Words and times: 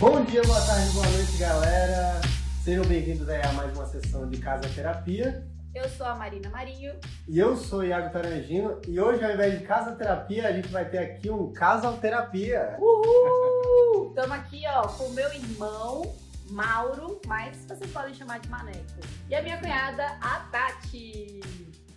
Bom 0.00 0.24
dia, 0.24 0.40
boa 0.42 0.60
tarde, 0.60 0.92
boa 0.92 1.08
noite, 1.08 1.36
galera. 1.38 2.20
Sejam 2.62 2.84
bem-vindos 2.84 3.28
aí 3.28 3.42
a 3.42 3.52
mais 3.52 3.76
uma 3.76 3.84
sessão 3.84 4.28
de 4.28 4.38
Casa 4.38 4.68
Terapia. 4.68 5.44
Eu 5.74 5.88
sou 5.88 6.06
a 6.06 6.14
Marina 6.14 6.48
Marinho. 6.50 6.94
E 7.26 7.36
eu 7.36 7.56
sou 7.56 7.80
o 7.80 7.84
Iago 7.84 8.12
Tarangino. 8.12 8.80
E 8.86 9.00
hoje, 9.00 9.24
ao 9.24 9.32
invés 9.32 9.58
de 9.58 9.66
Casa 9.66 9.96
Terapia, 9.96 10.46
a 10.46 10.52
gente 10.52 10.68
vai 10.68 10.88
ter 10.88 10.98
aqui 10.98 11.28
um 11.28 11.52
Casal 11.52 11.96
Terapia. 11.96 12.76
Uhul! 12.78 14.10
Estamos 14.10 14.36
aqui, 14.36 14.62
ó, 14.68 14.86
com 14.86 15.02
o 15.06 15.12
meu 15.14 15.32
irmão, 15.32 16.14
Mauro, 16.48 17.20
mas 17.26 17.56
vocês 17.66 17.90
podem 17.90 18.14
chamar 18.14 18.38
de 18.38 18.48
Maneco. 18.48 19.00
E 19.28 19.34
a 19.34 19.42
minha 19.42 19.58
cunhada, 19.58 20.16
a 20.20 20.46
Tati. 20.52 21.40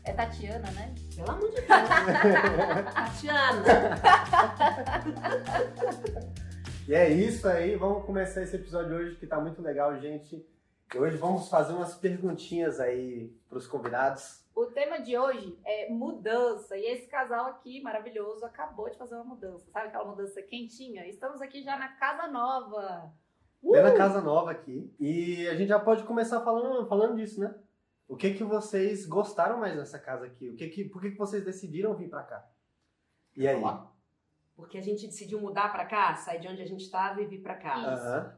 É 0.04 0.11
Tatiana, 0.11 0.71
né? 0.71 0.91
Pelo 1.15 1.29
amor 1.29 1.52
de 1.52 1.57
Deus. 1.57 1.68
Tatiana. 2.95 3.63
E 6.91 6.93
é 6.93 7.09
isso 7.09 7.47
aí, 7.47 7.77
vamos 7.77 8.05
começar 8.05 8.43
esse 8.43 8.54
episódio 8.54 8.97
hoje 8.97 9.15
que 9.15 9.25
tá 9.25 9.39
muito 9.39 9.61
legal, 9.61 9.97
gente. 9.97 10.45
E 10.93 10.97
hoje 10.97 11.15
vamos 11.15 11.47
fazer 11.47 11.71
umas 11.71 11.95
perguntinhas 11.95 12.82
aí 12.82 13.33
pros 13.47 13.65
convidados. 13.65 14.45
O 14.54 14.65
tema 14.65 14.97
de 14.99 15.18
hoje 15.18 15.57
é 15.63 15.89
mudança. 15.89 16.75
E 16.75 16.85
esse 16.87 17.07
casal 17.07 17.46
aqui, 17.46 17.82
maravilhoso, 17.82 18.43
acabou 18.43 18.89
de 18.89 18.97
fazer 18.97 19.15
uma 19.15 19.23
mudança. 19.23 19.71
Sabe 19.71 19.87
aquela 19.87 20.04
mudança 20.04 20.41
quentinha? 20.41 21.07
Estamos 21.07 21.41
aqui 21.41 21.63
já 21.63 21.79
na 21.79 21.87
casa 21.93 22.27
nova. 22.27 23.10
Uh! 23.63 23.71
na 23.71 23.93
casa 23.93 24.19
nova 24.19 24.51
aqui. 24.51 24.93
E 24.99 25.47
a 25.47 25.55
gente 25.55 25.69
já 25.69 25.79
pode 25.79 26.04
começar 26.04 26.41
falando, 26.41 26.85
falando 26.89 27.15
disso, 27.15 27.39
né? 27.39 27.55
O 28.05 28.18
que 28.18 28.33
que 28.33 28.43
vocês 28.43 29.05
gostaram 29.05 29.61
mais 29.61 29.77
dessa 29.77 29.97
casa 29.97 30.25
aqui? 30.25 30.49
O 30.49 30.57
que 30.57 30.68
que, 30.68 30.83
por 30.83 31.01
que 31.01 31.11
que 31.11 31.18
vocês 31.18 31.46
decidiram 31.46 31.96
vir 31.96 32.09
pra 32.09 32.23
cá? 32.23 32.45
E 33.38 33.47
aí? 33.47 33.63
Porque 34.61 34.78
a 34.78 34.81
gente 34.81 35.08
decidiu 35.08 35.42
mudar 35.42 35.72
pra 35.72 35.86
cá, 35.86 36.14
sair 36.14 36.39
de 36.39 36.47
onde 36.47 36.61
a 36.61 36.67
gente 36.67 36.83
estava 36.83 37.19
e 37.19 37.25
vir 37.25 37.41
pra 37.41 37.55
cá. 37.55 37.75
Aham. 37.77 38.38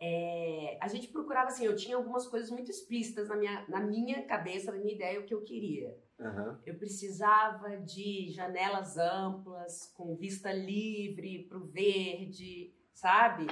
É, 0.00 0.78
a 0.80 0.88
gente 0.88 1.08
procurava 1.08 1.48
assim, 1.48 1.66
eu 1.66 1.76
tinha 1.76 1.94
algumas 1.94 2.26
coisas 2.26 2.50
muito 2.50 2.70
explícitas 2.70 3.28
na 3.28 3.36
minha, 3.36 3.66
na 3.68 3.80
minha 3.80 4.24
cabeça, 4.24 4.72
na 4.72 4.78
minha 4.78 4.94
ideia, 4.94 5.20
o 5.20 5.24
que 5.24 5.34
eu 5.34 5.42
queria. 5.42 5.94
Aham. 6.18 6.58
Eu 6.64 6.78
precisava 6.78 7.76
de 7.76 8.30
janelas 8.30 8.96
amplas, 8.96 9.92
com 9.94 10.16
vista 10.16 10.50
livre 10.50 11.44
para 11.50 11.58
o 11.58 11.66
verde, 11.66 12.74
sabe? 12.94 13.46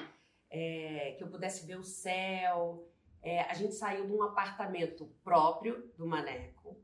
É, 0.48 1.14
que 1.18 1.24
eu 1.24 1.28
pudesse 1.28 1.66
ver 1.66 1.78
o 1.78 1.84
céu. 1.84 2.88
É, 3.22 3.42
a 3.42 3.52
gente 3.52 3.74
saiu 3.74 4.06
de 4.06 4.12
um 4.12 4.22
apartamento 4.22 5.06
próprio 5.22 5.92
do 5.98 6.06
Maneco. 6.06 6.80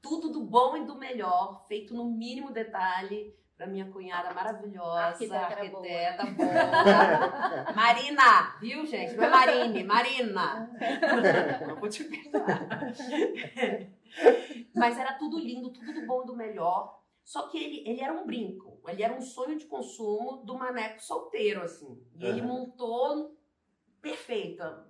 Tudo 0.00 0.30
do 0.30 0.44
bom 0.44 0.76
e 0.76 0.86
do 0.86 0.96
melhor, 0.96 1.66
feito 1.66 1.92
no 1.92 2.08
mínimo 2.08 2.52
detalhe 2.52 3.34
para 3.56 3.66
minha 3.66 3.90
cunhada 3.90 4.34
maravilhosa, 4.34 5.00
arquiteta 5.00 5.36
arquiteta 5.36 6.26
boa. 6.36 7.72
Marina, 7.74 8.56
viu, 8.60 8.84
gente? 8.84 9.14
Não 9.14 9.24
é 9.24 9.30
Marine, 9.30 9.82
Marina. 9.82 10.70
Não 11.66 11.76
vou 11.76 11.88
te 11.88 12.04
perdoar. 12.04 12.68
Mas 14.74 14.98
era 14.98 15.14
tudo 15.14 15.38
lindo, 15.38 15.70
tudo 15.70 15.92
do 15.92 16.06
bom 16.06 16.22
e 16.22 16.26
do 16.26 16.36
melhor. 16.36 17.02
Só 17.24 17.48
que 17.48 17.58
ele, 17.58 17.88
ele 17.88 18.00
era 18.00 18.12
um 18.12 18.24
brinco, 18.24 18.80
ele 18.86 19.02
era 19.02 19.12
um 19.12 19.20
sonho 19.20 19.58
de 19.58 19.64
consumo 19.64 20.44
do 20.44 20.54
maneco 20.54 21.02
solteiro, 21.02 21.62
assim. 21.62 22.00
E 22.14 22.24
ele 22.24 22.40
Aham. 22.40 22.48
montou 22.48 23.36
perfeita, 24.00 24.86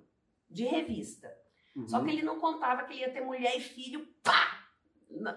de 0.51 0.65
revista. 0.65 1.33
Uhum. 1.75 1.89
Só 1.89 2.03
que 2.03 2.11
ele 2.11 2.23
não 2.23 2.39
contava 2.39 2.85
que 2.85 2.93
ele 2.93 3.01
ia 3.01 3.13
ter 3.13 3.23
mulher 3.23 3.57
e 3.57 3.61
filho, 3.61 4.07
pá! 4.23 4.56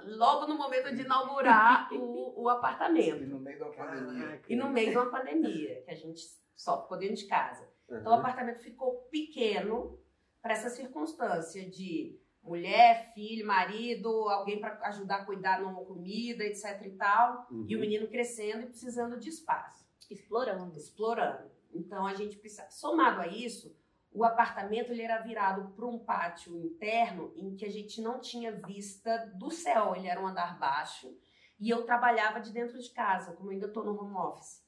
Logo 0.06 0.48
no 0.48 0.58
momento 0.58 0.94
de 0.96 1.02
inaugurar 1.04 1.92
o, 1.94 2.44
o 2.44 2.50
E 2.50 2.54
apartamento. 2.54 3.26
no 3.26 3.40
meio 3.40 3.60
da 3.60 3.66
pandemia. 3.70 4.22
Caraca. 4.24 4.44
E 4.52 4.56
no 4.56 4.70
meio 4.70 4.92
de 4.92 4.98
uma 4.98 5.10
pandemia, 5.10 5.82
que 5.84 5.92
a 5.92 5.96
gente 5.96 6.22
só 6.56 6.82
ficou 6.82 6.98
dentro 6.98 7.16
de 7.16 7.26
casa. 7.26 7.68
Então 7.88 8.04
o 8.04 8.16
Aham. 8.16 8.20
apartamento 8.20 8.60
ficou 8.62 9.08
pequeno 9.12 9.98
para 10.42 10.54
essa 10.54 10.70
circunstância 10.70 11.68
de 11.70 12.20
mulher, 12.42 13.12
filho, 13.14 13.46
marido, 13.46 14.10
alguém 14.30 14.60
para 14.60 14.80
ajudar 14.88 15.18
a 15.18 15.26
cuidar 15.26 15.62
numa 15.62 15.84
comida, 15.84 16.44
etc 16.44 16.82
e 16.86 16.92
tal. 16.92 17.48
E 17.68 17.76
o 17.76 17.78
Uhum. 17.80 17.82
menino 17.82 18.08
crescendo 18.08 18.64
e 18.64 18.68
precisando 18.68 19.18
de 19.20 19.30
espaço, 19.30 19.86
Explorando. 20.10 20.76
explorando. 20.78 21.50
Então 21.74 22.06
a 22.08 22.14
gente 22.16 22.38
precisa. 22.38 22.68
Somado 22.70 23.22
a 23.22 23.28
isso, 23.28 23.76
o 24.12 24.24
apartamento 24.24 24.92
ele 24.92 25.04
era 25.04 25.22
virado 25.22 25.72
para 25.76 25.86
um 25.86 26.00
pátio 26.00 26.58
interno 26.58 27.32
em 27.36 27.56
que 27.56 27.66
a 27.66 27.70
gente 27.70 28.02
não 28.02 28.20
tinha 28.20 28.52
vista 28.52 29.32
do 29.36 29.52
céu. 29.52 29.96
Ele 29.96 30.08
era 30.08 30.22
um 30.22 30.28
andar 30.28 30.58
baixo 30.60 31.16
e 31.60 31.70
eu 31.70 31.86
trabalhava 31.86 32.40
de 32.40 32.52
dentro 32.52 32.80
de 32.80 32.90
casa, 32.90 33.34
como 33.34 33.52
ainda 33.52 33.68
estou 33.68 33.84
no 33.84 34.00
home 34.00 34.16
office. 34.16 34.64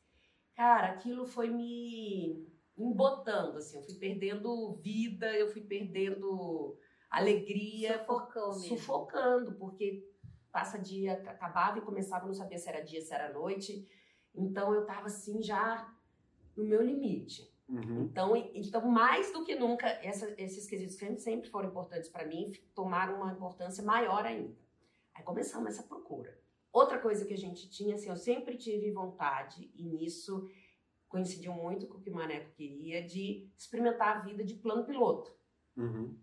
Cara, 0.55 0.89
aquilo 0.89 1.25
foi 1.25 1.49
me 1.49 2.47
embotando, 2.77 3.57
assim. 3.57 3.77
Eu 3.77 3.83
fui 3.83 3.95
perdendo 3.95 4.75
vida, 4.75 5.33
eu 5.35 5.47
fui 5.47 5.61
perdendo 5.61 6.77
alegria, 7.09 7.97
Sufocou 7.99 8.47
mesmo. 8.47 8.77
sufocando, 8.77 9.53
porque 9.55 10.07
passa 10.51 10.77
dia, 10.77 11.13
acabava 11.13 11.77
e 11.77 11.81
começava, 11.81 12.27
não 12.27 12.33
sabia 12.33 12.57
se 12.57 12.69
era 12.69 12.81
dia, 12.81 13.01
se 13.01 13.13
era 13.13 13.33
noite. 13.33 13.87
Então 14.35 14.73
eu 14.73 14.85
tava 14.85 15.07
assim 15.07 15.41
já 15.41 15.91
no 16.55 16.63
meu 16.63 16.81
limite. 16.81 17.50
Uhum. 17.71 18.03
Então, 18.03 18.35
então 18.35 18.85
mais 18.85 19.31
do 19.31 19.45
que 19.45 19.55
nunca, 19.55 19.87
essa- 19.87 20.29
esses 20.37 20.67
quesitos 20.69 20.95
que 20.97 21.17
sempre 21.19 21.49
foram 21.49 21.69
importantes 21.69 22.09
para 22.09 22.25
mim, 22.25 22.51
tomaram 22.75 23.15
uma 23.15 23.31
importância 23.31 23.81
maior 23.83 24.25
ainda. 24.25 24.53
Aí 25.15 25.23
começamos 25.23 25.69
essa 25.69 25.83
procura. 25.83 26.37
Outra 26.71 26.99
coisa 26.99 27.25
que 27.25 27.33
a 27.33 27.37
gente 27.37 27.69
tinha, 27.69 27.95
assim, 27.95 28.09
eu 28.09 28.17
sempre 28.17 28.57
tive 28.57 28.91
vontade, 28.91 29.71
e 29.73 29.85
nisso 29.85 30.49
coincidiu 31.07 31.53
muito 31.53 31.87
com 31.87 31.97
o 31.97 32.01
que 32.01 32.09
o 32.09 32.13
Maneco 32.13 32.51
queria, 32.51 33.05
de 33.05 33.49
experimentar 33.57 34.17
a 34.17 34.19
vida 34.21 34.43
de 34.43 34.55
plano 34.55 34.85
piloto. 34.85 35.33
Uhum. 35.75 36.17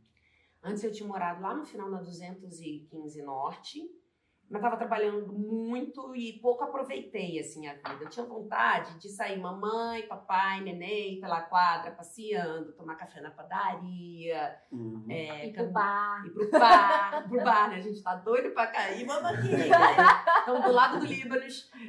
Antes 0.62 0.82
eu 0.84 0.92
tinha 0.92 1.08
morado 1.08 1.40
lá 1.42 1.54
no 1.54 1.64
final 1.64 1.90
da 1.90 2.00
215 2.00 3.22
Norte, 3.22 3.80
mas 4.50 4.60
estava 4.60 4.76
trabalhando 4.76 5.32
muito 5.32 6.14
e 6.16 6.38
pouco 6.40 6.64
aproveitei 6.64 7.38
assim 7.38 7.66
a 7.66 7.74
vida. 7.74 7.98
Eu 8.04 8.08
tinha 8.08 8.24
vontade 8.24 8.98
de 8.98 9.08
sair 9.10 9.38
mamãe, 9.38 10.06
papai, 10.08 10.60
neném 10.62 11.20
pela 11.20 11.42
quadra, 11.42 11.90
passeando, 11.92 12.72
tomar 12.72 12.96
café 12.96 13.20
na 13.20 13.30
padaria, 13.30 14.56
Uhum. 14.72 15.04
é, 15.10 15.46
E 15.48 15.52
pro 15.52 15.70
bar. 15.70 16.24
ir 16.26 16.30
pro 16.30 16.50
bar, 16.50 17.24
pro 17.28 17.44
bar, 17.44 17.70
né? 17.70 17.76
A 17.76 17.80
gente 17.82 18.02
tá 18.02 18.14
doido 18.16 18.52
pra 18.54 18.66
cair, 18.68 19.04
vamos 19.06 19.24
aqui. 19.30 19.48
né? 19.48 19.68
Estamos 20.38 20.62
do 20.64 20.72
lado 20.72 21.00
do 21.00 21.06
Líbano. 21.06 21.44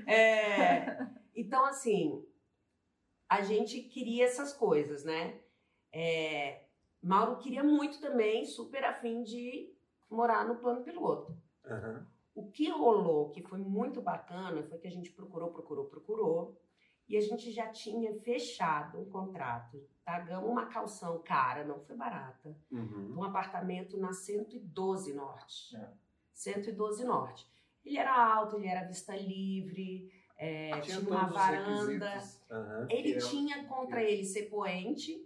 É, 0.06 1.08
então, 1.36 1.64
assim, 1.66 2.26
a 3.30 3.42
gente 3.42 3.82
queria 3.84 4.26
essas 4.26 4.52
coisas, 4.54 5.04
né? 5.06 5.40
É, 5.94 6.64
Mauro 7.02 7.38
queria 7.38 7.64
muito 7.64 8.02
também, 8.02 8.44
super 8.46 8.84
afim 8.84 9.24
de 9.24 9.74
morar 10.10 10.46
no 10.46 10.56
plano 10.58 10.84
piloto. 10.84 11.38
Aham. 11.66 12.06
O 12.40 12.52
que 12.52 12.70
rolou, 12.70 13.30
que 13.30 13.42
foi 13.42 13.60
muito 13.60 14.02
bacana, 14.02 14.64
foi 14.64 14.78
que 14.78 14.88
a 14.88 14.92
gente 14.92 15.12
procurou, 15.12 15.50
procurou, 15.52 15.86
procurou, 15.86 16.58
e 17.08 17.18
a 17.18 17.22
gente 17.22 17.52
já 17.52 17.68
tinha 17.68 18.14
fechado 18.22 19.00
um 19.00 19.06
contrato. 19.06 19.82
Pagamos 20.06 20.50
uma 20.50 20.66
calção 20.68 21.20
cara, 21.20 21.64
não 21.64 21.80
foi 21.80 21.96
barata, 21.96 22.56
Uhum. 22.72 23.16
um 23.18 23.24
apartamento 23.24 23.98
na 23.98 24.14
112 24.14 25.14
Norte. 25.14 25.76
É. 25.76 25.90
112 26.34 27.04
Norte. 27.04 27.48
Ele 27.86 27.98
era 27.98 28.16
alto, 28.36 28.58
ele 28.58 28.68
era 28.68 28.86
vista 28.88 29.16
livre, 29.16 30.12
é, 30.38 30.80
tinha, 30.82 31.00
uma 31.00 31.26
varanda. 31.28 32.18
Aham. 32.50 32.88
Ele 32.90 33.14
é 33.14 33.18
tinha 33.18 33.64
contra 33.66 34.04
ele 34.04 34.24
ser 34.24 34.44
poente, 34.50 35.26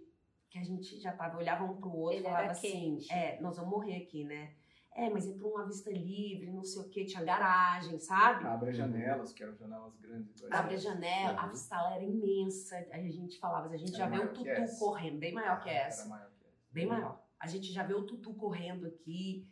que 0.50 0.58
a 0.58 0.62
gente 0.64 0.98
já 1.00 1.12
tava, 1.12 1.38
olhava 1.38 1.64
um 1.64 1.76
pro 1.76 1.92
outro 1.94 2.18
e 2.18 2.22
falava 2.22 2.50
assim, 2.50 2.96
quente. 2.96 3.12
é, 3.12 3.40
nós 3.40 3.56
vamos 3.56 3.70
morrer 3.70 3.96
aqui, 4.02 4.24
né? 4.24 4.54
É, 4.96 5.10
mas 5.10 5.26
é 5.28 5.32
pra 5.32 5.48
uma 5.48 5.66
vista 5.66 5.90
livre, 5.90 6.52
não 6.52 6.62
sei 6.62 6.80
o 6.82 6.88
que, 6.88 7.04
tinha 7.04 7.24
garagem, 7.24 7.98
sabe? 7.98 8.46
Abre 8.46 8.70
as 8.70 8.76
janelas, 8.76 9.32
que 9.32 9.42
eram 9.42 9.56
janelas 9.56 9.96
grandes. 9.96 10.44
Abre 10.52 10.74
a 10.74 10.78
janela, 10.78 11.40
a 11.40 11.46
Uhum. 11.48 11.54
sala 11.56 11.94
era 11.96 12.04
imensa. 12.04 12.76
A 12.92 12.98
gente 13.00 13.38
falava, 13.40 13.68
a 13.72 13.76
gente 13.76 13.94
Era 13.94 13.98
já 13.98 14.08
vê 14.08 14.24
o 14.24 14.32
tutu 14.32 14.48
essa. 14.48 14.78
correndo, 14.78 15.18
bem 15.18 15.32
maior 15.32 15.60
que 15.60 15.68
Era 15.68 15.88
essa. 15.88 16.08
maior 16.08 16.30
que 16.38 16.44
essa. 16.44 16.54
Bem 16.70 16.86
maior. 16.86 17.20
A 17.40 17.46
gente 17.48 17.72
já 17.72 17.82
vê 17.82 17.92
o 17.94 18.04
tutu 18.06 18.32
correndo 18.34 18.86
aqui, 18.86 19.48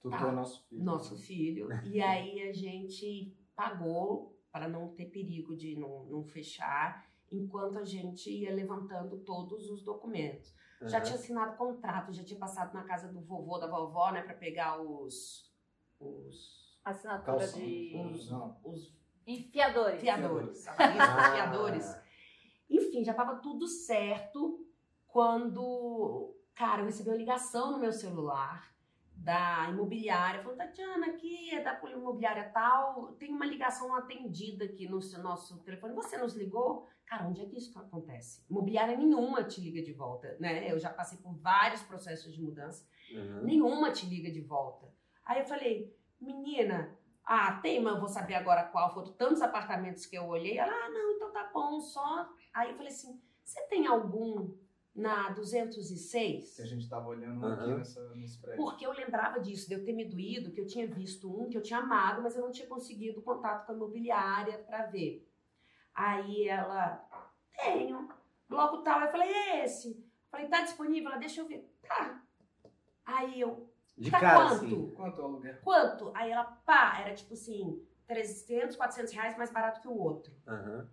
Tutu 0.00 0.16
Tá. 0.16 0.28
é 0.28 0.30
nosso 0.32 0.64
filho. 0.68 0.84
nosso 0.84 1.16
filho. 1.18 1.68
E 1.84 2.00
aí 2.00 2.48
a 2.48 2.52
gente 2.52 3.36
pagou 3.56 4.38
para 4.52 4.68
não 4.68 4.88
ter 4.94 5.06
perigo 5.06 5.56
de 5.56 5.74
não, 5.76 6.04
não 6.04 6.24
fechar, 6.24 7.04
enquanto 7.32 7.76
a 7.78 7.84
gente 7.84 8.30
ia 8.30 8.54
levantando 8.54 9.18
todos 9.18 9.68
os 9.68 9.82
documentos. 9.82 10.54
Já 10.82 10.98
Aham. 10.98 11.04
tinha 11.04 11.16
assinado 11.16 11.56
contrato, 11.56 12.12
já 12.12 12.22
tinha 12.22 12.38
passado 12.38 12.74
na 12.74 12.84
casa 12.84 13.08
do 13.08 13.20
vovô, 13.20 13.58
da 13.58 13.66
vovó, 13.66 14.10
né, 14.12 14.22
para 14.22 14.34
pegar 14.34 14.80
os, 14.80 15.50
os, 15.98 16.78
Assinatura 16.84 17.38
Calção. 17.38 17.60
de 17.60 17.92
os, 17.96 18.30
Não. 18.30 18.60
os 18.64 18.94
enfiadores. 19.26 20.00
fiadores. 20.00 20.68
Ah. 20.68 20.72
Os 20.72 21.34
fiadores. 21.34 22.00
Enfim, 22.68 23.04
já 23.04 23.12
estava 23.12 23.36
tudo 23.36 23.66
certo 23.66 24.66
quando, 25.06 26.34
cara, 26.54 26.82
eu 26.82 26.86
recebi 26.86 27.08
uma 27.08 27.16
ligação 27.16 27.72
no 27.72 27.78
meu 27.78 27.92
celular 27.92 28.75
da 29.16 29.68
imobiliária, 29.70 30.42
falou, 30.42 30.56
Tatiana, 30.56 31.06
aqui 31.06 31.50
é 31.50 31.62
da 31.62 31.80
imobiliária 31.90 32.50
tal, 32.52 33.12
tem 33.14 33.30
uma 33.32 33.46
ligação 33.46 33.88
não 33.88 33.96
atendida 33.96 34.64
aqui 34.66 34.88
no 34.88 35.00
seu- 35.02 35.22
nosso 35.22 35.58
telefone, 35.64 35.94
você 35.94 36.16
nos 36.16 36.34
ligou? 36.36 36.86
Cara, 37.06 37.26
onde 37.26 37.40
é 37.40 37.46
que 37.46 37.56
isso 37.56 37.76
acontece? 37.78 38.44
Imobiliária 38.50 38.96
nenhuma 38.96 39.42
te 39.44 39.60
liga 39.60 39.82
de 39.82 39.92
volta, 39.92 40.36
né? 40.38 40.70
Eu 40.70 40.78
já 40.78 40.90
passei 40.90 41.18
por 41.18 41.32
vários 41.38 41.82
processos 41.82 42.32
de 42.34 42.42
mudança, 42.42 42.86
Uhum. 43.12 43.42
nenhuma 43.44 43.90
te 43.90 44.06
liga 44.06 44.30
de 44.30 44.40
volta. 44.40 44.92
Aí 45.24 45.40
eu 45.40 45.44
falei, 45.46 45.96
menina, 46.20 46.96
ah, 47.24 47.58
tem, 47.60 47.80
mas 47.80 47.94
eu 47.94 48.00
vou 48.00 48.08
saber 48.08 48.34
agora 48.34 48.64
qual. 48.64 48.92
Foram 48.94 49.12
tantos 49.12 49.42
apartamentos 49.42 50.06
que 50.06 50.16
eu 50.16 50.26
olhei. 50.26 50.58
Ela, 50.58 50.72
ah, 50.72 50.88
não, 50.90 51.12
então 51.12 51.32
tá 51.32 51.50
bom, 51.52 51.80
só. 51.80 52.28
Aí 52.54 52.70
eu 52.70 52.76
falei 52.76 52.92
assim, 52.92 53.20
você 53.44 53.60
tem 53.68 53.86
algum 53.86 54.54
na 54.96 55.28
206? 55.30 56.56
Que 56.56 56.62
a 56.62 56.66
gente 56.66 56.88
tava 56.88 57.08
olhando 57.08 57.44
Aham. 57.44 57.54
aqui 57.54 57.74
nessa, 57.74 58.14
nesse 58.14 58.38
prédio. 58.40 58.64
Porque 58.64 58.86
eu 58.86 58.92
lembrava 58.92 59.38
disso, 59.38 59.68
de 59.68 59.74
eu 59.74 59.84
ter 59.84 59.92
me 59.92 60.04
doído, 60.04 60.50
que 60.50 60.60
eu 60.60 60.66
tinha 60.66 60.86
visto 60.86 61.28
um 61.30 61.48
que 61.48 61.56
eu 61.56 61.62
tinha 61.62 61.80
amado, 61.80 62.22
mas 62.22 62.34
eu 62.34 62.42
não 62.42 62.50
tinha 62.50 62.66
conseguido 62.66 63.20
contato 63.22 63.66
com 63.66 63.72
a 63.72 63.74
imobiliária 63.74 64.58
para 64.58 64.86
ver. 64.86 65.30
Aí 65.94 66.48
ela, 66.48 67.04
tenho. 67.62 68.08
Bloco 68.48 68.78
tal. 68.82 69.00
Eu 69.02 69.10
falei, 69.10 69.28
é 69.28 69.64
esse. 69.64 70.04
Falei, 70.30 70.48
tá 70.48 70.62
disponível? 70.62 71.10
Ela, 71.10 71.18
deixa 71.18 71.40
eu 71.40 71.46
ver. 71.46 71.70
Tá. 71.86 72.22
Aí 73.04 73.40
eu, 73.40 73.70
De 73.96 74.10
tá 74.10 74.20
cara, 74.20 74.48
quanto? 74.48 74.64
assim. 74.64 74.90
Quanto 74.94 75.20
o 75.20 75.24
aluguel? 75.24 75.56
Quanto? 75.62 76.10
Aí 76.14 76.30
ela, 76.30 76.44
pá, 76.44 76.98
era 77.00 77.14
tipo 77.14 77.34
assim, 77.34 77.82
300, 78.06 78.76
400 78.76 79.12
reais 79.12 79.36
mais 79.36 79.50
barato 79.50 79.80
que 79.80 79.88
o 79.88 79.96
outro. 79.96 80.32
Aham. 80.46 80.88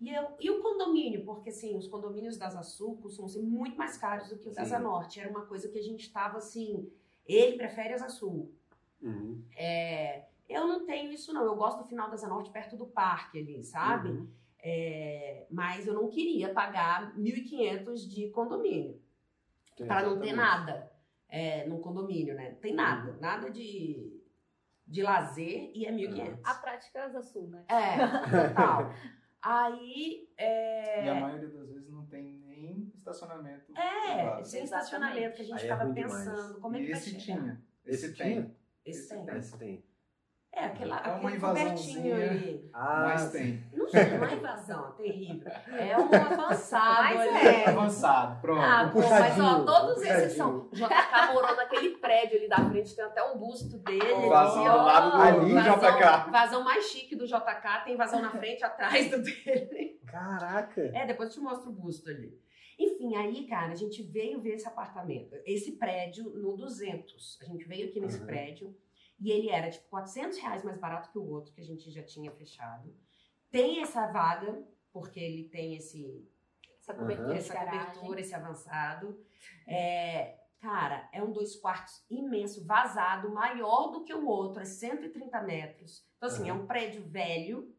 E, 0.00 0.12
eu, 0.12 0.36
e 0.40 0.50
o 0.50 0.60
condomínio? 0.60 1.24
Porque, 1.24 1.50
assim, 1.50 1.76
os 1.76 1.88
condomínios 1.88 2.36
da 2.36 2.46
Asa 2.46 2.62
Sul 2.62 2.98
costumam 2.98 3.28
ser 3.28 3.42
muito 3.42 3.76
mais 3.76 3.96
caros 3.96 4.28
do 4.28 4.38
que 4.38 4.48
o 4.48 4.52
da 4.52 4.64
Sim. 4.64 4.74
Asa 4.74 4.78
Norte. 4.78 5.20
Era 5.20 5.30
uma 5.30 5.46
coisa 5.46 5.68
que 5.68 5.78
a 5.78 5.82
gente 5.82 6.00
estava, 6.00 6.38
assim, 6.38 6.90
ele 7.26 7.56
prefere 7.56 7.94
Asa 7.94 8.08
Sul. 8.08 8.52
Uhum. 9.00 9.42
É, 9.56 10.24
eu 10.48 10.66
não 10.66 10.84
tenho 10.84 11.12
isso, 11.12 11.32
não. 11.32 11.44
Eu 11.44 11.56
gosto 11.56 11.78
do 11.78 11.88
final 11.88 12.08
da 12.08 12.14
Asa 12.14 12.28
Norte, 12.28 12.50
perto 12.50 12.76
do 12.76 12.86
parque 12.86 13.38
ali, 13.38 13.64
sabe? 13.64 14.10
Uhum. 14.10 14.28
É, 14.58 15.46
mas 15.50 15.86
eu 15.86 15.94
não 15.94 16.08
queria 16.08 16.52
pagar 16.52 17.16
1.500 17.16 18.06
de 18.06 18.28
condomínio. 18.30 19.00
Para 19.86 20.08
não 20.08 20.18
ter 20.18 20.32
nada 20.32 20.90
é, 21.28 21.66
no 21.66 21.80
condomínio, 21.80 22.34
né? 22.34 22.50
Não 22.50 22.58
tem 22.58 22.74
nada. 22.74 23.12
Uhum. 23.12 23.20
Nada 23.20 23.50
de, 23.50 24.20
de 24.86 25.02
lazer 25.02 25.70
e 25.74 25.86
é 25.86 25.92
1.500. 25.92 26.38
A 26.44 26.54
prática 26.54 26.98
é 26.98 27.02
Asa 27.02 27.22
Sul, 27.22 27.48
né? 27.48 27.64
É, 27.68 28.48
total. 28.48 28.92
Aí, 29.48 30.28
é, 30.36 31.04
E 31.04 31.08
a 31.08 31.14
maioria 31.14 31.48
das 31.48 31.68
vezes 31.68 31.88
não 31.88 32.04
tem 32.06 32.40
nem 32.40 32.90
estacionamento. 32.96 33.72
é, 33.78 34.42
sem 34.42 34.64
estacionamento 34.64 35.36
que 35.36 35.42
a 35.42 35.44
gente 35.44 35.62
Aí 35.62 35.68
é 35.68 35.74
ruim 35.74 35.92
demais. 35.94 36.12
pensando, 36.28 36.60
como 36.60 36.74
é 36.76 36.80
E 36.80 36.84
que 36.86 36.90
vai 36.90 36.98
esse 37.00 37.20
chegar? 37.20 37.40
tinha. 37.42 37.62
Esse 37.84 38.06
Esse 38.06 38.16
tem. 38.16 38.32
tinha? 38.32 38.56
Esse 38.84 38.98
Esse 39.00 39.08
tem. 39.14 39.24
tem. 39.26 39.36
Esse 39.36 39.58
tem. 39.58 39.84
É, 40.58 40.64
aquela, 40.64 40.96
É 40.96 41.08
uma 41.08 41.16
aquele 41.16 41.36
invasãozinha. 41.36 42.14
ali. 42.30 42.70
Ah, 42.72 43.02
Mas 43.04 43.30
tem. 43.30 43.62
Não, 43.74 43.86
sei, 43.88 44.04
não 44.18 44.24
é 44.26 44.34
invasão, 44.34 44.88
é 44.88 45.02
terrível. 45.02 45.52
É 45.68 45.98
um 45.98 46.04
avançado 46.14 47.02
Mas 47.14 47.20
ali. 47.20 47.46
é. 47.46 47.68
Avançado, 47.68 48.40
pronto. 48.40 48.62
Ah, 48.62 48.84
Um 48.84 48.90
pô, 48.90 49.00
mas 49.00 49.38
ó, 49.40 49.64
todos 49.66 49.98
um 49.98 50.02
esses 50.06 50.32
são. 50.32 50.60
puxadinho. 50.60 50.88
JK 50.88 51.32
morou 51.34 51.56
naquele 51.56 51.90
prédio 51.98 52.38
ali 52.38 52.48
da 52.48 52.56
frente, 52.70 52.96
tem 52.96 53.04
até 53.04 53.22
um 53.22 53.36
busto 53.36 53.76
dele. 53.80 54.12
O 54.14 54.28
vazão 54.30 54.62
ali, 54.62 54.70
do 54.70 54.76
ó. 54.78 54.82
lado 54.82 55.10
do 55.10 55.22
Ali, 55.22 55.52
vazão, 55.52 55.76
JK. 55.78 56.30
vazão 56.30 56.64
mais 56.64 56.84
chique 56.86 57.14
do 57.14 57.26
JK, 57.26 57.84
tem 57.84 57.96
vazão 57.96 58.22
na 58.22 58.30
frente, 58.30 58.64
atrás 58.64 59.10
do 59.10 59.22
dele. 59.22 60.00
Caraca. 60.06 60.80
É, 60.94 61.04
depois 61.06 61.28
eu 61.28 61.34
te 61.34 61.40
mostro 61.40 61.68
o 61.68 61.72
busto 61.74 62.08
ali. 62.08 62.32
Enfim, 62.78 63.14
aí, 63.16 63.46
cara, 63.46 63.72
a 63.72 63.76
gente 63.76 64.02
veio 64.02 64.40
ver 64.40 64.54
esse 64.54 64.66
apartamento, 64.68 65.34
esse 65.44 65.72
prédio 65.72 66.30
no 66.30 66.56
200. 66.56 67.38
A 67.42 67.44
gente 67.44 67.64
veio 67.68 67.88
aqui 67.88 68.00
nesse 68.00 68.20
Uhum. 68.20 68.26
prédio 68.26 68.74
e 69.18 69.30
ele 69.30 69.48
era 69.50 69.70
tipo 69.70 69.88
400 69.88 70.38
reais 70.38 70.62
mais 70.64 70.78
barato 70.78 71.10
que 71.10 71.18
o 71.18 71.28
outro 71.30 71.52
que 71.52 71.60
a 71.60 71.64
gente 71.64 71.90
já 71.90 72.02
tinha 72.02 72.30
fechado. 72.32 72.94
Tem 73.50 73.80
essa 73.82 74.06
vaga, 74.08 74.62
porque 74.92 75.18
ele 75.20 75.48
tem 75.48 75.76
esse, 75.76 76.28
Essa 76.78 76.94
cobertura 76.94 77.28
Uhum. 77.30 77.36
essa 77.36 77.54
cobertura, 77.56 78.20
esse 78.20 78.34
avançado. 78.34 79.18
É, 79.66 80.38
cara, 80.60 81.08
é 81.12 81.22
um 81.22 81.32
dois 81.32 81.56
quartos 81.56 82.04
imenso, 82.10 82.64
vazado, 82.64 83.30
maior 83.32 83.90
do 83.90 84.04
que 84.04 84.14
o 84.14 84.26
outro, 84.26 84.62
é 84.62 84.64
130 84.64 85.40
metros. 85.42 86.06
Então, 86.16 86.28
assim, 86.28 86.48
é 86.48 86.52
um 86.52 86.66
prédio 86.66 87.02
velho. 87.08 87.72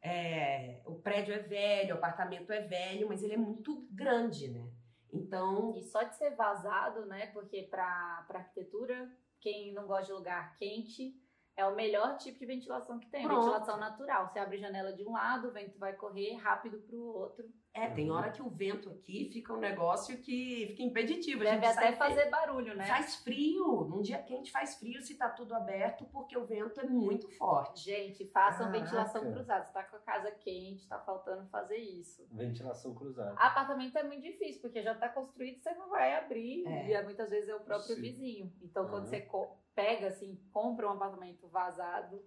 é, 0.00 0.80
o 0.86 0.94
prédio 0.94 1.34
é 1.34 1.38
velho, 1.40 1.94
o 1.94 1.98
apartamento 1.98 2.52
é 2.52 2.60
velho, 2.60 3.08
mas 3.08 3.22
ele 3.22 3.34
é 3.34 3.36
muito 3.36 3.86
grande, 3.90 4.48
né? 4.48 4.70
Então, 5.12 5.74
E 5.76 5.82
só 5.82 6.02
de 6.04 6.14
ser 6.16 6.30
vazado, 6.36 7.04
né? 7.06 7.26
Porque 7.32 7.62
pra 7.64 8.24
arquitetura, 8.28 9.10
quem 9.40 9.72
não 9.72 9.86
gosta 9.86 10.06
de 10.06 10.12
lugar 10.12 10.56
quente, 10.56 11.14
é 11.56 11.66
o 11.66 11.74
melhor 11.74 12.16
tipo 12.16 12.38
de 12.38 12.46
ventilação 12.46 12.98
que 12.98 13.10
tem. 13.10 13.26
Pronto. 13.26 13.42
Ventilação 13.42 13.78
natural. 13.78 14.28
Você 14.28 14.38
abre 14.38 14.58
janela 14.58 14.92
de 14.92 15.04
um 15.04 15.12
lado, 15.12 15.48
o 15.48 15.52
vento 15.52 15.78
vai 15.78 15.92
correr 15.94 16.34
rápido 16.34 16.80
pro 16.82 17.02
outro. 17.02 17.44
É, 17.74 17.88
tem 17.90 18.10
hora 18.10 18.30
que 18.30 18.42
o 18.42 18.48
vento 18.50 18.90
aqui 18.90 19.30
fica 19.32 19.52
um 19.52 19.58
negócio 19.58 20.18
que 20.18 20.66
fica 20.70 20.82
impeditivo. 20.82 21.42
A 21.42 21.44
Deve 21.44 21.56
gente 21.66 21.76
até 21.78 21.86
sai- 21.92 21.96
fazer 21.96 22.28
barulho, 22.30 22.74
né? 22.76 22.84
Faz 22.86 23.16
frio. 23.16 23.84
Num 23.84 24.00
dia 24.02 24.18
quente 24.22 24.50
faz 24.50 24.76
frio 24.76 25.00
se 25.00 25.14
tá 25.16 25.28
tudo 25.28 25.54
aberto, 25.54 26.04
porque 26.06 26.36
o 26.36 26.44
vento 26.44 26.80
é 26.80 26.84
muito 26.84 27.28
forte. 27.36 27.84
Gente, 27.84 28.24
façam 28.26 28.66
Caraca. 28.66 28.78
ventilação 28.84 29.32
cruzada. 29.32 29.64
Você 29.64 29.72
tá 29.72 29.82
com 29.84 29.96
a 29.96 30.00
casa 30.00 30.30
quente, 30.32 30.88
tá 30.88 30.98
faltando 30.98 31.46
fazer 31.50 31.76
isso. 31.76 32.26
Ventilação 32.32 32.94
cruzada. 32.94 33.32
Apartamento 33.38 33.96
é 33.96 34.02
muito 34.02 34.22
difícil, 34.22 34.60
porque 34.60 34.82
já 34.82 34.94
tá 34.94 35.08
construído, 35.08 35.60
você 35.62 35.72
não 35.74 35.88
vai 35.88 36.16
abrir. 36.16 36.66
É. 36.66 36.88
E 36.88 36.92
é, 36.94 37.02
muitas 37.04 37.30
vezes 37.30 37.48
é 37.48 37.54
o 37.54 37.60
próprio 37.60 37.94
Sim. 37.94 38.00
vizinho. 38.02 38.52
Então, 38.62 38.88
quando 38.88 39.04
Aham. 39.04 39.10
você 39.10 39.28
pega, 39.74 40.08
assim, 40.08 40.36
compra 40.52 40.88
um 40.88 40.92
apartamento 40.92 41.46
vazado, 41.48 42.20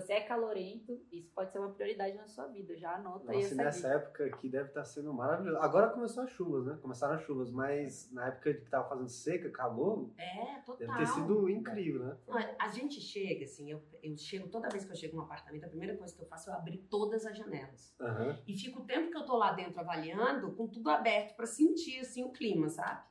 você 0.00 0.14
é 0.14 0.20
calorento, 0.22 1.00
isso 1.12 1.30
pode 1.34 1.52
ser 1.52 1.58
uma 1.58 1.70
prioridade 1.72 2.16
na 2.16 2.26
sua 2.26 2.46
vida. 2.48 2.76
Já 2.76 2.96
anota 2.96 3.30
aí 3.30 3.36
Nossa, 3.38 3.38
e 3.38 3.44
essa 3.44 3.54
nessa 3.54 3.88
dica. 3.88 3.94
época 4.00 4.26
aqui 4.26 4.48
deve 4.48 4.68
estar 4.68 4.84
sendo 4.84 5.12
maravilhoso. 5.14 5.58
Agora 5.60 5.90
começou 5.90 6.22
as 6.24 6.30
chuvas, 6.30 6.66
né? 6.66 6.78
Começaram 6.82 7.14
as 7.14 7.22
chuvas, 7.22 7.50
mas 7.50 8.10
na 8.12 8.26
época 8.28 8.54
que 8.54 8.68
tava 8.70 8.88
fazendo 8.88 9.08
seca, 9.08 9.50
calor, 9.50 10.10
É, 10.18 10.60
total. 10.60 10.76
deve 10.78 10.92
ter 10.98 11.06
sido 11.06 11.48
incrível, 11.48 12.04
né? 12.04 12.16
Não, 12.26 12.36
A 12.58 12.68
gente 12.68 13.00
chega, 13.00 13.44
assim, 13.44 13.70
eu, 13.70 13.82
eu 14.02 14.16
chego, 14.16 14.48
toda 14.48 14.68
vez 14.68 14.84
que 14.84 14.92
eu 14.92 14.96
chego 14.96 15.16
num 15.16 15.22
apartamento, 15.22 15.64
a 15.64 15.68
primeira 15.68 15.96
coisa 15.96 16.14
que 16.14 16.22
eu 16.22 16.26
faço 16.26 16.50
é 16.50 16.54
abrir 16.54 16.78
todas 16.90 17.24
as 17.24 17.36
janelas. 17.36 17.94
Aham. 18.00 18.38
E 18.46 18.54
fico 18.58 18.80
o 18.82 18.84
tempo 18.86 19.10
que 19.10 19.16
eu 19.16 19.24
tô 19.24 19.36
lá 19.36 19.52
dentro 19.52 19.78
avaliando, 19.80 20.52
com 20.54 20.66
tudo 20.66 20.90
aberto, 20.90 21.36
pra 21.36 21.46
sentir, 21.46 22.00
assim, 22.00 22.24
o 22.24 22.32
clima, 22.32 22.68
sabe? 22.68 23.02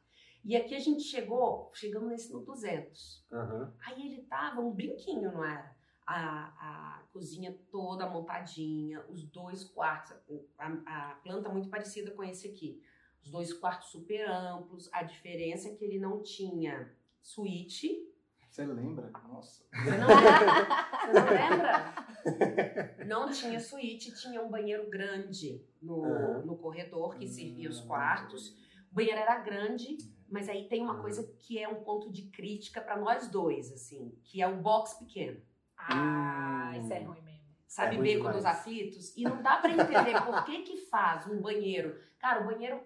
E 0.45 0.57
aqui 0.57 0.75
a 0.75 0.79
gente 0.79 1.03
chegou, 1.03 1.71
chegamos 1.73 2.09
nesse 2.09 2.33
no 2.33 2.41
200. 2.41 3.25
Aham. 3.31 3.73
Aí 3.87 4.05
ele 4.07 4.23
tava 4.23 4.59
um 4.59 4.73
brinquinho, 4.73 5.31
não 5.31 5.41
era? 5.43 5.72
A, 6.05 6.97
a 6.99 7.03
cozinha 7.13 7.57
toda 7.71 8.09
montadinha, 8.09 9.03
os 9.09 9.23
dois 9.23 9.63
quartos, 9.63 10.15
a, 10.57 11.11
a 11.11 11.15
planta 11.15 11.49
muito 11.49 11.69
parecida 11.69 12.11
com 12.11 12.23
esse 12.23 12.47
aqui. 12.47 12.81
Os 13.23 13.31
dois 13.31 13.53
quartos 13.53 13.89
super 13.89 14.27
amplos, 14.29 14.89
a 14.91 15.01
diferença 15.03 15.69
é 15.69 15.75
que 15.75 15.83
ele 15.85 15.97
não 15.99 16.21
tinha 16.21 16.91
suíte. 17.21 18.09
Você 18.49 18.65
lembra? 18.65 19.09
Nossa. 19.27 19.63
Você 19.73 19.97
não, 19.97 20.07
você 20.07 21.13
não 21.13 21.29
lembra? 21.29 22.03
Não 23.05 23.29
tinha 23.29 23.59
suíte, 23.59 24.15
tinha 24.15 24.41
um 24.41 24.49
banheiro 24.49 24.89
grande 24.89 25.61
no, 25.81 26.41
no 26.45 26.55
corredor 26.57 27.17
que 27.17 27.27
servia 27.27 27.69
os 27.69 27.81
Hum, 27.81 27.87
quartos. 27.87 28.49
O 28.91 28.95
banheiro 28.95 29.19
era 29.19 29.37
grande, 29.39 29.97
mas 30.29 30.47
aí 30.47 30.69
tem 30.69 30.81
uma 30.81 31.01
coisa 31.01 31.23
que 31.39 31.59
é 31.59 31.67
um 31.67 31.83
ponto 31.83 32.09
de 32.09 32.23
crítica 32.29 32.79
pra 32.79 32.97
nós 32.97 33.27
dois, 33.27 33.71
assim, 33.73 34.17
que 34.23 34.41
é 34.41 34.47
o 34.47 34.61
box 34.61 34.93
pequeno. 34.99 35.41
Ah, 35.87 36.71
Hum. 36.73 36.79
isso 36.79 36.93
é 36.93 36.99
ruim 36.99 37.21
mesmo. 37.21 37.43
Sabe, 37.67 37.95
É 37.95 37.97
ruim 37.99 38.17
beco 38.17 38.29
dos 38.29 38.45
aflitos? 38.45 39.17
E 39.17 39.23
não 39.23 39.41
dá 39.41 39.57
pra 39.57 39.71
entender 39.71 40.21
por 40.23 40.43
que 40.45 40.61
que 40.61 40.77
faz 40.85 41.25
um 41.27 41.41
banheiro. 41.41 41.99
Cara, 42.19 42.41
o 42.41 42.45
banheiro 42.45 42.79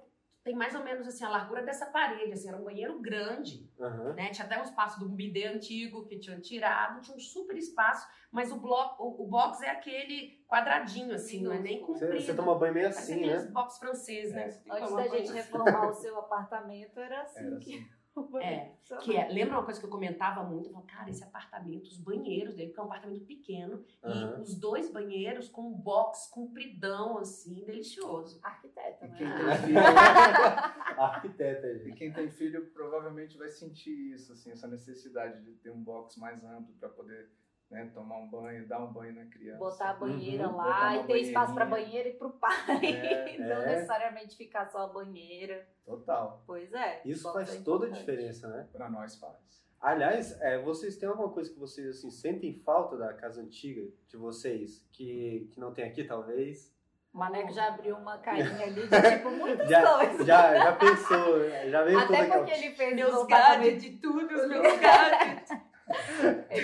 tem 0.43 0.55
mais 0.55 0.73
ou 0.73 0.81
menos 0.81 1.05
assim 1.05 1.25
a 1.25 1.29
largura 1.29 1.61
dessa 1.61 1.85
parede, 1.87 2.31
assim, 2.31 2.47
era 2.47 2.55
um 2.55 2.63
banheiro 2.63 2.97
grande, 3.01 3.69
Aham. 3.77 4.13
né? 4.13 4.29
Tinha 4.29 4.45
até 4.45 4.57
um 4.57 4.63
espaço 4.63 4.97
do 4.97 5.09
bidê 5.09 5.45
antigo 5.45 6.05
que 6.05 6.17
tinham 6.19 6.39
tirado, 6.39 7.01
tinha 7.01 7.17
um 7.17 7.19
super 7.19 7.57
espaço, 7.57 8.07
mas 8.31 8.49
o 8.49 8.57
bloco, 8.57 9.03
o, 9.03 9.23
o 9.25 9.27
box 9.27 9.61
é 9.61 9.69
aquele 9.69 10.41
quadradinho 10.47 11.13
assim, 11.13 11.43
não 11.43 11.51
é 11.51 11.59
nem 11.59 11.81
comprido. 11.81 12.21
você 12.21 12.33
toma 12.33 12.55
banho 12.57 12.73
meio 12.73 12.87
assim, 12.87 13.25
né? 13.27 13.39
box 13.51 13.77
franceses, 13.77 14.33
né? 14.33 14.43
É. 14.67 14.77
Antes 14.77 14.95
da 14.95 15.07
gente 15.09 15.33
reformar 15.33 15.89
o 15.89 15.93
seu 15.93 16.15
apartamento, 16.17 16.97
era 16.97 17.23
assim 17.23 17.45
Era 17.47 17.57
que 17.59 17.75
assim. 17.75 17.96
É. 18.41 18.71
Que 19.01 19.15
é, 19.17 19.27
lembra 19.29 19.55
uma 19.57 19.63
coisa 19.65 19.79
que 19.79 19.85
eu 19.85 19.89
comentava 19.89 20.43
muito? 20.43 20.67
Eu 20.67 20.71
falava, 20.73 20.87
cara, 20.87 21.09
esse 21.09 21.23
apartamento, 21.23 21.87
os 21.87 21.97
banheiros 21.97 22.55
dele, 22.55 22.67
porque 22.69 22.79
é 22.79 22.83
um 22.83 22.87
apartamento 22.87 23.25
pequeno, 23.25 23.83
Aham. 24.03 24.37
e 24.39 24.41
os 24.41 24.55
dois 24.55 24.89
banheiros 24.91 25.49
com 25.49 25.61
um 25.69 25.73
box 25.73 26.29
compridão, 26.31 27.17
assim, 27.17 27.63
delicioso. 27.65 28.39
Arquiteta, 28.43 29.05
E 29.05 29.09
né? 29.09 29.15
quem 29.17 29.27
Ah. 29.27 29.37
tem 29.37 29.57
filho, 29.67 29.79
Arquiteta, 30.97 31.67
e 31.67 31.79
gente. 31.79 31.95
quem 31.97 32.11
tem 32.13 32.29
filho 32.29 32.65
provavelmente 32.67 33.37
vai 33.37 33.49
sentir 33.49 34.13
isso, 34.13 34.31
assim, 34.33 34.51
essa 34.51 34.67
necessidade 34.67 35.43
de 35.43 35.53
ter 35.55 35.71
um 35.71 35.83
box 35.83 36.17
mais 36.19 36.43
amplo 36.43 36.73
para 36.79 36.89
poder 36.89 37.29
né, 37.69 37.89
tomar 37.93 38.17
um 38.17 38.27
banho, 38.27 38.67
dar 38.67 38.79
um 38.83 38.91
banho 38.93 39.13
na 39.13 39.25
criança. 39.25 39.59
Botar 39.59 39.89
a 39.89 39.93
banheira 39.93 40.47
Uhum. 40.47 40.55
lá 40.55 40.95
e 40.97 41.03
ter 41.05 41.17
espaço 41.19 41.53
pra 41.53 41.65
banheirinha. 41.65 42.03
banheira 42.03 42.09
e 42.09 42.17
pro 42.17 42.29
pai. 42.31 42.85
É, 42.85 43.37
não 43.39 43.61
é. 43.61 43.65
necessariamente 43.75 44.35
ficar 44.37 44.65
só 44.67 44.79
a 44.83 44.87
banheira. 44.87 45.67
Total. 45.85 46.41
Pois 46.47 46.71
é. 46.73 47.01
Isso 47.05 47.31
faz 47.33 47.55
é 47.55 47.61
toda 47.61 47.87
a 47.87 47.89
diferença, 47.89 48.47
né? 48.47 48.67
Para 48.71 48.89
nós 48.89 49.15
pais. 49.15 49.65
Aliás, 49.79 50.35
é, 50.41 50.57
vocês 50.59 50.97
têm 50.97 51.07
alguma 51.07 51.29
coisa 51.29 51.51
que 51.53 51.59
vocês 51.59 51.87
assim, 51.97 52.09
sentem 52.09 52.53
falta 52.65 52.97
da 52.97 53.13
casa 53.13 53.41
antiga 53.41 53.87
de 54.07 54.17
vocês, 54.17 54.83
que, 54.91 55.47
que 55.51 55.59
não 55.59 55.71
tem 55.73 55.85
aqui, 55.85 56.03
talvez? 56.03 56.75
O 57.13 57.17
Maneco 57.19 57.51
já 57.53 57.67
abriu 57.67 57.95
uma 57.95 58.17
carinha 58.19 58.63
ali 58.65 58.87
de 58.87 59.01
tipo 59.01 59.29
muitas 59.29 59.69
Já, 59.69 59.97
coisas. 59.97 60.25
já, 60.25 60.55
já 60.57 60.75
pensou, 60.75 61.49
já 61.69 61.83
veio 61.83 61.97
Até 61.99 62.07
toda 62.07 62.19
aquela... 62.23 62.37
porque 62.45 62.51
ele 62.59 62.75
fez 62.75 62.95
Meus 62.95 63.13
o 63.13 63.27
gadgets 63.27 63.83
de 63.83 63.89
tudo, 63.97 64.35
os 64.35 64.47
meus 64.47 64.63
gadgets. 64.79 65.49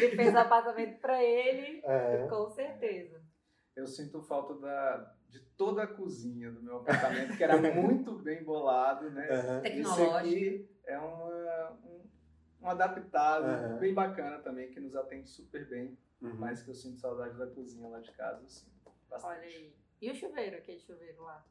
Ele 0.05 0.15
fez 0.15 0.33
o 0.33 0.37
apartamento 0.37 0.99
pra 0.99 1.23
ele, 1.23 1.81
É. 1.85 2.27
com 2.27 2.49
certeza. 2.49 3.21
Eu 3.75 3.87
sinto 3.87 4.21
falta 4.21 4.53
da, 4.55 5.15
de 5.29 5.39
toda 5.57 5.83
a 5.83 5.87
cozinha 5.87 6.51
do 6.51 6.61
meu 6.61 6.77
apartamento, 6.77 7.35
que 7.35 7.43
era 7.43 7.55
muito 7.73 8.13
bem 8.19 8.43
bolado, 8.43 9.09
né? 9.09 9.27
Isso 9.33 9.61
Tecnológico. 9.61 10.17
aqui 10.17 10.69
é 10.85 10.97
uma, 10.99 11.71
um, 11.83 12.05
um 12.61 12.69
adaptado 12.69 13.45
Aham. 13.45 13.77
bem 13.79 13.93
bacana 13.93 14.39
também, 14.39 14.69
que 14.69 14.79
nos 14.79 14.95
atende 14.95 15.29
super 15.29 15.67
bem, 15.67 15.97
Uhum. 16.21 16.35
mas 16.35 16.61
que 16.63 16.69
eu 16.69 16.75
sinto 16.75 16.99
saudade 17.01 17.37
da 17.37 17.47
cozinha 17.47 17.89
lá 17.89 17.99
de 17.99 18.11
casa, 18.13 18.47
sim. 18.47 18.65
Bastante. 19.09 19.33
Olha 19.37 19.41
aí. 19.47 19.75
E 20.01 20.09
o 20.11 20.15
chuveiro, 20.15 20.55
aquele 20.57 20.79
chuveiro 20.79 21.21
lá? 21.23 21.45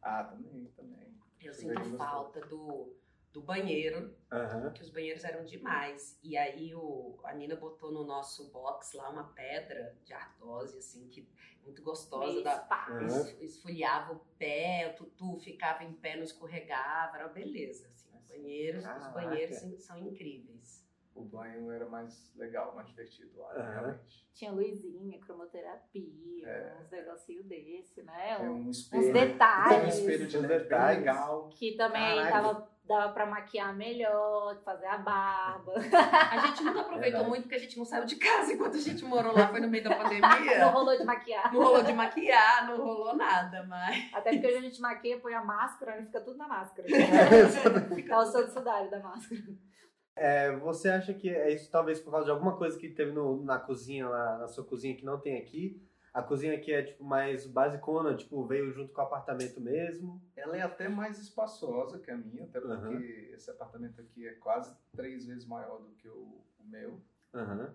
Ah, 0.00 0.24
também, 0.24 0.64
também. 0.76 1.14
Eu 1.42 1.52
Chuveiro 1.52 1.84
sinto 1.84 1.98
gostoso. 1.98 2.10
falta 2.10 2.40
do, 2.46 2.96
do 3.32 3.42
banheiro, 3.42 4.14
Aham. 4.32 4.70
que 4.72 4.82
os 4.82 4.90
banheiros 4.90 5.22
eram 5.24 5.44
demais. 5.44 6.18
E 6.22 6.36
aí 6.36 6.74
o, 6.74 7.18
a 7.24 7.34
Nina 7.34 7.56
botou 7.56 7.92
no 7.92 8.04
nosso 8.04 8.50
box 8.50 8.94
lá 8.94 9.10
uma 9.10 9.24
pedra 9.34 9.96
de 10.04 10.12
ardose, 10.12 10.78
assim, 10.78 11.08
que 11.08 11.28
muito 11.62 11.82
gostosa. 11.82 12.42
Da, 12.42 12.66
es- 13.04 13.40
esfoliava 13.40 14.14
o 14.14 14.20
pé, 14.38 14.90
o 14.92 14.96
tutu 14.96 15.38
ficava 15.38 15.84
em 15.84 15.92
pé, 15.92 16.16
não 16.16 16.22
escorregava, 16.24 17.16
era 17.16 17.26
uma 17.26 17.32
beleza. 17.34 17.86
Assim. 17.88 18.08
Os 18.16 18.24
banheiros, 18.24 18.84
os 18.84 19.12
banheiros 19.12 19.56
são- 19.56 19.78
são 19.78 19.98
incríveis. 19.98 20.86
O 21.14 21.24
banho 21.24 21.70
era 21.72 21.84
mais 21.88 22.32
legal, 22.36 22.74
mais 22.76 22.86
divertido 22.88 23.36
lá, 23.40 23.52
Aham. 23.54 23.70
realmente. 23.72 24.28
Tinha 24.32 24.52
luzinha, 24.52 25.18
cromoterapia, 25.18 26.46
É. 26.48 26.76
uns 26.80 26.90
negocinhos 26.90 27.44
desse, 27.46 28.02
né? 28.04 28.38
Um- 28.38 28.50
um 28.52 28.68
Uns 28.68 28.78
espelho. 28.84 29.12
detalhes. 29.12 29.84
Um 29.96 29.98
espelho 29.98 30.26
de 30.28 30.38
Uns 30.38 30.46
detalhes. 30.46 30.98
legal. 31.00 31.48
Que 31.50 31.76
também 31.76 32.16
Caralho. 32.22 32.30
dava, 32.30 32.70
dava 32.88 33.12
pra 33.12 33.26
maquiar 33.26 33.76
melhor, 33.76 34.56
fazer 34.64 34.86
a 34.86 34.96
barba. 34.98 35.74
A 35.74 36.38
gente 36.46 36.64
nunca 36.64 36.80
aproveitou 36.80 37.24
muito 37.24 37.42
porque 37.42 37.56
a 37.56 37.58
gente 37.60 37.76
não 37.76 37.84
saiu 37.84 38.06
de 38.06 38.16
casa 38.16 38.52
enquanto 38.52 38.76
a 38.76 38.80
gente 38.80 39.04
morou 39.04 39.32
lá, 39.34 39.48
foi 39.48 39.60
no 39.60 39.68
meio 39.68 39.84
da 39.84 39.90
Não 39.94 39.98
pandemia. 40.02 40.66
rolou 40.66 40.96
de 40.96 41.04
maquiar. 41.04 41.52
Não 41.52 41.60
rolou 41.62 41.82
de 41.82 41.92
maquiar, 41.92 42.66
não 42.66 42.76
rolou 42.78 43.14
nada, 43.14 43.62
mas. 43.68 44.10
Até 44.14 44.30
porque 44.32 44.46
hoje 44.46 44.56
a 44.56 44.60
gente 44.62 44.80
maquia, 44.80 45.18
põe 45.20 45.34
a 45.34 45.44
máscara 45.44 46.00
e 46.00 46.06
fica 46.06 46.20
tudo 46.20 46.38
na 46.38 46.48
máscara. 46.48 46.88
Dá 48.08 48.18
o 48.20 48.26
seu 48.26 48.48
sudário 48.48 48.90
da 48.90 49.00
máscara. 49.00 49.40
É, 50.16 50.50
você 50.56 50.88
acha 50.88 51.14
que 51.14 51.28
é 51.30 51.52
isso 51.52 51.70
talvez 51.70 52.00
por 52.00 52.10
causa 52.10 52.24
de 52.24 52.30
alguma 52.32 52.56
coisa 52.56 52.76
que 52.76 52.88
teve 52.88 53.12
no- 53.12 53.44
na 53.44 53.58
cozinha, 53.58 54.08
lá, 54.08 54.38
na 54.38 54.48
sua 54.48 54.64
cozinha 54.64 54.96
que 54.96 55.04
não 55.04 55.20
tem 55.20 55.36
aqui? 55.38 55.80
A 56.12 56.22
cozinha 56.22 56.54
aqui 56.54 56.72
é 56.72 56.82
tipo 56.82 57.04
mais 57.04 57.46
basicona, 57.46 58.16
tipo, 58.16 58.44
veio 58.46 58.72
junto 58.72 58.92
com 58.92 59.00
o 59.00 59.04
apartamento 59.04 59.60
mesmo. 59.60 60.20
Ela 60.36 60.56
é 60.56 60.62
até 60.62 60.88
mais 60.88 61.18
espaçosa 61.18 61.98
que 61.98 62.10
a 62.10 62.16
minha, 62.16 62.44
até 62.44 62.60
porque 62.60 62.74
Aham. 62.74 63.00
esse 63.34 63.50
apartamento 63.50 64.00
aqui 64.00 64.26
é 64.26 64.32
quase 64.34 64.76
três 64.96 65.26
vezes 65.26 65.44
maior 65.46 65.78
do 65.78 65.94
que 65.94 66.08
o, 66.08 66.44
o 66.58 66.64
meu. 66.64 67.00
Aham. 67.34 67.74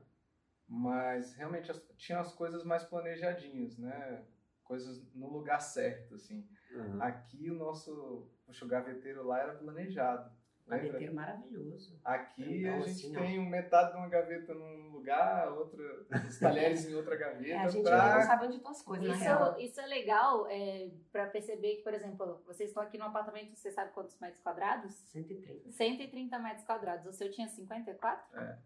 Mas 0.67 1.33
realmente 1.33 1.69
as- 1.71 1.85
tinha 1.97 2.19
as 2.19 2.33
coisas 2.33 2.63
mais 2.63 2.83
planejadinhas, 2.83 3.77
né? 3.77 4.25
Coisas 4.63 5.03
no 5.13 5.27
lugar 5.29 5.59
certo, 5.59 6.15
assim. 6.15 6.47
aham. 6.75 7.01
Aqui 7.01 7.51
o 7.51 7.55
nosso 7.55 8.29
o 8.61 8.67
gaveteiro 8.67 9.23
lá 9.25 9.39
era 9.39 9.53
planejado. 9.55 10.31
Gaveteiro 10.67 11.13
maravilhoso. 11.13 11.99
Aqui 12.05 12.65
a 12.65 12.69
Então, 12.71 12.87
gente 12.87 12.91
assim, 13.07 13.17
ó. 13.17 13.19
tem 13.19 13.39
um 13.39 13.45
metade 13.49 13.91
de 13.91 13.97
uma 13.97 14.07
gaveta 14.07 14.53
num 14.53 14.89
lugar, 14.91 15.51
outra, 15.51 15.83
os 16.27 16.39
talheres 16.39 16.85
em 16.87 16.95
outra 16.95 17.15
gaveta. 17.17 17.47
É, 17.49 17.57
a 17.57 17.67
gente 17.67 17.83
pra... 17.83 18.15
não 18.15 18.21
sabe 18.25 18.45
onde 18.45 18.55
estão 18.57 18.71
as 18.71 18.81
coisas, 18.81 19.07
na 19.09 19.15
real. 19.15 19.51
Isso, 19.51 19.59
isso 19.59 19.81
é 19.81 19.85
legal 19.87 20.47
é, 20.49 20.89
pra 21.11 21.27
perceber 21.27 21.75
que, 21.75 21.83
por 21.83 21.93
exemplo, 21.93 22.41
vocês 22.45 22.69
estão 22.69 22.81
aqui 22.81 22.97
no 22.97 23.05
apartamento, 23.05 23.55
você 23.55 23.71
sabe 23.71 23.91
quantos 23.91 24.17
metros 24.19 24.41
quadrados? 24.41 24.93
130. 25.11 25.71
130 25.71 26.39
metros 26.39 26.65
quadrados. 26.65 27.05
O 27.05 27.13
seu 27.13 27.29
tinha 27.29 27.47
54? 27.47 28.39
É. 28.39 28.57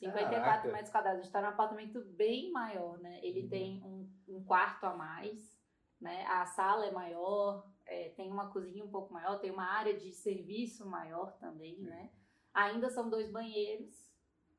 54 0.00 0.40
Caraca. 0.42 0.68
metros 0.72 0.90
quadrados. 0.90 1.20
A 1.20 1.22
gente 1.22 1.32
tá 1.32 1.40
num 1.42 1.48
apartamento 1.48 2.00
bem 2.16 2.50
maior, 2.50 2.98
né? 2.98 3.20
Ele 3.22 3.42
Uhum. 3.42 3.48
tem 3.48 3.82
um, 3.84 4.08
um 4.28 4.44
quarto 4.44 4.84
a 4.86 4.94
mais, 4.94 5.56
né? 6.00 6.24
A 6.26 6.46
sala 6.46 6.86
é 6.86 6.90
maior, 6.90 7.66
é, 7.94 8.08
tem 8.10 8.30
uma 8.30 8.50
cozinha 8.50 8.84
um 8.84 8.90
pouco 8.90 9.12
maior, 9.12 9.38
tem 9.38 9.50
uma 9.50 9.66
área 9.66 9.96
de 9.96 10.12
serviço 10.12 10.84
maior 10.86 11.32
também, 11.38 11.78
né? 11.80 12.10
Ainda 12.52 12.90
são 12.90 13.08
dois 13.08 13.30
banheiros, 13.30 14.10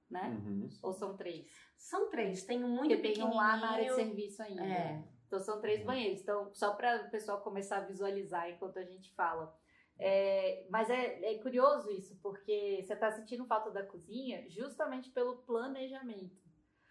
né? 0.09 0.29
Uhum. 0.29 0.69
Ou 0.81 0.93
são 0.93 1.15
três? 1.17 1.51
São 1.77 2.09
três, 2.09 2.43
tem 2.43 2.63
um 2.63 2.69
muito 2.69 2.95
Porque 2.95 3.13
tem 3.13 3.23
um 3.23 3.35
lá 3.35 3.57
na 3.57 3.71
área 3.71 3.89
de 3.89 3.95
serviço 3.95 4.41
ainda. 4.41 4.65
É. 4.65 5.03
Então 5.27 5.39
são 5.39 5.59
três 5.59 5.83
banheiros. 5.83 6.21
Então, 6.21 6.53
só 6.53 6.73
para 6.75 7.07
o 7.07 7.11
pessoal 7.11 7.41
começar 7.41 7.77
a 7.77 7.85
visualizar 7.85 8.49
enquanto 8.49 8.79
a 8.79 8.83
gente 8.83 9.13
fala. 9.13 9.53
É, 9.97 10.65
mas 10.69 10.89
é, 10.89 11.33
é 11.33 11.37
curioso 11.39 11.89
isso, 11.91 12.17
porque 12.21 12.83
você 12.83 12.93
está 12.93 13.11
sentindo 13.11 13.45
falta 13.45 13.71
da 13.71 13.85
cozinha 13.85 14.45
justamente 14.49 15.09
pelo 15.09 15.37
planejamento. 15.37 16.35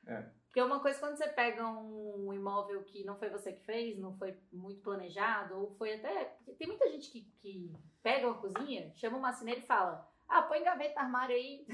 É. 0.06 0.30
Porque 0.54 0.62
uma 0.62 0.78
coisa 0.78 1.00
quando 1.00 1.16
você 1.16 1.26
pega 1.26 1.66
um 1.68 2.32
imóvel 2.32 2.84
que 2.84 3.02
não 3.04 3.16
foi 3.16 3.28
você 3.28 3.52
que 3.52 3.64
fez, 3.64 3.98
não 3.98 4.16
foi 4.16 4.36
muito 4.52 4.80
planejado, 4.82 5.58
ou 5.58 5.74
foi 5.74 5.94
até. 5.94 6.36
Tem 6.56 6.68
muita 6.68 6.88
gente 6.92 7.10
que, 7.10 7.22
que 7.40 7.72
pega 8.04 8.28
uma 8.28 8.38
cozinha, 8.38 8.92
chama 8.94 9.16
uma 9.16 9.22
marceneiro 9.30 9.62
e 9.62 9.66
fala: 9.66 10.08
Ah, 10.28 10.42
põe 10.42 10.62
gaveta, 10.62 11.00
armário 11.00 11.34
aí, 11.34 11.66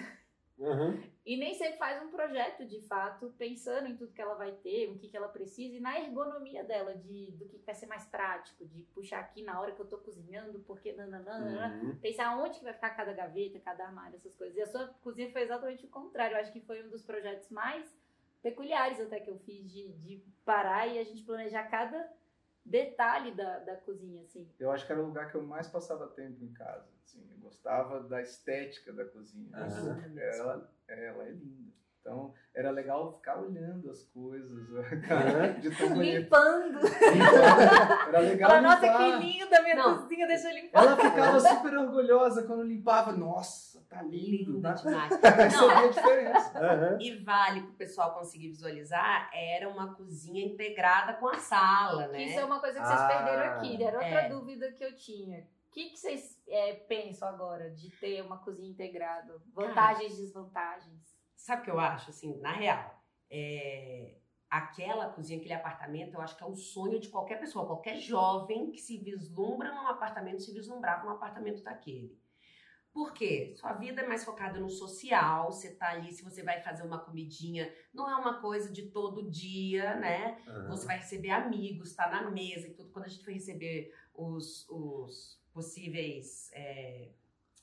Uhum. 0.56 0.99
e 1.26 1.37
nem 1.37 1.52
sempre 1.54 1.76
faz 1.78 2.02
um 2.02 2.10
projeto 2.10 2.66
de 2.66 2.80
fato, 2.82 3.34
pensando 3.38 3.87
em 3.87 3.96
tudo 3.96 4.12
que 4.12 4.20
ela 4.22 4.34
vai 4.34 4.52
ter, 4.52 4.88
o 4.90 4.99
que, 4.99 5.08
que 5.08 5.16
ela 5.16 5.28
precisa 5.28 5.75
e 5.76 5.80
na 5.80 5.99
ergonomia 6.00 6.64
dela, 6.64 6.94
de, 6.94 7.32
do 7.32 7.49
que 7.50 7.58
vai 7.58 7.75
ser 7.75 7.87
mais 7.87 8.06
prático, 8.06 8.64
de 8.66 8.82
puxar 8.94 9.20
aqui 9.20 9.42
na 9.42 9.60
hora 9.60 9.72
que 9.72 9.80
eu 9.80 9.87
tô 9.88 9.99
cozinhando, 9.99 10.58
porque 10.60 10.92
nananana, 10.92 11.82
Uhum. 11.82 11.96
pensar 11.96 12.34
onde 12.38 12.58
que 12.58 12.64
vai 12.64 12.72
ficar 12.75 12.90
cada 12.90 13.12
gaveta, 13.12 13.58
cada 13.60 13.84
armário, 13.84 14.16
essas 14.16 14.34
coisas. 14.34 14.56
E 14.56 14.62
a 14.62 14.66
sua 14.66 14.87
cozinha 15.02 15.30
foi 15.32 15.42
exatamente 15.42 15.84
o 15.84 15.88
contrário. 15.90 16.34
Eu 16.37 16.40
acho 16.40 16.52
que 16.52 16.60
foi 16.62 16.82
um 16.82 16.88
dos 16.88 17.04
projetos 17.04 17.50
mais 17.50 18.00
peculiares 18.42 19.00
até 19.00 19.20
que 19.20 19.30
eu 19.30 19.38
fiz 19.38 19.70
de, 19.70 19.92
de 19.94 20.25
parar 20.44 20.87
e 20.87 20.99
a 20.99 21.04
gente 21.04 21.23
planejar 21.25 21.64
cada 21.64 22.11
detalhe 22.64 23.32
da, 23.32 23.59
da 23.61 23.76
cozinha, 23.76 24.23
assim. 24.23 24.49
Eu 24.59 24.70
acho 24.70 24.87
que 24.87 24.92
era 24.92 25.02
o 25.02 25.06
lugar 25.06 25.30
que 25.30 25.37
eu 25.37 25.42
mais 25.42 25.68
passava 25.68 26.06
tempo 26.09 26.42
em 26.44 26.52
casa. 26.52 26.88
Assim. 27.04 27.26
Eu 27.30 27.38
gostava 27.38 28.00
da 28.00 28.20
estética 28.23 28.92
da 28.92 29.04
cozinha. 29.04 29.50
Aham. 29.54 30.18
Ela, 30.18 30.73
ela 30.88 31.25
é 31.25 31.30
linda. 31.30 31.73
Então, 32.00 32.33
era 32.54 32.71
legal 32.71 33.12
ficar 33.12 33.38
olhando 33.38 33.90
as 33.90 34.04
coisas, 34.04 34.69
Aham. 35.11 35.61
de 35.61 35.71
tão. 35.76 36.00
Limpando! 36.00 36.78
Era 38.09 38.19
legal 38.21 38.50
Fala, 38.50 38.62
nossa, 38.62 38.80
que 38.88 39.16
linda 39.26 39.62
minha 39.62 39.75
Não. 39.76 39.99
cozinha, 39.99 40.26
deixa 40.26 40.49
eu 40.49 40.54
limpar. 40.54 40.83
Ela 40.83 40.97
ficava 40.97 41.40
super 41.40 41.76
orgulhosa 41.76 42.42
quando 42.47 42.62
limpava. 42.62 43.12
Nossa, 43.12 43.85
tá 43.88 44.00
lindo. 44.02 44.52
Linda 44.52 44.73
Tá? 44.73 44.75
demais. 44.83 45.11
Não, 45.52 45.71
a 45.71 45.87
diferença. 45.88 46.59
Aham. 46.59 46.99
e 47.00 47.16
vale 47.23 47.61
pro 47.62 47.73
pessoal 47.75 48.14
conseguir 48.14 48.49
visualizar, 48.49 49.30
era 49.35 49.69
uma 49.69 49.95
cozinha 49.95 50.42
integrada 50.45 51.12
com 51.14 51.28
a 51.28 51.35
sala, 51.38 52.09
né? 52.09 52.23
Isso 52.25 52.40
é 52.40 52.45
uma 52.45 52.61
coisa 52.61 52.80
que 52.80 52.87
vocês 52.87 53.00
Ah. 53.00 53.07
perderam 53.09 53.52
aqui. 53.52 53.83
Era 53.83 53.97
outra 53.99 54.21
É. 54.23 54.28
dúvida 54.30 54.73
que 54.73 54.83
eu 54.85 54.95
tinha. 54.97 55.40
O 55.40 55.73
que, 55.73 55.90
que 55.90 55.97
vocês 55.99 56.37
é, 56.49 56.73
pensam 56.73 57.28
agora 57.28 57.71
de 57.71 57.90
ter 57.90 58.23
uma 58.23 58.38
cozinha 58.38 58.71
integrada? 58.71 59.37
Vantagens 59.54 60.14
e 60.19 60.23
desvantagens? 60.23 61.19
Sabe 61.40 61.62
o 61.62 61.64
que 61.64 61.70
eu 61.70 61.80
acho, 61.80 62.11
assim, 62.11 62.38
na 62.38 62.52
real? 62.52 63.02
É, 63.30 64.16
aquela 64.49 65.09
cozinha, 65.09 65.38
aquele 65.38 65.54
apartamento, 65.54 66.14
eu 66.14 66.20
acho 66.20 66.37
que 66.37 66.42
é 66.42 66.47
um 66.47 66.54
sonho 66.54 67.00
de 67.00 67.09
qualquer 67.09 67.40
pessoa, 67.40 67.66
qualquer 67.66 67.97
jovem 67.97 68.70
que 68.70 68.80
se 68.80 68.99
vislumbra 68.99 69.73
num 69.73 69.87
apartamento, 69.87 70.42
se 70.42 70.52
vislumbrava 70.52 71.04
num 71.04 71.12
apartamento 71.12 71.62
daquele. 71.62 72.20
Por 72.92 73.14
quê? 73.14 73.54
Sua 73.56 73.73
vida 73.73 74.02
é 74.02 74.06
mais 74.06 74.25
focada 74.25 74.59
no 74.59 74.68
social, 74.68 75.50
você 75.50 75.75
tá 75.75 75.90
ali, 75.90 76.12
se 76.12 76.23
você 76.23 76.42
vai 76.42 76.61
fazer 76.61 76.82
uma 76.82 76.99
comidinha, 76.99 77.73
não 77.94 78.11
é 78.11 78.16
uma 78.16 78.40
coisa 78.40 78.70
de 78.70 78.90
todo 78.90 79.30
dia, 79.30 79.94
né? 79.94 80.42
Aham. 80.47 80.68
Você 80.68 80.87
vai 80.87 80.99
receber 80.99 81.30
amigos, 81.30 81.94
tá 81.94 82.11
na 82.11 82.30
mesa 82.30 82.66
e 82.66 82.75
tudo. 82.75 82.90
Quando 82.90 83.06
a 83.06 83.09
gente 83.09 83.25
foi 83.25 83.35
receber 83.35 83.94
os, 84.12 84.68
os 84.68 85.40
possíveis 85.54 86.50
é, 86.52 87.12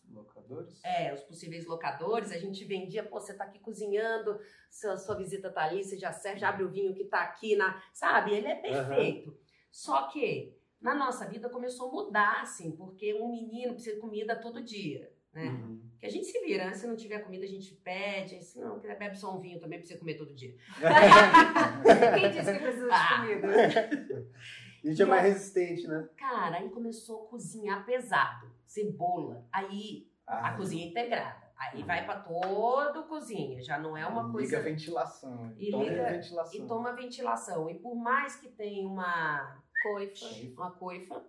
Locadores? 0.09 0.79
é, 0.83 1.13
os 1.13 1.21
possíveis 1.21 1.65
locadores, 1.65 2.31
a 2.31 2.37
gente 2.37 2.63
vendia, 2.65 3.03
pô, 3.03 3.19
você 3.19 3.33
tá 3.33 3.43
aqui 3.43 3.59
cozinhando, 3.59 4.39
sua, 4.69 4.97
sua 4.97 5.15
visita 5.15 5.51
tá 5.51 5.63
ali, 5.63 5.83
você 5.83 5.97
já 5.97 6.11
serve, 6.11 6.39
já 6.39 6.49
abre 6.49 6.63
o 6.63 6.69
vinho 6.69 6.93
que 6.93 7.05
tá 7.05 7.21
aqui, 7.21 7.55
na, 7.55 7.81
sabe? 7.93 8.33
Ele 8.33 8.47
é 8.47 8.55
perfeito. 8.55 9.37
Só 9.71 10.07
que 10.07 10.55
na 10.81 10.95
nossa 10.95 11.25
vida 11.27 11.49
começou 11.49 11.89
a 11.89 11.91
mudar, 11.91 12.41
assim, 12.41 12.71
porque 12.71 13.13
um 13.13 13.29
menino 13.31 13.73
precisa 13.73 13.95
de 13.95 14.01
comida 14.01 14.35
todo 14.35 14.63
dia, 14.63 15.11
né? 15.33 15.45
Uhum. 15.45 15.81
Que 15.99 16.05
a 16.05 16.09
gente 16.09 16.25
se 16.27 16.39
vira, 16.45 16.65
né? 16.65 16.73
Se 16.73 16.85
não 16.87 16.95
tiver 16.95 17.19
comida, 17.19 17.43
a 17.43 17.49
gente 17.49 17.73
pede, 17.75 18.41
se 18.43 18.59
não, 18.59 18.79
bebe 18.79 19.15
só 19.17 19.35
um 19.35 19.39
vinho 19.41 19.59
também, 19.59 19.79
precisa 19.79 19.99
comer 19.99 20.15
todo 20.15 20.33
dia. 20.33 20.55
Quem 22.19 22.31
disse 22.31 22.53
que 22.53 22.59
precisa 22.59 22.85
de 22.85 22.91
Ah. 22.91 23.17
comida? 23.19 24.27
A 24.83 24.89
gente 24.89 25.01
é 25.01 25.05
mais 25.05 25.23
resistente, 25.23 25.87
né? 25.87 26.07
Cara, 26.15 26.57
aí 26.57 26.69
começou 26.69 27.23
a 27.23 27.27
cozinhar 27.27 27.83
pesado, 27.85 28.49
cebola, 28.67 29.45
aí 29.51 30.07
a 30.25 30.49
Ah, 30.49 30.57
cozinha 30.57 30.85
integrada. 30.87 31.47
Aí 31.57 31.81
vai 31.81 32.05
pra 32.05 32.19
todo 32.19 33.05
cozinha, 33.05 33.63
já 33.63 33.79
não 33.79 33.97
é 33.97 34.05
uma 34.05 34.21
Liga 34.21 34.31
coisa. 34.33 34.57
a 34.59 34.61
ventilação. 34.61 35.55
E 35.57 35.71
toma 35.71 35.83
liga- 35.85 36.09
ventilação. 36.11 36.53
E 36.63 36.67
toma 36.67 36.93
ventilação. 36.93 37.69
E 37.69 37.79
por 37.79 37.95
mais 37.95 38.35
que 38.35 38.47
tenha 38.49 38.87
uma, 38.87 39.63
Coifa. 39.81 40.25
uma 40.55 40.71
coifa, 40.71 41.25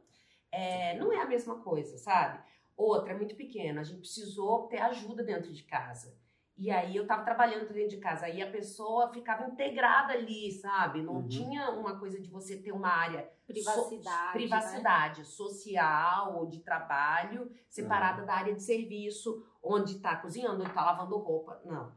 é, 0.52 0.98
não 0.98 1.10
é 1.12 1.22
a 1.22 1.26
mesma 1.26 1.60
coisa, 1.60 1.96
sabe? 1.96 2.42
Outra, 2.76 3.12
é 3.12 3.16
muito 3.16 3.34
pequena, 3.36 3.80
a 3.80 3.84
gente 3.84 4.00
precisou 4.00 4.68
ter 4.68 4.78
ajuda 4.80 5.22
dentro 5.24 5.50
de 5.52 5.62
casa. 5.64 6.14
E 6.58 6.72
aí 6.72 6.96
eu 6.96 7.06
tava 7.06 7.22
trabalhando 7.22 7.72
dentro 7.72 7.90
de 7.90 7.98
casa, 7.98 8.26
aí 8.26 8.42
a 8.42 8.50
pessoa 8.50 9.12
ficava 9.12 9.44
integrada 9.46 10.12
ali, 10.12 10.50
sabe? 10.50 11.00
Não 11.02 11.18
Uhum. 11.18 11.28
tinha 11.28 11.70
uma 11.70 11.96
coisa 12.00 12.20
de 12.20 12.28
você 12.28 12.56
ter 12.60 12.72
uma 12.72 12.88
área 12.88 13.30
Privacidade. 13.46 14.02
so- 14.04 14.26
né? 14.26 14.32
privacidade 14.32 15.24
social 15.24 16.36
ou 16.36 16.46
de 16.46 16.58
trabalho 16.60 17.48
separada 17.68 18.24
da 18.24 18.34
área 18.34 18.54
de 18.54 18.62
serviço, 18.62 19.46
onde 19.62 20.00
tá 20.00 20.16
cozinhando, 20.16 20.64
onde 20.64 20.72
tá 20.74 20.84
lavando 20.84 21.16
roupa. 21.16 21.62
Não. 21.64 21.96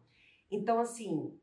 Então, 0.52 0.80
assim, 0.80 1.36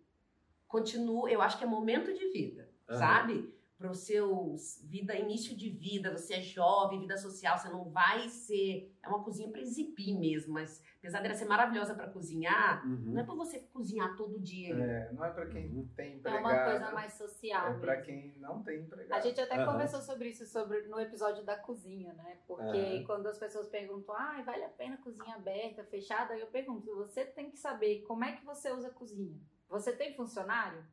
continua, 0.68 1.28
eu 1.28 1.42
acho 1.42 1.58
que 1.58 1.64
é 1.64 1.66
momento 1.66 2.14
de 2.14 2.28
vida, 2.30 2.70
Aham. 2.88 2.98
sabe? 3.00 3.57
Para 3.78 3.92
o 3.92 3.94
seu 3.94 4.56
vida, 4.82 5.14
início 5.14 5.56
de 5.56 5.70
vida, 5.70 6.10
você 6.10 6.34
é 6.34 6.42
jovem, 6.42 6.98
vida 6.98 7.16
social, 7.16 7.56
você 7.56 7.68
não 7.68 7.88
vai 7.88 8.28
ser. 8.28 8.92
É 9.00 9.08
uma 9.08 9.22
cozinha 9.22 9.48
para 9.48 9.60
exibir 9.60 10.18
mesmo, 10.18 10.52
mas 10.54 10.82
apesar 10.98 11.22
dela 11.22 11.32
ser 11.36 11.44
maravilhosa 11.44 11.94
para 11.94 12.08
cozinhar, 12.10 12.84
Uhum. 12.84 13.12
não 13.12 13.20
é 13.20 13.24
para 13.24 13.34
você 13.36 13.60
cozinhar 13.60 14.16
todo 14.16 14.40
dia. 14.40 14.74
É, 14.74 15.12
não 15.12 15.24
é 15.24 15.30
pra 15.30 15.46
quem 15.46 15.66
Uhum. 15.68 15.88
tem 15.94 16.14
É 16.14 16.16
empregado. 16.16 16.44
uma 16.44 16.64
coisa 16.64 16.90
mais 16.90 17.12
social. 17.12 17.68
É 17.68 17.78
pra 17.78 17.92
mesmo. 17.92 18.04
quem 18.04 18.38
não 18.40 18.62
tem 18.64 18.80
empregado. 18.80 19.16
A 19.16 19.20
gente 19.20 19.40
até 19.40 19.54
Aham. 19.54 19.70
conversou 19.72 20.02
sobre 20.02 20.28
isso 20.30 20.44
sobre, 20.44 20.82
no 20.88 20.98
episódio 20.98 21.44
da 21.44 21.56
cozinha, 21.56 22.12
né? 22.14 22.38
Porque 22.48 22.76
Aham. 22.76 23.04
quando 23.06 23.26
as 23.28 23.38
pessoas 23.38 23.68
perguntam, 23.68 24.12
ah, 24.16 24.42
vale 24.44 24.64
a 24.64 24.68
pena 24.70 24.96
cozinha 24.96 25.36
aberta, 25.36 25.84
fechada? 25.84 26.36
Eu 26.36 26.48
pergunto, 26.48 26.96
você 26.96 27.24
tem 27.24 27.48
que 27.48 27.56
saber 27.56 28.02
como 28.02 28.24
é 28.24 28.32
que 28.32 28.44
você 28.44 28.72
usa 28.72 28.88
a 28.88 28.92
cozinha. 28.92 29.40
Você 29.68 29.92
tem 29.92 30.16
funcionário? 30.16 30.84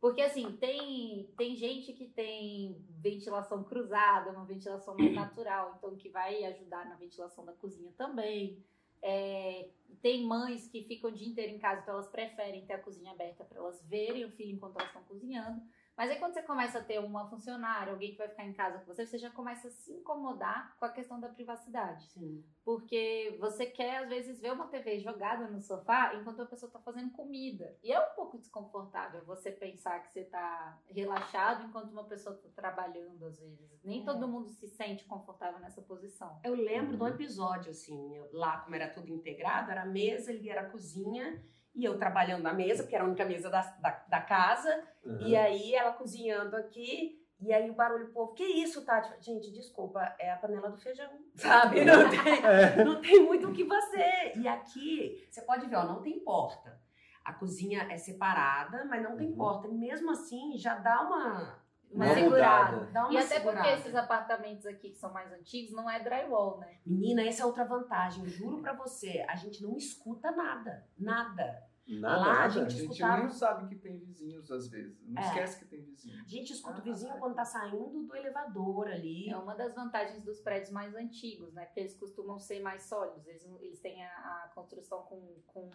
Porque 0.00 0.20
assim, 0.20 0.52
tem, 0.58 1.32
tem 1.36 1.56
gente 1.56 1.92
que 1.92 2.06
tem 2.08 2.84
ventilação 3.00 3.64
cruzada, 3.64 4.30
uma 4.30 4.44
ventilação 4.44 4.96
mais 4.96 5.12
natural, 5.14 5.74
então 5.78 5.96
que 5.96 6.08
vai 6.08 6.44
ajudar 6.44 6.88
na 6.88 6.96
ventilação 6.96 7.44
da 7.44 7.52
cozinha 7.52 7.92
também. 7.96 8.62
É, 9.02 9.68
tem 10.02 10.24
mães 10.24 10.66
que 10.68 10.82
ficam 10.82 11.10
o 11.10 11.12
dia 11.12 11.28
inteiro 11.28 11.52
em 11.52 11.58
casa, 11.58 11.82
então 11.82 11.94
elas 11.94 12.08
preferem 12.08 12.66
ter 12.66 12.74
a 12.74 12.82
cozinha 12.82 13.12
aberta 13.12 13.44
para 13.44 13.58
elas 13.58 13.82
verem 13.84 14.24
o 14.24 14.30
filho 14.30 14.56
enquanto 14.56 14.76
elas 14.76 14.88
estão 14.88 15.02
cozinhando. 15.04 15.62
Mas 15.96 16.10
aí 16.10 16.18
quando 16.18 16.34
você 16.34 16.42
começa 16.42 16.78
a 16.78 16.84
ter 16.84 16.98
uma 16.98 17.26
funcionária, 17.30 17.92
alguém 17.92 18.12
que 18.12 18.18
vai 18.18 18.28
ficar 18.28 18.44
em 18.44 18.52
casa 18.52 18.78
com 18.80 18.84
você, 18.86 19.06
você 19.06 19.16
já 19.18 19.30
começa 19.30 19.68
a 19.68 19.70
se 19.70 19.92
incomodar 19.92 20.76
com 20.78 20.84
a 20.84 20.90
questão 20.90 21.18
da 21.18 21.28
privacidade. 21.28 22.10
Sim. 22.10 22.44
Porque 22.64 23.36
você 23.40 23.64
quer, 23.64 24.02
às 24.02 24.08
vezes, 24.08 24.40
ver 24.40 24.52
uma 24.52 24.66
TV 24.66 24.98
jogada 24.98 25.48
no 25.48 25.60
sofá 25.60 26.14
enquanto 26.14 26.42
a 26.42 26.46
pessoa 26.46 26.68
está 26.68 26.78
fazendo 26.80 27.10
comida. 27.12 27.74
E 27.82 27.92
é 27.92 27.98
um 28.00 28.14
pouco 28.14 28.36
desconfortável 28.38 29.24
você 29.24 29.50
pensar 29.50 30.00
que 30.00 30.10
você 30.12 30.20
está 30.20 30.78
relaxado 30.90 31.64
enquanto 31.64 31.90
uma 31.92 32.04
pessoa 32.04 32.34
está 32.36 32.48
trabalhando, 32.60 33.24
às 33.24 33.38
vezes. 33.38 33.80
Nem 33.82 34.02
É. 34.02 34.04
todo 34.04 34.28
mundo 34.28 34.48
se 34.50 34.68
sente 34.68 35.04
confortável 35.06 35.60
nessa 35.60 35.80
posição. 35.80 36.40
Eu 36.44 36.54
lembro 36.54 36.96
de 36.96 37.02
um 37.02 37.06
Uhum. 37.06 37.14
episódio, 37.14 37.70
assim, 37.70 38.12
lá 38.32 38.58
como 38.58 38.74
era 38.74 38.88
tudo 38.92 39.08
integrado, 39.08 39.70
era 39.70 39.82
a 39.82 39.86
mesa, 39.86 40.30
ali 40.30 40.50
era 40.50 40.62
a 40.62 40.70
cozinha, 40.70 41.42
e 41.76 41.84
eu 41.84 41.98
trabalhando 41.98 42.42
na 42.42 42.52
mesa, 42.52 42.82
porque 42.82 42.94
era 42.96 43.04
a 43.04 43.06
única 43.06 43.24
mesa 43.24 43.50
da, 43.50 43.60
da, 43.80 43.90
da 44.08 44.20
casa, 44.20 44.82
Uhum. 45.04 45.18
e 45.28 45.36
aí 45.36 45.74
ela 45.74 45.92
cozinhando 45.92 46.56
aqui, 46.56 47.22
e 47.38 47.52
aí 47.52 47.68
o 47.70 47.74
barulho, 47.74 48.06
o 48.06 48.12
povo, 48.12 48.32
que 48.32 48.42
isso, 48.42 48.84
Tati? 48.84 49.12
Gente, 49.24 49.52
desculpa, 49.52 50.00
é 50.18 50.32
a 50.32 50.36
panela 50.36 50.70
do 50.70 50.78
feijão, 50.78 51.10
sabe? 51.36 51.84
Não 51.84 52.08
tem, 52.08 52.44
É. 52.44 52.84
não 52.84 53.00
tem 53.00 53.22
muito 53.22 53.48
o 53.48 53.52
que 53.52 53.64
fazer. 53.66 54.32
E 54.38 54.48
aqui, 54.48 55.26
você 55.30 55.42
pode 55.42 55.66
ver, 55.66 55.76
ó, 55.76 55.84
não 55.84 56.00
tem 56.02 56.18
porta. 56.20 56.80
A 57.22 57.32
cozinha 57.34 57.86
é 57.90 57.98
separada, 57.98 58.84
mas 58.86 59.02
não 59.02 59.16
tem 59.16 59.28
Uhum. 59.30 59.36
porta. 59.36 59.68
E 59.68 59.72
mesmo 59.74 60.10
assim, 60.12 60.56
já 60.56 60.76
dá 60.76 61.02
uma... 61.02 61.65
Uma 61.90 62.12
segurada. 62.14 62.86
Dá 62.92 63.04
uma 63.04 63.12
E 63.12 63.16
até 63.16 63.36
segurada. 63.36 63.58
porque 63.62 63.74
esses 63.80 63.94
apartamentos 63.94 64.66
aqui 64.66 64.90
que 64.90 64.96
são 64.98 65.12
mais 65.12 65.32
antigos 65.32 65.72
não 65.72 65.88
é 65.90 65.98
drywall, 66.02 66.58
né? 66.58 66.78
Menina, 66.84 67.22
essa 67.22 67.42
é 67.42 67.46
outra 67.46 67.64
vantagem. 67.64 68.22
Eu 68.24 68.28
juro 68.30 68.60
pra 68.60 68.72
você, 68.74 69.24
a 69.28 69.36
gente 69.36 69.62
não 69.62 69.76
escuta 69.76 70.30
nada. 70.32 70.86
Nada. 70.98 71.62
Nada, 71.88 72.16
Lá, 72.16 72.26
a 72.26 72.32
nada. 72.34 72.42
A 72.44 72.48
gente 72.48 72.70
gente 72.72 72.82
escutava- 72.82 73.18
nem 73.22 73.30
sabe 73.30 73.68
que 73.68 73.76
tem 73.80 73.96
vizinhos 73.96 74.50
às 74.50 74.66
vezes. 74.68 75.00
Não 75.06 75.22
É. 75.22 75.26
esquece 75.26 75.58
que 75.60 75.64
tem 75.66 75.80
vizinho. 75.84 76.20
A 76.20 76.26
gente 76.28 76.52
escuta 76.52 76.78
o 76.78 76.80
Ah, 76.80 76.82
vizinho 76.84 77.14
é. 77.14 77.18
quando 77.18 77.36
tá 77.36 77.44
saindo 77.44 78.02
do 78.02 78.16
elevador 78.16 78.88
ali. 78.88 79.30
É 79.30 79.36
uma 79.36 79.54
das 79.54 79.72
vantagens 79.72 80.24
dos 80.24 80.40
prédios 80.40 80.72
mais 80.72 80.96
antigos, 80.96 81.54
né? 81.54 81.64
Porque 81.66 81.78
eles 81.78 81.94
costumam 81.96 82.40
ser 82.40 82.58
mais 82.60 82.82
sólidos. 82.82 83.24
Eles, 83.28 83.46
eles 83.60 83.78
têm 83.78 84.04
a, 84.04 84.08
a 84.08 84.50
construção 84.52 85.02
com, 85.02 85.40
com 85.46 85.70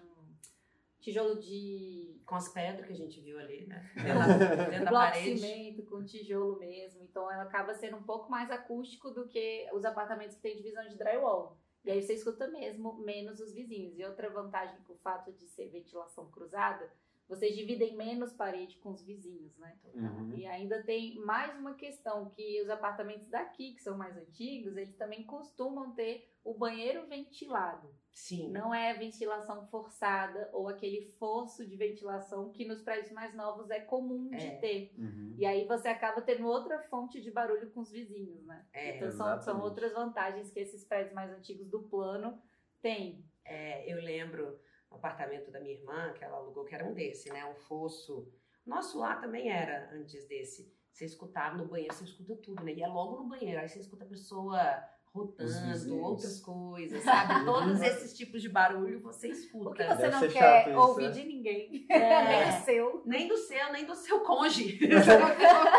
tijolo 1.02 1.40
de 1.40 2.22
Com 2.26 2.36
as 2.36 2.48
pedras 2.48 2.86
que 2.86 2.94
a 2.94 2.96
gente 2.96 3.20
viu 3.20 3.38
ali, 3.40 3.66
né? 3.66 3.92
Dentro 3.96 4.20
da, 4.20 4.66
dentro 4.66 4.86
da 4.86 4.92
bloco 4.92 5.12
parede. 5.12 5.40
cimento, 5.40 5.84
com 5.84 6.06
tijolo 6.06 6.58
mesmo. 6.60 7.04
Então 7.04 7.30
ela 7.30 7.44
acaba 7.44 7.74
sendo 7.74 7.98
um 7.98 8.04
pouco 8.04 8.30
mais 8.30 8.50
acústico 8.50 9.12
do 9.12 9.28
que 9.28 9.68
os 9.74 9.84
apartamentos 9.84 10.36
que 10.36 10.42
têm 10.42 10.56
divisão 10.56 10.88
de 10.88 10.96
drywall. 10.96 11.58
E 11.84 11.92
aí 11.92 12.02
você 12.02 12.14
escuta 12.14 12.48
mesmo 12.48 12.94
menos 13.00 13.40
os 13.40 13.54
vizinhos. 13.54 13.98
E 13.98 14.06
outra 14.06 14.30
vantagem 14.30 14.80
com 14.84 14.94
o 14.94 14.98
fato 15.00 15.32
de 15.34 15.48
ser 15.48 15.70
ventilação 15.70 16.30
cruzada, 16.30 16.92
vocês 17.32 17.56
dividem 17.56 17.96
menos 17.96 18.34
parede 18.34 18.78
com 18.80 18.92
os 18.92 19.02
vizinhos, 19.02 19.58
né? 19.58 19.78
Uhum. 19.96 20.34
E 20.36 20.46
ainda 20.46 20.84
tem 20.84 21.16
mais 21.20 21.58
uma 21.58 21.76
questão 21.76 22.30
que 22.30 22.62
os 22.62 22.70
apartamentos 22.70 23.30
daqui, 23.30 23.74
que 23.74 23.82
são 23.82 23.98
mais 23.98 24.18
antigos, 24.18 24.76
eles 24.76 24.98
também 24.98 25.24
costumam 25.24 25.94
ter 25.94 26.30
o 26.44 26.54
banheiro 26.54 27.08
ventilado. 27.08 27.96
Sim. 28.12 28.50
Não 28.52 28.76
é 28.76 28.94
ventilação 28.94 29.66
forçada 29.68 30.50
ou 30.52 30.68
aquele 30.68 31.06
forço 31.20 31.66
de 31.66 31.78
ventilação 31.78 32.52
que 32.52 32.66
nos 32.66 32.82
prédios 32.82 33.14
mais 33.14 33.34
novos 33.34 33.70
é 33.70 33.80
comum 33.80 34.30
de 34.32 34.48
É. 34.48 34.58
ter. 34.58 34.94
Uhum. 34.98 35.34
E 35.38 35.46
aí 35.46 35.66
você 35.66 35.88
acaba 35.88 36.22
tendo 36.22 36.46
outra 36.46 36.80
fonte 36.90 37.22
de 37.22 37.32
barulho 37.32 37.72
com 37.72 37.80
os 37.80 37.92
vizinhos, 37.92 38.44
né? 38.46 38.68
É, 38.74 38.98
então 38.98 39.10
são, 39.12 39.40
são 39.40 39.62
outras 39.62 39.94
vantagens 39.94 40.52
que 40.52 40.60
esses 40.60 40.84
prédios 40.84 41.14
mais 41.14 41.32
antigos 41.32 41.70
do 41.70 41.84
plano 41.84 42.38
têm. 42.82 43.24
É, 43.46 43.90
eu 43.90 44.02
lembro 44.02 44.60
no 44.92 44.98
apartamento 44.98 45.50
da 45.50 45.60
minha 45.60 45.74
irmã, 45.74 46.14
que 46.14 46.24
ela 46.24 46.38
alugou, 46.38 46.66
que 46.66 46.76
era 46.76 46.86
um 46.86 46.94
desse, 46.94 47.32
né? 47.32 47.46
Um 47.46 47.56
fosso. 47.56 48.28
Nosso 48.66 49.00
lá 49.00 49.16
também 49.16 49.50
era 49.50 49.90
antes 49.94 50.28
desse. 50.28 50.72
Você 50.92 51.06
escutava 51.06 51.58
no 51.58 51.66
banheiro, 51.66 51.94
você 51.94 52.04
escuta 52.04 52.36
tudo, 52.36 52.64
né? 52.64 52.74
E 52.74 52.84
é 52.84 52.88
logo 52.88 53.24
no 53.24 53.30
banheiro. 53.30 53.60
Aí 53.60 53.70
você 53.70 53.80
escuta 53.80 54.04
a 54.04 54.08
pessoa 54.08 54.84
rotando, 55.14 56.02
outras 56.02 56.40
coisas, 56.40 57.04
sabe? 57.04 57.44
Todos 57.46 57.82
esses 57.82 58.16
tipos 58.16 58.42
de 58.42 58.50
barulho 58.50 59.02
você 59.02 59.30
escuta. 59.30 59.70
Porque 59.70 59.84
você 59.84 60.10
Deve 60.10 60.26
não 60.26 60.28
quer 60.32 60.70
isso, 60.70 60.80
ouvir 60.80 61.08
né? 61.08 61.12
de 61.12 61.24
ninguém. 61.24 61.86
É. 61.90 62.28
Nem 62.28 62.50
o 62.50 62.62
seu. 62.64 63.04
Nem 63.06 63.28
do 63.28 63.38
seu, 63.38 63.72
nem 63.72 63.86
do 63.86 63.96
seu 63.96 64.20
cônjuge. 64.22 64.80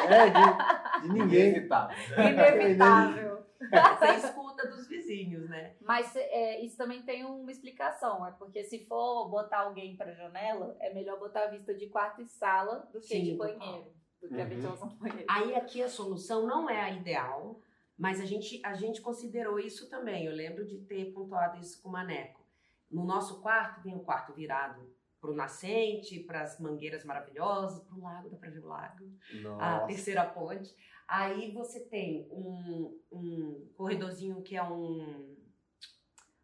É, 0.08 0.30
de, 0.30 1.02
de 1.02 1.12
ninguém. 1.12 1.50
Inevitável. 1.50 1.96
Inevitável. 2.18 3.32
Você 3.60 4.26
escuta 4.26 4.68
dos 4.68 4.86
né? 5.48 5.76
Mas 5.80 6.14
é, 6.16 6.60
isso 6.60 6.76
também 6.76 7.02
tem 7.02 7.24
uma 7.24 7.50
explicação, 7.50 8.26
é 8.26 8.30
porque 8.32 8.64
se 8.64 8.84
for 8.86 9.28
botar 9.28 9.60
alguém 9.60 9.96
para 9.96 10.12
janela, 10.12 10.76
é 10.80 10.92
melhor 10.92 11.18
botar 11.18 11.44
a 11.44 11.46
vista 11.48 11.74
de 11.74 11.86
quarto 11.88 12.22
e 12.22 12.26
sala 12.26 12.88
do 12.92 13.00
que 13.00 13.06
Sim, 13.06 13.24
de 13.24 13.34
banheiro, 13.34 13.92
do 14.20 14.28
que 14.28 14.34
a 14.40 14.44
Uhum. 14.44 14.48
ventilação 14.48 14.88
do 14.88 14.96
banheiro. 14.96 15.26
Aí 15.28 15.54
aqui 15.54 15.82
a 15.82 15.88
solução 15.88 16.46
não 16.46 16.68
é 16.68 16.80
a 16.80 16.90
ideal, 16.90 17.60
mas 17.98 18.20
a 18.20 18.24
gente, 18.24 18.60
a 18.64 18.74
gente 18.74 19.00
considerou 19.00 19.58
isso 19.58 19.88
também. 19.88 20.24
Eu 20.26 20.32
lembro 20.32 20.64
de 20.66 20.78
ter 20.78 21.12
pontuado 21.12 21.58
isso 21.60 21.80
com 21.82 21.88
o 21.88 21.92
Maneco. 21.92 22.40
No 22.90 23.04
nosso 23.04 23.40
quarto 23.40 23.82
tem 23.82 23.94
um 23.94 24.02
quarto 24.04 24.32
virado 24.32 24.90
para 25.20 25.30
o 25.30 25.34
nascente, 25.34 26.18
para 26.18 26.42
as 26.42 26.58
mangueiras 26.58 27.04
maravilhosas, 27.04 27.80
para 27.84 27.96
o 27.96 28.02
lago, 28.02 28.28
dá 28.28 28.36
para 28.36 28.50
ver 28.50 28.58
o 28.58 28.66
lago, 28.66 29.04
a 29.58 29.70
Nossa. 29.74 29.86
terceira 29.86 30.24
ponte. 30.24 30.74
Aí 31.14 31.52
você 31.52 31.78
tem 31.80 32.26
um, 32.30 32.98
um 33.12 33.68
corredorzinho 33.76 34.40
que 34.42 34.56
é 34.56 34.62
um 34.62 35.36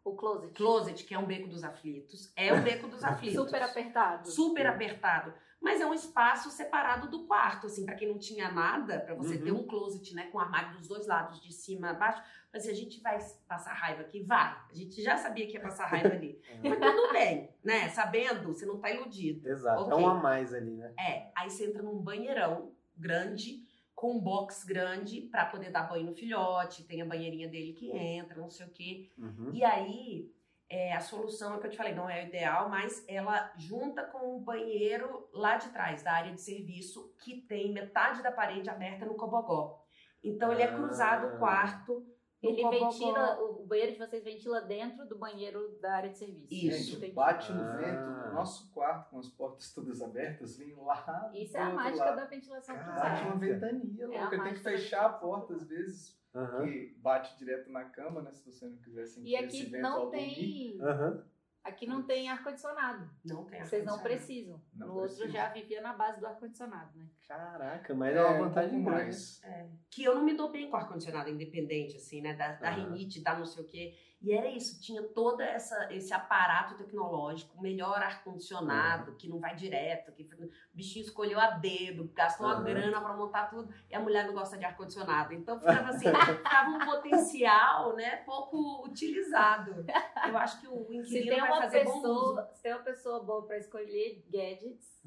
O 0.04 0.14
closet. 0.14 0.52
closet, 0.52 1.04
que 1.04 1.14
é 1.14 1.18
um 1.18 1.24
beco 1.24 1.48
dos 1.48 1.64
aflitos. 1.64 2.30
É 2.36 2.52
um 2.52 2.62
beco 2.62 2.86
dos 2.86 3.02
aflitos. 3.04 3.44
Super 3.44 3.62
apertado. 3.62 4.28
super 4.30 4.66
apertado, 4.66 5.32
mas 5.58 5.80
é 5.80 5.86
um 5.86 5.94
espaço 5.94 6.50
separado 6.50 7.08
do 7.10 7.26
quarto, 7.26 7.66
assim, 7.66 7.86
para 7.86 7.94
quem 7.94 8.08
não 8.08 8.18
tinha 8.18 8.52
nada, 8.52 9.00
para 9.00 9.14
você 9.14 9.36
Uhum. 9.36 9.42
ter 9.44 9.52
um 9.52 9.66
closet, 9.66 10.14
né, 10.14 10.24
com 10.30 10.38
armário 10.38 10.76
dos 10.76 10.86
dois 10.86 11.06
lados, 11.06 11.40
de 11.40 11.50
cima 11.52 11.90
a 11.90 11.94
baixo. 11.94 12.22
Mas 12.52 12.62
assim, 12.64 12.72
a 12.72 12.76
gente 12.76 13.00
vai 13.00 13.18
passar 13.48 13.72
raiva 13.72 14.02
aqui, 14.02 14.22
vai. 14.22 14.54
A 14.70 14.74
gente 14.74 15.02
já 15.02 15.16
sabia 15.16 15.46
que 15.46 15.54
ia 15.54 15.60
passar 15.62 15.86
raiva 15.86 16.08
ali. 16.14 16.40
Mas 16.62 16.78
tudo 16.78 17.10
bem, 17.12 17.48
né? 17.64 17.88
Sabendo, 17.88 18.52
você 18.52 18.66
não 18.66 18.78
tá 18.78 18.90
iludido. 18.90 19.48
Exato. 19.48 19.82
Ok. 19.82 19.92
É 19.92 19.96
um 19.96 20.06
a 20.08 20.14
mais 20.14 20.52
ali, 20.52 20.76
né? 20.76 20.92
É, 21.00 21.30
aí 21.34 21.48
você 21.50 21.64
entra 21.66 21.82
num 21.82 21.98
banheirão 21.98 22.72
grande, 22.96 23.66
com 23.98 24.12
um 24.12 24.20
box 24.20 24.64
grande 24.64 25.22
para 25.22 25.44
poder 25.46 25.72
dar 25.72 25.88
banho 25.88 26.06
no 26.06 26.14
filhote, 26.14 26.84
tem 26.84 27.02
a 27.02 27.04
banheirinha 27.04 27.48
dele 27.48 27.72
que 27.72 27.90
entra, 27.90 28.40
não 28.40 28.48
sei 28.48 28.64
o 28.64 28.70
quê. 28.70 29.10
Uhum. 29.18 29.50
E 29.52 29.64
aí, 29.64 30.32
é, 30.68 30.92
a 30.92 31.00
solução 31.00 31.56
é 31.56 31.58
que 31.58 31.66
eu 31.66 31.70
te 31.72 31.76
falei, 31.76 31.96
não 31.96 32.08
é 32.08 32.22
o 32.22 32.26
ideal, 32.28 32.68
mas 32.68 33.04
ela 33.08 33.52
junta 33.56 34.04
com 34.04 34.36
o 34.36 34.40
banheiro 34.40 35.28
lá 35.32 35.56
de 35.56 35.70
trás, 35.70 36.00
da 36.04 36.12
área 36.12 36.32
de 36.32 36.40
serviço, 36.40 37.12
que 37.18 37.40
tem 37.40 37.72
metade 37.72 38.22
da 38.22 38.30
parede 38.30 38.70
aberta 38.70 39.04
no 39.04 39.16
cobogó. 39.16 39.84
Então, 40.22 40.52
ele 40.52 40.62
é 40.62 40.66
Ah. 40.66 40.76
cruzado 40.76 41.34
o 41.34 41.38
quarto 41.40 42.06
Ele 42.40 42.68
ventila, 42.70 43.40
o 43.40 43.62
o 43.62 43.66
banheiro 43.66 43.92
de 43.92 43.98
vocês 43.98 44.22
ventila 44.24 44.60
dentro 44.60 45.06
do 45.08 45.18
banheiro 45.18 45.76
da 45.80 45.94
área 45.96 46.10
de 46.10 46.18
serviço. 46.18 46.54
Isso. 46.54 46.96
Entendi. 46.96 47.12
bate 47.12 47.52
no 47.52 47.62
Ah. 47.62 47.76
vento 47.76 48.10
no 48.28 48.32
nosso 48.34 48.70
quarto 48.72 49.10
com 49.10 49.18
as 49.18 49.28
portas 49.28 49.72
todas 49.74 50.00
abertas, 50.00 50.56
vem 50.56 50.74
lá. 50.76 51.30
Isso 51.34 51.56
é 51.56 51.60
a 51.60 51.70
mágica 51.70 52.04
lado. 52.04 52.16
da 52.16 52.24
ventilação 52.26 52.76
Caraca. 52.76 52.92
Bate 53.00 53.08
cruzada. 53.22 53.28
uma 53.30 53.36
ventania 53.40 54.04
É 54.04 54.06
louca. 54.06 54.42
Tem 54.44 54.54
que 54.54 54.60
fechar 54.60 55.06
a 55.06 55.08
porta 55.14 55.54
às 55.54 55.64
vezes, 55.66 56.16
que 56.62 56.94
bate 56.98 57.36
direto 57.38 57.70
na 57.72 57.84
cama, 57.86 58.22
né? 58.22 58.32
Se 58.32 58.44
você 58.50 58.66
não 58.68 58.76
quiser 58.76 59.06
sentir 59.06 59.28
E 59.30 59.34
esse 59.34 59.44
aqui 59.62 59.70
vento 59.70 59.82
não 59.82 60.10
tem. 60.10 60.78
Aham. 60.80 61.24
Aqui 61.68 61.86
não 61.86 62.02
tem 62.02 62.28
ar-condicionado. 62.28 63.08
Não 63.24 63.44
tem 63.44 63.60
Vocês 63.64 63.84
não 63.84 63.94
ar-condicionado. 63.94 64.02
precisam. 64.02 64.62
Não 64.74 64.86
no 64.88 64.94
outro 64.94 65.16
precisa. 65.16 65.32
já 65.32 65.48
vivia 65.50 65.80
na 65.80 65.92
base 65.92 66.18
do 66.20 66.26
ar-condicionado, 66.26 66.98
né? 66.98 67.06
Caraca, 67.26 67.94
mas 67.94 68.16
é 68.16 68.24
uma 68.24 68.34
um 68.36 68.48
vantagem 68.48 68.80
mais. 68.80 69.42
É, 69.44 69.66
que 69.90 70.02
eu 70.02 70.14
não 70.14 70.24
me 70.24 70.34
dou 70.34 70.50
bem 70.50 70.70
com 70.70 70.76
ar-condicionado 70.76 71.28
independente, 71.28 71.96
assim, 71.96 72.20
né? 72.22 72.34
Da, 72.34 72.52
da 72.52 72.70
Aham. 72.70 72.84
rinite, 72.92 73.20
da 73.22 73.38
não 73.38 73.44
sei 73.44 73.62
o 73.62 73.66
quê. 73.66 73.94
E 74.20 74.32
era 74.32 74.48
isso, 74.48 74.80
tinha 74.80 75.00
todo 75.02 75.40
essa, 75.40 75.92
esse 75.92 76.12
aparato 76.12 76.76
tecnológico, 76.76 77.60
melhor 77.62 78.02
ar-condicionado, 78.02 79.14
que 79.14 79.28
não 79.28 79.38
vai 79.38 79.54
direto, 79.54 80.10
que 80.12 80.24
o 80.24 80.50
bichinho 80.74 81.04
escolheu 81.04 81.38
a 81.38 81.50
dedo, 81.50 82.10
gastou 82.14 82.46
uma 82.46 82.56
Aham. 82.56 82.64
grana 82.64 83.00
pra 83.00 83.16
montar 83.16 83.46
tudo, 83.46 83.72
e 83.88 83.94
a 83.94 84.00
mulher 84.00 84.26
não 84.26 84.34
gosta 84.34 84.58
de 84.58 84.64
ar-condicionado. 84.64 85.32
Então 85.32 85.60
ficava 85.60 85.90
assim, 85.90 86.06
ficava 86.08 86.68
um 86.70 86.84
potencial, 86.84 87.94
né, 87.94 88.16
pouco 88.24 88.84
utilizado. 88.84 89.86
Eu 90.26 90.36
acho 90.36 90.60
que 90.60 90.66
o 90.66 90.92
inquilino 90.92 91.36
vai 91.36 91.50
uma 91.52 91.62
fazer 91.62 91.84
bom 91.84 91.90
uso. 91.90 92.02
pessoa, 92.02 92.50
se 92.54 92.62
tem 92.62 92.72
uma 92.72 92.82
pessoa 92.82 93.22
boa 93.22 93.46
pra 93.46 93.56
escolher 93.58 94.24
gadgets, 94.28 95.00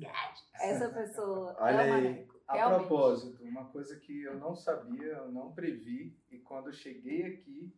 essa 0.53 0.87
pessoa 0.89 1.53
Olha 1.59 1.73
é 1.73 1.75
o 1.75 1.81
aí. 1.81 1.89
Maneco. 1.89 2.41
A 2.47 2.55
Realmente. 2.55 2.87
propósito, 2.87 3.43
uma 3.43 3.65
coisa 3.65 3.97
que 3.97 4.23
eu 4.23 4.37
não 4.37 4.55
sabia, 4.55 5.05
eu 5.05 5.31
não 5.31 5.53
previ, 5.53 6.17
e 6.29 6.37
quando 6.39 6.67
eu 6.67 6.73
cheguei 6.73 7.23
aqui, 7.25 7.73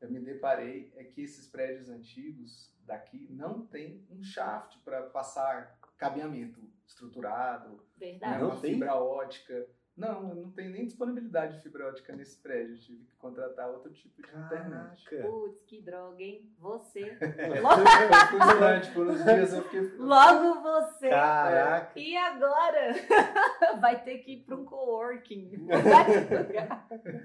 eu 0.00 0.10
me 0.10 0.20
deparei, 0.20 0.92
é 0.96 1.04
que 1.04 1.22
esses 1.22 1.46
prédios 1.48 1.88
antigos 1.88 2.72
daqui 2.80 3.26
não 3.30 3.66
tem 3.66 4.06
um 4.10 4.22
shaft 4.22 4.78
para 4.84 5.04
passar 5.04 5.78
cabeamento 5.96 6.60
estruturado, 6.86 7.70
né, 7.76 7.82
Verdade. 7.96 8.42
Não 8.42 8.50
uma 8.50 8.60
tem? 8.60 8.72
fibra 8.74 8.94
ótica. 8.96 9.66
Não, 9.96 10.28
eu 10.30 10.34
não 10.34 10.50
tem 10.50 10.68
nem 10.70 10.84
disponibilidade 10.86 11.56
de 11.56 11.62
fibra 11.62 11.86
ótica 11.86 12.16
nesse 12.16 12.36
prédio, 12.42 12.74
eu 12.74 12.80
tive 12.80 13.04
que 13.04 13.14
contratar 13.14 13.68
outro 13.68 13.92
tipo 13.92 14.20
de 14.22 14.28
internet. 14.28 15.04
Caraca. 15.04 15.28
Putz, 15.28 15.62
que 15.66 15.80
droga, 15.82 16.20
hein? 16.20 16.50
Você. 16.58 17.14
Foi 17.16 18.38
frustrante, 18.40 18.90
por 18.90 19.06
uns 19.06 19.22
dias 19.22 19.52
eu 19.52 19.62
fiquei... 19.62 19.80
Logo 19.98 20.60
você. 20.62 21.08
Caraca. 21.10 21.92
E 21.98 22.16
agora? 22.16 22.92
Vai 23.80 24.02
ter 24.02 24.18
que 24.18 24.32
ir 24.32 24.44
para 24.44 24.56
um 24.56 24.64
coworking. 24.64 25.50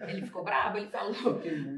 Ele 0.07 0.21
ficou 0.21 0.43
bravo, 0.43 0.77
ele 0.77 0.89
falou, 0.89 1.13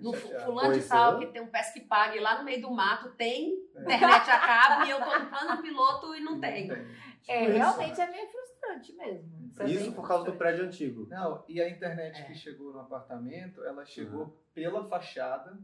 No 0.01 0.11
fulano 0.13 0.73
de 0.73 0.85
tal, 0.87 1.15
é. 1.15 1.19
que 1.19 1.31
tem 1.31 1.41
um 1.41 1.47
pesque 1.47 1.79
pague 1.81 2.19
lá 2.19 2.37
no 2.39 2.43
meio 2.43 2.61
do 2.61 2.71
mato, 2.71 3.11
tem 3.11 3.53
É. 3.77 3.81
internet 3.81 4.29
a 4.29 4.39
cabo 4.39 4.85
e 4.85 4.89
eu 4.89 4.99
tô 4.99 5.19
no 5.19 5.25
plano 5.29 5.61
piloto 5.61 6.15
e 6.15 6.19
não 6.19 6.37
tem. 6.39 6.69
É, 7.27 7.45
Tipo 7.45 7.57
realmente 7.57 8.01
é 8.01 8.11
meio 8.11 8.27
frustrante 8.27 8.93
mesmo. 8.93 9.40
Isso 9.67 9.91
por 9.93 10.07
causa 10.07 10.25
do 10.31 10.37
prédio 10.37 10.65
antigo. 10.65 11.07
Não, 11.09 11.43
e 11.47 11.61
a 11.61 11.69
internet 11.69 12.19
É. 12.21 12.25
que 12.25 12.33
chegou 12.35 12.71
no 12.73 12.79
apartamento, 12.79 13.63
ela 13.63 13.85
chegou 13.85 14.37
pela 14.53 14.87
fachada, 14.87 15.57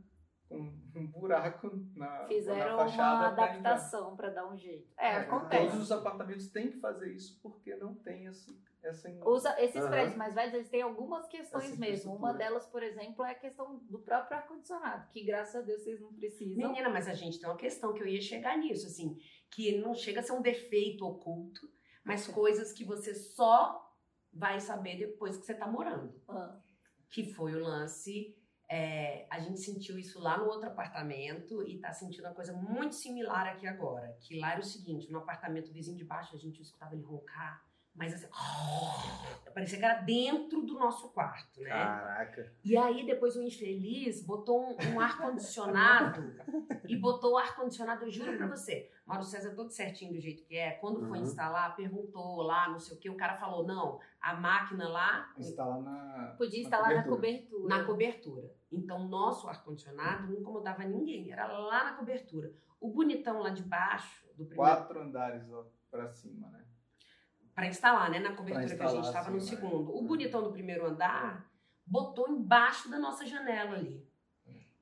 com 0.50 0.60
um 0.96 1.08
buraco 1.08 1.70
na, 1.94 2.26
Fizeram 2.28 2.78
na 2.78 2.84
fachada. 2.84 3.28
uma 3.28 3.36
pra 3.36 3.44
entrar. 3.56 3.72
adaptação 3.72 4.16
para 4.16 4.30
dar 4.30 4.48
um 4.48 4.56
jeito. 4.58 4.88
É, 4.98 5.08
É, 5.08 5.16
acontece. 5.18 5.66
Todos 5.68 5.82
os 5.84 5.92
apartamentos 5.92 6.48
têm 6.52 6.72
que 6.72 6.80
fazer 6.80 7.12
isso 7.14 7.38
porque 7.42 7.76
não 7.76 7.94
tem 7.96 8.28
esse, 8.28 8.58
essa. 8.82 9.10
Usa, 9.26 9.54
esses 9.62 9.76
Aham. 9.82 9.90
prédios 9.90 10.16
mais 10.16 10.34
velhos, 10.34 10.54
eles 10.54 10.70
têm 10.70 10.82
algumas 10.82 11.28
questões 11.28 11.66
Essa 11.66 11.76
mesmo. 11.78 12.16
Uma 12.16 12.34
delas, 12.34 12.66
por 12.66 12.82
exemplo, 12.82 13.26
é 13.26 13.32
a 13.32 13.36
questão 13.36 13.76
do 13.90 14.00
próprio 14.00 14.38
ar-condicionado, 14.38 15.10
que 15.12 15.22
graças 15.26 15.56
a 15.56 15.62
Deus 15.66 15.84
vocês 15.84 16.00
não 16.00 16.14
precisam. 16.14 16.56
Menina, 16.70 16.90
mas 16.90 17.10
a 17.10 17.14
gente 17.14 17.40
tem 17.42 17.50
uma 17.50 17.58
questão 17.58 17.94
que 17.94 18.02
eu 18.02 18.08
ia 18.08 18.22
chegar 18.22 18.58
nisso, 18.58 18.88
assim, 18.88 19.18
que 19.52 19.78
não 19.80 19.94
chega 19.94 20.22
a 20.22 20.24
ser 20.24 20.32
um 20.32 20.42
defeito 20.42 21.06
oculto, 21.06 21.70
mas 22.08 22.26
coisas 22.28 22.72
que 22.72 22.84
você 22.86 23.14
só 23.14 23.84
vai 24.34 24.60
saber 24.60 24.98
depois 24.98 25.38
que 25.38 25.46
você 25.46 25.54
tá 25.54 25.68
morando. 25.68 26.14
Ah, 26.28 26.58
Que 27.10 27.24
foi 27.34 27.54
o 27.56 27.60
lance. 27.64 28.36
é, 28.70 29.26
a 29.30 29.40
gente 29.40 29.60
sentiu 29.62 29.98
isso 29.98 30.20
lá 30.20 30.38
no 30.38 30.46
outro 30.46 30.68
apartamento 30.68 31.64
e 31.64 31.80
tá 31.80 31.94
sentindo 31.94 32.26
uma 32.26 32.34
coisa 32.34 32.52
muito 32.54 32.96
similar 32.96 33.48
aqui 33.48 33.66
agora. 33.68 34.18
Que 34.20 34.40
lá 34.40 34.52
era 34.52 34.60
o 34.62 34.64
seguinte: 34.64 35.10
no 35.12 35.20
apartamento 35.20 35.72
vizinho 35.72 35.98
de 35.98 36.04
baixo, 36.04 36.36
a 36.36 36.40
gente 36.40 36.62
escutava 36.62 36.94
ele 36.94 37.04
roncar, 37.04 37.64
mas 37.98 38.14
assim. 38.14 38.28
Parecia 39.54 39.80
que 39.80 39.86
era 39.86 40.02
dentro 40.02 40.62
do 40.62 40.76
nosso 40.76 41.10
quarto, 41.10 41.60
né? 41.62 41.70
Caraca. 41.72 42.54
E 42.64 42.78
aí 42.78 43.04
depois 43.08 43.36
o 43.36 43.42
infeliz 43.42 44.24
botou 44.24 44.62
um, 44.62 44.94
um 44.94 45.00
ar-condicionado 45.00 46.32
e 46.88 46.96
botou 46.96 47.34
o 47.34 47.38
ar-condicionado, 47.40 48.06
eu 48.06 48.12
juro 48.12 48.38
pra 48.38 48.46
você, 48.46 48.92
Mauro 49.04 49.24
César 49.24 49.56
todo 49.56 49.72
certinho 49.72 50.14
do 50.14 50.20
jeito 50.20 50.44
que 50.44 50.56
é, 50.56 50.74
quando 50.74 51.00
foi 51.08 51.18
Uhum. 51.18 51.24
instalar, 51.24 51.76
perguntou 51.76 52.44
lá, 52.44 52.70
não 52.70 52.78
sei 52.80 52.96
o 52.96 53.00
que, 53.00 53.10
o 53.10 53.18
cara 53.18 53.36
falou, 53.38 53.66
não, 53.66 54.00
a 54.22 54.36
máquina 54.36 54.88
lá 54.88 55.34
Instalar 55.36 55.82
na. 55.82 56.36
Podia 56.38 56.60
na 56.60 56.66
instalar 56.66 56.96
na 56.96 57.04
cobertura. 57.04 57.16
cobertura. 57.64 57.68
na 57.78 57.84
cobertura. 57.84 58.52
Então 58.72 59.02
o 59.06 59.08
nosso 59.08 59.48
ar-condicionado 59.50 60.28
não 60.28 60.40
incomodava 60.40 60.84
ninguém, 60.84 61.32
era 61.32 61.48
lá 61.48 61.84
na 61.86 61.94
cobertura. 61.94 62.54
O 62.80 62.92
bonitão 62.92 63.40
lá 63.42 63.50
de 63.50 63.64
baixo, 63.64 64.28
do 64.36 64.46
primeiro, 64.46 64.56
Quatro 64.56 65.02
andares 65.02 65.50
ó, 65.52 65.66
pra 65.90 66.08
cima, 66.10 66.48
né? 66.50 66.64
Pra 67.58 67.66
instalar, 67.66 68.12
né, 68.12 68.20
na 68.20 68.36
cobertura 68.36 68.68
que 68.78 68.84
a 68.84 68.88
gente 68.88 69.08
estava 69.08 69.32
no 69.32 69.38
né? 69.38 69.42
segundo. 69.42 69.98
O 69.98 70.04
bonitão 70.04 70.44
do 70.44 70.52
primeiro 70.52 70.86
andar 70.86 71.50
botou 71.88 72.30
embaixo 72.30 72.88
da 72.88 73.00
nossa 73.00 73.26
janela 73.26 73.74
ali. 73.74 74.06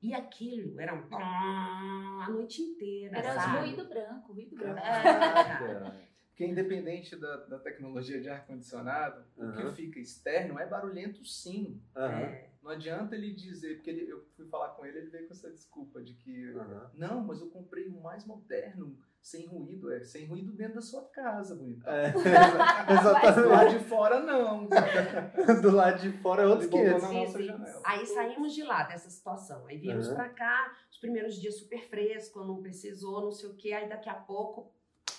E 0.02 0.12
aquilo 0.12 0.78
era 0.78 0.92
um 0.94 1.08
a 1.16 2.28
noite 2.28 2.60
inteira, 2.60 3.16
Era 3.16 3.32
sabe? 3.34 3.60
ruído 3.60 3.88
branco, 3.88 4.32
ruído 4.34 4.54
branco. 4.56 4.78
É. 4.78 6.06
Porque 6.28 6.44
independente 6.44 7.16
da, 7.16 7.36
da 7.46 7.58
tecnologia 7.58 8.20
de 8.20 8.28
ar-condicionado, 8.28 9.24
o 9.38 9.42
Aham. 9.42 9.70
que 9.70 9.74
fica 9.76 9.98
externo 9.98 10.58
é 10.58 10.66
barulhento 10.66 11.24
sim. 11.24 11.80
Aham. 11.96 12.20
É. 12.20 12.50
Não 12.62 12.72
adianta 12.72 13.14
ele 13.16 13.32
dizer, 13.32 13.76
porque 13.76 13.88
ele- 13.88 14.10
eu 14.12 14.22
fui 14.36 14.46
falar 14.48 14.68
com 14.74 14.84
ele, 14.84 14.98
ele 14.98 15.08
veio 15.08 15.26
com 15.26 15.32
essa 15.32 15.50
desculpa 15.50 16.02
de 16.02 16.12
que 16.12 16.50
Aham. 16.50 16.90
não, 16.92 17.24
mas 17.24 17.40
eu 17.40 17.48
comprei 17.48 17.88
o 17.88 18.02
mais 18.02 18.26
moderno, 18.26 18.98
sem 19.26 19.44
ruído, 19.44 19.92
é 19.92 20.04
sem 20.04 20.24
ruído 20.24 20.52
dentro 20.52 20.76
da 20.76 20.80
sua 20.80 21.02
casa, 21.02 21.56
bonitão. 21.56 21.92
É. 21.92 22.12
Do 22.14 22.22
lado 22.22 22.92
Exatamente. 22.92 23.78
de 23.78 23.84
fora 23.86 24.20
não. 24.20 24.68
Do 25.60 25.70
lado 25.72 26.00
de 26.00 26.12
fora 26.18 26.42
é 26.44 26.46
outros 26.46 26.72
Ele 26.72 26.90
botou 26.92 27.00
500. 27.00 27.02
na 27.02 27.20
nossa 27.20 27.38
Sim, 27.38 27.44
janela. 27.46 27.82
Aí 27.84 28.06
saímos 28.06 28.54
de 28.54 28.62
lá 28.62 28.84
dessa 28.84 29.10
situação. 29.10 29.66
Aí 29.66 29.78
viemos 29.78 30.06
Uhum. 30.06 30.14
pra 30.14 30.28
cá, 30.28 30.72
os 30.88 30.98
primeiros 30.98 31.34
dias 31.40 31.58
super 31.58 31.88
fresco, 31.88 32.44
não 32.44 32.62
precisou, 32.62 33.20
não 33.20 33.32
sei 33.32 33.50
o 33.50 33.54
quê. 33.56 33.72
Aí 33.72 33.88
daqui 33.88 34.08
a 34.08 34.14
pouco, 34.14 34.72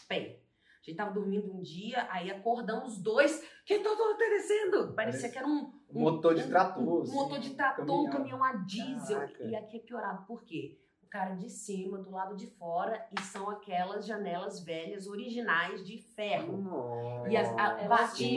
bem, 0.08 0.40
a 0.82 0.84
gente 0.90 0.96
tava 0.96 1.12
dormindo 1.12 1.54
um 1.54 1.62
dia, 1.62 2.08
aí 2.10 2.32
acordamos 2.32 2.98
dois. 3.02 3.40
O 3.42 3.66
que 3.66 3.80
tá 3.80 3.92
acontecendo? 3.92 4.94
Parecia 4.94 4.96
Parece 4.96 5.30
que 5.32 5.38
era 5.38 5.48
um, 5.48 5.74
Um 5.94 6.00
motor 6.00 6.34
de 6.34 6.44
um- 6.44 6.48
trator. 6.48 6.82
um 6.82 7.02
assim, 7.02 7.14
motor 7.14 7.40
de 7.40 7.50
trator, 7.56 8.06
um 8.06 8.10
caminhão 8.10 8.42
a 8.42 8.54
diesel. 8.54 9.20
Caraca. 9.20 9.44
E 9.44 9.54
aqui 9.54 9.76
é 9.76 9.80
piorado. 9.82 10.26
Por 10.26 10.46
quê? 10.46 10.80
O 11.08 11.10
cara 11.10 11.36
de 11.36 11.50
cima, 11.50 12.00
do 12.00 12.12
lado 12.12 12.36
de 12.36 12.48
fora, 12.48 13.08
e 13.18 13.22
são 13.22 13.50
aquelas 13.50 14.06
janelas 14.06 14.60
velhas, 14.60 15.08
originais, 15.08 15.82
de 15.88 15.98
ferro. 16.00 16.58
Nossa. 16.58 17.30
E 17.30 17.38
as, 17.38 17.48
a, 17.58 17.78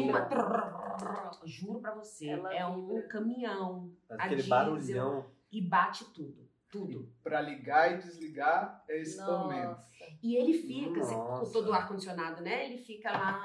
uma. 0.05 1.41
Juro 1.45 1.81
pra 1.81 1.93
você, 1.97 2.29
Ela 2.29 2.55
é 2.55 2.65
um 2.65 2.87
vibra. 2.87 3.09
caminhão. 3.09 3.91
Aquele 4.09 4.37
diesel. 4.37 4.51
barulhão. 4.51 5.27
E 5.51 5.61
bate 5.61 6.05
tudo. 6.13 6.49
Tudo. 6.71 7.13
Pra 7.25 7.41
ligar 7.41 7.93
e 7.93 7.99
desligar 7.99 8.85
é 8.89 9.01
esse 9.01 9.17
tormento. 9.25 9.71
Nossa. 9.71 9.91
E 10.23 10.37
ele 10.37 10.53
fica, 10.55 11.01
assim, 11.01 11.17
com 11.17 11.51
todo 11.53 11.71
o 11.71 11.73
ar-condicionado, 11.75 12.41
né? 12.41 12.67
Ele 12.67 12.79
fica 12.79 13.11
lá. 13.11 13.43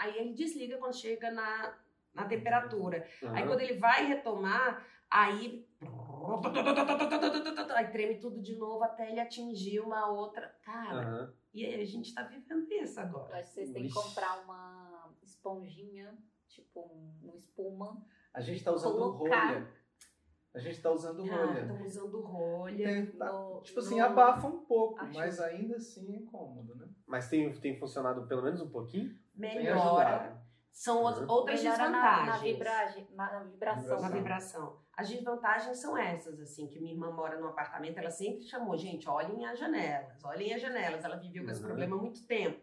Aí 0.00 0.16
ele 0.18 0.34
desliga 0.34 0.78
quando 0.78 0.94
chega 0.94 1.32
na, 1.32 1.74
na 2.14 2.26
temperatura. 2.26 3.04
Aí 3.24 3.28
Aham. 3.42 3.46
quando 3.48 3.60
ele 3.60 3.74
vai 3.76 4.06
retomar, 4.06 4.84
aí. 5.10 5.66
Aí 7.74 7.86
treme 7.88 8.16
tudo 8.18 8.40
de 8.40 8.56
novo 8.56 8.82
até 8.82 9.10
ele 9.10 9.20
atingir 9.20 9.80
uma 9.80 10.08
outra. 10.10 10.54
Cara, 10.62 11.00
Aham. 11.00 11.34
e 11.54 11.64
aí 11.64 11.80
a 11.80 11.84
gente 11.84 12.14
tá 12.14 12.22
vivendo 12.22 12.70
isso 12.72 12.98
Eu 13.00 13.04
agora. 13.06 13.36
acho 13.38 13.48
que 13.48 13.54
vocês 13.54 13.70
têm 13.72 13.86
que 13.88 13.94
comprar 13.94 14.42
uma 14.44 15.12
esponjinha, 15.22 16.16
tipo 16.48 16.80
um, 16.80 17.30
um 17.30 17.36
espuma. 17.36 18.02
A 18.34 18.40
gente 18.40 18.62
tá 18.64 18.72
usando 18.72 18.96
Colocar. 18.96 19.46
rolha. 19.54 19.78
A 20.54 20.58
gente 20.58 20.80
tá 20.80 20.90
usando 20.90 21.22
Ah, 21.30 21.36
rolha. 21.46 21.60
estão 21.60 21.82
usando 21.86 22.20
rolha. 22.22 22.84
Tem- 22.88 23.06
tá- 23.12 23.32
no- 23.32 23.60
tipo 23.60 23.78
assim, 23.80 23.98
no- 23.98 24.04
abafa 24.06 24.46
um 24.46 24.64
pouco, 24.64 24.98
Acho- 25.00 25.14
mas 25.14 25.40
ainda 25.40 25.76
assim 25.76 26.16
é 26.16 26.30
cômodo, 26.30 26.74
né? 26.74 26.88
Mas 27.06 27.28
tem, 27.28 27.52
tem 27.60 27.78
funcionado 27.78 28.26
pelo 28.26 28.42
menos 28.42 28.60
um 28.60 28.68
pouquinho? 28.70 29.16
Melhora. 29.34 30.42
São 30.72 31.06
as 31.06 31.18
Uhum. 31.18 31.26
outras 31.28 31.62
Melhora 31.62 31.90
na, 31.90 32.00
desvantagens. 32.00 32.26
na, 32.28 32.38
vibragem, 32.38 33.08
na, 33.12 33.32
na 33.32 33.44
vibração. 33.44 34.00
na 34.00 34.08
Vibração. 34.08 34.80
As 34.98 35.08
desvantagens 35.08 35.76
são 35.78 35.96
essas, 35.96 36.40
assim, 36.40 36.66
que 36.66 36.80
minha 36.80 36.92
irmã 36.92 37.12
mora 37.12 37.38
num 37.38 37.46
apartamento, 37.46 37.98
ela 37.98 38.10
sempre 38.10 38.42
chamou, 38.42 38.76
gente, 38.76 39.08
olhem 39.08 39.46
as 39.46 39.56
janelas, 39.56 40.24
olhem 40.24 40.52
as 40.52 40.60
janelas. 40.60 41.04
Ela 41.04 41.14
viveu 41.16 41.44
com 41.44 41.50
esse 41.52 41.60
Uhum. 41.60 41.66
problema 41.68 41.94
há 41.94 41.98
muito 42.00 42.26
tempo. 42.26 42.60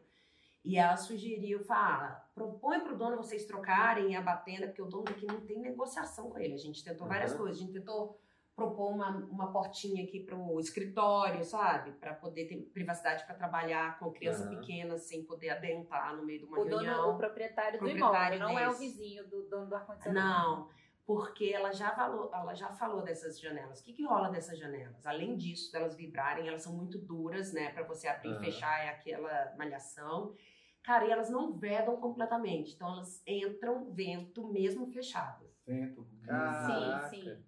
E 0.62 0.78
ela 0.78 0.98
sugeriu, 0.98 1.64
fala, 1.64 2.28
propõe 2.36 2.82
pro 2.82 2.98
dono 2.98 3.16
vocês 3.16 3.46
trocarem 3.46 4.18
a 4.18 4.22
batenda, 4.22 4.68
porque 4.68 4.82
o 4.82 4.86
dono 4.86 5.06
daqui 5.06 5.26
não 5.26 5.40
tem 5.46 5.62
negociação 5.62 6.30
com 6.30 6.38
ele. 6.38 6.56
A 6.56 6.58
gente 6.58 6.84
tentou 6.84 7.08
várias 7.08 7.32
Uhum. 7.32 7.38
coisas, 7.38 7.58
a 7.58 7.62
gente 7.62 7.72
tentou 7.74 8.20
propor 8.54 8.90
uma, 8.92 9.10
uma 9.12 9.52
portinha 9.54 10.04
aqui 10.04 10.20
para 10.22 10.36
o 10.36 10.60
escritório, 10.60 11.42
sabe? 11.46 11.92
Para 11.94 12.14
poder 12.16 12.48
ter 12.48 12.58
privacidade 12.74 13.26
para 13.26 13.36
trabalhar 13.36 13.98
com 13.98 14.12
criança 14.12 14.44
Aham. 14.44 14.60
pequena 14.60 14.98
sem 14.98 15.24
poder 15.24 15.52
adentrar 15.52 16.16
no 16.18 16.26
meio 16.26 16.40
de 16.40 16.46
uma 16.46 16.60
O 16.60 16.64
dono, 16.66 16.78
reunião. 16.78 17.14
o 17.14 17.18
proprietário, 17.18 17.80
Proprietário 17.80 18.40
do 18.40 18.44
imóvel, 18.46 18.56
não 18.56 18.60
é 18.60 18.68
o 18.68 18.72
desse. 18.72 18.80
vizinho 18.82 19.26
do 19.30 19.44
dono 19.44 19.68
do 19.68 19.76
ar-condicionado. 19.76 20.50
Não, 20.50 20.70
porque 21.06 21.46
ela 21.54 21.72
já 21.72 21.92
falou, 21.96 22.32
ela 22.34 22.54
já 22.56 22.74
falou 22.74 23.04
dessas 23.04 23.40
janelas. 23.40 23.80
O 23.80 23.84
que, 23.84 23.94
que 23.94 24.04
rola 24.06 24.30
dessas 24.30 24.58
janelas? 24.58 25.06
Além 25.06 25.36
disso, 25.38 25.72
delas 25.72 25.96
vibrarem, 25.96 26.48
elas 26.48 26.64
são 26.64 26.74
muito 26.76 26.98
duras, 26.98 27.54
né? 27.54 27.72
Para 27.72 27.84
você 27.84 28.08
abrir 28.08 28.30
Aham. 28.32 28.42
e 28.42 28.46
fechar 28.46 28.84
é 28.86 28.90
aquela 28.90 29.54
malhação. 29.56 30.36
Cara, 30.84 31.06
e 31.06 31.12
elas 31.12 31.30
não 31.30 31.54
vedam 31.54 31.98
completamente. 31.98 32.74
Então 32.74 32.92
elas 32.92 33.22
entram 33.28 33.92
vento 33.92 34.48
mesmo 34.48 34.88
fechadas. 34.88 35.50
Vento, 35.66 36.08
Caraca. 36.26 37.10
Sim, 37.10 37.22
sim. 37.24 37.46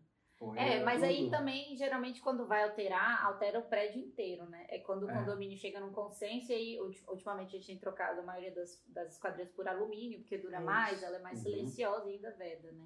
É, 0.56 0.84
mas 0.84 1.02
aí 1.02 1.17
tudo. 1.24 1.32
também, 1.32 1.76
geralmente, 1.76 2.22
quando 2.22 2.46
vai 2.46 2.63
alterar, 2.63 3.26
altera 3.26 3.58
o 3.58 3.63
prédio 3.67 4.00
inteiro, 4.00 4.46
né? 4.46 4.67
É 4.70 4.78
quando 4.78 5.08
o 5.08 5.10
É. 5.10 5.13
condomínio 5.13 5.58
chega 5.58 5.80
num 5.80 5.91
consenso 5.91 6.52
e 6.52 6.56
aí, 6.56 6.80
ulti- 6.80 7.04
ultimamente, 7.08 7.56
a 7.56 7.58
gente 7.58 7.65
tem 7.67 7.80
trocado 7.80 8.20
a 8.22 8.24
maioria 8.24 8.54
das, 8.54 8.84
das 8.88 9.13
esquadrias 9.13 9.50
por 9.50 9.67
alumínio, 9.67 10.20
porque 10.20 10.38
dura 10.38 10.58
Isso. 10.58 10.65
mais, 10.65 11.02
ela 11.02 11.17
é 11.17 11.22
mais 11.22 11.39
Uhum. 11.39 11.43
silenciosa 11.43 12.08
e 12.08 12.13
ainda 12.13 12.32
veda, 12.36 12.72
né? 12.72 12.86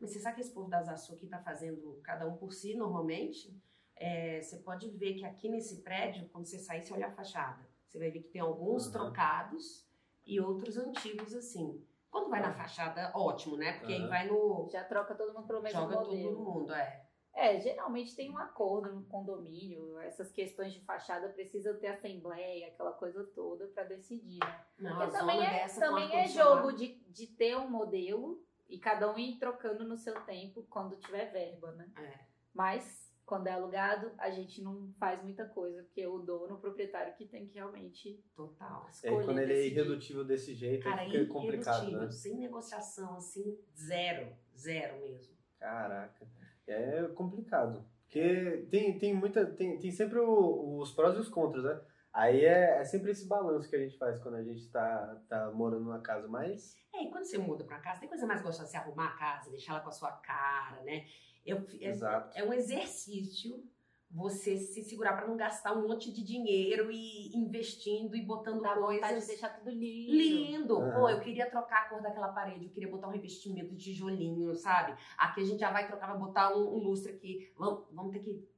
Mas 0.00 0.10
você 0.12 0.18
sabe 0.18 0.36
que 0.36 0.40
esse 0.40 0.52
povo 0.52 0.70
das 0.70 0.88
Açu 0.88 1.12
aqui 1.12 1.26
tá 1.26 1.38
fazendo 1.38 2.00
cada 2.02 2.26
um 2.26 2.36
por 2.36 2.52
si 2.52 2.74
normalmente? 2.74 3.54
É, 3.94 4.40
você 4.40 4.56
pode 4.56 4.88
ver 4.90 5.14
que 5.14 5.24
aqui 5.26 5.48
nesse 5.48 5.82
prédio, 5.82 6.26
quando 6.30 6.46
você 6.46 6.58
sair, 6.58 6.82
você 6.82 6.94
olhar 6.94 7.08
a 7.08 7.14
fachada, 7.14 7.68
você 7.86 7.98
vai 7.98 8.10
ver 8.10 8.22
que 8.22 8.30
tem 8.30 8.40
alguns 8.40 8.84
Aham. 8.84 8.92
trocados 8.92 9.86
e 10.24 10.40
outros 10.40 10.78
antigos 10.78 11.34
assim. 11.34 11.84
Quando 12.10 12.30
vai 12.30 12.40
na 12.40 12.52
fachada, 12.52 13.12
ótimo, 13.14 13.56
né? 13.56 13.74
Porque 13.74 13.92
aí 13.92 14.00
Aham. 14.00 14.08
vai 14.08 14.26
no. 14.26 14.68
Já 14.72 14.82
troca 14.84 15.14
todo 15.14 15.34
mundo 15.34 15.46
pelo 15.46 15.60
mesmo 15.60 15.80
Joga 15.80 15.96
todo 15.98 16.08
modelo. 16.08 16.40
mundo, 16.40 16.72
é. 16.72 17.06
É, 17.32 17.60
geralmente 17.60 18.16
tem 18.16 18.28
um 18.30 18.38
acordo 18.38 18.92
no 18.92 19.04
condomínio, 19.04 19.98
essas 20.00 20.32
questões 20.32 20.72
de 20.72 20.80
fachada 20.80 21.28
precisam 21.28 21.78
ter 21.78 21.86
assembleia, 21.86 22.66
aquela 22.66 22.92
coisa 22.92 23.22
toda 23.34 23.68
pra 23.68 23.84
decidir, 23.84 24.40
né? 24.40 24.64
Não, 24.78 25.10
também 25.10 25.46
é, 25.46 25.68
também 25.68 26.16
é 26.16 26.26
jogo 26.26 26.72
de, 26.72 26.98
de 27.08 27.28
ter 27.28 27.56
um 27.56 27.70
modelo 27.70 28.44
e 28.70 28.78
cada 28.78 29.12
um 29.12 29.18
ir 29.18 29.38
trocando 29.38 29.84
no 29.84 29.96
seu 29.96 30.14
tempo 30.22 30.66
quando 30.70 30.96
tiver 30.96 31.30
verba, 31.32 31.72
né? 31.72 31.90
É. 31.98 32.18
Mas 32.54 33.10
quando 33.26 33.46
é 33.46 33.52
alugado, 33.52 34.10
a 34.18 34.28
gente 34.30 34.60
não 34.62 34.92
faz 34.98 35.22
muita 35.22 35.44
coisa, 35.46 35.82
porque 35.84 36.00
é 36.00 36.08
o 36.08 36.18
dono, 36.18 36.54
o 36.56 36.60
proprietário 36.60 37.14
que 37.14 37.26
tem 37.26 37.46
que 37.46 37.54
realmente 37.54 38.20
Total. 38.34 38.88
Escolher. 38.90 39.24
quando 39.24 39.38
ele 39.38 39.52
é 39.52 39.66
irredutível 39.66 40.24
desse 40.24 40.52
jeito, 40.54 40.82
Cara, 40.84 41.04
fica 41.04 41.26
complicado, 41.26 41.76
irredutível, 41.82 42.00
né? 42.06 42.10
sem 42.10 42.36
negociação, 42.38 43.14
assim, 43.16 43.56
zero. 43.76 44.32
Zero 44.56 45.00
mesmo. 45.00 45.34
Caraca. 45.58 46.26
É 46.66 47.02
complicado. 47.14 47.84
Porque 48.04 48.66
tem, 48.70 48.98
tem 48.98 49.14
muita. 49.14 49.46
Tem, 49.46 49.78
tem 49.78 49.90
sempre 49.92 50.18
o- 50.18 50.78
os 50.80 50.92
prós 50.92 51.16
e 51.16 51.20
os 51.20 51.28
contras, 51.28 51.62
né? 51.62 51.80
Aí 52.12 52.44
é, 52.44 52.78
é 52.78 52.84
sempre 52.84 53.12
esse 53.12 53.26
balanço 53.26 53.68
que 53.68 53.76
a 53.76 53.78
gente 53.78 53.96
faz 53.96 54.18
quando 54.20 54.34
a 54.34 54.42
gente 54.42 54.68
tá, 54.70 55.22
tá 55.28 55.50
morando 55.52 55.84
numa 55.84 56.00
casa 56.00 56.26
mais. 56.28 56.76
É, 56.92 57.04
e 57.04 57.10
quando 57.10 57.24
você 57.24 57.38
muda 57.38 57.64
pra 57.64 57.78
casa, 57.78 58.00
tem 58.00 58.08
coisa 58.08 58.26
mais 58.26 58.42
gostosa 58.42 58.64
de 58.64 58.70
você 58.72 58.76
arrumar 58.76 59.06
a 59.10 59.16
casa, 59.16 59.50
deixar 59.50 59.72
ela 59.74 59.80
com 59.80 59.88
a 59.90 59.92
sua 59.92 60.10
cara, 60.12 60.82
né? 60.82 61.06
Eu, 61.46 61.64
é, 61.80 61.88
Exato. 61.88 62.36
é 62.36 62.44
um 62.44 62.52
exercício 62.52 63.64
você 64.12 64.56
se 64.56 64.82
segurar 64.82 65.16
pra 65.16 65.28
não 65.28 65.36
gastar 65.36 65.72
um 65.72 65.86
monte 65.86 66.12
de 66.12 66.24
dinheiro 66.24 66.90
e 66.90 67.28
investindo 67.36 68.16
e 68.16 68.20
botando 68.22 68.60
Dá 68.60 68.74
vontade 68.74 68.96
de 68.96 69.00
coisas. 69.00 69.26
deixar 69.28 69.50
tudo 69.50 69.70
lindo. 69.70 70.12
Lindo! 70.12 70.78
Aham. 70.78 70.92
Pô, 71.00 71.08
eu 71.08 71.20
queria 71.20 71.48
trocar 71.48 71.82
a 71.82 71.88
cor 71.88 72.02
daquela 72.02 72.32
parede, 72.32 72.64
eu 72.64 72.70
queria 72.72 72.90
botar 72.90 73.06
um 73.06 73.12
revestimento 73.12 73.72
de 73.72 73.84
tijolinho, 73.84 74.52
sabe? 74.56 74.96
Aqui 75.16 75.42
a 75.42 75.44
gente 75.44 75.60
já 75.60 75.70
vai 75.70 75.86
trocar, 75.86 76.08
vai 76.08 76.18
botar 76.18 76.52
um, 76.56 76.74
um 76.74 76.78
lustre 76.78 77.12
aqui. 77.12 77.52
Vamos, 77.56 77.84
vamos 77.92 78.12
ter 78.12 78.18
que, 78.18 78.48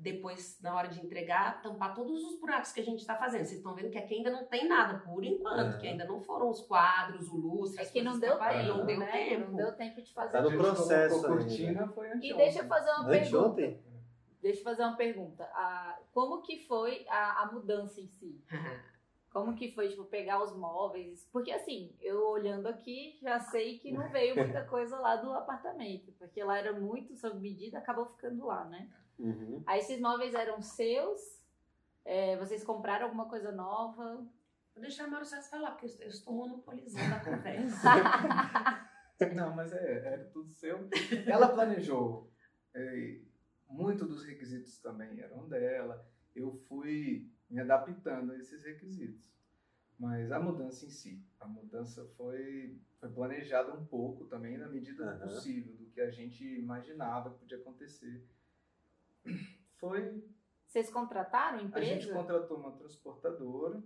depois, 0.00 0.58
na 0.62 0.74
hora 0.74 0.88
de 0.88 1.00
entregar, 1.00 1.60
tampar 1.62 1.94
todos 1.94 2.22
os 2.24 2.40
buracos 2.40 2.72
que 2.72 2.80
a 2.80 2.84
gente 2.84 3.04
tá 3.04 3.16
fazendo. 3.16 3.44
Vocês 3.44 3.58
estão 3.58 3.74
vendo 3.74 3.90
que 3.90 3.98
aqui 3.98 4.14
ainda 4.14 4.30
não 4.30 4.46
tem 4.46 4.66
nada, 4.66 4.98
por 5.00 5.22
enquanto, 5.22 5.78
que 5.78 5.86
ainda 5.86 6.04
não 6.06 6.20
foram 6.22 6.48
os 6.48 6.62
quadros, 6.62 7.28
o 7.28 7.36
lustre, 7.36 7.80
É 7.80 7.82
as 7.82 7.90
que 7.90 8.00
não 8.02 8.18
deu 8.18 8.38
tempo, 8.38 8.68
não 8.78 8.86
deu 8.86 8.98
né? 8.98 9.12
tempo. 9.12 9.50
Não 9.50 9.56
deu 9.56 9.72
tempo 9.76 10.02
de 10.02 10.12
fazer 10.12 10.32
Tá 10.32 10.42
no 10.42 10.56
processo 10.56 11.22
cortina, 11.22 11.86
foi 11.88 12.06
E 12.08 12.12
anteontem. 12.12 12.36
deixa 12.36 12.58
eu 12.60 12.66
fazer 12.66 12.90
uma 12.90 13.08
pergunta. 13.08 13.36
Anteontem? 13.38 13.82
Deixa 14.40 14.60
eu 14.60 14.64
fazer 14.64 14.82
uma 14.84 14.96
pergunta. 14.96 15.44
Ah, 15.52 15.98
como 16.14 16.40
que 16.40 16.66
foi 16.66 17.04
a, 17.08 17.42
a 17.42 17.52
mudança 17.52 18.00
em 18.00 18.06
si? 18.08 18.42
Como 19.32 19.54
que 19.54 19.70
foi, 19.70 19.88
tipo, 19.90 20.04
pegar 20.06 20.42
os 20.42 20.56
móveis? 20.56 21.28
Porque 21.32 21.52
assim, 21.52 21.94
eu 22.00 22.20
olhando 22.30 22.66
aqui, 22.66 23.16
já 23.22 23.38
sei 23.38 23.78
que 23.78 23.92
não 23.92 24.08
veio 24.08 24.34
muita 24.34 24.64
coisa 24.64 24.98
lá 24.98 25.14
do 25.14 25.32
apartamento. 25.32 26.10
Porque 26.18 26.42
lá 26.42 26.58
era 26.58 26.72
muito 26.72 27.14
sob 27.14 27.38
medida, 27.38 27.78
acabou 27.78 28.06
ficando 28.06 28.44
lá, 28.44 28.64
né? 28.64 28.90
Uhum. 29.20 29.62
Aí 29.66 29.80
esses 29.80 30.00
móveis 30.00 30.34
eram 30.34 30.60
seus? 30.62 31.20
É, 32.04 32.36
vocês 32.38 32.64
compraram 32.64 33.04
alguma 33.06 33.28
coisa 33.28 33.52
nova? 33.52 34.16
Vou 34.74 34.80
deixar 34.82 35.04
a 35.04 35.08
Mauro 35.08 35.26
César 35.26 35.48
falar, 35.50 35.72
porque 35.72 35.86
eu 36.02 36.08
estou- 36.08 36.32
monopolizando 36.34 37.14
a 37.14 37.20
conversa. 37.20 37.88
Não, 39.34 39.54
mas 39.54 39.72
é, 39.72 40.06
era 40.06 40.24
tudo 40.30 40.48
seu. 40.50 40.88
Ela 41.26 41.48
planejou. 41.48 42.30
é, 42.74 43.20
muito 43.68 44.04
dos 44.06 44.24
requisitos 44.24 44.78
também 44.78 45.20
eram 45.20 45.48
dela. 45.48 46.04
Eu 46.34 46.52
fui 46.52 47.30
me 47.48 47.60
adaptando 47.60 48.32
a 48.32 48.38
esses 48.38 48.64
requisitos. 48.64 49.28
Mas 49.98 50.32
a 50.32 50.40
mudança 50.40 50.86
em 50.86 50.90
si, 50.90 51.22
a 51.38 51.46
mudança 51.46 52.02
foi, 52.16 52.80
foi 52.98 53.10
planejada 53.10 53.74
um 53.74 53.84
pouco 53.84 54.24
também 54.24 54.56
na 54.56 54.66
medida 54.66 55.04
do 55.04 55.10
Aham. 55.10 55.18
possível, 55.26 55.76
do 55.76 55.84
que 55.90 56.00
a 56.00 56.10
gente 56.10 56.42
imaginava 56.58 57.30
que 57.30 57.38
podia 57.40 57.58
acontecer. 57.58 58.26
Foi 59.78 60.22
Vocês 60.66 60.90
contrataram 60.90 61.58
a 61.58 61.60
a 61.60 61.64
empresa? 61.64 62.00
gente 62.00 62.12
contratou 62.12 62.58
uma 62.58 62.72
transportadora 62.72 63.82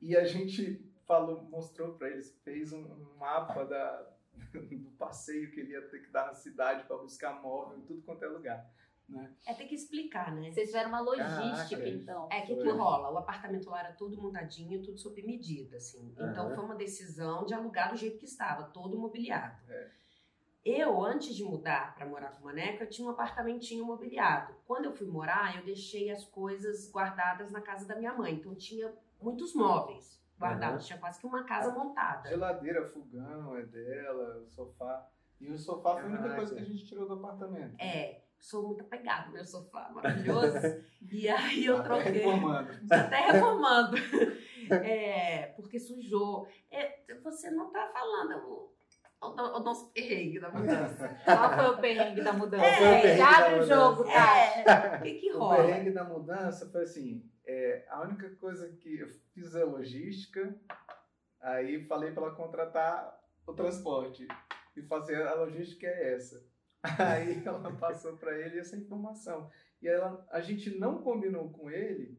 e 0.00 0.16
a 0.16 0.24
gente 0.24 0.84
falou, 1.06 1.42
mostrou 1.44 1.94
para 1.94 2.10
eles, 2.10 2.38
fez 2.42 2.72
um, 2.72 2.84
um 2.84 3.16
mapa 3.16 3.64
da, 3.64 4.16
do 4.52 4.90
passeio 4.98 5.50
que 5.50 5.60
ele 5.60 5.72
ia 5.72 5.88
ter 5.88 6.00
que 6.00 6.10
dar 6.10 6.26
na 6.26 6.34
cidade 6.34 6.86
para 6.86 6.96
buscar 6.98 7.40
móvel 7.40 7.78
em 7.78 7.82
tudo 7.82 8.02
quanto 8.02 8.24
é 8.24 8.28
lugar. 8.28 8.70
Né? 9.08 9.34
É 9.46 9.54
ter 9.54 9.64
que 9.64 9.74
explicar, 9.74 10.34
né? 10.34 10.52
Vocês 10.52 10.66
fizeram 10.66 10.90
uma 10.90 11.00
logística, 11.00 11.78
Caraca, 11.78 11.88
então. 11.88 12.28
É, 12.30 12.40
o 12.40 12.46
que, 12.46 12.56
que 12.56 12.68
rola? 12.68 13.10
O 13.10 13.16
apartamento 13.16 13.70
lá 13.70 13.80
era 13.80 13.92
todo 13.94 14.20
montadinho, 14.20 14.82
tudo 14.82 14.98
sob 14.98 15.22
medida, 15.22 15.78
assim. 15.78 16.12
Então 16.12 16.46
Aham. 16.48 16.54
foi 16.54 16.64
uma 16.64 16.74
decisão 16.74 17.46
de 17.46 17.54
alugar 17.54 17.90
do 17.90 17.96
jeito 17.96 18.18
que 18.18 18.26
estava, 18.26 18.64
todo 18.64 18.98
mobiliado. 18.98 19.58
É. 19.66 19.90
Eu, 20.68 21.02
antes 21.02 21.34
de 21.34 21.42
mudar 21.42 21.94
para 21.94 22.04
morar 22.04 22.32
com 22.32 22.42
o 22.42 22.44
Maneca, 22.44 22.84
eu 22.84 22.90
tinha 22.90 23.08
um 23.08 23.10
apartamentinho 23.10 23.86
mobiliado. 23.86 24.54
Quando 24.66 24.84
eu 24.84 24.92
fui 24.92 25.06
morar, 25.06 25.56
eu 25.56 25.64
deixei 25.64 26.10
as 26.10 26.26
coisas 26.26 26.90
guardadas 26.92 27.50
na 27.50 27.62
casa 27.62 27.88
da 27.88 27.96
minha 27.96 28.12
mãe. 28.12 28.34
Então 28.34 28.54
tinha 28.54 28.92
muitos 29.18 29.54
móveis 29.54 30.20
guardados, 30.38 30.86
tinha 30.86 30.98
quase 30.98 31.18
que 31.18 31.26
uma 31.26 31.42
casa 31.44 31.72
montada. 31.72 32.28
Geladeira, 32.28 32.86
fogão 32.86 33.56
é 33.56 33.62
dela, 33.62 34.42
o 34.42 34.46
sofá. 34.46 35.08
E 35.40 35.50
o 35.50 35.58
sofá 35.58 35.94
foi 35.94 36.02
a 36.02 36.06
única 36.06 36.34
coisa 36.34 36.54
que 36.54 36.60
a 36.60 36.64
gente 36.66 36.84
tirou 36.84 37.06
do 37.06 37.14
apartamento. 37.14 37.74
É, 37.80 38.20
sou 38.38 38.66
muito 38.66 38.82
apegada 38.82 39.28
ao 39.28 39.32
meu 39.32 39.46
sofá, 39.46 39.90
maravilhoso. 39.94 40.58
e 41.10 41.30
aí 41.30 41.64
eu 41.64 41.78
Até 41.78 41.88
troquei. 41.88 42.12
reformando. 42.12 42.70
até 42.90 43.20
reformando. 43.32 43.96
É, 44.70 45.46
porque 45.56 45.78
sujou. 45.80 46.46
É, 46.70 47.00
você 47.22 47.50
não 47.50 47.70
tá 47.70 47.88
falando 47.90 48.68
o, 49.20 49.26
o, 49.26 49.56
o 49.56 49.60
nosso 49.60 49.90
perrengue 49.92 50.38
da 50.40 50.50
mudança. 50.50 51.08
Qual 51.24 51.54
foi 51.54 51.66
o 51.66 51.78
perrengue 51.78 52.22
da 52.22 52.32
mudança? 52.32 52.64
É, 52.64 53.14
o 53.14 53.18
da 53.18 53.28
abre 53.28 53.60
o 53.60 53.66
jogo, 53.66 54.04
Tati. 54.04 54.68
É, 54.68 54.96
o 54.98 55.02
que 55.02 55.14
que 55.14 55.32
O 55.32 55.38
rola? 55.38 55.56
perrengue 55.56 55.90
da 55.90 56.04
mudança 56.04 56.70
foi 56.70 56.82
assim, 56.82 57.28
é, 57.44 57.84
a 57.88 58.02
única 58.02 58.28
coisa 58.36 58.68
que 58.68 58.98
eu 58.98 59.08
fiz 59.34 59.54
a 59.56 59.64
logística, 59.64 60.54
aí 61.40 61.84
falei 61.86 62.12
para 62.12 62.24
ela 62.24 62.34
contratar 62.34 63.18
o 63.46 63.52
transporte 63.52 64.26
e 64.76 64.82
fazer 64.82 65.26
a 65.26 65.34
logística 65.34 65.86
é 65.86 66.14
essa. 66.14 66.46
Aí 66.98 67.42
ela 67.44 67.72
passou 67.76 68.16
para 68.16 68.38
ele 68.38 68.60
essa 68.60 68.76
informação. 68.76 69.50
E 69.82 69.88
ela, 69.88 70.24
a 70.30 70.40
gente 70.40 70.70
não 70.78 71.02
combinou 71.02 71.50
com 71.50 71.68
ele 71.68 72.16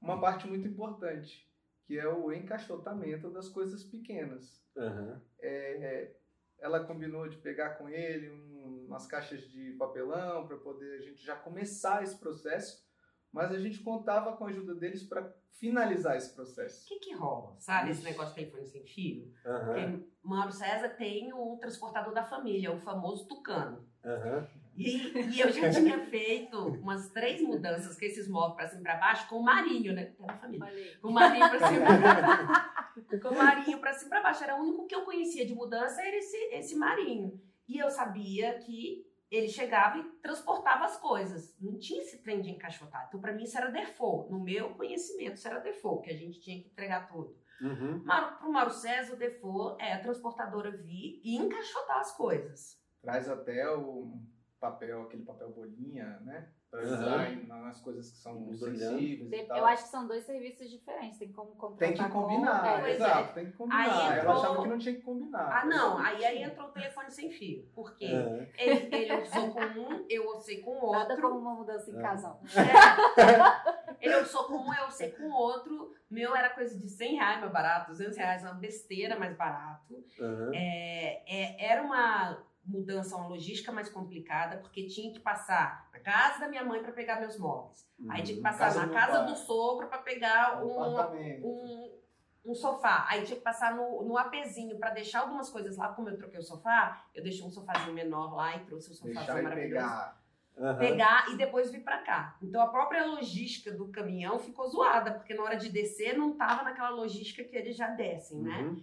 uma 0.00 0.18
parte 0.18 0.46
muito 0.46 0.66
importante, 0.66 1.46
que 1.84 1.98
é 1.98 2.08
o 2.08 2.32
encaixotamento 2.32 3.30
das 3.30 3.46
coisas 3.48 3.84
pequenas. 3.84 4.63
Aham. 4.76 5.20
É, 5.40 6.12
ela 6.58 6.84
combinou 6.84 7.28
de 7.28 7.36
pegar 7.36 7.70
com 7.78 7.88
ele 7.88 8.30
um- 8.30 8.86
umas 8.88 9.06
caixas 9.06 9.40
de 9.50 9.72
papelão 9.72 10.46
para 10.46 10.56
poder 10.56 10.98
a 10.98 11.02
gente 11.02 11.24
já 11.24 11.36
começar 11.36 12.02
esse 12.02 12.18
processo, 12.18 12.84
mas 13.32 13.50
a 13.52 13.58
gente 13.58 13.80
contava 13.82 14.36
com 14.36 14.46
a 14.46 14.48
ajuda 14.50 14.74
deles 14.74 15.02
para 15.02 15.32
finalizar 15.58 16.16
esse 16.16 16.32
O 16.32 16.34
processo. 16.34 16.86
que 16.88 16.98
que 16.98 17.14
rola? 17.14 17.54
Sabe 17.58 17.90
esse 17.90 18.00
Ixi. 18.00 18.10
negócio 18.10 18.34
de 18.34 18.40
telefone 18.40 18.66
sem 18.66 18.84
fio? 18.84 19.32
Aham. 19.46 19.64
Porque 19.64 20.06
Mauro 20.22 20.52
César 20.52 20.88
tem 20.90 21.32
o 21.32 21.56
transportador 21.58 22.12
da 22.12 22.24
família, 22.24 22.72
o 22.72 22.80
famoso 22.80 23.26
Tucano. 23.28 23.88
Aham. 24.04 24.46
E, 24.76 25.12
e 25.36 25.40
eu 25.40 25.52
já 25.52 25.70
tinha 25.70 26.04
feito 26.06 26.58
umas 26.58 27.08
três 27.10 27.40
mudanças 27.40 27.96
com 27.98 28.04
esses 28.04 28.28
móveis 28.28 28.56
pra 28.56 28.68
cima 28.68 28.80
e 28.80 28.82
pra 28.84 28.96
baixo 28.96 29.28
com 29.28 29.36
o 29.36 29.42
Marinho, 29.44 29.92
né? 29.94 30.12
Da 30.18 30.34
família. 30.36 30.66
Aí. 30.66 30.96
Com 31.00 31.08
o 31.08 31.12
Marinho 31.12 31.48
pra 31.48 31.68
cima 31.68 31.80
e 31.80 32.00
pra 32.02 32.22
baixo. 32.22 32.83
Com 33.20 33.28
o 33.28 33.36
Marinho 33.36 33.80
pra 33.80 33.92
cima 33.92 34.06
e 34.06 34.10
pra 34.10 34.22
baixo. 34.22 34.44
Era 34.44 34.56
o 34.56 34.60
único 34.60 34.86
que 34.86 34.94
eu 34.94 35.04
conhecia 35.04 35.46
de 35.46 35.54
mudança, 35.54 36.00
era 36.02 36.16
esse, 36.16 36.36
esse 36.52 36.74
Marinho. 36.76 37.40
E 37.68 37.78
eu 37.78 37.90
sabia 37.90 38.58
que 38.58 39.06
ele 39.30 39.48
chegava 39.48 39.98
e 39.98 40.04
transportava 40.20 40.84
as 40.84 40.96
coisas. 40.96 41.56
Não 41.60 41.78
tinha 41.78 42.02
esse 42.02 42.22
trem 42.22 42.40
de 42.40 42.50
encaixotar. 42.50 43.06
Então, 43.08 43.20
para 43.20 43.32
mim, 43.32 43.44
isso 43.44 43.56
era 43.56 43.70
default. 43.70 44.30
No 44.30 44.40
meu 44.40 44.74
conhecimento, 44.74 45.34
isso 45.34 45.48
era 45.48 45.60
default, 45.60 46.04
que 46.04 46.10
a 46.10 46.16
gente 46.16 46.40
tinha 46.40 46.60
que 46.60 46.68
entregar 46.68 47.08
tudo. 47.08 47.36
Uhum. 47.60 48.04
Para 48.04 48.46
o 48.46 48.52
Mauro 48.52 48.70
César, 48.70 49.14
o 49.14 49.18
default 49.18 49.82
é 49.82 49.94
a 49.94 50.00
transportadora 50.00 50.70
vir 50.70 51.20
e 51.24 51.36
encaixotar 51.36 51.98
as 51.98 52.16
coisas. 52.16 52.80
Traz 53.00 53.28
até 53.28 53.68
o 53.70 54.18
papel, 54.60 55.02
aquele 55.02 55.24
papel 55.24 55.50
bolinha, 55.50 56.20
né? 56.20 56.50
Usar 56.82 57.32
em- 57.32 57.46
nas 57.46 57.80
coisas 57.80 58.10
que 58.10 58.16
são 58.18 58.42
Brilhante. 58.44 58.78
sensíveis 58.78 59.32
e 59.44 59.46
tal. 59.46 59.56
Eu 59.58 59.66
acho 59.66 59.82
que 59.84 59.88
são 59.90 60.06
dois 60.06 60.24
serviços 60.24 60.68
diferentes. 60.70 61.18
Tem 61.18 61.32
como 61.32 61.52
contratar 61.56 61.88
Tem 61.88 61.96
que 61.96 62.12
com- 62.12 62.22
combinar, 62.22 62.66
É, 62.66 62.80
pois 62.80 62.86
é. 62.92 62.94
exato, 62.94 63.34
tem 63.34 63.46
que 63.46 63.52
combinar. 63.52 63.82
Aí 63.82 64.12
Eu 64.12 64.18
entrou- 64.18 64.36
achava 64.36 64.62
que 64.62 64.68
não 64.68 64.78
tinha 64.78 64.94
que 64.94 65.00
combinar. 65.02 65.60
Ah, 65.60 65.64
não. 65.66 65.98
Aí, 65.98 66.24
aí 66.24 66.42
entrou 66.42 66.68
o 66.68 66.72
telefone 66.72 67.10
sem 67.10 67.30
fio. 67.30 67.64
Por 67.74 67.94
quê? 67.96 68.06
É. 68.06 68.48
Ele, 68.58 68.94
ele 68.94 69.22
usou 69.22 69.50
com 69.52 69.60
um, 69.60 70.06
eu 70.08 70.28
usei 70.36 70.60
com 70.62 70.70
o 70.72 70.92
Nada 70.92 71.10
outro. 71.14 71.28
como 71.28 71.38
uma 71.40 71.54
mudança 71.54 71.90
em 71.90 71.98
É. 71.98 72.02
casal. 72.02 72.40
É. 72.56 73.94
Ele 74.00 74.16
usou 74.20 74.44
com 74.44 74.54
um, 74.58 74.74
eu 74.74 74.86
usei 74.88 75.10
com 75.12 75.24
o 75.24 75.32
outro. 75.32 75.92
Meu 76.10 76.34
era 76.36 76.50
coisa 76.50 76.78
de 76.78 76.88
100 76.88 77.16
reais 77.16 77.40
mais 77.40 77.52
barato, 77.52 77.90
200 77.90 78.16
reais, 78.16 78.42
uma 78.42 78.54
besteira 78.54 79.18
mais 79.18 79.36
barato. 79.36 79.94
Uhum. 80.20 80.50
É, 80.54 81.22
é, 81.26 81.64
era 81.72 81.82
uma 81.82 82.38
mudança, 82.66 83.16
uma 83.16 83.28
logística 83.28 83.70
mais 83.72 83.88
complicada, 83.88 84.58
porque 84.58 84.86
tinha 84.86 85.12
que 85.12 85.20
passar 85.20 85.88
na 85.92 86.00
casa 86.00 86.40
da 86.40 86.48
minha 86.48 86.64
mãe 86.64 86.82
para 86.82 86.92
pegar 86.92 87.20
meus 87.20 87.38
móveis. 87.38 87.86
Aí 88.08 88.22
tinha 88.22 88.36
que 88.36 88.42
passar 88.42 88.66
Casa 88.66 88.80
na 88.80 88.86
do 88.86 88.92
casa 88.92 89.18
pai. 89.18 89.26
do 89.26 89.36
sogro 89.36 89.86
para 89.88 89.98
pegar 89.98 90.62
Um 90.64 90.68
um, 90.80 91.44
um, 91.44 91.98
um 92.46 92.54
sofá. 92.54 93.06
Aí 93.08 93.24
tinha 93.24 93.36
que 93.36 93.42
passar 93.44 93.74
no, 93.74 94.02
no 94.02 94.16
apezinho 94.18 94.78
para 94.78 94.90
deixar 94.90 95.20
algumas 95.20 95.48
coisas 95.50 95.76
lá. 95.76 95.88
Como 95.88 96.08
eu 96.08 96.16
troquei 96.16 96.40
o 96.40 96.42
sofá, 96.42 97.04
eu 97.14 97.22
deixei 97.22 97.44
um 97.46 97.50
sofazinho 97.50 97.92
menor 97.92 98.34
lá 98.34 98.56
e 98.56 98.60
trouxe 98.64 98.94
sofazinho 98.94 99.14
Deixar 99.18 99.38
e 99.38 99.42
maravilhoso 99.42 99.74
pegar. 99.86 100.24
Aham. 100.56 100.78
pegar 100.78 101.30
e 101.32 101.36
depois 101.36 101.70
vir 101.72 101.82
pra 101.82 101.98
cá. 101.98 102.36
Então 102.40 102.62
a 102.62 102.68
própria 102.68 103.04
logística 103.06 103.72
do 103.72 103.88
caminhão 103.88 104.38
ficou 104.38 104.68
zoada, 104.68 105.12
porque 105.12 105.34
na 105.34 105.42
hora 105.42 105.56
de 105.56 105.68
descer 105.68 106.16
não 106.16 106.36
tava 106.36 106.62
naquela 106.62 106.90
logística 106.90 107.42
que 107.42 107.56
eles 107.56 107.76
já 107.76 107.88
descem, 107.88 108.38
né? 108.38 108.58
Uhum. 108.62 108.82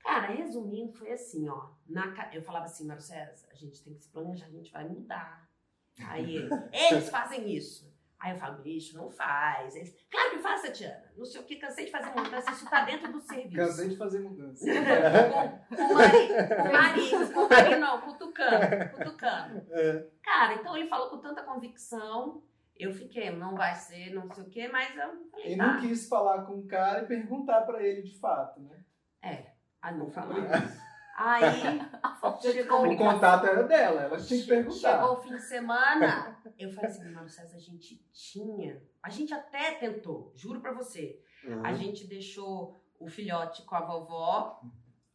Cara, 0.00 0.28
resumindo, 0.28 0.92
foi 0.92 1.12
assim, 1.12 1.48
ó. 1.48 1.70
Na, 1.88 2.30
eu 2.32 2.42
falava 2.42 2.64
assim, 2.64 2.86
Mário 2.86 3.02
César, 3.02 3.48
a 3.50 3.54
gente 3.54 3.82
tem 3.82 3.94
que 3.94 4.02
se 4.02 4.08
planejar, 4.10 4.46
a 4.46 4.50
gente 4.50 4.72
vai 4.72 4.88
mudar. 4.88 5.48
Aí 6.06 6.36
ele, 6.36 6.50
eles 6.72 7.08
fazem 7.10 7.50
isso. 7.50 7.88
Aí 8.18 8.32
eu 8.32 8.38
falo, 8.38 8.60
bicho, 8.62 8.96
não 8.96 9.08
faz. 9.08 9.76
Eles, 9.76 9.94
claro 10.10 10.30
que 10.30 10.38
faz, 10.38 10.62
Tatiana. 10.62 11.04
Não 11.16 11.24
sei 11.24 11.40
o 11.40 11.44
que, 11.44 11.56
cansei 11.56 11.84
de 11.84 11.92
fazer 11.92 12.10
mudança, 12.10 12.50
isso 12.50 12.68
tá 12.68 12.84
dentro 12.84 13.12
do 13.12 13.20
serviço. 13.20 13.56
Cansei 13.56 13.88
de 13.90 13.96
fazer 13.96 14.20
mudança. 14.20 14.64
com, 15.68 15.76
com 15.76 15.82
o 15.82 15.94
marido, 15.94 16.54
com 16.56 16.62
o 16.62 16.72
marido, 16.72 17.32
com 17.32 17.40
o 17.40 17.48
marido 17.48 17.80
não, 17.80 18.00
cutucando, 18.00 18.90
cutucando. 18.96 19.66
É. 19.72 20.06
Cara, 20.22 20.54
então 20.54 20.76
ele 20.76 20.88
falou 20.88 21.10
com 21.10 21.18
tanta 21.18 21.44
convicção, 21.44 22.42
eu 22.76 22.92
fiquei, 22.92 23.30
não 23.30 23.54
vai 23.54 23.74
ser, 23.76 24.12
não 24.12 24.28
sei 24.32 24.44
o 24.44 24.50
quê, 24.50 24.68
mas 24.68 24.96
eu 24.96 25.30
falei, 25.30 25.54
E 25.54 25.56
tá. 25.56 25.66
não 25.66 25.80
quis 25.80 26.08
falar 26.08 26.42
com 26.42 26.54
o 26.54 26.66
cara 26.66 27.02
e 27.02 27.06
perguntar 27.06 27.62
pra 27.62 27.80
ele 27.84 28.02
de 28.02 28.18
fato, 28.18 28.60
né? 28.60 28.84
Ah, 29.82 29.92
não 29.92 30.10
falou. 30.10 30.34
Por 30.34 30.44
isso. 30.44 30.88
Aí, 31.16 31.42
chegou, 32.40 32.86
O 32.88 32.96
contato 32.96 33.46
era 33.46 33.62
dela, 33.64 34.02
ela 34.02 34.16
tinha 34.20 34.40
que 34.40 34.46
perguntar. 34.46 34.76
chegou 34.98 35.12
o 35.14 35.20
fim 35.22 35.34
de 35.34 35.42
semana, 35.42 36.36
eu 36.58 36.70
falei 36.72 36.90
assim, 36.90 37.10
Mário 37.10 37.28
César, 37.28 37.56
a 37.56 37.60
gente 37.60 37.96
tinha, 38.12 38.80
a 39.02 39.10
gente 39.10 39.34
até 39.34 39.72
tentou, 39.72 40.32
juro 40.36 40.60
pra 40.60 40.72
você, 40.72 41.20
Uhum. 41.44 41.64
a 41.64 41.72
gente 41.72 42.06
deixou 42.06 42.84
o 43.00 43.08
filhote 43.08 43.62
com 43.62 43.74
a 43.76 43.80
vovó, 43.80 44.60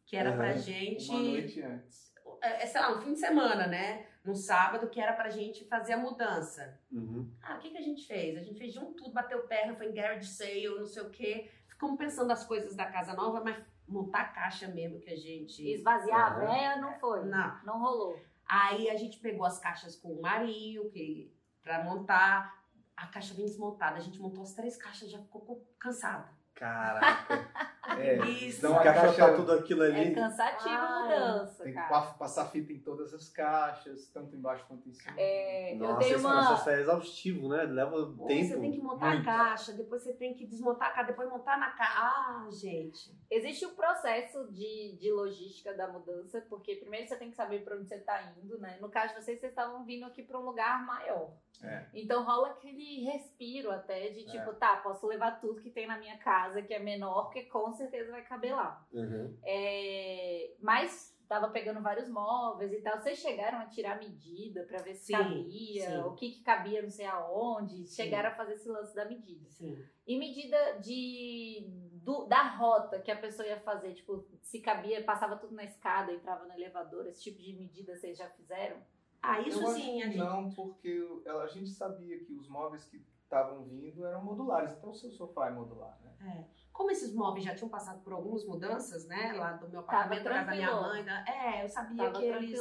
que 0.06 0.16
era 0.16 0.32
pra 0.32 0.52
Uhum. 0.52 0.58
gente... 0.58 1.10
Uma 1.10 1.20
noite 1.20 1.62
antes. 1.62 2.12
é, 2.42 2.66
sei 2.66 2.80
lá, 2.80 2.92
um 2.96 3.00
fim 3.02 3.12
de 3.14 3.20
semana, 3.20 3.66
né? 3.66 4.06
No 4.24 4.34
sábado, 4.34 4.88
que 4.88 4.98
era 5.00 5.12
pra 5.12 5.28
gente 5.30 5.66
fazer 5.66 5.92
a 5.94 5.98
mudança. 5.98 6.78
Uhum. 6.90 7.30
Ah, 7.42 7.56
o 7.56 7.58
que, 7.58 7.70
que 7.70 7.76
a 7.78 7.82
gente 7.82 8.06
fez? 8.06 8.36
A 8.38 8.42
gente 8.42 8.58
fez 8.58 8.72
de 8.72 8.78
um 8.78 8.92
tudo, 8.94 9.12
bateu 9.12 9.40
perna, 9.46 9.74
foi 9.74 9.88
em 9.90 9.94
garage 9.94 10.26
sale, 10.28 10.66
não 10.78 10.86
sei 10.86 11.02
o 11.02 11.10
quê. 11.10 11.50
Ficamos 11.66 11.98
pensando 11.98 12.30
as 12.30 12.44
coisas 12.44 12.74
da 12.74 12.86
casa 12.86 13.12
nova, 13.14 13.42
mas 13.44 13.56
montar 13.86 14.20
a 14.20 14.28
caixa 14.28 14.68
mesmo 14.68 15.00
que 15.00 15.10
a 15.10 15.16
gente. 15.16 15.62
Esvaziar 15.68 16.20
a 16.20 16.36
Aham. 16.36 16.46
véia 16.46 16.76
não 16.76 16.92
foi. 16.98 17.24
Não. 17.24 17.60
Não 17.64 17.80
rolou. 17.80 18.18
Aí 18.46 18.90
a 18.90 18.96
gente 18.96 19.18
pegou 19.18 19.44
as 19.46 19.58
caixas 19.58 19.96
com 19.96 20.08
o 20.12 20.20
Marinho, 20.22 20.90
que 20.90 21.32
pra 21.62 21.82
montar. 21.84 22.62
A 22.96 23.08
caixa 23.08 23.34
bem 23.34 23.44
desmontada. 23.44 23.96
A 23.96 24.00
gente 24.00 24.20
montou 24.20 24.42
as 24.44 24.54
três 24.54 24.76
caixas, 24.76 25.10
já 25.10 25.18
ficou 25.18 25.66
cansada. 25.80 26.28
Caraca. 26.54 27.50
É, 27.98 28.16
Isso. 28.26 28.66
a 28.66 28.70
Encaixotar 28.70 28.94
caixa 29.16 29.36
tudo 29.36 29.52
aquilo 29.52 29.84
É 29.84 29.86
ali. 29.88 30.14
cansativo 30.14 30.68
a 30.74 30.78
Ai, 30.78 31.02
mudança, 31.02 31.62
tem 31.64 31.72
que 31.72 31.78
cara. 31.78 31.88
pa- 31.88 32.14
passar 32.14 32.46
fita 32.50 32.72
em 32.72 32.78
todas 32.80 33.12
as 33.12 33.28
caixas, 33.28 34.06
tanto 34.08 34.34
embaixo 34.34 34.64
quanto 34.66 34.88
em 34.88 34.92
cima. 34.94 35.14
É, 35.18 35.74
eu 35.74 35.78
Nossa, 35.78 35.98
tenho 36.00 36.16
esse 36.16 36.24
uma. 36.24 36.46
processo 36.46 36.70
é 36.70 36.80
exaustivo, 36.80 37.48
né? 37.48 37.62
Leva 37.64 37.96
Ou 37.96 38.26
tempo. 38.26 38.44
Você 38.48 38.60
tem 38.60 38.72
que 38.72 38.80
montar 38.80 39.14
muito. 39.14 39.28
a 39.28 39.32
caixa, 39.38 39.72
depois 39.72 40.02
você 40.02 40.12
tem 40.14 40.34
que 40.34 40.46
desmontar 40.46 40.88
a 40.88 40.92
caixa, 40.92 41.06
depois 41.08 41.28
montar 41.28 41.58
na 41.58 41.70
caixa. 41.70 41.94
Ah, 41.98 42.48
gente. 42.50 43.14
Existe 43.30 43.66
um 43.66 43.74
processo 43.74 44.50
de, 44.52 44.96
de 45.00 45.10
logística 45.12 45.72
da 45.74 45.88
mudança, 45.88 46.40
porque 46.48 46.76
primeiro 46.76 47.06
você 47.08 47.16
tem 47.16 47.30
que 47.30 47.36
saber 47.36 47.64
para 47.64 47.76
onde 47.76 47.88
você 47.88 47.96
está 47.96 48.22
indo, 48.38 48.58
né? 48.58 48.78
No 48.80 48.88
caso 48.88 49.14
de 49.14 49.22
vocês, 49.22 49.38
vocês 49.40 49.52
estavam 49.52 49.84
vindo 49.84 50.04
aqui 50.06 50.22
para 50.22 50.38
um 50.38 50.44
lugar 50.44 50.84
maior. 50.86 51.32
É. 51.62 51.84
Então 51.94 52.24
rola 52.24 52.48
aquele 52.48 53.04
respiro 53.04 53.70
até 53.70 54.08
de 54.10 54.24
tipo, 54.24 54.50
É. 54.50 54.54
tá, 54.54 54.76
posso 54.76 55.06
levar 55.06 55.40
tudo 55.40 55.60
que 55.60 55.70
tem 55.70 55.86
na 55.86 55.96
minha 55.98 56.18
casa, 56.18 56.60
que 56.62 56.74
é 56.74 56.78
menor, 56.78 57.24
porque 57.24 57.44
com 57.44 57.72
certeza 57.74 58.10
vai 58.10 58.22
caber 58.24 58.54
lá. 58.54 58.86
Uhum. 58.92 59.36
É, 59.44 60.54
mas 60.60 61.12
tava 61.28 61.48
pegando 61.48 61.80
vários 61.82 62.08
móveis 62.08 62.72
e 62.72 62.80
tal. 62.82 62.98
Vocês 63.00 63.18
chegaram 63.18 63.58
a 63.58 63.66
tirar 63.66 63.98
medida 63.98 64.64
para 64.64 64.82
ver 64.82 64.94
se 64.94 65.06
Sim, 65.06 65.12
cabia, 65.14 65.90
sim. 65.90 65.98
o 66.02 66.12
que, 66.14 66.30
que 66.32 66.42
cabia 66.42 66.82
não 66.82 66.90
sei 66.90 67.06
aonde. 67.06 67.86
Sim. 67.86 68.02
Chegaram 68.02 68.28
a 68.30 68.34
fazer 68.34 68.54
esse 68.54 68.68
lance 68.68 68.94
da 68.94 69.04
medida. 69.04 69.48
Sim. 69.50 69.76
E 70.06 70.18
medida 70.18 70.78
de 70.80 71.66
do- 72.04 72.26
da 72.26 72.42
rota 72.56 73.00
que 73.00 73.10
a 73.10 73.16
pessoa 73.16 73.48
ia 73.48 73.58
fazer, 73.60 73.94
tipo, 73.94 74.22
se 74.42 74.60
cabia, 74.60 75.02
passava 75.02 75.36
tudo 75.36 75.54
na 75.54 75.64
escada, 75.64 76.12
entrava 76.12 76.44
no 76.44 76.52
elevador, 76.52 77.06
esse 77.06 77.22
tipo 77.22 77.40
de 77.42 77.54
medida 77.54 77.96
vocês 77.96 78.18
já 78.18 78.28
fizeram? 78.28 78.76
Ah, 79.22 79.40
isso 79.40 79.62
Eu 79.62 79.68
sim, 79.68 80.02
a 80.02 80.06
gente. 80.06 80.18
não, 80.18 80.50
porque 80.50 81.02
a 81.26 81.46
gente 81.46 81.70
sabia 81.70 82.22
que 82.22 82.34
os 82.34 82.46
móveis 82.46 82.84
que 82.84 83.02
estavam 83.22 83.64
vindo 83.64 84.04
eram 84.04 84.22
modulares, 84.22 84.72
então 84.74 84.90
o 84.90 84.94
seu 84.94 85.10
sofá 85.10 85.48
é 85.48 85.50
modular, 85.52 85.98
né? 86.02 86.46
Como 86.74 86.90
esses 86.90 87.14
móveis 87.14 87.44
já 87.44 87.54
tinham 87.54 87.68
passado 87.70 88.02
por 88.02 88.12
algumas 88.12 88.44
mudanças, 88.44 89.06
né? 89.06 89.32
Lá 89.32 89.52
do 89.52 89.68
meu 89.68 89.80
apartamento, 89.80 90.24
da 90.24 90.44
minha 90.44 90.72
mãe. 90.74 91.04
Da... 91.04 91.24
É, 91.26 91.64
eu 91.64 91.68
sabia 91.68 91.96
Tava 91.96 92.18
que 92.18 92.24
eles, 92.26 92.60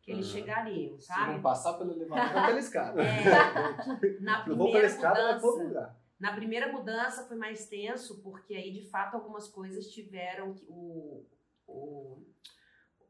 que 0.00 0.10
eles 0.10 0.26
Uhum. 0.26 0.32
chegariam, 0.32 0.98
Se 0.98 1.06
sabe? 1.06 1.32
não 1.34 1.42
passar 1.42 1.74
pelo 1.74 1.92
elevador, 1.92 2.32
vai 2.32 2.46
pela 2.48 2.58
escada. 2.58 3.02
É, 3.02 4.20
na 4.20 4.38
Não 4.46 4.56
vou 4.56 4.72
pela 4.72 4.80
primeira 4.80 4.86
escada, 4.86 5.34
mudança. 5.36 5.62
lugar. 5.64 5.96
Na 6.18 6.32
primeira 6.34 6.72
mudança 6.72 7.26
foi 7.28 7.36
mais 7.36 7.66
tenso, 7.68 8.22
porque 8.22 8.54
aí 8.54 8.72
de 8.72 8.88
fato 8.88 9.16
algumas 9.16 9.46
coisas 9.48 9.86
tiveram 9.88 10.54
que. 10.54 10.64
O, 10.68 11.26
o, 11.66 12.22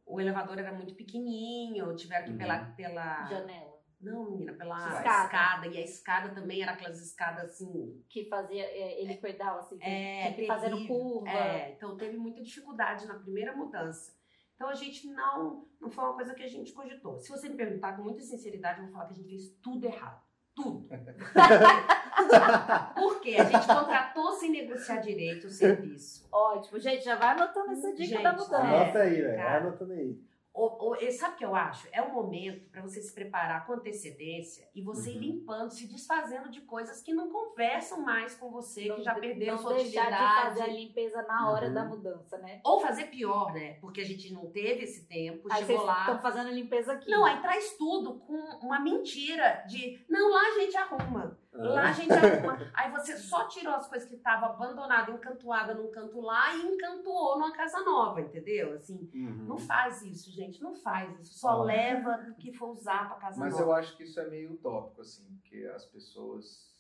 o 0.05 0.21
elevador 0.21 0.59
era 0.59 0.73
muito 0.73 0.95
pequenininho, 0.97 1.95
tiveram 1.95 2.25
que 2.27 2.33
ir 2.33 2.37
pela, 2.39 2.65
pela. 2.77 3.27
Janela. 3.27 3.72
Não, 4.03 4.33
menina, 4.33 4.53
pela 4.55 4.77
Escada. 4.89 5.25
escada. 5.25 5.67
E 5.69 5.79
a 5.79 5.81
escada 5.81 6.35
também 6.35 6.63
era 6.63 6.73
aquelas 6.73 7.01
escadas 7.01 7.45
assim. 7.45 8.03
Que 8.09 8.25
fazia, 8.29 8.65
é, 8.65 9.01
ele 9.01 9.17
cuidava 9.17 9.61
assim, 9.61 9.79
que 9.79 9.85
É, 9.85 10.33
que 10.33 10.47
terrível. 10.47 10.87
curva. 10.89 11.29
É, 11.31 11.73
então 11.73 11.97
teve 11.97 12.17
muita 12.17 12.43
dificuldade 12.43 13.07
na 13.07 13.15
primeira 13.15 13.55
mudança. 13.55 14.13
Então 14.55 14.69
a 14.69 14.75
gente 14.75 15.07
não, 15.09 15.67
não 15.81 15.91
foi 15.91 16.05
uma 16.05 16.15
coisa 16.15 16.35
que 16.35 16.43
a 16.43 16.49
gente 16.49 16.73
cogitou. 16.73 17.19
Se 17.19 17.31
você 17.31 17.49
me 17.49 17.57
perguntar 17.57 17.97
com 17.97 18.03
muita 18.03 18.23
sinceridade, 18.23 18.79
eu 18.81 18.85
vou 18.87 18.93
falar 18.93 19.07
que 19.07 19.13
a 19.13 19.17
gente 19.17 19.29
fez 19.29 19.51
tudo 19.63 19.87
errado. 19.87 20.21
Tudo. 20.55 20.87
Por 22.95 23.21
quê? 23.21 23.37
A 23.37 23.45
gente 23.45 23.67
contratou 23.67 24.33
sem 24.33 24.51
negociar 24.51 24.99
direito 24.99 25.47
o 25.47 25.51
serviço. 25.51 26.29
Ótimo. 26.31 26.79
Gente, 26.79 27.05
já 27.05 27.17
vai 27.17 27.31
anotando 27.31 27.73
essa 27.73 27.91
dica 27.93 28.05
Gente, 28.05 28.23
da 28.23 28.33
mudança. 28.33 28.57
É, 28.57 28.83
Anota 28.83 28.99
aí, 28.99 29.23
velho. 29.23 29.37
Vai 29.37 29.57
anotando 29.57 29.93
aí. 29.93 30.21
Ou, 30.55 30.77
ou- 30.79 31.13
sabe 31.13 31.35
o 31.35 31.39
que 31.39 31.45
eu 31.47 31.55
acho? 31.55 31.89
É 31.93 32.03
um 32.03 32.13
momento 32.13 32.69
para 32.71 32.83
você 32.83 33.01
se 33.01 33.15
preparar 33.15 33.67
com 33.67 33.73
antecedência 33.73 34.69
e 34.75 34.83
você 34.83 35.11
ir 35.11 35.15
Uhum. 35.15 35.21
limpando, 35.23 35.71
se 35.71 35.87
desfazendo 35.87 36.51
de 36.51 36.61
coisas 36.61 37.01
que 37.03 37.15
não 37.15 37.31
conversam 37.31 38.03
mais 38.03 38.35
com 38.35 38.51
você, 38.51 38.91
que 38.91 39.03
já 39.03 39.15
de- 39.15 39.21
perderam 39.21 39.55
não 39.57 39.63
sua 39.63 39.75
deixar 39.75 40.03
de 40.03 40.09
utilidade. 40.15 40.43
fazer 40.49 40.63
a 40.63 40.67
limpeza 40.67 41.23
na 41.23 41.51
hora 41.51 41.69
Uhum. 41.69 41.75
da 41.75 41.85
mudança, 41.85 42.37
né? 42.39 42.61
Ou 42.65 42.81
fazer 42.81 43.05
pior, 43.07 43.53
né? 43.55 43.79
Porque 43.81 44.01
a 44.03 44.05
gente 44.05 44.31
não 44.33 44.47
teve 44.51 44.85
esse 44.85 45.07
tempo, 45.07 45.49
Aí 45.51 45.65
chegou 45.65 45.85
lá. 45.87 46.01
estão 46.01 46.19
fazendo 46.21 46.49
a 46.49 46.53
limpeza 46.53 46.93
aqui. 46.93 47.11
Não, 47.11 47.25
aí 47.25 47.41
traz 47.41 47.77
tudo 47.79 48.19
com 48.21 48.35
uma 48.63 48.79
mentira 48.79 49.65
de 49.67 50.05
não, 50.09 50.31
lá 50.31 50.41
a 50.49 50.61
gente 50.61 50.77
arruma. 50.77 51.39
Lá 51.53 51.83
Ah. 51.83 51.89
a 51.91 51.93
gente 51.93 52.11
arruma. 52.13 52.59
Aí 52.75 52.91
você 52.93 53.17
só 53.19 53.47
tirou 53.47 53.75
as 53.75 53.87
coisas 53.87 54.09
que 54.09 54.15
estavam 54.17 54.49
abandonadas, 54.51 55.15
encantoadas 55.15 55.77
num 55.77 55.91
canto 55.91 56.21
lá 56.21 56.55
e 56.57 56.63
encantoou 56.63 57.39
numa 57.39 57.53
casa 57.53 57.81
nova, 57.83 58.21
entendeu? 58.23 58.73
Assim, 58.75 59.11
Uhum. 59.15 59.45
não 59.49 59.59
faz 59.59 60.03
isso, 60.03 60.31
gente, 60.31 60.63
não 60.63 60.75
faz 60.75 61.21
isso. 61.21 61.35
Só 61.39 61.61
Ah. 61.61 61.65
leva 61.65 62.27
o 62.31 62.35
que 62.37 62.53
for 62.55 62.71
usar 62.71 63.07
pra 63.09 63.17
casa 63.19 63.39
Mas 63.39 63.53
nova. 63.53 63.65
eu 63.65 63.73
acho 63.75 63.97
que 63.97 64.05
isso 64.05 64.19
é 64.19 64.29
meio 64.31 64.53
utópico, 64.55 65.03
assim, 65.03 65.25
porque 65.41 65.65
as 65.75 65.85
pessoas 65.85 66.73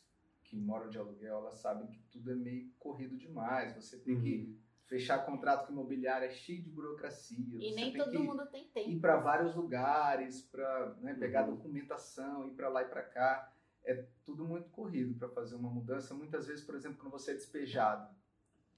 que 0.44 0.56
moram 0.56 0.88
de 0.88 0.98
aluguel, 0.98 1.38
elas 1.38 1.54
sabem 1.60 1.86
que 1.88 1.98
tudo 2.10 2.32
é 2.32 2.34
meio 2.34 2.70
corrido 2.78 3.16
demais. 3.16 3.74
Você 3.74 3.98
tem 3.98 4.18
que 4.20 4.58
Fechar 4.84 5.24
contrato 5.24 5.66
com 5.68 5.72
imobiliário 5.72 6.26
é 6.26 6.30
cheio 6.30 6.62
de 6.62 6.68
burocracia. 6.68 7.38
E 7.38 7.70
você 7.70 7.74
nem 7.74 7.92
todo 7.94 8.20
mundo 8.24 8.44
tem 8.50 8.68
tempo. 8.68 8.90
ir 8.90 9.00
para 9.00 9.16
vários 9.16 9.54
lugares, 9.54 10.42
para 10.42 10.94
né, 11.00 11.14
pegar 11.14 11.48
Uhum. 11.48 11.54
documentação, 11.56 12.46
ir 12.48 12.50
para 12.50 12.68
lá 12.68 12.82
e 12.82 12.86
para 12.86 13.02
cá. 13.02 13.51
É 13.84 14.04
tudo 14.24 14.44
muito 14.44 14.68
corrido 14.70 15.18
para 15.18 15.28
fazer 15.28 15.56
uma 15.56 15.70
mudança. 15.70 16.14
Muitas 16.14 16.46
vezes, 16.46 16.64
por 16.64 16.74
exemplo, 16.74 16.98
quando 16.98 17.12
você 17.12 17.32
é 17.32 17.34
despejado, 17.34 18.08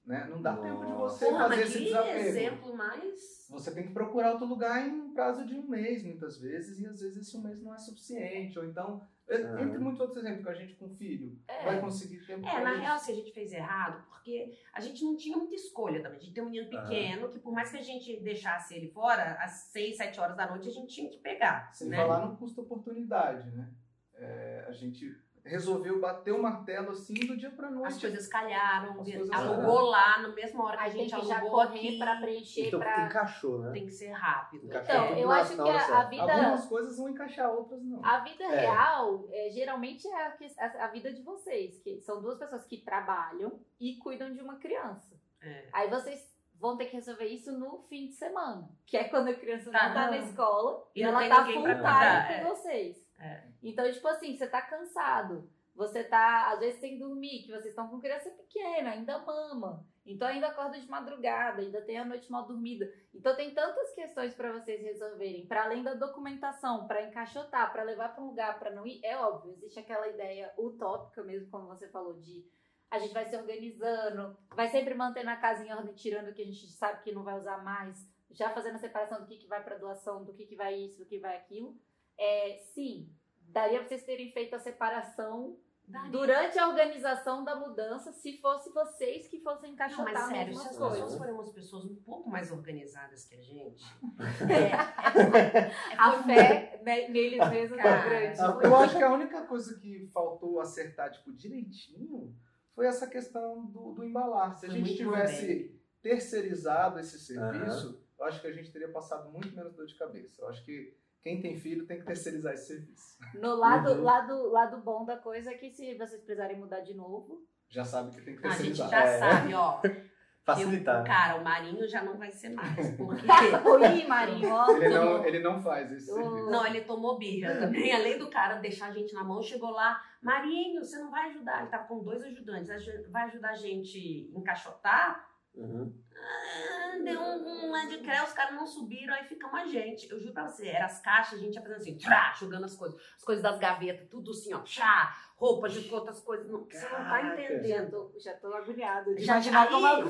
né, 0.04 0.26
não 0.30 0.40
dá 0.42 0.56
tempo 0.56 0.84
de 0.84 0.92
você 0.92 1.26
Porra, 1.26 1.44
fazer 1.44 1.56
mas 1.56 1.68
esse 1.68 1.78
que 1.78 1.84
desapego. 1.84 2.18
exemplo 2.18 2.76
mais. 2.76 3.46
Você 3.50 3.74
tem 3.74 3.86
que 3.86 3.92
procurar 3.92 4.32
outro 4.32 4.46
lugar 4.46 4.86
em 4.86 4.92
um 4.92 5.12
prazo 5.14 5.46
de 5.46 5.54
um 5.54 5.66
mês, 5.66 6.02
muitas 6.02 6.38
vezes, 6.38 6.78
e 6.80 6.86
às 6.86 7.00
vezes 7.00 7.16
esse 7.28 7.36
um 7.36 7.42
mês 7.42 7.62
não 7.62 7.74
é 7.74 7.78
suficiente. 7.78 8.58
Ou 8.58 8.64
então, 8.64 9.06
Aham. 9.30 9.62
entre 9.62 9.78
muitos 9.78 10.00
outros 10.00 10.18
exemplos, 10.18 10.42
que 10.44 10.50
a 10.50 10.54
gente 10.54 10.74
com 10.74 10.88
filho 10.96 11.38
É. 11.48 11.64
vai 11.64 11.80
conseguir 11.80 12.24
tempo 12.26 12.46
É, 12.46 12.50
pra 12.50 12.62
na 12.64 12.72
isso. 12.72 12.80
real, 12.82 12.96
assim, 12.96 13.12
a 13.12 13.16
gente 13.16 13.32
fez 13.32 13.52
errado, 13.52 14.06
porque 14.08 14.58
a 14.72 14.80
gente 14.80 15.02
não 15.04 15.16
tinha 15.16 15.36
muita 15.36 15.54
escolha 15.54 16.02
também. 16.02 16.18
A 16.18 16.22
gente 16.22 16.34
tem 16.34 16.42
um 16.44 16.50
menino 16.50 16.68
pequeno, 16.68 17.30
que 17.30 17.38
por 17.38 17.52
mais 17.52 17.70
que 17.70 17.78
a 17.78 17.82
gente 17.82 18.20
deixasse 18.20 18.74
ele 18.74 18.88
fora, 18.90 19.34
às 19.42 19.52
seis, 19.72 19.96
sete 19.96 20.20
horas 20.20 20.36
da 20.36 20.48
noite, 20.50 20.68
a 20.68 20.72
gente 20.72 20.94
tinha 20.94 21.10
que 21.10 21.18
pegar. 21.18 21.72
Sem 21.74 21.88
né? 21.88 21.96
falar 21.96 22.26
no 22.26 22.36
custo 22.36 22.60
oportunidade, 22.60 23.50
né? 23.52 23.72
É, 24.16 24.64
a 24.68 24.72
gente 24.72 25.22
resolveu 25.44 26.00
bater 26.00 26.32
o 26.32 26.40
martelo 26.42 26.92
assim 26.92 27.12
do 27.12 27.36
dia 27.36 27.50
para 27.50 27.70
noite. 27.70 27.88
As 27.88 28.00
coisas 28.00 28.26
calharam, 28.28 28.92
As 28.92 28.96
coisas 29.12 29.30
alugou 29.30 29.56
calharam. 29.62 29.84
lá, 29.86 30.18
na 30.22 30.28
mesma 30.28 30.64
hora 30.64 30.76
que 30.78 30.82
a 30.84 30.88
gente 30.88 31.14
que 31.14 31.26
já 31.26 31.38
alugou 31.38 31.50
correr 31.66 31.78
aqui. 31.88 31.98
pra 31.98 32.16
preencher, 32.16 32.66
Então 32.68 32.80
pra... 32.80 33.04
encaixou, 33.06 33.58
né? 33.58 33.72
Tem 33.72 33.84
que 33.84 33.92
ser 33.92 34.10
rápido. 34.12 34.64
Encaixar 34.66 35.04
Então, 35.04 35.18
eu 35.18 35.30
acho 35.30 35.50
que 35.50 35.56
na 35.56 35.64
hora 35.66 35.78
a, 35.78 36.00
a 36.00 36.04
vida... 36.04 36.22
Algumas 36.32 36.64
coisas 36.66 36.96
vão 36.96 37.08
encaixar, 37.10 37.50
outras 37.50 37.82
não. 37.84 38.02
A 38.02 38.20
vida 38.20 38.44
É. 38.44 38.60
real, 38.60 39.28
é, 39.30 39.50
geralmente, 39.50 40.08
é 40.08 40.26
a, 40.26 40.30
que- 40.30 40.54
a- 40.58 40.84
a 40.84 40.86
vida 40.88 41.12
de 41.12 41.20
vocês, 41.22 41.78
que 41.82 42.00
são 42.00 42.22
duas 42.22 42.38
pessoas 42.38 42.64
que 42.64 42.78
trabalham 42.78 43.60
e 43.78 43.96
cuidam 43.98 44.32
de 44.32 44.40
uma 44.40 44.56
criança. 44.56 45.14
É. 45.42 45.68
Aí 45.74 45.90
vocês 45.90 46.32
vão 46.58 46.78
ter 46.78 46.86
que 46.86 46.96
resolver 46.96 47.26
isso 47.26 47.52
no 47.52 47.82
fim 47.90 48.06
de 48.06 48.14
semana, 48.14 48.66
que 48.86 48.96
é 48.96 49.04
quando 49.04 49.28
a 49.28 49.34
criança 49.34 49.70
Tá, 49.70 49.88
não 49.88 49.94
tá 49.94 50.00
na 50.10 50.10
não. 50.12 50.18
escola 50.26 50.88
E 50.94 51.00
e, 51.00 51.04
não 51.04 51.20
ela 51.20 51.28
tá 51.28 51.44
full 51.44 51.52
time 51.52 51.74
com 51.82 51.86
é. 51.86 52.44
vocês. 52.44 53.03
É. 53.24 53.42
Então, 53.62 53.90
tipo 53.90 54.06
assim, 54.08 54.36
você 54.36 54.46
tá 54.46 54.60
cansado, 54.60 55.50
você 55.74 56.04
tá, 56.04 56.52
às 56.52 56.60
vezes, 56.60 56.78
sem 56.78 56.98
dormir, 56.98 57.42
que 57.42 57.50
vocês 57.50 57.66
estão 57.66 57.88
com 57.88 58.00
criança 58.00 58.30
pequena, 58.30 58.90
ainda 58.90 59.18
mama. 59.18 59.86
Então 60.06 60.28
ainda 60.28 60.48
acorda 60.48 60.78
de 60.78 60.88
madrugada, 60.88 61.62
ainda 61.62 61.80
tem 61.80 61.98
a 61.98 62.04
noite 62.04 62.30
mal 62.30 62.46
dormida. 62.46 62.92
Então 63.14 63.34
tem 63.34 63.54
tantas 63.54 63.94
questões 63.94 64.34
para 64.34 64.52
vocês 64.52 64.82
resolverem, 64.82 65.46
para 65.46 65.64
além 65.64 65.82
da 65.82 65.94
documentação, 65.94 66.86
para 66.86 67.02
encaixotar, 67.04 67.72
para 67.72 67.82
levar 67.82 68.10
para 68.14 68.22
um 68.22 68.26
lugar, 68.26 68.58
para 68.58 68.70
não 68.70 68.86
ir. 68.86 69.00
É 69.02 69.16
óbvio, 69.16 69.52
existe 69.52 69.78
aquela 69.78 70.06
ideia 70.08 70.52
utópica 70.58 71.22
mesmo, 71.22 71.50
como 71.50 71.68
você 71.68 71.88
falou, 71.88 72.20
de 72.20 72.46
a 72.90 72.98
gente 72.98 73.14
vai 73.14 73.24
se 73.24 73.34
organizando, 73.34 74.36
vai 74.54 74.68
sempre 74.68 74.94
mantendo 74.94 75.30
a 75.30 75.36
casa 75.36 75.64
em 75.64 75.72
ordem, 75.72 75.94
tirando 75.94 76.28
o 76.28 76.34
que 76.34 76.42
a 76.42 76.46
gente 76.46 76.70
sabe 76.70 77.02
que 77.02 77.12
não 77.12 77.24
vai 77.24 77.38
usar 77.38 77.64
mais, 77.64 78.06
já 78.30 78.50
fazendo 78.50 78.74
a 78.74 78.78
separação 78.78 79.20
do 79.20 79.26
que, 79.26 79.38
que 79.38 79.48
vai 79.48 79.64
para 79.64 79.78
doação, 79.78 80.22
do 80.22 80.34
que, 80.34 80.44
que 80.44 80.54
vai 80.54 80.74
isso, 80.74 80.98
do 80.98 81.06
que 81.06 81.18
vai 81.18 81.34
aquilo. 81.34 81.74
É, 82.18 82.58
sim, 82.74 83.08
daria 83.48 83.78
para 83.78 83.88
vocês 83.88 84.04
terem 84.04 84.30
feito 84.32 84.54
a 84.54 84.58
separação 84.58 85.56
Daria. 85.86 86.10
durante 86.10 86.58
a 86.58 86.68
organização 86.68 87.44
da 87.44 87.56
mudança, 87.56 88.12
se 88.12 88.38
fosse 88.40 88.70
vocês 88.70 89.26
que 89.28 89.40
fossem 89.40 89.70
Não, 89.70 89.74
encaixotar 89.74 90.12
mas 90.12 90.28
sério, 90.28 90.54
se 90.54 90.68
as 90.68 90.76
pessoas 90.76 91.16
forem 91.16 91.34
umas 91.34 91.50
pessoas 91.50 91.84
um 91.84 91.96
pouco 91.96 92.30
mais 92.30 92.50
organizadas 92.50 93.24
que 93.24 93.34
a 93.34 93.40
gente, 93.40 93.84
A 95.98 96.22
fé 96.22 96.80
ne- 96.82 97.08
neles 97.08 97.50
mesmos 97.50 97.78
é 97.78 97.82
grande. 97.82 98.64
Eu 98.64 98.76
acho 98.76 98.96
que 98.96 99.02
a 99.02 99.12
única 99.12 99.42
coisa 99.42 99.78
que 99.78 100.06
faltou 100.12 100.60
acertar, 100.60 101.10
tipo, 101.10 101.32
direitinho, 101.32 102.34
foi 102.74 102.86
essa 102.86 103.06
questão 103.06 103.66
do, 103.66 103.92
do 103.92 104.04
embalar. 104.04 104.56
Se 104.56 104.66
a 104.66 104.70
gente 104.70 104.96
tivesse 104.96 105.74
terceirizado 106.02 106.98
esse 106.98 107.18
serviço, 107.18 108.02
eu 108.18 108.24
acho 108.24 108.40
que 108.40 108.46
a 108.46 108.52
gente 108.52 108.70
teria 108.70 108.90
passado 108.90 109.30
muito 109.30 109.54
menos 109.54 109.74
dor 109.74 109.86
de 109.86 109.94
cabeça. 109.94 110.42
Eu 110.42 110.48
acho 110.48 110.64
que 110.64 110.96
quem 111.24 111.40
tem 111.40 111.56
filho 111.58 111.86
tem 111.86 111.98
que 111.98 112.04
terceirizar 112.06 112.52
esse 112.52 112.66
serviço. 112.68 113.16
No 113.40 113.56
lado, 113.56 113.90
Uhum. 113.92 114.02
lado, 114.02 114.50
lado 114.52 114.76
bom 114.82 115.04
da 115.06 115.16
coisa 115.16 115.50
é 115.50 115.54
que 115.54 115.70
se 115.70 115.96
vocês 115.96 116.20
precisarem 116.22 116.58
mudar 116.58 116.80
de 116.80 116.92
novo, 116.94 117.42
Já 117.70 117.82
sabe 117.84 118.14
que 118.14 118.20
tem 118.22 118.36
que 118.36 118.46
a 118.46 118.50
gente 118.50 118.76
terceirizar. 118.76 118.90
já 118.90 119.02
É. 119.04 119.18
sabe, 119.18 119.54
ó. 119.54 119.80
Facilitar. 120.44 120.98
Eu, 121.00 121.04
cara, 121.06 121.36
o 121.40 121.42
Marinho 121.42 121.88
já 121.88 122.04
não 122.04 122.18
vai 122.18 122.30
ser 122.30 122.50
mais. 122.50 122.90
Porque. 122.98 123.24
Oi, 123.66 124.06
Marinho, 124.06 124.50
ó. 124.52 124.70
Ele 124.76 124.88
não, 124.90 125.24
ele 125.24 125.38
não 125.38 125.58
faz 125.62 125.90
esse 125.90 126.04
serviço. 126.12 126.50
Não, 126.50 126.66
ele 126.66 126.82
tomou 126.82 127.18
birra 127.18 127.54
também. 127.56 127.90
Além 127.90 128.18
do 128.18 128.28
cara 128.28 128.56
deixar 128.56 128.88
a 128.88 128.92
gente 128.92 129.14
na 129.14 129.24
mão, 129.24 129.40
chegou 129.42 129.70
lá, 129.70 129.98
Marinho, 130.22 130.84
você 130.84 130.98
não 130.98 131.10
vai 131.10 131.30
ajudar. 131.30 131.62
Ele 131.62 131.70
tava 131.70 131.84
com 131.88 132.04
dois 132.04 132.22
ajudantes. 132.22 132.68
Aju- 132.68 133.10
Vai 133.10 133.22
ajudar 133.28 133.52
a 133.52 133.56
gente 133.56 134.30
a 134.36 134.38
encaixotar? 134.38 135.26
Uhum. 135.54 135.90
Ah, 136.14 136.83
deu 137.02 137.20
um, 137.20 137.72
um 137.72 137.88
de 137.88 137.98
cré, 137.98 138.22
os 138.22 138.32
caras 138.32 138.54
não 138.54 138.66
subiram, 138.66 139.14
aí 139.14 139.24
ficamos 139.24 139.58
a 139.60 139.66
gente. 139.66 140.10
Eu 140.10 140.20
juro 140.20 140.32
pra 140.32 140.46
você, 140.46 140.68
era 140.68 140.86
as 140.86 141.00
caixas, 141.00 141.38
a 141.38 141.42
gente 141.42 141.54
ia 141.54 141.62
fazendo 141.62 141.78
assim, 141.78 141.96
trá, 141.98 142.32
jogando 142.38 142.64
as 142.64 142.76
coisas. 142.76 143.00
As 143.16 143.24
coisas 143.24 143.42
das 143.42 143.58
gavetas, 143.58 144.08
tudo 144.08 144.30
assim, 144.30 144.52
ó, 144.54 144.64
chá, 144.64 145.16
roupa 145.36 145.68
de 145.68 145.92
outras 145.92 146.20
coisas. 146.20 146.48
Não, 146.50 146.64
você 146.64 146.88
não 146.88 147.04
tá 147.04 147.22
entendendo. 147.22 148.12
já 148.18 148.34
tô 148.34 148.52
agoniada 148.54 149.14
de 149.14 149.22
Já- 149.24 149.34
imaginar 149.34 149.62
aí- 149.62 149.68
como. 150.02 150.08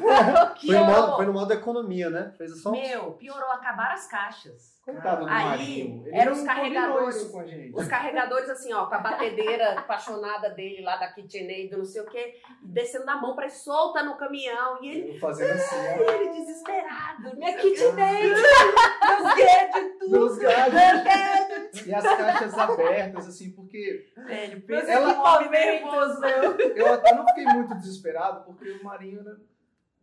Foi 0.67 0.77
no, 0.79 0.85
modo, 0.85 1.17
foi 1.17 1.27
no 1.27 1.33
modo 1.33 1.53
economia, 1.53 2.11
né? 2.11 2.35
Fez 2.37 2.61
só 2.63 2.71
Meu, 2.71 3.13
piorou, 3.13 3.51
acabaram 3.53 3.95
as 3.95 4.07
caixas. 4.07 4.74
Coitado 4.85 5.25
do 5.25 5.31
Aí. 5.31 5.81
Ele 6.05 6.11
eram 6.15 6.33
os 6.33 6.43
carregadores. 6.43 7.17
isso 7.17 7.33
com 7.33 7.41
a 7.41 7.47
gente. 7.47 7.75
Os 7.75 7.89
carregadores, 7.89 8.51
assim, 8.51 8.73
ó, 8.75 8.85
com 8.87 8.95
a 8.95 8.99
batedeira 8.99 9.73
apaixonada 9.81 10.51
dele 10.51 10.83
lá 10.83 10.97
da 10.97 11.11
KitchenAid, 11.11 11.71
não 11.75 11.85
sei 11.87 12.03
o 12.03 12.07
quê, 12.07 12.35
descendo 12.63 13.07
da 13.07 13.17
mão 13.17 13.35
pra 13.35 13.47
ir 13.47 13.51
solta 13.51 14.03
no 14.03 14.17
caminhão. 14.17 14.83
E 14.83 14.89
ele, 14.91 15.15
Eu 15.17 15.21
fazendo 15.21 15.53
assim, 15.53 15.77
ó. 15.77 16.13
ele 16.13 16.31
desesperado. 16.35 17.37
Minha 17.37 17.57
KitchenAid! 17.57 18.29
Meus 18.29 19.35
gadgets, 19.35 19.99
tudo. 19.99 20.11
Meus 20.11 20.39
gadgets. 20.39 21.87
E 21.87 21.95
as 21.95 22.05
caixas 22.05 22.59
abertas, 22.59 23.29
assim, 23.29 23.51
porque 23.53 24.07
Velho, 24.17 24.61
pensa 24.63 24.91
Ela- 24.93 25.39
que 25.39 25.49
nervoso. 25.49 26.25
eu 26.25 26.93
até 26.93 27.15
não 27.15 27.27
fiquei 27.29 27.45
muito 27.45 27.75
desesperado, 27.77 28.45
porque 28.45 28.71
o 28.71 28.85
Marinho 28.85 29.21
era 29.21 29.37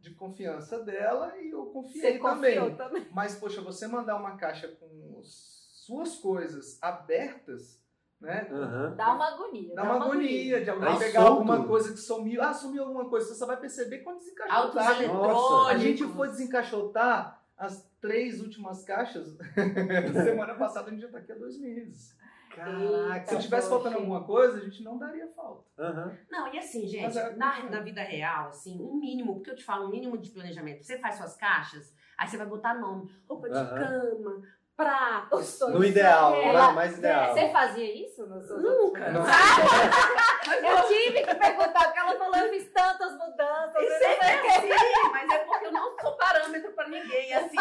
de 0.02 0.16
confiança 0.16 0.80
dela 0.84 1.38
e 1.38 1.52
eu 1.52 1.68
confiei 1.68 2.14
Você 2.14 2.20
também. 2.20 2.76
também. 2.76 3.08
Mas, 3.14 3.36
poxa, 3.36 3.62
você 3.62 3.88
mandar 3.88 4.18
uma 4.18 4.36
caixa 4.36 4.68
com 4.68 5.22
suas 5.24 6.16
coisas 6.16 6.78
abertas, 6.82 7.80
né? 8.20 8.48
Aham. 8.52 8.96
Dá 8.96 9.14
uma 9.14 9.28
agonia. 9.34 9.76
Dá 9.76 9.84
uma 9.84 9.96
agonia 9.96 10.64
de 10.64 10.70
alguém 10.70 10.90
Aí 10.90 11.00
pegar 11.00 11.22
alguma 11.22 11.66
coisa 11.66 11.92
que 11.94 12.00
sumiu. 12.00 12.42
Ah, 12.42 12.54
sumiu 12.54 12.84
alguma 12.84 13.08
coisa. 13.10 13.28
Você 13.28 13.36
só 13.36 13.46
vai 13.46 13.58
perceber 13.58 14.00
quando 14.00 14.20
desencaixotar. 14.20 15.02
eletrônicos. 15.02 15.68
A 15.70 15.78
gente 15.78 16.04
foi 16.08 16.28
desencaixotar 16.30 17.44
as 17.56 17.88
três 18.00 18.42
últimas 18.42 18.84
caixas. 18.84 19.38
Semana 20.24 20.56
passada 20.56 20.88
a 20.88 20.92
gente 20.92 21.02
já 21.02 21.10
tá 21.10 21.20
aqui 21.20 21.32
há 21.32 21.36
dois 21.36 21.60
meses. 21.60 22.16
Caraca. 22.56 23.26
Se 23.26 23.40
tivesse 23.40 23.70
faltando 23.70 23.98
alguma 23.98 24.24
coisa, 24.24 24.58
a 24.58 24.62
gente 24.62 24.84
não 24.84 24.98
daria 24.98 25.28
falta. 25.36 25.64
Aham. 25.80 26.18
Não, 26.30 26.54
e 26.54 26.58
assim, 26.58 26.86
gente, 26.88 27.18
era 27.18 27.36
na, 27.36 27.70
na 27.70 27.82
vida 27.82 28.02
real, 28.02 28.50
assim, 28.50 28.82
um 28.82 28.96
mínimo, 28.96 29.36
porque 29.36 29.52
eu 29.52 29.56
te 29.56 29.64
falo, 29.64 29.88
um 29.88 29.90
mínimo 29.90 30.18
de 30.18 30.32
planejamento. 30.32 30.84
Você 30.84 30.98
faz 31.00 31.16
suas 31.16 31.36
caixas, 31.36 31.96
aí 32.18 32.28
você 32.28 32.38
vai 32.38 32.48
botar 32.48 32.74
nome, 32.76 33.10
roupa 33.28 33.50
de 33.50 33.58
Aham. 33.58 33.76
cama, 33.76 34.42
prato. 34.76 35.36
Os 35.36 35.46
sonhos 35.46 35.78
No 35.80 35.86
ideal, 35.86 36.32
são- 36.32 36.42
né? 36.42 36.48
Ela- 36.48 36.72
mais 36.72 36.98
ideal. 36.98 37.34
Você 37.34 37.50
fazia 37.52 38.06
isso 38.06 38.26
Nunca. 38.26 39.10
Não. 39.12 39.22
Eu 39.22 40.88
tive 40.88 41.24
que 41.24 41.36
perguntar, 41.36 41.84
porque 41.86 42.00
ela 42.00 42.18
falou, 42.18 42.36
eu 42.38 42.50
fiz 42.50 42.72
tantas 42.72 43.12
mudanças. 43.14 43.76
E 43.82 43.86
eu 43.86 43.90
não 43.92 43.98
sempre 44.00 44.26
sei 44.28 44.36
o 44.38 44.42
quê. 44.42 44.48
assim, 44.48 45.12
mas 45.12 45.30
é 45.32 45.38
porque 45.40 45.66
eu 45.68 45.72
não 45.72 45.98
sou 46.00 46.12
parâmetro 46.18 46.72
pra 46.74 46.88
ninguém, 46.88 47.34
assim. 47.34 47.56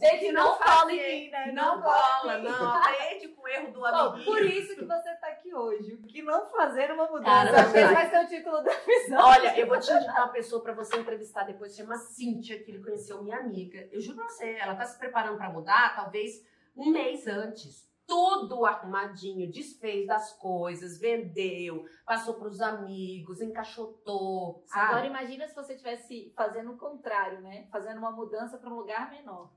Gente, 0.00 0.32
não, 0.32 0.44
Não 0.50 0.58
cola 0.58 0.70
fazer. 0.80 0.92
em 1.10 1.24
mim, 1.24 1.30
né? 1.30 1.52
Não 1.52 1.82
cola 1.82 2.38
não. 2.38 2.74
Aprende 2.76 3.28
com 3.28 3.42
o 3.42 3.48
erro 3.48 3.72
do 3.72 3.80
Bom, 3.80 3.86
amiguinho. 3.86 4.24
por 4.24 4.42
isso 4.44 4.74
que 4.74 4.84
você 4.84 5.14
tá 5.16 5.26
aqui 5.28 5.54
hoje. 5.54 5.94
O 5.94 6.06
que 6.06 6.22
não 6.22 6.46
fazer 6.48 6.90
uma 6.92 7.06
mudança. 7.06 7.52
Cara, 7.52 7.60
esse 7.60 7.94
vai. 7.94 8.10
ser 8.10 8.24
o 8.24 8.28
título 8.28 8.62
da 8.62 8.72
episódio. 8.72 9.24
Olha, 9.24 9.58
eu 9.60 9.66
vou 9.66 9.78
te 9.78 9.92
indicar 9.92 10.16
uma 10.24 10.28
pessoa 10.32 10.62
pra 10.62 10.72
você 10.72 10.96
entrevistar 10.96 11.44
depois, 11.44 11.76
chama 11.76 11.96
Cíntia, 11.96 12.58
que 12.62 12.70
ele 12.70 12.82
conheceu 12.82 13.22
minha 13.22 13.36
amiga. 13.38 13.86
Eu 13.92 14.00
juro 14.00 14.16
pra 14.16 14.28
você, 14.28 14.56
ela 14.58 14.74
tá 14.74 14.84
se 14.84 14.98
preparando 14.98 15.36
pra 15.36 15.50
mudar, 15.50 15.94
talvez 15.94 16.42
um 16.76 16.90
mês 16.90 17.26
antes. 17.26 17.90
Tudo 18.06 18.66
arrumadinho, 18.66 19.50
desfez 19.50 20.06
das 20.06 20.32
coisas, 20.32 20.98
vendeu, 20.98 21.86
passou 22.04 22.34
pros 22.34 22.60
amigos, 22.60 23.40
encaixotou, 23.40 24.62
sabe? 24.66 24.90
Agora 24.90 25.06
imagina 25.06 25.46
se 25.46 25.54
você 25.54 25.72
estivesse 25.72 26.32
fazendo 26.36 26.72
o 26.72 26.76
contrário, 26.76 27.40
né? 27.40 27.66
Fazendo 27.70 27.98
uma 27.98 28.10
mudança 28.10 28.58
para 28.58 28.68
um 28.68 28.76
lugar 28.76 29.10
menor. 29.10 29.50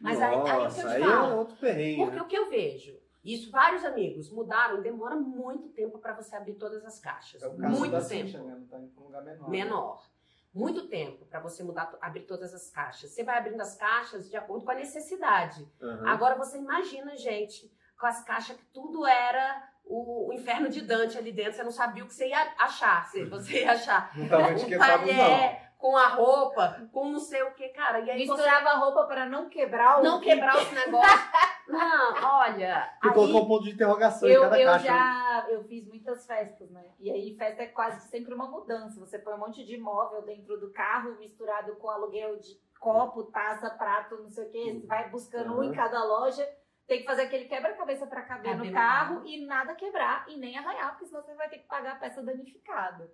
Mas 0.00 0.20
aí, 0.20 0.34
aí 0.34 0.40
o 0.40 0.44
que 0.44 0.50
eu 0.50 0.60
Nossa, 0.60 0.80
te 0.80 0.86
aí 0.86 1.02
é 1.02 1.06
falo, 1.06 1.36
outro 1.36 1.56
perrengue. 1.56 1.96
Porque 1.96 2.16
né? 2.16 2.22
o 2.22 2.26
que 2.26 2.36
eu 2.36 2.48
vejo, 2.48 2.98
isso 3.24 3.50
vários 3.50 3.84
amigos 3.84 4.30
mudaram, 4.30 4.80
demora 4.80 5.16
muito 5.16 5.68
tempo 5.70 5.98
pra 5.98 6.14
você 6.14 6.36
abrir 6.36 6.54
todas 6.54 6.84
as 6.84 6.98
caixas. 6.98 7.42
É 7.42 7.48
o 7.48 7.56
caso 7.56 7.78
muito 7.78 7.92
da 7.92 8.04
tempo. 8.04 8.30
Cintia, 8.30 8.42
né? 8.42 8.66
Tá 8.70 8.78
indo 8.78 8.88
pra 8.88 9.02
um 9.02 9.06
lugar 9.06 9.24
menor. 9.24 9.50
menor. 9.50 10.13
Muito 10.54 10.86
tempo 10.86 11.26
para 11.26 11.40
você 11.40 11.64
mudar, 11.64 11.92
abrir 12.00 12.20
todas 12.20 12.54
as 12.54 12.70
caixas. 12.70 13.10
Você 13.10 13.24
vai 13.24 13.38
abrindo 13.38 13.60
as 13.60 13.74
caixas 13.76 14.30
de 14.30 14.36
acordo 14.36 14.64
com 14.64 14.70
a 14.70 14.74
necessidade. 14.74 15.68
Aham. 15.82 16.08
Agora 16.08 16.36
você 16.36 16.58
imagina, 16.58 17.16
gente, 17.16 17.70
com 17.98 18.06
as 18.06 18.22
caixas 18.24 18.56
que 18.56 18.64
tudo 18.66 19.04
era 19.04 19.68
o, 19.84 20.28
o 20.28 20.32
inferno 20.32 20.68
de 20.68 20.80
Dante 20.80 21.18
ali 21.18 21.32
dentro, 21.32 21.54
você 21.54 21.62
não 21.62 21.70
sabia 21.70 22.04
o 22.04 22.06
que 22.06 22.14
você 22.14 22.28
ia 22.28 22.54
achar. 22.58 23.04
Se 23.06 23.24
você 23.26 23.62
ia 23.62 23.72
achar 23.72 24.16
Não 24.16 24.28
tava 24.28 24.48
um 24.48 24.52
etiquetado, 24.52 25.06
não. 25.06 25.63
Com 25.84 25.98
a 25.98 26.08
roupa, 26.08 26.88
com 26.90 27.10
não 27.10 27.18
sei 27.18 27.42
o 27.42 27.52
que, 27.52 27.68
cara. 27.68 28.00
E 28.00 28.10
aí 28.10 28.26
você 28.26 28.32
Misturava 28.32 28.70
a 28.70 28.78
roupa 28.78 29.04
pra 29.04 29.26
não 29.26 29.50
quebrar 29.50 30.00
o. 30.00 30.02
não 30.02 30.18
quebrar 30.18 30.56
os 30.56 30.72
negócios. 30.72 31.20
Não, 31.68 32.14
olha. 32.38 32.90
E 33.02 33.06
aí- 33.08 33.12
colocou 33.12 33.42
um 33.42 33.46
ponto 33.46 33.64
de 33.64 33.72
interrogação 33.72 34.26
em 34.26 34.32
Eu, 34.32 34.40
cada 34.44 34.58
eu 34.58 34.66
caixa. 34.66 34.84
né? 34.90 34.98
já 34.98 35.46
eu 35.50 35.62
fiz 35.64 35.86
muitas 35.86 36.26
festas, 36.26 36.70
né? 36.70 36.84
E 36.98 37.10
aí 37.10 37.36
festa 37.36 37.64
é 37.64 37.66
quase 37.66 38.08
sempre 38.08 38.32
uma 38.32 38.46
mudança. 38.48 38.98
Você 38.98 39.18
põe 39.18 39.34
um 39.34 39.38
monte 39.38 39.62
de 39.62 39.76
móvel 39.76 40.22
dentro 40.22 40.58
do 40.58 40.72
carro, 40.72 41.18
misturado 41.18 41.76
com 41.76 41.90
aluguel 41.90 42.38
de 42.38 42.58
copo, 42.80 43.24
taça, 43.24 43.68
prato, 43.68 44.16
não 44.22 44.30
sei 44.30 44.46
o 44.46 44.50
quê. 44.50 44.72
Você 44.80 44.86
vai 44.86 45.10
buscando 45.10 45.58
um 45.58 45.62
em 45.62 45.68
Uhum. 45.68 45.74
cada 45.74 46.02
loja. 46.02 46.48
Tem 46.86 47.00
que 47.00 47.06
fazer 47.06 47.22
aquele 47.22 47.44
quebra-cabeça 47.44 48.06
pra 48.06 48.22
caber 48.22 48.56
no 48.56 48.72
carro 48.72 49.16
carro. 49.16 49.22
e 49.26 49.44
nada 49.46 49.74
quebrar 49.74 50.24
e 50.28 50.36
nem 50.38 50.56
arranhar, 50.56 50.90
porque 50.92 51.06
senão 51.06 51.22
você 51.22 51.34
vai 51.34 51.48
ter 51.50 51.58
que 51.58 51.66
pagar 51.66 51.92
a 51.92 51.96
peça 51.96 52.22
danificada. 52.22 53.10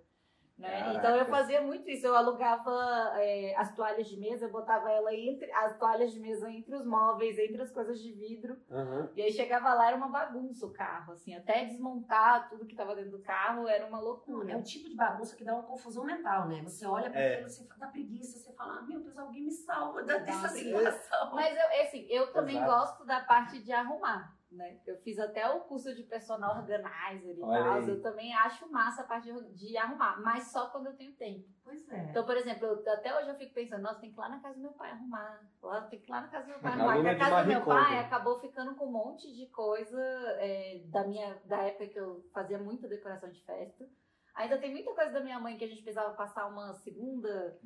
Né? 0.61 0.93
Então 0.95 1.15
eu 1.15 1.25
fazia 1.25 1.59
muito 1.61 1.89
isso. 1.89 2.05
Eu 2.05 2.15
alugava 2.15 2.71
é, 3.15 3.55
as 3.57 3.73
toalhas 3.75 4.07
de 4.07 4.15
mesa, 4.17 4.45
eu 4.45 4.51
botava 4.51 4.91
ela 4.91 5.13
entre 5.13 5.51
as 5.51 5.75
toalhas 5.77 6.11
de 6.11 6.19
mesa 6.19 6.49
entre 6.51 6.75
os 6.75 6.85
móveis, 6.85 7.39
entre 7.39 7.59
as 7.61 7.71
coisas 7.71 7.99
de 7.99 8.11
vidro. 8.13 8.55
Aham. 8.69 9.09
E 9.15 9.21
aí 9.23 9.31
chegava 9.31 9.73
lá, 9.73 9.87
era 9.87 9.97
uma 9.97 10.07
bagunça 10.09 10.65
o 10.67 10.71
carro, 10.71 11.13
assim, 11.13 11.33
até 11.33 11.65
desmontar 11.65 12.47
tudo 12.49 12.65
que 12.67 12.75
tava 12.75 12.95
dentro 12.95 13.11
do 13.11 13.23
carro 13.23 13.67
era 13.67 13.85
uma 13.87 13.97
É 13.97 14.01
loucura. 14.01 14.57
o 14.57 14.61
tipo 14.61 14.87
de 14.87 14.95
bagunça 14.95 15.35
que 15.35 15.43
dá 15.43 15.53
uma 15.55 15.63
confusão 15.63 16.03
mental, 16.05 16.47
né? 16.47 16.61
Você 16.61 16.85
olha 16.85 17.09
pra 17.09 17.19
É. 17.19 17.33
aquilo, 17.33 17.49
você 17.49 17.67
dá 17.77 17.87
preguiça, 17.87 18.37
você 18.37 18.53
fala, 18.53 18.77
ah, 18.79 18.81
meu 18.83 18.99
Deus, 18.99 19.17
alguém 19.17 19.43
me 19.45 19.51
salva 19.51 20.03
dessa 20.03 20.47
situação. 20.49 21.31
Mas 21.33 21.57
eu, 21.57 21.81
assim, 21.81 22.05
eu 22.09 22.31
também 22.31 22.57
Exato. 22.57 22.71
gosto 22.71 23.05
da 23.05 23.19
parte 23.21 23.59
de 23.63 23.71
arrumar, 23.73 24.31
né? 24.51 24.79
Eu 24.85 24.97
fiz 24.97 25.17
até 25.17 25.47
o 25.49 25.61
curso 25.61 25.95
de 25.95 26.03
personal 26.03 26.57
organizer 26.57 27.37
e 27.37 27.41
Olha 27.41 27.63
tal. 27.63 27.73
aí. 27.79 27.89
Eu 27.89 28.01
também 28.01 28.33
acho 28.35 28.69
massa 28.71 29.01
a 29.01 29.05
parte 29.05 29.31
de, 29.31 29.53
de 29.69 29.77
arrumar, 29.77 30.21
mas 30.21 30.51
só 30.51 30.69
quando 30.69 30.87
eu 30.87 30.95
tenho 30.97 31.13
tempo. 31.13 31.47
Pois 31.63 31.87
é. 31.89 32.09
Então, 32.09 32.25
por 32.25 32.35
exemplo, 32.35 32.67
eu- 32.67 32.93
até 32.93 33.17
hoje 33.17 33.29
eu 33.29 33.35
fico 33.35 33.53
pensando, 33.53 33.81
nossa, 33.83 33.99
tem 34.01 34.11
que 34.11 34.17
ir 34.17 34.19
lá 34.19 34.29
na 34.29 34.39
casa 34.41 34.55
do 34.55 34.61
meu 34.61 34.73
pai 34.73 34.91
arrumar. 34.91 35.41
Lá, 35.61 35.81
tem 35.83 35.99
que 35.99 36.09
ir 36.09 36.11
lá 36.11 36.21
na 36.21 36.27
casa 36.27 36.45
do 36.45 36.49
meu 36.49 36.59
pai 36.59 36.71
arrumar. 36.73 36.93
Porque 36.95 37.07
a 37.09 37.17
casa 37.17 37.43
do 37.43 37.47
meu 37.47 37.65
pai 37.65 37.99
acabou 37.99 38.39
ficando 38.39 38.75
com 38.75 38.85
um 38.87 38.91
monte 38.91 39.33
de 39.33 39.45
coisa 39.47 40.01
é, 40.39 40.81
da 40.87 41.05
minha 41.07 41.41
da 41.45 41.57
época 41.63 41.87
que 41.87 41.99
eu 41.99 42.23
fazia 42.33 42.57
muita 42.57 42.87
decoração 42.87 43.29
de 43.29 43.41
festa. 43.43 43.87
Ainda 44.35 44.57
tem 44.57 44.71
muita 44.71 44.93
coisa 44.93 45.11
da 45.11 45.19
minha 45.21 45.39
mãe 45.39 45.57
que 45.57 45.65
a 45.65 45.67
gente 45.67 45.81
precisava 45.83 46.13
passar 46.13 46.47
uma 46.47 46.73
segunda, 46.73 47.57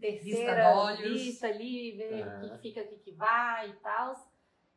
terceira 0.00 0.94
vista 0.96 1.46
ali, 1.46 1.96
ver 1.96 2.26
o 2.26 2.40
que 2.40 2.50
que 2.50 2.58
fica, 2.58 2.80
o 2.82 2.88
que 2.88 2.96
que 2.98 3.12
vai 3.12 3.70
e 3.70 3.72
tal. 3.74 4.14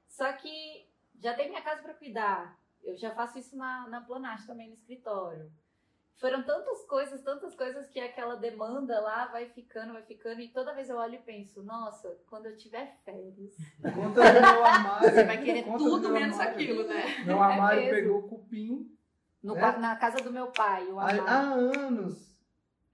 Só 0.08 0.32
que 0.34 0.88
já 1.24 1.34
tem 1.34 1.50
minha 1.50 1.62
casa 1.62 1.82
para 1.82 1.94
cuidar. 1.94 2.60
Eu 2.84 2.96
já 2.98 3.12
faço 3.12 3.40
isso 3.40 3.56
na, 3.56 3.88
na 3.88 4.02
Planache 4.02 4.46
também, 4.46 4.68
no 4.68 4.74
escritório. 4.76 5.50
Foram 6.18 6.44
tantas 6.44 6.86
coisas, 6.86 7.22
tantas 7.22 7.56
coisas 7.56 7.90
que 7.90 8.00
aquela 8.00 8.36
demanda 8.36 9.00
lá 9.02 9.26
vai 9.28 9.48
ficando, 9.50 9.94
vai 9.94 10.04
ficando. 10.04 10.42
E 10.42 10.50
toda 10.50 10.74
vez 10.74 10.90
eu 10.90 10.98
olho 10.98 11.16
e 11.16 11.20
penso, 11.20 11.64
nossa, 11.64 12.18
quando 12.30 12.46
eu 12.46 12.56
tiver 12.58 12.98
férias. 13.04 13.56
Conta 13.82 14.22
do 14.22 14.40
meu 14.42 14.64
armário. 14.66 15.10
Você 15.10 15.24
vai 15.24 15.44
querer 15.44 15.64
tudo 15.64 16.10
menos 16.10 16.40
armário. 16.40 16.54
aquilo, 16.62 16.88
né? 16.88 17.24
Meu 17.26 17.42
armário 17.42 17.82
mesmo. 17.84 17.96
pegou 17.96 18.24
cupim 18.24 18.96
No, 19.42 19.58
É? 19.58 19.60
qua- 19.60 19.78
Na 19.80 19.96
casa 19.96 20.18
do 20.18 20.32
meu 20.32 20.48
pai, 20.48 20.86
o 20.88 21.00
armário. 21.00 21.28
há 21.28 21.40
anos. 21.40 22.40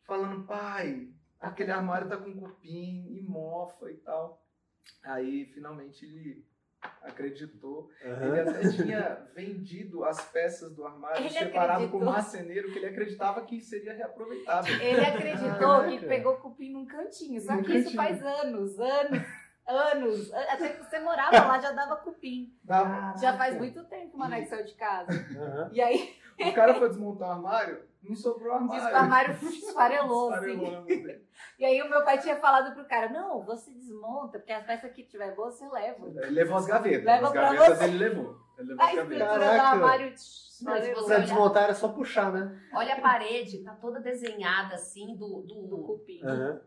Falando, 0.05 0.45
pai, 0.47 1.09
aquele 1.39 1.71
armário 1.71 2.07
tá 2.09 2.17
com 2.17 2.33
cupim 2.33 3.05
e 3.11 3.21
mofa 3.21 3.91
e 3.91 3.97
tal. 3.97 4.41
Aí, 5.03 5.45
finalmente, 5.53 6.03
ele 6.05 6.43
acreditou. 7.01 7.89
Ele 8.01 8.11
Aham. 8.13 8.49
até 8.49 8.69
tinha 8.69 9.27
vendido 9.35 10.03
as 10.05 10.21
peças 10.31 10.73
do 10.75 10.85
armário 10.85 11.19
Ele 11.21 11.29
separado 11.29 11.89
com 11.89 11.97
o 11.97 12.05
marceneiro, 12.05 12.71
que 12.71 12.79
ele 12.79 12.87
acreditava 12.87 13.41
que 13.45 13.59
seria 13.61 13.93
reaproveitável. 13.93 14.73
Ele 14.81 15.01
acreditou 15.05 15.57
Caraca. 15.59 15.89
que 15.89 16.05
pegou 16.05 16.37
cupim 16.37 16.71
num 16.71 16.85
cantinho. 16.85 17.41
Só 17.41 17.55
Num 17.55 17.63
que 17.63 17.73
isso 17.77 17.95
cantinho. 17.97 18.21
faz 18.21 18.23
anos, 18.45 18.79
anos, 18.79 19.23
anos. 19.67 20.33
Até 20.33 20.69
que 20.69 20.83
você 20.83 20.99
morava 20.99 21.37
lá 21.45 21.59
já 21.59 21.71
dava 21.71 21.97
cupim. 21.97 22.53
Dava- 22.63 23.17
Já 23.17 23.37
faz 23.37 23.57
muito 23.57 23.83
tempo 23.85 24.09
que 24.11 24.15
o 24.15 24.19
Maneco 24.19 24.47
saiu 24.47 24.65
de 24.65 24.73
casa. 24.75 25.11
Aham. 25.11 25.69
E 25.73 25.81
aí 25.81 26.17
O 26.39 26.53
cara 26.53 26.73
foi 26.75 26.87
desmontar 26.87 27.27
o 27.27 27.31
armário, 27.33 27.83
não 28.03 28.15
sobrou 28.15 28.53
armário. 28.53 28.83
o 28.83 28.95
armário 28.95 29.37
esfarelou, 29.43 30.33
assim. 30.33 30.61
E 31.57 31.65
aí 31.65 31.81
o 31.81 31.89
meu 31.89 32.03
pai 32.03 32.17
tinha 32.19 32.37
falado 32.37 32.73
pro 32.73 32.87
cara, 32.87 33.09
não, 33.09 33.43
você 33.43 33.71
desmonta, 33.71 34.39
porque 34.39 34.51
as 34.53 34.65
peças 34.65 34.91
que 34.91 35.03
tiver 35.03 35.35
boas 35.35 35.55
você 35.55 35.67
leva. 35.69 36.07
Ele 36.07 36.31
levou 36.31 36.57
as 36.57 36.65
gavetas. 36.65 37.05
Leva 37.05 37.25
as 37.27 37.31
pra 37.31 37.41
gavetas 37.41 37.77
você. 37.77 37.83
ele 37.85 37.97
levou. 37.97 38.37
Ele 38.57 38.67
levou 38.69 38.83
A 38.85 38.89
as 38.89 38.95
gavetas. 38.95 39.11
estrutura 39.21 39.39
do 39.39 39.39
Caraca. 39.39 39.67
armário 39.69 40.13
Pra 40.63 41.19
desmontar 41.19 41.63
era 41.63 41.73
só 41.73 41.87
puxar, 41.87 42.33
né? 42.33 42.61
Olha 42.73 42.95
a 42.95 43.01
parede, 43.01 43.63
tá 43.63 43.73
toda 43.75 44.01
desenhada 44.01 44.75
assim 44.75 45.15
do, 45.15 45.41
do 45.41 45.67
do, 45.67 45.77
cupim. 45.83 46.21
Aham. 46.23 46.59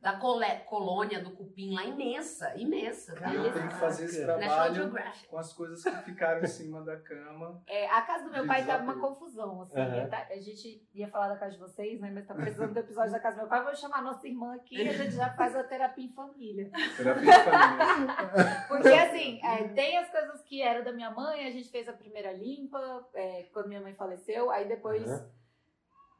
Da 0.00 0.12
cole- 0.16 0.60
colônia 0.66 1.20
do 1.20 1.32
cupim 1.32 1.74
lá 1.74 1.84
imensa, 1.84 2.54
imensa. 2.56 3.14
Cara, 3.16 3.32
Tá? 3.32 3.34
eu 3.36 3.52
tenho 3.52 3.68
que 3.68 3.74
fazer 3.74 4.04
esse 4.04 4.24
trabalho 4.24 4.92
com 5.28 5.38
as 5.38 5.52
coisas 5.52 5.82
que 5.82 5.90
ficaram 6.04 6.40
em 6.40 6.46
cima 6.46 6.82
da 6.82 6.96
cama. 6.98 7.60
É, 7.66 7.88
a 7.90 8.02
casa 8.02 8.24
do 8.24 8.30
meu 8.30 8.46
pai 8.46 8.64
tava 8.64 8.84
uma 8.84 9.00
confusão, 9.00 9.62
assim. 9.62 9.76
Aham. 9.80 10.08
tá- 10.08 10.28
A 10.30 10.36
gente 10.38 10.86
ia 10.94 11.08
falar 11.08 11.28
da 11.28 11.36
casa 11.36 11.52
de 11.54 11.58
vocês, 11.58 12.00
né? 12.00 12.12
Mas 12.14 12.26
tá 12.26 12.34
precisando 12.34 12.72
do 12.74 12.78
episódio 12.78 13.10
da 13.10 13.18
casa 13.18 13.36
do 13.36 13.40
meu 13.40 13.48
pai. 13.48 13.64
Vou 13.64 13.74
chamar 13.74 14.02
nossa 14.02 14.26
irmã 14.28 14.54
aqui 14.54 14.76
e 14.82 14.88
a 14.88 14.92
gente 14.92 15.10
já 15.16 15.30
faz 15.34 15.56
a 15.56 15.64
terapia 15.64 16.04
em 16.04 16.12
família. 16.12 16.70
Terapia 16.96 17.24
de 17.32 17.44
família. 17.44 18.64
Porque 18.68 18.88
assim, 18.88 19.40
é, 19.44 19.68
tem 19.68 19.98
as 19.98 20.08
coisas 20.10 20.40
que 20.42 20.62
eram 20.62 20.84
da 20.84 20.92
minha 20.92 21.10
mãe, 21.10 21.44
a 21.46 21.50
gente 21.50 21.68
fez 21.70 21.88
a 21.88 21.92
primeira 21.92 22.32
limpa, 22.32 23.04
é, 23.14 23.48
quando 23.52 23.66
minha 23.68 23.80
mãe 23.80 23.94
faleceu, 23.94 24.48
aí 24.50 24.68
depois. 24.68 25.10
Aham. 25.10 25.37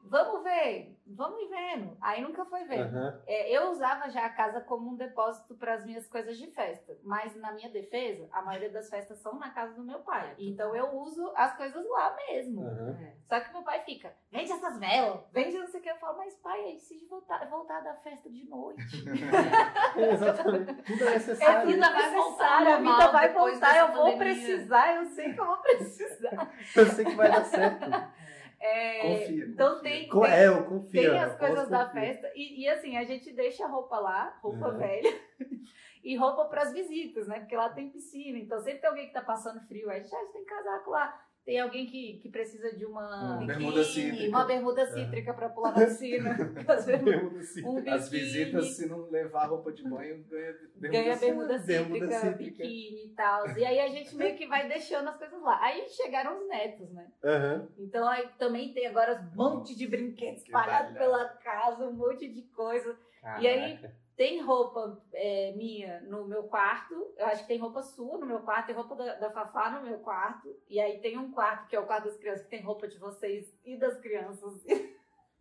Vamos 0.01 0.43
ver, 0.43 0.97
vamos 1.05 1.39
ir 1.41 1.49
vendo. 1.49 1.95
Aí 2.01 2.21
nunca 2.21 2.43
foi 2.45 2.63
vendo. 2.63 2.97
Aham. 2.97 3.21
É, 3.27 3.51
eu 3.55 3.69
usava 3.69 4.09
já 4.09 4.25
a 4.25 4.29
casa 4.29 4.59
como 4.61 4.89
um 4.89 4.95
depósito 4.95 5.53
para 5.55 5.75
as 5.75 5.85
minhas 5.85 6.07
coisas 6.07 6.37
de 6.37 6.47
festa, 6.47 6.97
mas 7.03 7.35
na 7.35 7.51
minha 7.51 7.69
defesa, 7.69 8.27
a 8.31 8.41
maioria 8.41 8.71
das 8.71 8.89
festas 8.89 9.19
são 9.19 9.37
na 9.37 9.51
casa 9.51 9.73
do 9.75 9.83
meu 9.83 9.99
pai. 9.99 10.33
Então 10.39 10.75
eu 10.75 10.95
uso 10.95 11.31
as 11.35 11.55
coisas 11.55 11.85
lá 11.87 12.15
mesmo. 12.27 12.65
É. 12.65 13.13
Só 13.27 13.39
que 13.39 13.51
meu 13.53 13.61
pai 13.61 13.81
fica, 13.83 14.11
vende 14.31 14.51
essas 14.51 14.79
velas, 14.79 15.19
vende 15.31 15.57
não 15.59 15.67
sei 15.67 15.79
o 15.79 15.83
que. 15.83 15.89
Eu 15.91 15.97
falo, 15.97 16.17
mas 16.17 16.33
pai, 16.37 16.59
aí 16.59 16.79
se 16.79 17.05
voltar, 17.07 17.47
voltar 17.49 17.81
da 17.81 17.93
festa 17.95 18.29
de 18.29 18.49
noite. 18.49 18.81
Exatamente. 19.95 20.73
Tudo 20.83 21.03
é 21.03 21.07
É 21.07 21.13
necessário. 21.13 21.61
tudo 21.61 21.71
vida 21.73 21.89
vai 21.91 22.11
voltar 22.15 22.65
necessário, 22.65 22.73
a 22.73 22.77
vida 22.77 23.11
vai 23.11 23.33
voltar, 23.33 23.77
eu 23.77 23.87
vou 23.93 24.03
pandemia. 24.13 24.17
precisar, 24.17 24.95
eu 24.95 25.05
sei 25.05 25.33
que 25.33 25.39
eu 25.39 25.45
vou 25.45 25.57
precisar. 25.57 26.53
Eu 26.75 26.85
sei 26.87 27.05
que 27.05 27.15
vai 27.15 27.29
dar 27.31 27.43
certo. 27.45 27.89
É, 28.59 29.01
Confia. 29.01 29.45
então 29.45 29.75
confia. 29.77 29.91
tem, 29.91 30.09
tem, 30.09 30.23
É, 30.31 30.47
eu 30.47 30.65
confio. 30.65 31.01
tem 31.01 31.19
as 31.19 31.37
coisas 31.37 31.69
da 31.69 31.85
confiar. 31.85 31.91
festa 32.05 32.31
e, 32.35 32.61
e, 32.63 32.67
assim, 32.69 32.97
a 32.97 33.03
gente 33.05 33.31
deixa 33.31 33.65
a 33.65 33.69
roupa 33.69 33.97
lá, 33.99 34.37
roupa 34.41 34.71
velha, 34.71 35.19
e 36.03 36.15
roupa 36.15 36.45
para 36.45 36.63
as 36.63 36.73
visitas, 36.73 37.27
né? 37.27 37.39
Porque 37.39 37.55
lá 37.55 37.69
tem 37.69 37.89
piscina, 37.89 38.37
então 38.37 38.59
sempre 38.59 38.79
tem 38.81 38.89
alguém 38.89 39.07
que 39.07 39.13
tá 39.13 39.21
passando 39.21 39.61
frio, 39.67 39.89
aí 39.89 39.99
a 39.99 40.03
gente, 40.03 40.13
ah, 40.13 40.17
a 40.19 40.21
gente 40.23 40.33
tem 40.33 40.45
casaco 40.45 40.89
lá. 40.91 41.25
Tem 41.49 41.59
alguém 41.59 41.87
que, 41.87 42.19
que 42.21 42.29
precisa 42.29 42.75
de 42.75 42.85
uma, 42.85 43.31
biquíni, 43.39 43.47
bermuda 43.47 43.83
cítrica. 43.83 44.29
uma 44.29 44.45
bermuda 44.45 44.85
cítrica 44.85 45.33
para 45.33 45.49
pular 45.49 45.71
na 45.75 45.83
piscina. 45.87 46.37
Assim. 46.69 47.65
um. 47.65 47.91
As 47.91 48.07
visitas, 48.07 48.75
se 48.75 48.87
não 48.87 49.09
levar 49.09 49.47
roupa 49.47 49.71
de 49.71 49.81
banho, 49.81 50.23
ganha 50.29 50.53
bermuda. 50.75 50.89
ganha 50.89 51.15
bermuda 51.17 51.57
Bermuda 51.57 52.05
cítrica, 52.11 52.19
cítrica. 52.19 52.63
biquíni 52.63 53.05
e 53.07 53.13
tal. 53.15 53.57
E 53.57 53.65
aí 53.65 53.79
a 53.79 53.87
gente 53.87 54.15
meio 54.15 54.37
que 54.37 54.45
vai 54.45 54.67
deixando 54.67 55.07
as 55.09 55.17
coisas 55.17 55.41
lá. 55.41 55.59
Aí 55.59 55.89
chegaram 55.89 56.39
os 56.39 56.47
netos, 56.47 56.87
né? 56.91 57.07
Aham. 57.23 57.67
Então 57.79 58.07
aí 58.07 58.29
também 58.37 58.71
tem 58.71 58.85
agora 58.85 59.19
um 59.33 59.35
monte 59.35 59.75
de 59.75 59.87
brinquedos 59.87 60.43
Que 60.43 60.49
espalhados 60.49 60.95
pela 60.95 61.29
casa, 61.29 61.83
um 61.83 61.93
monte 61.93 62.31
de 62.31 62.43
coisa. 62.43 62.95
E 63.41 63.47
aí- 63.47 63.75
Caraca. 63.79 63.95
Tem 64.19 64.41
roupa 64.41 65.01
é, 65.13 65.53
minha 65.55 66.01
no 66.01 66.27
meu 66.27 66.43
quarto, 66.43 66.93
eu 67.15 67.25
acho 67.27 67.43
que 67.43 67.47
tem 67.47 67.57
roupa 67.57 67.81
sua 67.81 68.17
no 68.17 68.25
meu 68.25 68.39
quarto, 68.41 68.65
tem 68.65 68.75
roupa 68.75 68.93
da, 68.93 69.15
da 69.15 69.31
Fafá 69.31 69.69
no 69.69 69.87
meu 69.87 69.97
quarto. 69.99 70.53
E 70.67 70.77
aí 70.77 70.99
tem 70.99 71.17
um 71.17 71.31
quarto, 71.31 71.69
que 71.69 71.75
é 71.77 71.79
o 71.79 71.85
quarto 71.85 72.03
das 72.03 72.17
crianças, 72.17 72.43
que 72.43 72.49
tem 72.49 72.61
roupa 72.61 72.85
de 72.85 72.97
vocês 72.97 73.57
e 73.63 73.77
das 73.77 73.97
crianças. 74.01 74.61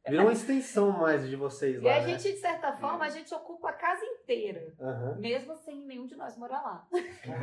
Virou 0.06 0.26
uma 0.26 0.32
extensão 0.32 0.92
mais 0.92 1.28
de 1.28 1.34
vocês 1.34 1.74
E 1.74 1.80
lá, 1.80 1.96
a 1.96 2.00
né? 2.02 2.06
gente, 2.06 2.32
de 2.34 2.38
certa 2.38 2.72
forma, 2.74 3.04
a 3.04 3.08
gente 3.08 3.34
ocupa 3.34 3.70
a 3.70 3.72
casa 3.72 4.04
inteira. 4.04 4.72
Aham. 4.80 5.16
Mesmo 5.16 5.56
sem 5.56 5.84
nenhum 5.84 6.06
de 6.06 6.14
nós 6.14 6.36
morar 6.38 6.62
lá. 6.62 6.88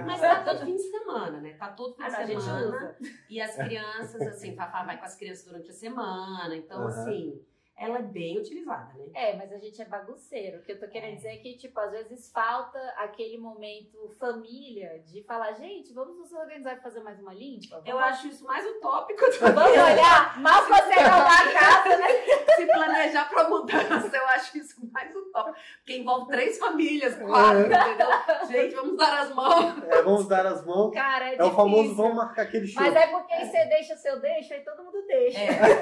Mas 0.06 0.22
tá 0.22 0.42
todo 0.42 0.66
fim 0.66 0.78
de 0.78 0.84
semana, 0.90 1.42
né? 1.42 1.54
Tá 1.60 1.68
todo 1.74 1.96
fim 1.96 2.04
de 2.04 2.16
a 2.16 2.26
semana. 2.26 2.66
usa. 2.66 2.98
E 3.30 3.42
as 3.42 3.56
crianças, 3.56 4.22
assim, 4.22 4.56
Fafá 4.56 4.86
vai 4.86 4.98
com 4.98 5.04
as 5.04 5.16
crianças 5.18 5.44
durante 5.44 5.70
a 5.70 5.74
semana. 5.74 6.56
Então, 6.56 6.80
Aham. 6.80 6.88
assim, 6.88 7.46
ela 7.78 8.00
é 8.00 8.02
bem 8.02 8.38
utilizada, 8.40 8.94
né? 8.94 9.06
É, 9.14 9.36
mas 9.36 9.52
a 9.52 9.58
gente 9.58 9.82
é 9.82 9.86
bagunceiro. 9.86 10.60
O 10.60 10.62
que 10.64 10.72
eu 10.72 10.80
tô 10.80 10.88
querendo 10.88 11.18
dizer 11.18 11.30
é 11.30 11.38
que, 11.38 11.58
tipo, 11.58 11.78
às 11.80 11.92
vezes 11.92 12.32
falta 12.32 12.80
aquele 12.98 13.38
momento 13.38 14.10
família 14.18 15.00
de 15.06 15.22
falar, 15.24 15.52
gente, 15.54 15.94
vamos 15.94 16.18
nos 16.18 16.32
organizar 16.32 16.78
e 16.78 16.82
fazer 16.82 17.02
mais 17.02 17.20
uma 17.20 17.34
limpa? 17.34 17.82
Eu 17.86 17.98
Vamos- 17.98 18.04
acho 18.04 18.28
isso 18.28 18.46
mais 18.46 18.66
utópico 18.66 19.26
do 19.26 19.40
Vamos 19.40 19.72
que 19.74 19.80
olhar, 19.80 20.40
mal 20.40 20.64
você 20.66 21.00
arrumar 21.00 21.42
a 21.42 21.54
casa, 21.54 21.98
né? 21.98 22.08
se 22.56 22.66
planejar 22.66 23.30
pra 23.30 23.50
mudança. 23.50 24.16
Eu 24.16 24.28
acho 24.30 24.58
isso 24.58 24.76
mais 24.94 25.14
utópico. 25.14 25.58
Porque 25.80 25.98
envolve 25.98 26.28
três 26.32 26.58
famílias, 26.58 27.16
quatro, 27.18 27.60
É. 27.74 27.78
entendeu? 27.92 28.08
Gente, 28.48 28.76
vamos 28.76 28.98
dar 28.98 29.20
as 29.24 29.36
mãos. 29.36 29.84
É, 29.90 30.02
vamos 30.02 30.28
dar 30.30 30.46
as 30.46 30.66
mãos. 30.66 30.94
Cara, 30.94 31.34
é, 31.34 31.36
É 31.36 31.44
o 31.44 31.52
famoso 31.52 31.94
vamos 31.94 32.16
marcar 32.16 32.44
aquele 32.44 32.68
show. 32.68 32.82
Mas 32.82 32.96
é 32.96 33.08
porque 33.08 33.34
aí 33.34 33.46
você 33.50 33.66
deixa 33.66 33.98
seu 33.98 34.20
deixa, 34.22 34.54
aí 34.56 34.62
todo 34.64 34.82
mundo 34.84 35.06
deixa. 35.06 35.40
É. 35.40 35.82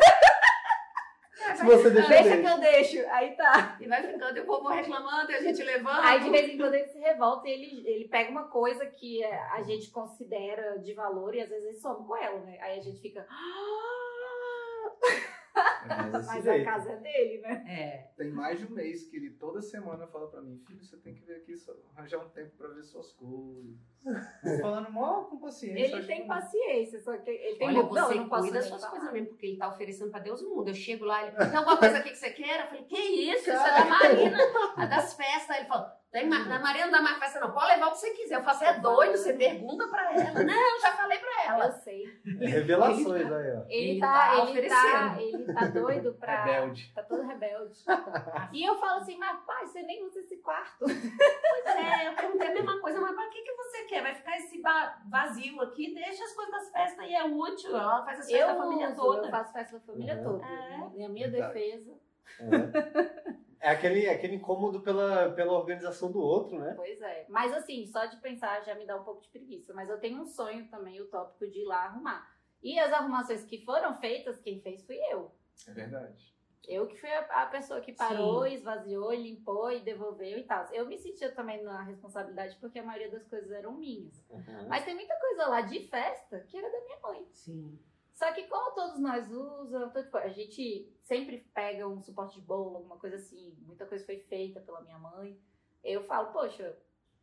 Se 1.56 1.66
você 1.66 1.89
deixa, 1.89 2.10
Deixa 2.10 2.24
deixa. 2.24 2.41
que 2.41 2.47
eu 2.47 2.60
deixo. 2.60 3.10
Aí 3.10 3.36
tá. 3.36 3.78
E 3.80 3.88
vai 3.88 4.01
ficando, 4.01 4.38
e 4.38 4.41
o 4.41 4.45
povo 4.45 4.70
reclamando, 4.70 5.32
e 5.32 5.36
a 5.36 5.41
gente 5.41 5.62
levando. 5.64 5.99
Aí 6.01 6.20
de 6.22 6.30
vez 6.30 6.54
em 6.54 6.58
quando 6.58 6.74
ele 6.74 6.88
se 6.88 6.99
revolta 6.99 7.47
e 7.47 7.51
ele, 7.51 7.88
ele 7.88 8.08
pega 8.08 8.32
uma 8.32 8.47
coisa 8.47 8.86
que 8.86 9.24
é, 9.24 9.39
a 9.51 9.62
gente 9.62 9.89
considera 9.91 10.80
de 10.80 10.93
valor 10.93 11.34
e 11.36 11.41
às 11.41 11.49
vezes 11.49 11.66
ele 11.66 11.78
some 11.78 12.06
com 12.06 12.16
ela, 12.18 12.39
né? 12.41 12.58
Aí 12.62 12.80
a 12.80 12.82
gente 12.82 12.99
fica. 12.99 13.26
"Ah!" 15.64 16.09
Mas 16.11 16.28
Mas 16.28 16.43
jeito. 16.43 16.68
a 16.68 16.72
casa 16.72 16.91
é 16.91 16.95
dele, 16.97 17.41
né? 17.41 17.64
É. 17.68 18.11
Tem 18.18 18.32
mais 18.32 18.59
de 18.59 18.66
um 18.66 18.70
mês 18.72 19.05
que 19.07 19.18
ele 19.18 19.32
toda 19.32 19.61
semana 19.61 20.07
fala 20.07 20.28
pra 20.30 20.41
mim, 20.41 20.57
filho, 20.68 20.84
você 20.84 20.97
tem 20.97 21.14
que 21.14 21.22
vir 21.26 21.36
aqui, 21.36 21.55
só- 21.57 21.74
arranjar 21.95 22.20
um 22.20 22.30
tempo 22.30 22.51
pra 22.57 22.68
ver 22.70 22.84
suas 22.84 23.11
coisas. 23.14 23.76
Falando 24.61 24.91
mó 24.91 25.24
com 25.26 25.38
paciência. 25.39 25.95
Ele 25.97 26.05
tem 26.05 26.22
que- 26.24 26.28
paciência, 26.28 26.99
só 26.99 27.18
que 27.18 27.30
ele 27.30 27.55
tem 27.57 27.68
Olha, 27.68 27.78
não, 27.84 27.89
você 27.89 28.14
eu 28.14 28.18
não 28.18 28.30
posso 28.30 28.41
cuida 28.43 28.59
das 28.59 28.68
suas 28.68 28.86
coisas 28.86 29.11
mesmo, 29.14 29.28
porque 29.30 29.45
ele 29.45 29.57
tá 29.57 29.70
oferecendo 29.70 30.11
pra 30.11 30.20
Deus 30.20 30.41
o 30.41 30.49
mundo. 30.55 30.68
Eu 30.70 30.74
chego 30.76 31.05
lá, 31.05 31.26
ele 31.26 31.36
tem 31.36 31.55
alguma 31.55 31.78
coisa 31.78 31.97
aqui 31.99 32.09
que 32.09 32.18
você 32.18 32.30
quer? 32.32 32.61
Eu 32.61 32.68
falei, 32.68 32.84
que 32.84 32.97
isso? 32.97 33.39
Isso 33.41 33.51
é 33.51 33.53
da 33.55 33.86
Marina, 33.86 34.38
é 34.80 34.88
das 34.88 35.14
festas. 35.14 35.55
Ele 35.57 35.66
falou, 35.68 35.88
tem, 36.11 36.28
na 36.28 36.59
Marina 36.59 36.86
não 36.86 36.91
dá 36.91 37.01
mais 37.01 37.18
festa 37.18 37.39
não, 37.39 37.51
pode 37.53 37.68
levar 37.68 37.88
o 37.88 37.91
que 37.91 37.97
você 37.99 38.11
quiser. 38.11 38.36
Eu 38.36 38.43
faço, 38.43 38.64
é 38.64 38.80
doido, 38.80 39.18
você 39.18 39.34
pergunta 39.34 39.88
pra 39.88 40.14
ela. 40.14 40.24
Não, 40.43 40.80
já 40.82 40.91
falei 40.91 41.18
pra 41.18 41.33
Eu 41.60 41.72
sei. 41.72 42.04
Revelações 42.39 43.32
aí, 43.32 43.51
ó. 43.56 43.64
Ele, 43.70 43.89
Ele 43.91 43.99
tá, 43.99 44.08
tá 44.14 44.49
ele, 44.51 44.68
tá, 44.70 45.18
ele 45.22 45.54
tá 45.54 45.66
doido 45.68 46.14
pra. 46.14 46.43
Rebelde. 46.45 46.91
Tá 46.93 47.04
todo 47.04 47.22
rebelde. 47.28 47.80
E 48.54 48.64
eu 48.68 48.76
falo 48.76 48.99
assim, 49.01 49.18
mas 49.18 49.39
pai, 49.45 49.66
você 49.66 49.82
nem 49.82 50.06
usa 50.06 50.20
esse 50.20 50.38
quarto. 50.38 50.86
Pois 51.64 51.76
é, 51.78 52.08
eu 52.10 52.16
perguntei 52.16 52.47
a 52.47 52.54
mesma 52.54 52.80
coisa, 52.82 52.99
mas 52.99 53.16
pra 53.16 53.30
que, 53.30 53.41
que 53.41 53.54
você 53.54 53.84
quer? 53.86 54.01
Vai 54.04 54.14
ficar 54.16 54.38
esse 54.38 54.62
vazio 55.10 55.62
aqui? 55.62 55.93
Deixa 55.93 56.24
as 56.24 56.34
coisas 56.34 56.54
das 56.54 56.72
festas 56.72 57.06
e 57.08 57.14
é 57.16 57.24
útil. 57.24 57.72
Ela 57.76 58.04
faz 58.04 58.20
as 58.20 58.30
festas 58.30 58.41
Eu 58.49 58.56
da 58.56 58.62
família 58.64 58.88
uso, 58.89 58.95
toda. 58.95 59.28
eu 59.28 59.32
faço 59.32 59.54
festa 59.54 59.80
da 59.80 59.86
família 59.86 60.16
Uhum. 60.18 60.24
toda. 60.24 60.45
É. 60.45 60.78
Na 60.78 61.10
minha 61.10 61.30
Verdade. 61.30 61.54
defesa. 61.54 61.93
É, 62.39 62.43
é 63.64 63.70
aquele, 63.70 64.09
aquele 64.09 64.36
incômodo 64.36 64.82
pela, 64.82 65.32
pela 65.32 65.53
organização 65.53 66.11
do 66.11 66.20
outro, 66.20 66.59
né? 66.59 66.74
Pois 66.76 67.01
é. 67.01 67.26
Mas 67.30 67.53
assim, 67.53 67.88
só 67.88 68.05
de 68.05 68.18
pensar 68.18 68.61
já 68.66 68.76
me 68.76 68.86
dá 68.86 68.97
um 68.99 69.05
pouco 69.05 69.22
de 69.22 69.30
preguiça. 69.30 69.74
Mas 69.74 69.89
eu 69.89 69.97
tenho 70.01 70.22
um 70.22 70.26
sonho 70.26 70.68
também, 70.68 71.01
utópico, 71.01 71.47
de 71.47 71.61
ir 71.61 71.66
lá 71.66 71.86
arrumar. 71.86 72.30
E 72.61 72.78
as 72.78 72.91
arrumações 72.91 73.45
que 73.45 73.64
foram 73.64 73.95
feitas, 73.95 74.38
quem 74.41 74.59
fez 74.61 74.86
fui 74.86 74.97
eu. 75.09 75.32
É 75.66 75.72
verdade. 75.72 76.34
Eu 76.68 76.88
que 76.88 76.97
fui 76.97 77.09
a, 77.09 77.43
a 77.43 77.45
pessoa 77.45 77.80
que 77.80 77.93
parou, 77.93 78.45
esvaziou, 78.45 79.14
limpou 79.14 79.72
e 79.72 79.80
devolveu 79.80 80.38
e 80.38 80.43
tal. 80.43 80.66
Eu 80.74 80.86
me 80.86 80.97
sentia 80.97 81.32
também 81.32 81.64
na 81.64 81.84
responsabilidade 81.84 82.57
porque 82.59 82.80
a 82.80 82.84
maioria 82.84 83.11
das 83.11 83.26
coisas 83.28 83.49
eram 83.51 83.78
minhas. 83.78 84.26
Mas 84.68 84.84
tem 84.84 84.93
muita 84.93 85.18
coisa 85.18 85.47
lá 85.47 85.61
de 85.61 85.88
festa 85.88 86.41
que 86.41 86.57
era 86.57 86.70
da 86.70 86.82
minha 86.82 86.99
mãe. 86.99 87.26
Sim. 87.32 87.80
Só 88.14 88.32
que 88.32 88.43
como 88.47 88.76
todos 88.76 88.99
nós 88.99 89.30
usam, 89.32 89.88
então, 89.88 90.03
tipo, 90.03 90.18
a 90.18 90.30
gente 90.30 90.88
sempre 91.01 91.39
pega 91.53 91.88
um 91.88 92.01
suporte 92.01 92.39
de 92.39 92.45
bolo, 92.45 92.78
alguma 92.78 92.97
coisa 92.97 93.16
assim. 93.16 93.55
Muita 93.66 93.86
coisa 93.86 94.05
foi 94.05 94.20
feita 94.20 94.61
pela 94.61 94.82
minha 94.82 94.99
mãe. 94.99 95.38
Eu 95.84 96.03
falo, 96.05 96.32
poxa, 96.32 96.78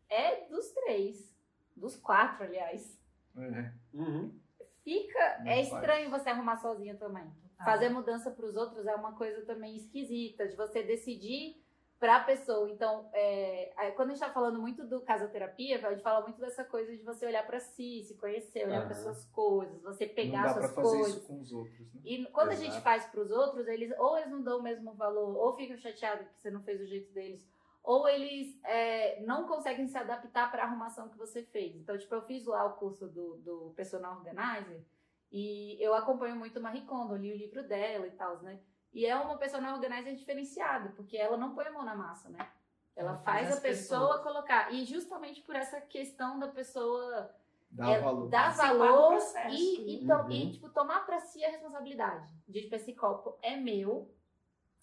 é 0.08 0.46
dos 0.48 0.70
três, 0.72 1.34
dos 1.76 1.96
quatro, 1.96 2.44
aliás. 2.44 3.00
É. 3.36 3.72
Uhum. 3.94 4.38
Fica, 4.82 5.38
Não 5.38 5.50
é 5.50 5.64
faz. 5.64 5.72
estranho 5.72 6.10
você 6.10 6.30
arrumar 6.30 6.56
sozinha 6.56 6.96
também. 6.96 7.30
Total. 7.30 7.64
Fazer 7.66 7.88
mudança 7.90 8.30
para 8.30 8.46
os 8.46 8.56
outros 8.56 8.86
é 8.86 8.94
uma 8.94 9.16
coisa 9.16 9.44
também 9.46 9.76
esquisita, 9.76 10.48
de 10.48 10.56
você 10.56 10.82
decidir 10.82 11.59
para 12.00 12.16
a 12.16 12.24
pessoa. 12.24 12.68
Então, 12.70 13.10
é, 13.12 13.92
quando 13.94 14.08
a 14.08 14.14
gente 14.14 14.22
está 14.22 14.32
falando 14.32 14.58
muito 14.58 14.86
do 14.86 15.02
casoterapia, 15.02 15.86
a 15.86 15.90
gente 15.90 16.02
fala 16.02 16.22
muito 16.22 16.40
dessa 16.40 16.64
coisa 16.64 16.96
de 16.96 17.02
você 17.02 17.26
olhar 17.26 17.46
para 17.46 17.60
si, 17.60 18.02
se 18.02 18.16
conhecer, 18.16 18.64
olhar 18.66 18.86
para 18.86 18.94
Aham. 18.94 19.02
suas 19.02 19.24
coisas, 19.26 19.82
você 19.82 20.06
Não 20.06 20.14
pegar 20.14 20.44
dá 20.44 20.54
pra 20.54 20.62
suas 20.62 20.74
fazer 20.74 20.96
coisas. 20.96 21.16
isso 21.18 21.26
com 21.26 21.38
os 21.38 21.52
outros, 21.52 21.92
né? 21.94 22.00
E 22.02 22.24
quando 22.32 22.48
a 22.48 22.52
Exato. 22.54 22.70
gente 22.70 22.82
faz 22.82 23.04
para 23.04 23.20
os 23.20 23.30
outros, 23.30 23.68
eles 23.68 23.92
ou 23.98 24.16
eles 24.16 24.30
não 24.30 24.42
dão 24.42 24.60
o 24.60 24.62
mesmo 24.62 24.94
valor, 24.94 25.36
ou 25.36 25.54
ficam 25.54 25.76
chateados 25.76 26.26
que 26.26 26.40
você 26.40 26.50
não 26.50 26.62
fez 26.62 26.78
do 26.80 26.86
jeito 26.86 27.12
deles, 27.12 27.46
ou 27.82 28.08
eles 28.08 28.58
é, 28.64 29.20
não 29.22 29.46
conseguem 29.46 29.86
se 29.86 29.98
adaptar 29.98 30.50
para 30.50 30.62
a 30.62 30.66
arrumação 30.66 31.10
que 31.10 31.18
você 31.18 31.42
fez. 31.42 31.76
Então, 31.76 31.98
tipo, 31.98 32.14
eu 32.14 32.22
fiz 32.22 32.46
lá 32.46 32.64
o 32.64 32.76
curso 32.78 33.06
do, 33.08 33.36
do 33.38 33.72
Personal 33.76 34.16
Organizer 34.16 34.82
e 35.30 35.76
eu 35.84 35.92
acompanho 35.94 36.36
muito 36.36 36.58
a 36.58 36.62
Marie 36.62 36.86
Kondo, 36.86 37.14
li 37.16 37.30
o 37.30 37.36
livro 37.36 37.62
dela 37.62 38.06
e 38.06 38.10
tal, 38.12 38.42
né? 38.42 38.58
E 38.92 39.06
é 39.06 39.14
uma 39.16 39.36
Personal 39.38 39.74
Organizer 39.74 40.14
diferenciada, 40.16 40.90
porque 40.96 41.16
ela 41.16 41.36
não 41.36 41.54
põe 41.54 41.66
a 41.66 41.72
mão 41.72 41.84
na 41.84 41.94
massa, 41.94 42.28
né? 42.28 42.50
Ela 42.96 43.10
Ela 43.12 43.18
faz 43.20 43.46
faz 43.48 43.58
a 43.58 43.60
pessoa 43.60 44.00
pessoas. 44.18 44.22
colocar. 44.22 44.72
E 44.72 44.84
justamente 44.84 45.40
por 45.42 45.54
essa 45.54 45.80
questão 45.80 46.38
da 46.38 46.48
pessoa 46.48 47.32
Dá 47.70 47.88
é, 47.90 48.00
valor. 48.00 48.28
dar 48.28 48.50
valor 48.56 49.10
processo. 49.12 49.54
e, 49.54 50.02
e, 50.02 50.06
to- 50.06 50.12
Uhum. 50.12 50.30
e, 50.30 50.52
tipo, 50.52 50.68
tomar 50.70 51.06
pra 51.06 51.20
si 51.20 51.44
a 51.44 51.50
responsabilidade. 51.50 52.32
De, 52.48 52.62
tipo, 52.62 52.74
esse 52.74 52.92
copo 52.94 53.38
é 53.42 53.56
meu. 53.56 54.12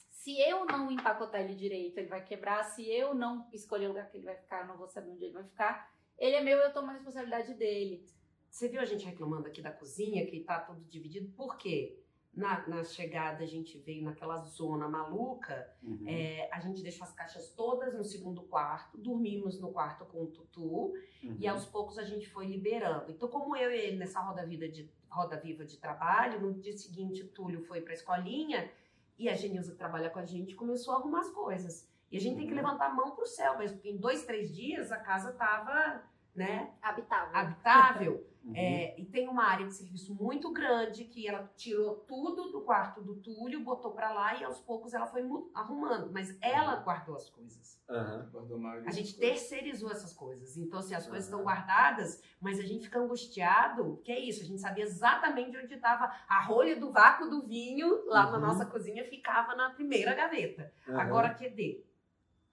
Se 0.09 0.39
eu 0.41 0.65
não 0.65 0.89
empacotar 0.89 1.41
ele 1.41 1.53
direito, 1.53 1.97
ele 1.97 2.07
vai 2.07 2.23
quebrar. 2.23 2.63
Se 2.63 2.89
eu 2.89 3.13
não 3.13 3.47
escolher 3.53 3.85
o 3.85 3.89
lugar 3.89 4.09
que 4.09 4.17
ele 4.17 4.25
vai 4.25 4.35
ficar, 4.35 4.61
eu 4.61 4.67
não 4.67 4.77
vou 4.77 4.87
saber 4.87 5.11
onde 5.11 5.25
ele 5.25 5.33
vai 5.33 5.43
ficar. 5.43 5.91
Ele 6.17 6.35
é 6.35 6.41
meu, 6.41 6.57
eu 6.57 6.73
tomo 6.73 6.89
a 6.89 6.93
responsabilidade 6.93 7.53
dele. 7.53 8.05
Você 8.49 8.67
viu 8.69 8.81
a 8.81 8.85
gente 8.85 9.05
reclamando 9.05 9.47
aqui 9.47 9.61
da 9.61 9.71
cozinha, 9.71 10.25
que 10.25 10.39
tá 10.43 10.59
tudo 10.61 10.81
dividido? 10.85 11.29
Por 11.35 11.57
quê? 11.57 12.01
Na, 12.37 12.67
na 12.67 12.83
chegada 12.83 13.43
a 13.43 13.47
gente 13.47 13.79
veio 13.79 14.03
naquela 14.03 14.37
zona 14.37 14.87
maluca, 14.87 15.67
Uhum. 15.81 16.03
é, 16.07 16.47
a 16.53 16.59
gente 16.59 16.83
deixou 16.83 17.03
as 17.03 17.11
caixas 17.11 17.49
todas 17.55 17.95
no 17.95 18.03
segundo 18.03 18.43
quarto, 18.43 18.95
dormimos 18.95 19.59
no 19.59 19.71
quarto 19.71 20.05
com 20.05 20.21
o 20.21 20.27
Tutu, 20.27 20.93
Uhum. 21.23 21.35
e 21.39 21.47
aos 21.47 21.65
poucos 21.65 21.97
a 21.97 22.03
gente 22.03 22.29
foi 22.29 22.45
liberando. 22.45 23.11
Então, 23.11 23.27
como 23.27 23.55
eu 23.55 23.71
e 23.71 23.75
ele 23.75 23.97
nessa 23.97 24.19
roda, 24.21 24.45
vida 24.45 24.69
de, 24.69 24.87
roda 25.09 25.35
viva 25.35 25.65
de 25.65 25.77
trabalho, 25.77 26.39
no 26.39 26.53
dia 26.53 26.77
seguinte 26.77 27.23
o 27.23 27.27
Túlio 27.29 27.63
foi 27.63 27.81
pra 27.81 27.93
escolinha, 27.93 28.69
e 29.17 29.27
a 29.27 29.33
Genilza 29.33 29.71
que 29.71 29.77
trabalha 29.79 30.11
com 30.11 30.19
a 30.19 30.25
gente 30.25 30.53
começou 30.53 30.93
a 30.93 30.97
arrumar 30.97 31.21
as 31.21 31.31
coisas. 31.31 31.89
E 32.11 32.17
a 32.17 32.21
gente 32.21 32.35
tem 32.37 32.45
que 32.45 32.51
Uhum. 32.53 32.57
levantar 32.61 32.85
a 32.91 32.93
mão 32.93 33.15
pro 33.15 33.25
céu 33.25 33.57
mesmo, 33.57 33.77
porque 33.77 33.89
em 33.89 33.97
dois, 33.97 34.23
três 34.25 34.55
dias 34.55 34.91
a 34.91 34.97
casa 34.97 35.33
tava, 35.33 36.03
né, 36.35 36.71
Habitável. 36.83 37.35
habitável. 37.35 38.27
Uhum. 38.47 38.53
É, 38.55 38.99
e 38.99 39.05
tem 39.05 39.27
uma 39.27 39.43
área 39.43 39.67
de 39.67 39.73
serviço 39.73 40.15
muito 40.15 40.51
grande 40.51 41.03
que 41.03 41.27
ela 41.27 41.51
tirou 41.57 41.95
tudo 42.07 42.49
do 42.51 42.61
quarto 42.61 43.01
do 43.01 43.15
Túlio, 43.15 43.59
botou 43.63 43.91
pra 43.91 44.11
lá 44.13 44.39
e 44.39 44.43
aos 44.43 44.59
poucos 44.59 44.93
ela 44.93 45.05
foi 45.05 45.21
arrumando. 45.53 46.11
Mas 46.13 46.37
ela 46.41 46.75
guardou 46.77 47.15
as 47.15 47.29
coisas. 47.29 47.77
Aham. 47.89 48.29
Guardou 48.31 48.57
a 48.65 48.91
gente 48.91 49.13
coisas. 49.13 49.19
terceirizou 49.19 49.91
essas 49.91 50.13
coisas. 50.13 50.55
Então, 50.57 50.79
assim, 50.79 50.95
as 50.95 51.05
coisas 51.07 51.27
Aham. 51.29 51.39
estão 51.39 51.43
guardadas, 51.43 52.21
mas 52.39 52.57
a 52.59 52.63
gente 52.63 52.85
fica 52.85 52.99
angustiado. 52.99 54.01
Que 54.03 54.11
é 54.13 54.19
isso? 54.19 54.41
A 54.43 54.45
gente 54.45 54.61
sabia 54.61 54.83
exatamente 54.85 55.57
onde 55.57 55.73
estava 55.73 56.05
a 56.27 56.41
rolha 56.41 56.79
do 56.79 56.91
vácuo 56.91 57.29
do 57.29 57.45
vinho 57.45 58.05
lá 58.05 58.31
na 58.31 58.37
Uhum. 58.37 58.41
nossa 58.45 58.65
cozinha, 58.65 59.03
ficava 59.03 59.55
na 59.55 59.71
primeira 59.71 60.13
gaveta. 60.13 60.73
Agora, 60.87 61.33
QD? 61.33 61.83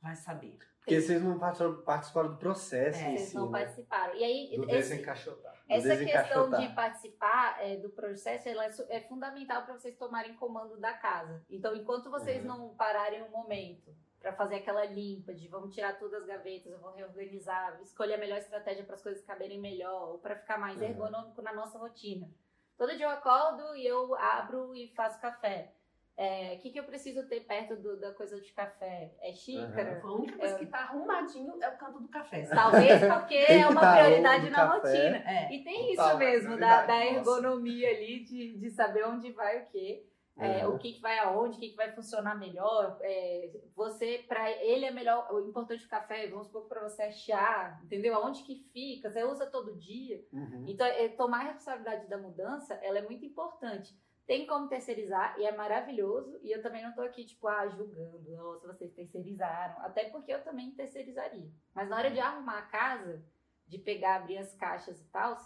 Vai 0.02 0.16
saber. 0.16 0.58
Porque 0.84 1.00
vocês 1.00 1.22
não 1.22 1.38
participaram, 1.38 2.28
do 2.32 2.36
processo 2.36 2.98
É, 2.98 3.16
Vocês 3.16 3.20
si, 3.30 3.34
não 3.34 3.50
né? 3.50 3.58
participaram. 3.60 4.14
E 4.16 4.22
aí, 4.24 4.56
Do 4.56 4.64
esse- 4.64 4.90
desencaixotar. 4.90 5.54
Essa 5.66 5.88
questão 5.96 5.96
desencaixotar. 5.98 6.60
de 6.60 6.74
participar 6.74 7.56
é, 7.64 7.76
do 7.78 7.88
processo 7.88 8.46
ela 8.50 8.66
é, 8.66 8.70
é 8.90 9.00
fundamental 9.00 9.62
para 9.64 9.72
vocês 9.78 9.96
tomarem 9.96 10.34
comando 10.34 10.76
da 10.76 10.92
casa. 10.92 11.42
Então, 11.48 11.74
enquanto 11.74 12.10
vocês 12.10 12.42
Uhum. 12.42 12.48
não 12.48 12.68
pararem 12.74 13.22
um 13.22 13.30
momento 13.30 13.96
para 14.20 14.34
fazer 14.34 14.56
aquela 14.56 14.84
limpa 14.84 15.32
de 15.32 15.48
vamos 15.48 15.74
tirar 15.74 15.98
todas 15.98 16.20
as 16.20 16.26
gavetas, 16.26 16.70
eu 16.70 16.78
vou 16.78 16.92
reorganizar, 16.92 17.80
escolher 17.80 18.14
a 18.14 18.18
melhor 18.18 18.38
estratégia 18.38 18.84
para 18.84 18.94
as 18.94 19.02
coisas 19.02 19.24
caberem 19.24 19.58
melhor 19.58 20.10
ou 20.10 20.18
para 20.18 20.36
ficar 20.36 20.58
mais 20.58 20.76
Uhum. 20.82 20.84
ergonômico 20.88 21.40
na 21.40 21.54
nossa 21.54 21.78
rotina. 21.78 22.28
Todo 22.76 22.94
dia 22.94 23.06
eu 23.06 23.10
acordo 23.10 23.74
e 23.74 23.86
eu 23.86 24.14
abro 24.16 24.74
e 24.74 24.88
faço 24.94 25.18
café. 25.18 25.72
É, 26.16 26.54
O 26.54 26.58
que, 26.60 26.70
que 26.70 26.78
eu 26.78 26.84
preciso 26.84 27.26
ter 27.28 27.40
perto 27.40 27.74
do- 27.76 27.98
da 27.98 28.12
coisa 28.12 28.40
de 28.40 28.52
café? 28.52 29.12
É 29.20 29.32
xícara? 29.32 30.00
A 30.02 30.12
única 30.12 30.38
coisa 30.38 30.56
que 30.58 30.66
tá 30.66 30.78
arrumadinho 30.78 31.60
é 31.60 31.68
o 31.68 31.76
canto 31.76 31.98
do 32.00 32.08
café. 32.08 32.42
Talvez 32.46 33.00
porque 33.12 33.34
é 33.34 33.66
uma 33.66 33.80
tá 33.80 33.96
prioridade 33.96 34.48
na 34.50 34.56
café. 34.56 34.76
rotina. 34.76 35.16
É. 35.28 35.52
E 35.52 35.64
tem 35.64 35.92
isso 35.92 36.02
Total, 36.02 36.18
mesmo, 36.18 36.56
da, 36.56 36.86
da 36.86 36.94
nossa. 36.98 37.04
ergonomia 37.14 37.88
ali, 37.90 38.22
de, 38.22 38.56
de 38.58 38.70
saber 38.70 39.04
onde 39.06 39.32
vai 39.32 39.62
o 39.62 39.66
quê. 39.66 40.06
é, 40.36 40.66
Uhum. 40.66 40.74
o 40.74 40.78
que, 40.78 40.94
que 40.94 41.00
vai 41.00 41.16
aonde, 41.20 41.56
o 41.56 41.60
que, 41.60 41.70
que 41.70 41.76
vai 41.76 41.92
funcionar 41.92 42.36
melhor. 42.36 42.98
é, 43.02 43.50
você, 43.74 44.24
para 44.28 44.50
ele 44.50 44.84
é 44.84 44.90
melhor, 44.92 45.28
o 45.32 45.40
importante 45.48 45.82
do 45.84 45.88
café, 45.88 46.26
vamos 46.28 46.46
supor 46.46 46.62
que 46.62 46.68
para 46.70 46.82
você 46.88 47.02
é 47.04 47.10
chá, 47.12 47.80
entendeu? 47.84 48.14
Aonde 48.16 48.42
que 48.42 48.56
fica, 48.72 49.10
você 49.10 49.22
usa 49.24 49.46
todo 49.46 49.76
dia. 49.76 50.24
Uhum. 50.32 50.64
Então, 50.68 50.86
é, 50.86 51.08
tomar 51.08 51.38
a 51.40 51.44
responsabilidade 51.44 52.08
da 52.08 52.18
mudança, 52.18 52.74
ela 52.82 52.98
é 52.98 53.02
muito 53.02 53.24
importante. 53.24 53.96
Tem 54.26 54.46
como 54.46 54.68
terceirizar 54.68 55.38
e 55.38 55.44
é 55.44 55.54
maravilhoso. 55.54 56.38
E 56.42 56.50
eu 56.50 56.62
também 56.62 56.82
não 56.82 56.94
tô 56.94 57.02
aqui, 57.02 57.24
tipo, 57.24 57.46
ah, 57.46 57.68
julgando, 57.68 58.30
nossa, 58.30 58.66
vocês 58.66 58.92
terceirizaram. 58.92 59.82
Até 59.84 60.08
porque 60.08 60.32
eu 60.32 60.42
também 60.42 60.70
terceirizaria. 60.70 61.50
Mas 61.74 61.88
na 61.88 61.96
hora 61.96 62.10
de 62.10 62.20
arrumar 62.20 62.58
a 62.58 62.66
casa, 62.66 63.22
de 63.66 63.78
pegar, 63.78 64.16
abrir 64.16 64.38
as 64.38 64.54
caixas 64.54 64.98
e 65.00 65.04
tal, 65.08 65.36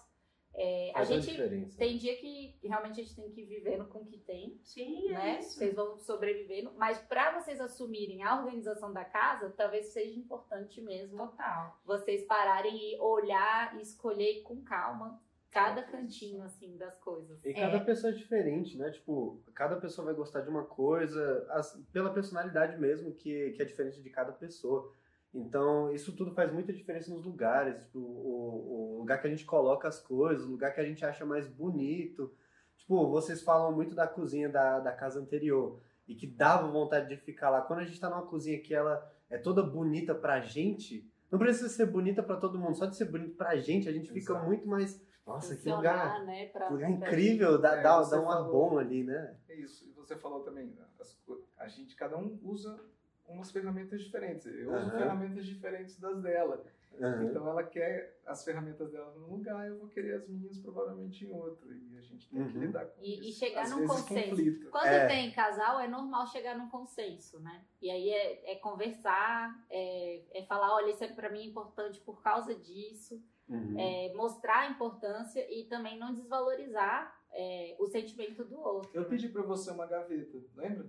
é, 0.54 0.92
a 0.94 1.04
gente 1.04 1.30
diferença. 1.30 1.78
tem 1.78 1.96
dia 1.96 2.16
que 2.16 2.58
realmente 2.62 3.00
a 3.00 3.04
gente 3.04 3.14
tem 3.14 3.30
que 3.30 3.42
ir 3.42 3.46
vivendo 3.46 3.86
com 3.86 4.00
o 4.00 4.06
que 4.06 4.18
tem, 4.18 4.58
Sim, 4.62 5.08
é 5.08 5.12
né? 5.12 5.38
isso. 5.38 5.58
Vocês 5.58 5.74
vão 5.74 5.98
sobrevivendo. 5.98 6.72
Mas 6.76 6.98
para 6.98 7.40
vocês 7.40 7.60
assumirem 7.60 8.22
a 8.24 8.38
organização 8.40 8.92
da 8.92 9.04
casa, 9.04 9.50
talvez 9.56 9.86
seja 9.92 10.18
importante 10.18 10.80
mesmo 10.80 11.18
Total. 11.28 11.78
vocês 11.84 12.24
pararem 12.24 12.76
e 12.76 12.98
olhar 13.00 13.76
e 13.76 13.82
escolher 13.82 14.42
com 14.42 14.62
calma 14.62 15.20
cada 15.50 15.82
cantinho, 15.82 16.42
assim, 16.42 16.76
das 16.76 16.96
coisas. 16.98 17.42
E 17.44 17.52
cada 17.54 17.80
pessoa 17.80 18.12
é 18.12 18.16
diferente, 18.16 18.76
né? 18.76 18.90
Tipo, 18.90 19.40
cada 19.54 19.76
pessoa 19.76 20.04
vai 20.06 20.14
gostar 20.14 20.40
de 20.42 20.48
uma 20.50 20.64
coisa, 20.64 21.46
as- 21.50 21.82
pela 21.92 22.12
personalidade 22.12 22.78
mesmo, 22.78 23.12
que, 23.12 23.50
que 23.52 23.62
é 23.62 23.64
diferente 23.64 24.02
de 24.02 24.10
cada 24.10 24.32
pessoa. 24.32 24.92
Então, 25.32 25.92
isso 25.92 26.14
tudo 26.16 26.32
faz 26.32 26.52
muita 26.52 26.72
diferença 26.72 27.10
nos 27.12 27.24
lugares, 27.24 27.82
tipo, 27.82 27.98
o, 27.98 28.94
o 28.94 28.98
lugar 28.98 29.20
que 29.20 29.26
a 29.26 29.30
gente 29.30 29.44
coloca 29.44 29.86
as 29.86 30.00
coisas, 30.00 30.46
o 30.46 30.50
lugar 30.50 30.74
que 30.74 30.80
a 30.80 30.84
gente 30.84 31.04
acha 31.04 31.24
mais 31.24 31.46
bonito. 31.46 32.32
Tipo, 32.76 33.08
vocês 33.10 33.42
falam 33.42 33.72
muito 33.72 33.94
da 33.94 34.06
cozinha 34.06 34.48
da, 34.48 34.80
da 34.80 34.92
casa 34.92 35.20
anterior 35.20 35.80
e 36.06 36.14
que 36.14 36.26
dava 36.26 36.66
vontade 36.68 37.08
de 37.08 37.16
ficar 37.16 37.50
lá. 37.50 37.60
Quando 37.60 37.80
a 37.80 37.84
gente 37.84 38.00
tá 38.00 38.08
numa 38.08 38.26
cozinha 38.26 38.58
que 38.60 38.72
ela 38.74 39.06
é 39.28 39.36
toda 39.36 39.62
bonita 39.62 40.14
pra 40.14 40.40
gente, 40.40 41.06
não 41.30 41.38
precisa 41.38 41.68
ser 41.68 41.86
bonita 41.86 42.22
pra 42.22 42.36
todo 42.36 42.58
mundo, 42.58 42.76
só 42.76 42.86
de 42.86 42.96
ser 42.96 43.04
bonito 43.06 43.36
pra 43.36 43.56
gente, 43.56 43.88
a 43.88 43.92
gente 43.92 44.08
fica 44.10 44.32
Exato. 44.32 44.46
muito 44.46 44.66
mais. 44.66 45.06
Nossa, 45.28 45.56
que 45.56 45.68
lugar, 45.70 46.24
né? 46.24 46.46
Pra, 46.46 46.66
que 46.66 46.72
lugar 46.72 46.88
pra- 46.98 47.08
incrível, 47.08 47.58
dá, 47.60 47.76
É, 47.76 47.82
dá, 47.82 47.98
você 47.98 48.16
dá 48.16 48.22
um 48.22 48.30
ar 48.30 48.38
falou. 48.38 48.70
bom 48.70 48.78
ali, 48.78 49.04
né? 49.04 49.36
É 49.48 49.54
isso. 49.54 49.86
E 49.86 49.92
você 49.92 50.16
falou 50.16 50.42
também, 50.42 50.76
as 50.98 51.14
co- 51.26 51.42
a 51.58 51.68
gente, 51.68 51.94
cada 51.94 52.16
um 52.16 52.38
usa 52.42 52.80
umas 53.26 53.50
ferramentas 53.50 54.00
diferentes. 54.02 54.46
Eu 54.46 54.72
uso 54.74 54.88
Aham. 54.90 54.98
ferramentas 54.98 55.44
diferentes 55.44 55.98
das 56.00 56.20
dela. 56.22 56.64
Aham. 57.00 57.24
Então 57.24 57.46
ela 57.46 57.62
quer 57.62 58.18
as 58.26 58.42
ferramentas 58.42 58.90
dela 58.90 59.14
num 59.16 59.26
lugar, 59.36 59.68
eu 59.68 59.78
vou 59.78 59.88
querer 59.88 60.14
as 60.14 60.26
minhas 60.26 60.58
provavelmente 60.58 61.24
em 61.26 61.30
outro. 61.30 61.70
E 61.72 61.96
a 61.98 62.00
gente 62.00 62.26
tem 62.28 62.48
que 62.48 62.56
Uhum. 62.56 62.64
lidar 62.64 62.86
com 62.86 63.02
E- 63.02 63.20
e 63.20 63.28
isso. 63.28 63.38
chegar 63.38 63.62
Às 63.62 63.70
num 63.70 63.86
consenso. 63.86 64.30
conflito. 64.30 64.70
Quando 64.70 64.86
É. 64.86 65.06
tem 65.06 65.30
casal, 65.32 65.78
é 65.78 65.86
normal 65.86 66.26
chegar 66.26 66.56
num 66.56 66.70
consenso, 66.70 67.38
né? 67.40 67.62
E 67.82 67.90
aí 67.90 68.08
é, 68.08 68.52
é 68.52 68.56
conversar, 68.56 69.54
é, 69.70 70.22
é 70.40 70.42
falar, 70.46 70.74
olha, 70.74 70.90
isso 70.90 71.04
é 71.04 71.08
pra 71.08 71.30
mim 71.30 71.44
importante 71.46 72.00
por 72.00 72.22
causa 72.22 72.54
disso, 72.54 73.22
Uhum. 73.48 73.76
é, 73.78 74.12
mostrar 74.14 74.60
a 74.60 74.70
importância 74.70 75.40
e 75.50 75.64
também 75.68 75.98
não 75.98 76.12
desvalorizar 76.14 77.14
é, 77.32 77.76
o 77.78 77.86
sentimento 77.86 78.44
do 78.44 78.58
outro. 78.60 78.90
Eu 78.94 79.04
pedi 79.06 79.28
pra 79.28 79.42
você 79.42 79.70
uma 79.70 79.86
gaveta, 79.86 80.38
lembra? 80.56 80.86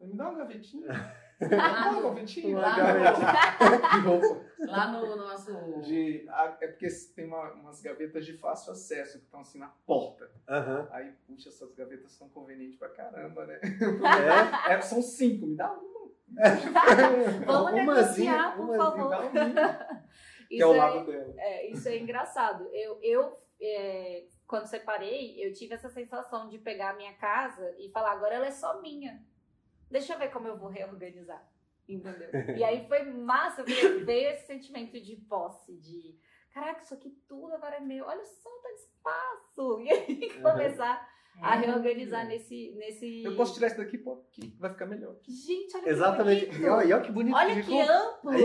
Me 0.00 0.14
dá 0.14 0.28
uma 0.30 0.38
gavetinha. 0.38 0.86
Lá 1.40 1.92
no, 1.92 2.02
gavetinha. 2.02 2.58
lá 2.58 2.74
de 2.74 4.00
roupa. 4.06 4.44
lá 4.58 4.92
no 4.92 5.16
nosso. 5.16 5.50
De, 5.80 6.28
é 6.60 6.66
porque 6.68 6.86
tem 7.16 7.26
uma- 7.26 7.52
umas 7.54 7.80
gavetas 7.80 8.26
de 8.26 8.36
fácil 8.36 8.72
acesso 8.72 9.18
que 9.18 9.24
estão 9.24 9.40
assim 9.40 9.58
na 9.58 9.68
porta. 9.86 10.30
Aham. 10.46 10.86
Aí, 10.90 11.12
puxa, 11.26 11.48
essas 11.48 11.72
gavetas 11.74 12.12
são 12.12 12.28
convenientes 12.28 12.78
pra 12.78 12.90
caramba, 12.90 13.46
né? 13.46 13.58
É. 13.58 13.60
É, 14.74 14.80
são 14.82 15.00
cinco, 15.00 15.46
me 15.46 15.56
dá 15.56 15.72
uma. 15.72 16.10
Vamos 17.46 17.72
negociar, 17.72 18.56
por 18.56 18.76
favor. 18.76 19.14
Que 20.50 20.56
é 20.56 20.58
Isso 20.58 20.68
o 20.68 20.74
é, 20.74 20.76
lado 20.76 21.06
dela. 21.06 21.34
é, 21.38 21.66
isso 21.70 21.88
é 21.88 21.96
engraçado. 21.96 22.68
Eu, 22.72 22.98
eu 23.02 23.38
é, 23.60 24.24
quando 24.48 24.66
separei, 24.66 25.36
eu 25.38 25.52
tive 25.52 25.74
essa 25.74 25.88
sensação 25.88 26.48
de 26.48 26.58
pegar 26.58 26.90
a 26.90 26.96
minha 26.96 27.12
casa 27.14 27.72
e 27.78 27.88
falar, 27.90 28.10
agora 28.12 28.34
ela 28.34 28.46
é 28.46 28.50
só 28.50 28.80
minha. 28.82 29.24
Deixa 29.90 30.14
eu 30.14 30.18
ver 30.18 30.30
como 30.32 30.48
eu 30.48 30.56
vou 30.58 30.68
reorganizar. 30.68 31.48
Entendeu? 31.88 32.30
E 32.56 32.62
aí 32.64 32.86
foi 32.88 33.02
massa, 33.04 33.62
porque 33.64 33.88
veio 34.04 34.30
esse 34.30 34.46
sentimento 34.46 35.00
de 35.00 35.16
posse, 35.16 35.76
de 35.78 36.18
caraca, 36.52 36.82
isso 36.82 36.94
aqui 36.94 37.10
tudo 37.28 37.54
agora 37.54 37.76
é 37.76 37.80
meu, 37.80 38.04
olha 38.06 38.24
só, 38.24 38.50
tá 38.62 38.68
de 38.70 38.80
espaço. 38.80 39.80
E 39.84 39.90
aí 39.90 40.32
Uhum. 40.36 40.42
começar 40.42 41.08
a 41.42 41.56
É, 41.56 41.60
reorganizar 41.66 42.26
nesse. 42.26 42.72
nesse... 42.76 43.22
Eu 43.24 43.36
posso 43.36 43.54
tirar 43.54 43.68
isso 43.68 43.76
daqui, 43.76 43.96
pô, 43.98 44.24
aqui, 44.28 44.54
vai 44.58 44.70
ficar 44.70 44.86
melhor. 44.86 45.16
Gente, 45.28 45.76
olha 45.76 45.88
Exatamente. 45.88 46.46
que 46.46 46.54
E 46.56 46.58
bonito. 46.58 46.70
olha, 46.72 46.86
e 46.86 46.92
olha 46.92 47.02
que 47.02 47.12
bonito 47.12 47.36
Olha 47.36 47.54
que 47.54 47.62
que 47.62 47.80
amplo. 47.80 48.32
É, 48.32 48.36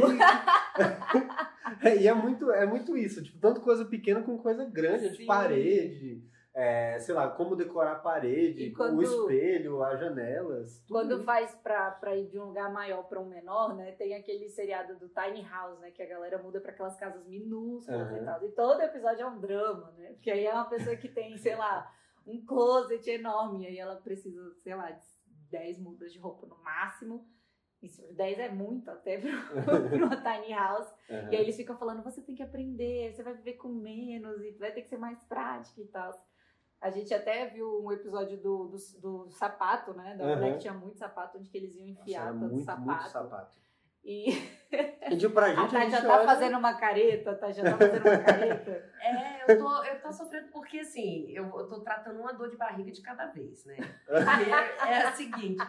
e 1.99 2.07
é 2.07 2.13
muito, 2.13 2.51
é 2.51 2.65
muito 2.65 2.97
isso, 2.97 3.23
tipo, 3.23 3.39
tanto 3.39 3.61
coisa 3.61 3.85
pequena 3.85 4.21
como 4.21 4.37
coisa 4.41 4.65
grande, 4.65 5.17
de 5.17 5.25
parede, 5.25 6.23
é, 6.53 6.97
sei 6.99 7.13
lá, 7.13 7.29
como 7.29 7.55
decorar 7.55 7.93
a 7.93 7.99
parede, 7.99 8.71
quando- 8.71 8.99
o 8.99 9.01
espelho, 9.03 9.83
as 9.83 9.99
janelas. 9.99 10.81
Quando 10.87 11.15
isso. 11.15 11.23
faz 11.25 11.53
pra, 11.55 11.91
pra 11.91 12.15
ir 12.15 12.27
de 12.27 12.39
um 12.39 12.45
lugar 12.45 12.71
maior 12.71 13.03
pra 13.03 13.19
um 13.19 13.27
menor, 13.27 13.75
né? 13.75 13.91
Tem 13.91 14.15
aquele 14.15 14.47
seriado 14.47 14.97
do 14.97 15.09
Tiny 15.09 15.45
House, 15.49 15.77
né? 15.79 15.91
Que 15.91 16.01
a 16.01 16.07
galera 16.07 16.37
muda 16.37 16.61
pra 16.61 16.71
aquelas 16.71 16.95
casas 16.95 17.25
minúsculas 17.27 18.07
Aham. 18.09 18.17
e 18.21 18.25
tal. 18.25 18.45
E 18.45 18.51
todo 18.51 18.81
episódio 18.81 19.23
é 19.23 19.27
um 19.27 19.39
drama, 19.39 19.91
né? 19.97 20.13
Porque 20.13 20.31
aí 20.31 20.45
é 20.45 20.53
uma 20.53 20.69
pessoa 20.69 20.95
que 20.95 21.09
tem, 21.09 21.37
sei 21.37 21.55
lá, 21.57 21.91
um 22.25 22.45
closet 22.45 23.05
enorme. 23.09 23.63
E 23.63 23.67
aí 23.67 23.77
ela 23.77 23.97
precisa, 23.97 24.53
sei 24.63 24.75
lá, 24.75 24.91
de 24.91 25.05
10 25.51 25.77
mudas 25.77 26.13
de 26.13 26.19
roupa 26.19 26.47
no 26.47 26.57
máximo. 26.63 27.27
Isso, 27.81 28.01
10 28.13 28.39
é 28.39 28.49
muito 28.49 28.89
até 28.89 29.19
pra 29.19 29.29
uma 30.05 30.17
tiny 30.17 30.53
house. 30.53 30.91
Aham. 31.09 31.31
E 31.31 31.35
aí 31.35 31.41
eles 31.41 31.55
ficam 31.55 31.77
falando, 31.77 32.03
você 32.03 32.21
tem 32.21 32.35
que 32.35 32.43
aprender, 32.43 33.13
você 33.13 33.21
vai 33.21 33.33
viver 33.33 33.53
com 33.53 33.69
menos 33.69 34.41
e 34.41 34.51
vai 34.51 34.71
ter 34.71 34.81
que 34.81 34.89
ser 34.89 34.97
mais 34.97 35.23
prática 35.23 35.81
e 35.81 35.85
tal. 35.85 36.11
A 36.81 36.89
gente 36.89 37.13
até 37.13 37.47
viu 37.47 37.83
um 37.83 37.91
episódio 37.91 38.37
do, 38.37 38.67
do, 38.67 38.77
do 38.99 39.31
sapato, 39.31 39.93
né? 39.93 40.15
Da 40.15 40.35
mulher 40.35 40.53
que 40.53 40.59
tinha 40.59 40.73
muito 40.73 40.97
sapato, 40.97 41.37
onde 41.37 41.49
que 41.49 41.57
eles 41.57 41.75
iam 41.75 41.87
Nossa, 41.87 42.01
enfiar 42.01 42.21
era 42.21 42.33
tanto 42.33 42.53
muito, 42.53 42.65
sapato. 42.65 42.87
muito 42.87 43.09
sapato. 43.09 43.64
E 44.05 44.31
tipo, 45.17 45.33
pra 45.33 45.47
a 45.47 45.49
gente, 45.49 45.59
a, 45.59 45.67
Tati 45.67 45.77
gente 45.77 45.91
já 45.91 46.01
tá 46.03 46.15
olha- 46.17 46.25
fazendo 46.25 46.57
uma 46.59 46.73
careta, 46.75 47.31
a 47.31 47.35
Tati 47.35 47.53
já 47.57 47.63
tá 47.63 47.77
fazendo 47.77 48.05
uma 48.05 48.17
careta. 48.19 48.91
É, 49.05 49.51
eu 49.53 49.59
tô, 49.59 49.83
eu 49.83 50.01
tô 50.01 50.11
sofrendo 50.11 50.47
porque, 50.51 50.79
assim, 50.79 51.29
eu, 51.31 51.43
eu 51.45 51.67
tô 51.67 51.79
tratando 51.81 52.19
uma 52.19 52.33
dor 52.33 52.49
de 52.49 52.57
barriga 52.57 52.91
de 52.91 53.01
cada 53.01 53.27
vez, 53.27 53.63
né? 53.65 53.75
Porque 54.07 54.87
é, 54.89 55.09
o 55.09 55.15
seguinte, 55.15 55.61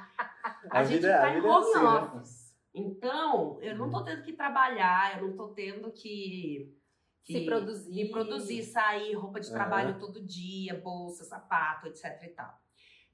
a, 0.70 0.78
A 0.80 0.84
gente 0.84 1.01
vida- 1.01 1.16
a 1.16 1.20
tá 1.20 1.30
em 1.30 1.34
vida 1.34 1.47
é 1.47 1.51
home 1.51 1.66
assim, 1.66 1.78
né? 1.82 1.84
office. 2.18 2.57
Então, 2.74 3.59
eu 3.62 3.76
não 3.76 3.91
tô 3.91 4.03
tendo 4.05 4.22
que 4.22 4.32
trabalhar, 4.32 5.18
eu 5.18 5.28
não 5.28 5.37
tô 5.37 5.49
tendo 5.49 5.91
que... 5.93 6.74
que 7.24 7.32
Se 7.34 7.45
produzir. 7.45 7.91
Me 7.95 8.11
produzir, 8.11 8.62
sair, 8.62 9.12
roupa 9.14 9.39
de 9.41 9.51
trabalho 9.51 9.99
todo 9.99 10.24
dia, 10.24 10.74
bolsa, 10.80 11.24
sapato, 11.24 11.87
etc 11.89 12.05
e 12.22 12.28
tal. 12.28 12.55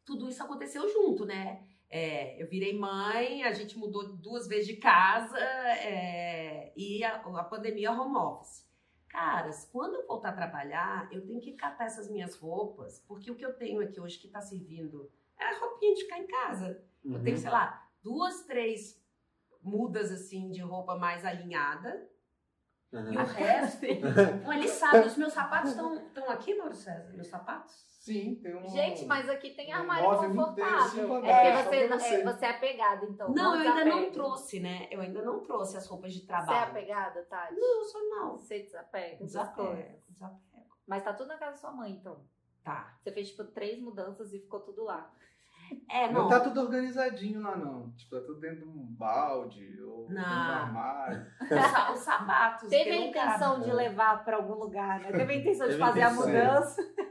Tudo 0.05 0.29
isso 0.29 0.43
aconteceu 0.43 0.89
junto, 0.89 1.25
né? 1.25 1.64
É, 1.95 2.43
eu 2.43 2.49
virei 2.49 2.72
mãe, 2.78 3.43
a 3.45 3.53
gente 3.53 3.76
mudou 3.76 4.16
duas 4.16 4.49
vezes 4.49 4.66
de 4.66 4.76
casa 4.76 5.38
é, 5.38 6.72
e 6.74 7.05
a, 7.05 7.16
a 7.16 7.45
pandemia 7.45 7.93
home 7.93 8.16
office. 8.16 8.66
Caras, 9.11 9.68
quando 9.70 9.97
eu 9.97 10.07
voltar 10.07 10.30
a 10.30 10.32
trabalhar, 10.32 11.07
eu 11.12 11.20
tenho 11.26 11.38
que 11.38 11.53
catar 11.53 11.84
essas 11.84 12.11
minhas 12.11 12.34
roupas, 12.34 12.99
porque 13.07 13.30
o 13.30 13.36
que 13.36 13.45
eu 13.45 13.53
tenho 13.53 13.82
aqui 13.82 14.01
hoje 14.01 14.18
que 14.18 14.26
tá 14.26 14.40
servindo 14.40 15.12
é 15.38 15.45
a 15.45 15.59
roupinha 15.59 15.95
de 15.95 16.03
ficar 16.05 16.18
em 16.18 16.26
casa. 16.26 16.82
Eu 17.05 17.12
Uhum. 17.16 17.22
tenho, 17.22 17.36
sei 17.36 17.51
lá, 17.51 17.86
duas, 18.03 18.43
três 18.47 18.99
mudas 19.62 20.11
assim 20.11 20.51
de 20.51 20.62
roupa 20.62 20.97
mais 20.97 21.26
alinhada. 21.26 22.09
Uhum. 22.90 23.12
E 23.12 23.16
o 23.18 23.24
resto, 23.26 23.80
Bom, 24.45 24.53
ele 24.55 24.68
sabe, 24.68 25.07
os 25.07 25.16
meus 25.18 25.34
sapatos 25.34 25.72
estão 25.72 26.30
aqui, 26.30 26.55
Mauro 26.55 26.74
César? 26.74 27.12
Meus 27.12 27.26
sapatos? 27.26 27.91
Sim, 28.03 28.34
tem 28.42 28.57
um. 28.57 28.68
Gente, 28.68 29.05
mas 29.05 29.28
aqui 29.28 29.50
tem 29.50 29.72
um 29.72 29.78
armário 29.78 30.05
confortável. 30.34 31.24
É 31.24 31.62
porque 31.62 31.86
você, 31.86 32.14
é, 32.16 32.24
você 32.24 32.46
é 32.46 32.50
apegada, 32.50 33.07
então. 33.07 33.30
Não, 33.32 33.55
eu 33.55 33.70
ainda 33.70 33.84
não 33.84 34.11
trouxe, 34.11 34.59
né? 34.59 34.88
Eu 34.90 35.00
ainda 35.00 35.22
não 35.22 35.38
trouxe 35.38 35.76
as 35.76 35.86
roupas 35.86 36.12
de 36.12 36.18
Você 36.18 36.24
é 36.24 36.26
trabalho. 36.26 36.70
apegada, 36.72 37.22
Tati? 37.22 37.55
Não, 37.55 37.78
eu 37.78 37.84
sou 37.84 38.03
não. 38.11 38.36
Você 38.36 38.59
desapega. 38.64 39.24
Desapego, 39.24 40.03
desapego. 40.09 40.76
Mas 40.84 41.05
tá 41.05 41.12
tudo 41.12 41.28
na 41.28 41.38
casa 41.38 41.53
da 41.53 41.59
sua 41.59 41.70
mãe, 41.70 41.92
então. 41.92 42.26
Tá. 42.64 42.98
Você 43.00 43.12
fez, 43.12 43.28
tipo, 43.30 43.44
três 43.44 43.80
mudanças 43.80 44.32
e 44.32 44.40
ficou 44.40 44.59
tudo 44.59 44.82
lá. 44.82 45.09
É, 45.91 46.11
Não 46.11 46.23
não. 46.23 46.29
tá 46.29 46.41
tudo 46.41 46.61
organizadinho 46.61 47.41
lá, 47.41 47.57
não. 47.57 47.91
Tipo, 47.93 48.16
tá 48.18 48.27
tudo 48.27 48.41
dentro 48.41 48.59
de 48.61 48.64
um 48.68 48.87
balde 48.97 49.81
ou 49.83 50.09
dentro 50.09 50.14
de 50.14 50.20
um 50.20 50.23
Não. 50.23 50.53
armário. 50.55 51.27
Os, 51.43 51.49
sa- 51.70 51.93
os 51.93 51.99
sapatos. 52.01 52.68
Teve 52.70 52.91
a 52.91 52.97
intenção 53.07 53.53
cara- 53.55 53.64
de 53.64 53.73
levar 53.73 54.25
pra 54.25 54.37
algum 54.37 54.55
lugar, 54.55 55.01
né? 55.01 55.12
Teve 55.12 55.33
a 55.33 55.37
intenção 55.37 55.68
de 55.68 55.79
fazer 55.79 56.03
a 56.03 56.11
mudança. 56.12 56.81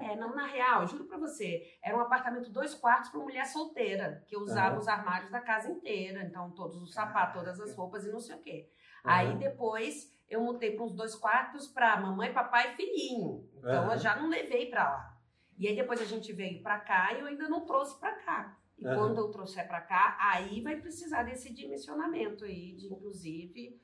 É, 0.00 0.16
não, 0.16 0.34
na 0.34 0.46
real, 0.46 0.84
juro 0.86 1.04
pra 1.04 1.16
você, 1.16 1.62
era 1.82 1.96
um 1.96 2.00
apartamento 2.00 2.50
dois 2.50 2.74
quartos 2.74 3.08
pra 3.10 3.20
mulher 3.20 3.46
solteira, 3.46 4.24
que 4.26 4.36
usava 4.36 4.70
Aham. 4.70 4.78
os 4.78 4.88
armários 4.88 5.30
da 5.30 5.40
casa 5.40 5.70
inteira, 5.70 6.24
então 6.24 6.50
todos 6.50 6.82
os 6.82 6.92
sapatos, 6.92 7.34
todas 7.40 7.60
as 7.60 7.74
roupas 7.76 8.04
e 8.04 8.10
não 8.10 8.18
sei 8.18 8.34
o 8.34 8.42
quê. 8.42 8.68
Aham. 9.06 9.14
Aí 9.14 9.36
depois 9.36 10.12
eu 10.28 10.40
mudei 10.42 10.74
para 10.74 10.84
uns 10.84 10.94
dois 10.96 11.14
quartos 11.14 11.68
pra 11.68 12.00
mamãe, 12.00 12.32
papai 12.32 12.72
e 12.72 12.76
filhinho. 12.76 13.48
Então 13.58 13.84
Aham. 13.84 13.92
eu 13.92 13.98
já 13.98 14.16
não 14.16 14.28
levei 14.28 14.68
pra 14.68 14.84
lá. 14.90 15.17
E 15.58 15.66
aí 15.66 15.74
depois 15.76 16.00
a 16.00 16.04
gente 16.04 16.32
veio 16.32 16.62
pra 16.62 16.78
cá 16.78 17.12
e 17.14 17.20
eu 17.20 17.26
ainda 17.26 17.48
não 17.48 17.66
trouxe 17.66 17.98
pra 17.98 18.12
cá. 18.12 18.56
E 18.78 18.86
Aham. 18.86 18.96
quando 18.96 19.18
eu 19.18 19.30
trouxer 19.30 19.66
pra 19.66 19.80
cá, 19.80 20.16
aí 20.20 20.60
vai 20.62 20.76
precisar 20.80 21.24
desse 21.24 21.52
dimensionamento 21.52 22.44
aí, 22.44 22.74
de 22.76 22.86
inclusive. 22.86 23.80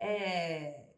é, 0.00 0.91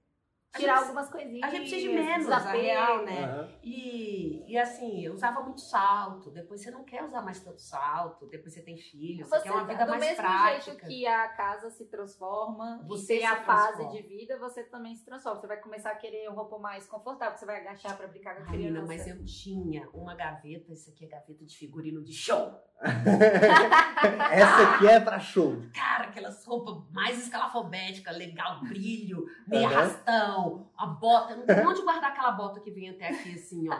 Tirar 0.56 0.74
gente- 0.76 0.82
algumas 0.84 1.10
coisinhas. 1.10 1.42
a 1.42 1.50
gente 1.50 1.68
precisa 1.70 1.88
de 1.88 1.94
menos, 1.94 2.28
a 2.30 2.38
real, 2.38 3.04
né? 3.04 3.24
Aham. 3.24 3.48
E, 3.62 4.52
e 4.52 4.56
assim, 4.58 5.04
eu 5.04 5.14
usava 5.14 5.40
muito 5.42 5.60
salto. 5.60 6.30
Depois 6.30 6.62
você 6.62 6.70
não 6.70 6.84
quer 6.84 7.02
usar 7.04 7.22
mais 7.22 7.40
tanto 7.40 7.60
salto. 7.60 8.26
Depois 8.28 8.54
você 8.54 8.62
tem 8.62 8.76
filho, 8.76 9.24
você, 9.24 9.36
Você, 9.38 9.42
quer 9.42 9.52
uma 9.52 9.64
vida 9.64 9.84
do 9.84 9.90
mais 9.90 10.00
mesmo 10.02 10.16
prática. 10.16 10.70
jeito 10.72 10.86
que 10.86 11.06
a 11.06 11.28
casa 11.30 11.70
se 11.70 11.86
transforma, 11.86 12.84
Você 12.86 13.16
tem 13.18 13.26
a 13.26 13.38
se 13.38 13.44
fase 13.44 13.72
transforma. 13.78 13.92
de 14.02 14.08
vida, 14.08 14.38
você 14.38 14.62
também 14.64 14.94
se 14.94 15.04
transforma. 15.04 15.40
Você 15.40 15.46
vai 15.46 15.56
começar 15.60 15.90
a 15.90 15.96
querer 15.96 16.26
roupa 16.28 16.58
mais 16.58 16.86
confortável, 16.86 17.36
você 17.36 17.46
vai 17.46 17.60
agachar 17.60 17.96
pra 17.96 18.06
brincar 18.06 18.36
com 18.36 18.42
a 18.42 18.46
criança. 18.46 18.62
Menina, 18.64 18.86
mas 18.86 19.06
eu 19.06 19.24
tinha 19.24 19.88
uma 19.90 20.14
gaveta, 20.14 20.72
isso 20.72 20.90
aqui 20.90 21.04
é 21.04 21.08
gaveta 21.08 21.44
de 21.44 21.56
figurino 21.56 22.02
de 22.02 22.12
show. 22.12 22.52
Essa 24.30 24.62
aqui 24.74 24.86
é 24.86 25.00
pra 25.00 25.18
show. 25.18 25.56
Cara, 25.74 26.04
aquelas 26.04 26.44
roupas 26.44 26.76
mais 26.92 27.18
escalafobéticas, 27.18 28.16
legal, 28.16 28.60
brilho, 28.62 29.26
meio 29.46 29.68
tal, 30.04 30.70
a 30.76 30.86
bota, 30.86 31.36
não 31.36 31.46
tem 31.46 31.66
onde 31.66 31.82
guardar 31.82 32.10
aquela 32.10 32.32
bota 32.32 32.60
que 32.60 32.70
vem 32.70 32.90
até 32.90 33.08
aqui, 33.08 33.34
assim, 33.34 33.66
ó. 33.68 33.74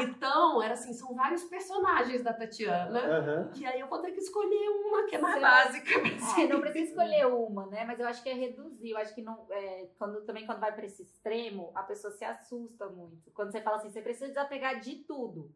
Então, 0.00 0.62
era 0.62 0.74
assim, 0.74 0.92
são 0.94 1.14
vários 1.14 1.44
personagens 1.44 2.22
da 2.22 2.32
Tatiana, 2.32 2.98
Aham. 2.98 3.50
que 3.52 3.66
aí 3.66 3.80
eu 3.80 3.88
vou 3.88 3.98
ter 4.00 4.12
que 4.12 4.20
escolher 4.20 4.68
uma 4.70 5.04
que 5.04 5.16
é 5.16 5.18
mais 5.20 5.34
Você- 5.34 5.40
básica. 5.40 6.40
É, 6.40 6.46
não 6.46 6.60
precisa 6.60 6.84
escolher 6.90 7.26
uma, 7.26 7.66
né? 7.66 7.84
Mas 7.84 8.00
eu 8.00 8.06
acho 8.06 8.22
que 8.22 8.28
é 8.28 8.34
reduzir. 8.34 8.90
Eu 8.90 8.98
acho 8.98 9.14
que 9.14 9.22
não. 9.22 9.46
é, 9.50 9.88
quando, 9.98 10.22
também 10.24 10.46
quando 10.46 10.60
vai 10.60 10.72
para 10.72 10.86
esse 10.86 11.02
extremo, 11.02 11.70
a 11.74 11.82
pessoa 11.82 12.12
se 12.12 12.24
assusta 12.24 12.86
muito. 12.88 13.30
Quando 13.32 13.50
você 13.52 13.60
fala 13.60 13.76
assim, 13.76 13.90
você 13.90 14.00
precisa 14.00 14.28
desapegar 14.28 14.80
de 14.80 14.96
tudo. 14.96 15.50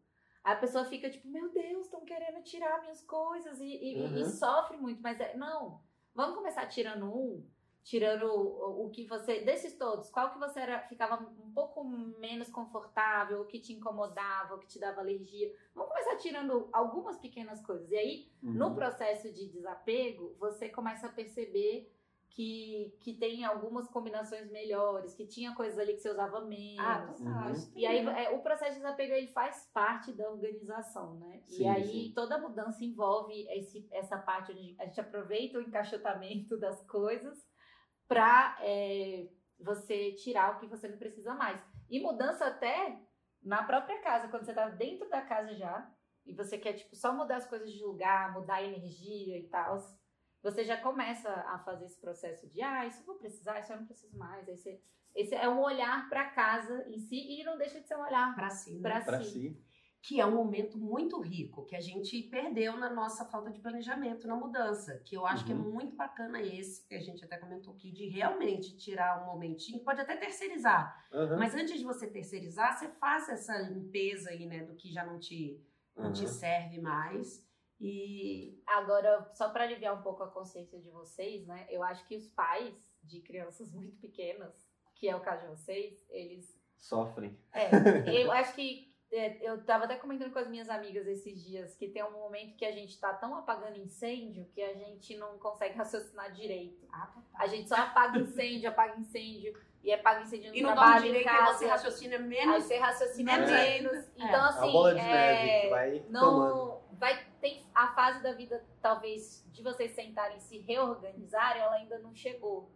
A 0.45 0.55
pessoa 0.55 0.85
fica 0.85 1.09
tipo, 1.09 1.27
meu 1.27 1.49
Deus, 1.51 1.85
estão 1.85 2.05
querendo 2.05 2.43
tirar 2.43 2.79
minhas 2.81 3.01
coisas 3.01 3.59
e, 3.59 3.65
e- 3.65 3.93
e- 3.97 4.19
e 4.19 4.23
Uhum. 4.23 4.29
sofre 4.29 4.77
muito. 4.77 5.01
Mas 5.01 5.19
é, 5.19 5.35
não, 5.35 5.81
vamos 6.13 6.35
começar 6.35 6.67
tirando 6.67 7.05
um, 7.07 7.43
tirando 7.83 8.25
o, 8.27 8.85
o 8.85 8.89
que 8.91 9.07
você. 9.07 9.39
Desses 9.41 9.75
todos, 9.75 10.09
qual 10.11 10.31
que 10.31 10.37
você 10.39 10.59
era, 10.59 10.81
ficava 10.87 11.15
um 11.23 11.51
pouco 11.51 11.83
menos 11.83 12.51
confortável, 12.51 13.41
o 13.41 13.45
que 13.45 13.59
te 13.59 13.73
incomodava, 13.73 14.53
o 14.55 14.59
que 14.59 14.67
te 14.67 14.79
dava 14.79 15.01
alergia. 15.01 15.51
Vamos 15.73 15.89
começar 15.91 16.15
tirando 16.17 16.69
algumas 16.71 17.17
pequenas 17.17 17.59
coisas. 17.65 17.89
E 17.89 17.97
aí, 17.97 18.31
no 18.43 18.67
Uhum. 18.67 18.75
processo 18.75 19.33
de 19.33 19.47
desapego, 19.49 20.35
você 20.39 20.69
começa 20.69 21.07
a 21.07 21.11
perceber 21.11 21.91
que, 22.35 22.93
que 22.99 23.13
tem 23.13 23.45
algumas 23.45 23.87
combinações 23.87 24.51
melhores, 24.51 25.15
que 25.15 25.25
tinha 25.25 25.55
coisas 25.55 25.79
ali 25.79 25.93
que 25.93 26.01
você 26.01 26.09
usava 26.09 26.41
menos. 26.41 27.21
Ah. 27.25 27.47
Uhum. 27.47 27.71
E 27.73 27.85
aí, 27.85 28.03
né? 28.03 28.25
é, 28.25 28.29
o 28.31 28.41
processo 28.41 28.73
de 28.73 28.79
desapego 28.79 29.13
ele 29.13 29.29
faz 29.29 29.71
parte 29.73 30.11
da 30.11 30.29
organização, 30.29 31.17
né? 31.17 31.41
e 31.47 31.55
Sim, 31.55 31.69
aí, 31.69 31.87
sim. 31.87 32.13
toda 32.13 32.37
mudança 32.37 32.83
envolve 32.83 33.47
esse, 33.51 33.87
essa 33.89 34.17
parte 34.17 34.51
onde 34.51 34.75
a 34.77 34.85
gente 34.85 34.99
aproveita 34.99 35.57
o 35.57 35.61
encaixotamento 35.61 36.57
das 36.59 36.85
coisas 36.87 37.37
para 38.05 38.59
você 39.57 40.11
tirar 40.11 40.55
o 40.55 40.59
que 40.59 40.67
você 40.67 40.89
não 40.89 40.97
precisa 40.97 41.33
mais. 41.33 41.63
E 41.89 42.01
mudança 42.01 42.45
até 42.45 42.99
na 43.41 43.63
própria 43.63 44.01
casa, 44.01 44.27
quando 44.27 44.43
você 44.43 44.53
tá 44.53 44.67
dentro 44.67 45.07
da 45.07 45.21
casa 45.21 45.55
já, 45.55 45.89
e 46.25 46.33
você 46.33 46.57
quer, 46.57 46.73
tipo, 46.73 46.95
só 46.95 47.13
mudar 47.13 47.37
as 47.37 47.47
coisas 47.47 47.71
de 47.71 47.81
lugar, 47.81 48.33
mudar 48.33 48.55
a 48.55 48.63
energia 48.63 49.37
e 49.37 49.47
tal, 49.47 49.77
você 50.45 50.63
já 50.63 50.77
começa 50.77 51.27
a 51.27 51.57
fazer 51.59 51.85
esse 51.85 51.99
processo 51.99 52.47
de, 52.47 52.61
ah, 52.61 52.85
isso 52.85 53.01
eu 53.01 53.05
vou 53.05 53.15
precisar, 53.15 53.59
isso 53.59 53.73
eu 53.73 53.77
não 53.77 53.85
preciso 53.85 54.15
mais. 54.15 54.45
Você, 54.45 54.79
esse 55.15 55.33
é 55.33 55.49
um 55.49 55.59
olhar 55.59 56.07
para 56.07 56.29
casa 56.29 56.85
em 56.87 56.99
si 56.99 57.17
e 57.39 57.43
não 57.43 57.57
deixa 57.57 57.81
de 57.81 57.87
ser 57.87 57.95
um 57.95 58.01
olhar 58.01 58.35
Pra 58.35 58.49
si, 58.51 58.75
né? 58.75 59.01
para 59.01 59.21
si. 59.23 59.23
si. 59.23 59.57
que 60.03 60.21
é 60.21 60.25
um 60.25 60.35
momento 60.35 60.77
muito 60.77 61.19
rico 61.19 61.65
que 61.65 61.75
a 61.75 61.81
gente 61.81 62.21
perdeu 62.29 62.77
na 62.77 62.91
nossa 62.93 63.25
falta 63.25 63.49
de 63.49 63.59
planejamento 63.59 64.27
na 64.27 64.35
mudança, 64.35 64.99
que 65.03 65.17
eu 65.17 65.25
acho 65.25 65.43
que 65.47 65.51
é 65.51 65.55
Uhum. 65.55 65.71
muito 65.73 65.95
bacana 65.95 66.39
esse, 66.39 66.87
que 66.87 66.93
a 66.93 66.99
gente 66.99 67.25
até 67.25 67.37
comentou 67.37 67.73
aqui, 67.73 67.91
de 67.91 68.07
realmente 68.07 68.77
tirar 68.77 69.23
um 69.23 69.25
momentinho, 69.25 69.83
pode 69.83 69.99
até 69.99 70.15
terceirizar, 70.15 71.07
Aham. 71.11 71.37
mas 71.39 71.55
antes 71.55 71.79
de 71.79 71.83
você 71.83 72.05
terceirizar, 72.05 72.77
você 72.77 72.87
faz 72.99 73.27
essa 73.29 73.57
limpeza 73.57 74.29
aí, 74.29 74.45
né, 74.45 74.63
do 74.63 74.75
que 74.75 74.91
já 74.91 75.03
não 75.03 75.17
te, 75.19 75.59
não 75.97 76.13
te 76.13 76.25
Aham. 76.25 76.27
serve 76.27 76.79
mais, 76.79 77.43
e 77.87 78.63
Agora, 78.67 79.29
só 79.33 79.49
para 79.49 79.63
aliviar 79.65 79.93
um 79.97 80.01
pouco 80.01 80.23
a 80.23 80.27
consciência 80.31 80.79
de 80.79 80.89
vocês, 80.89 81.45
né? 81.45 81.67
Eu 81.69 81.83
acho 81.83 82.05
que 82.07 82.15
os 82.15 82.27
pais 82.27 82.73
de 83.03 83.21
crianças 83.21 83.71
muito 83.73 83.95
pequenas, 83.97 84.53
que 84.95 85.07
é 85.07 85.15
o 85.15 85.19
caso 85.21 85.43
de 85.43 85.47
vocês, 85.49 86.05
eles 86.09 86.59
Sofrem. 86.77 87.37
É, 87.53 87.69
eu 88.23 88.31
acho 88.31 88.53
que 88.53 88.93
é, 89.11 89.37
eu 89.49 89.63
tava 89.63 89.85
até 89.85 89.95
comentando 89.95 90.33
com 90.33 90.39
as 90.39 90.47
minhas 90.49 90.69
amigas 90.69 91.07
esses 91.07 91.41
dias 91.43 91.75
que 91.75 91.87
tem 91.87 92.03
um 92.03 92.11
momento 92.11 92.57
que 92.57 92.65
a 92.65 92.71
gente 92.71 92.99
tá 92.99 93.13
tão 93.13 93.33
apagando 93.35 93.77
incêndio 93.77 94.45
que 94.53 94.61
a 94.61 94.73
gente 94.73 95.15
não 95.15 95.37
consegue 95.39 95.75
raciocinar 95.77 96.31
direito. 96.33 96.85
ah, 96.91 97.07
total. 97.07 97.23
A 97.35 97.47
gente 97.47 97.69
só 97.69 97.75
apaga 97.75 98.19
incêndio, 98.19 98.69
apaga 98.69 98.99
incêndio 98.99 99.57
e 99.83 99.93
apaga 99.93 100.21
incêndio 100.23 100.49
no 100.51 100.57
E 100.57 100.61
não 100.61 100.73
trabalho, 100.73 101.05
em 101.05 101.07
direito, 101.07 101.27
e 101.27 101.29
casa. 101.29 101.53
você 101.57 101.65
raciocina 101.67 102.15
Aí 102.17 102.23
menos. 102.23 102.63
você 102.63 102.77
raciocina 102.77 103.37
menos 103.37 103.51
menos. 103.51 104.07
Então, 104.17 104.27
É. 104.45 104.49
assim, 104.49 104.69
a 104.69 104.71
bola 104.71 104.93
de 104.95 104.99
é, 104.99 105.69
vai 105.69 105.99
tomando. 105.99 106.11
não 106.11 106.81
vai 106.97 107.15
tem 107.15 107.25
a 107.75 107.93
fase 107.93 108.23
da 108.23 108.33
vida 108.33 108.63
talvez 108.81 109.45
de 109.51 109.61
vocês 109.61 109.91
sentarem 109.91 110.37
e 110.37 110.41
se 110.41 110.57
reorganizarem 110.59 111.61
ela 111.61 111.75
ainda 111.75 111.99
não 111.99 112.15
chegou 112.15 112.71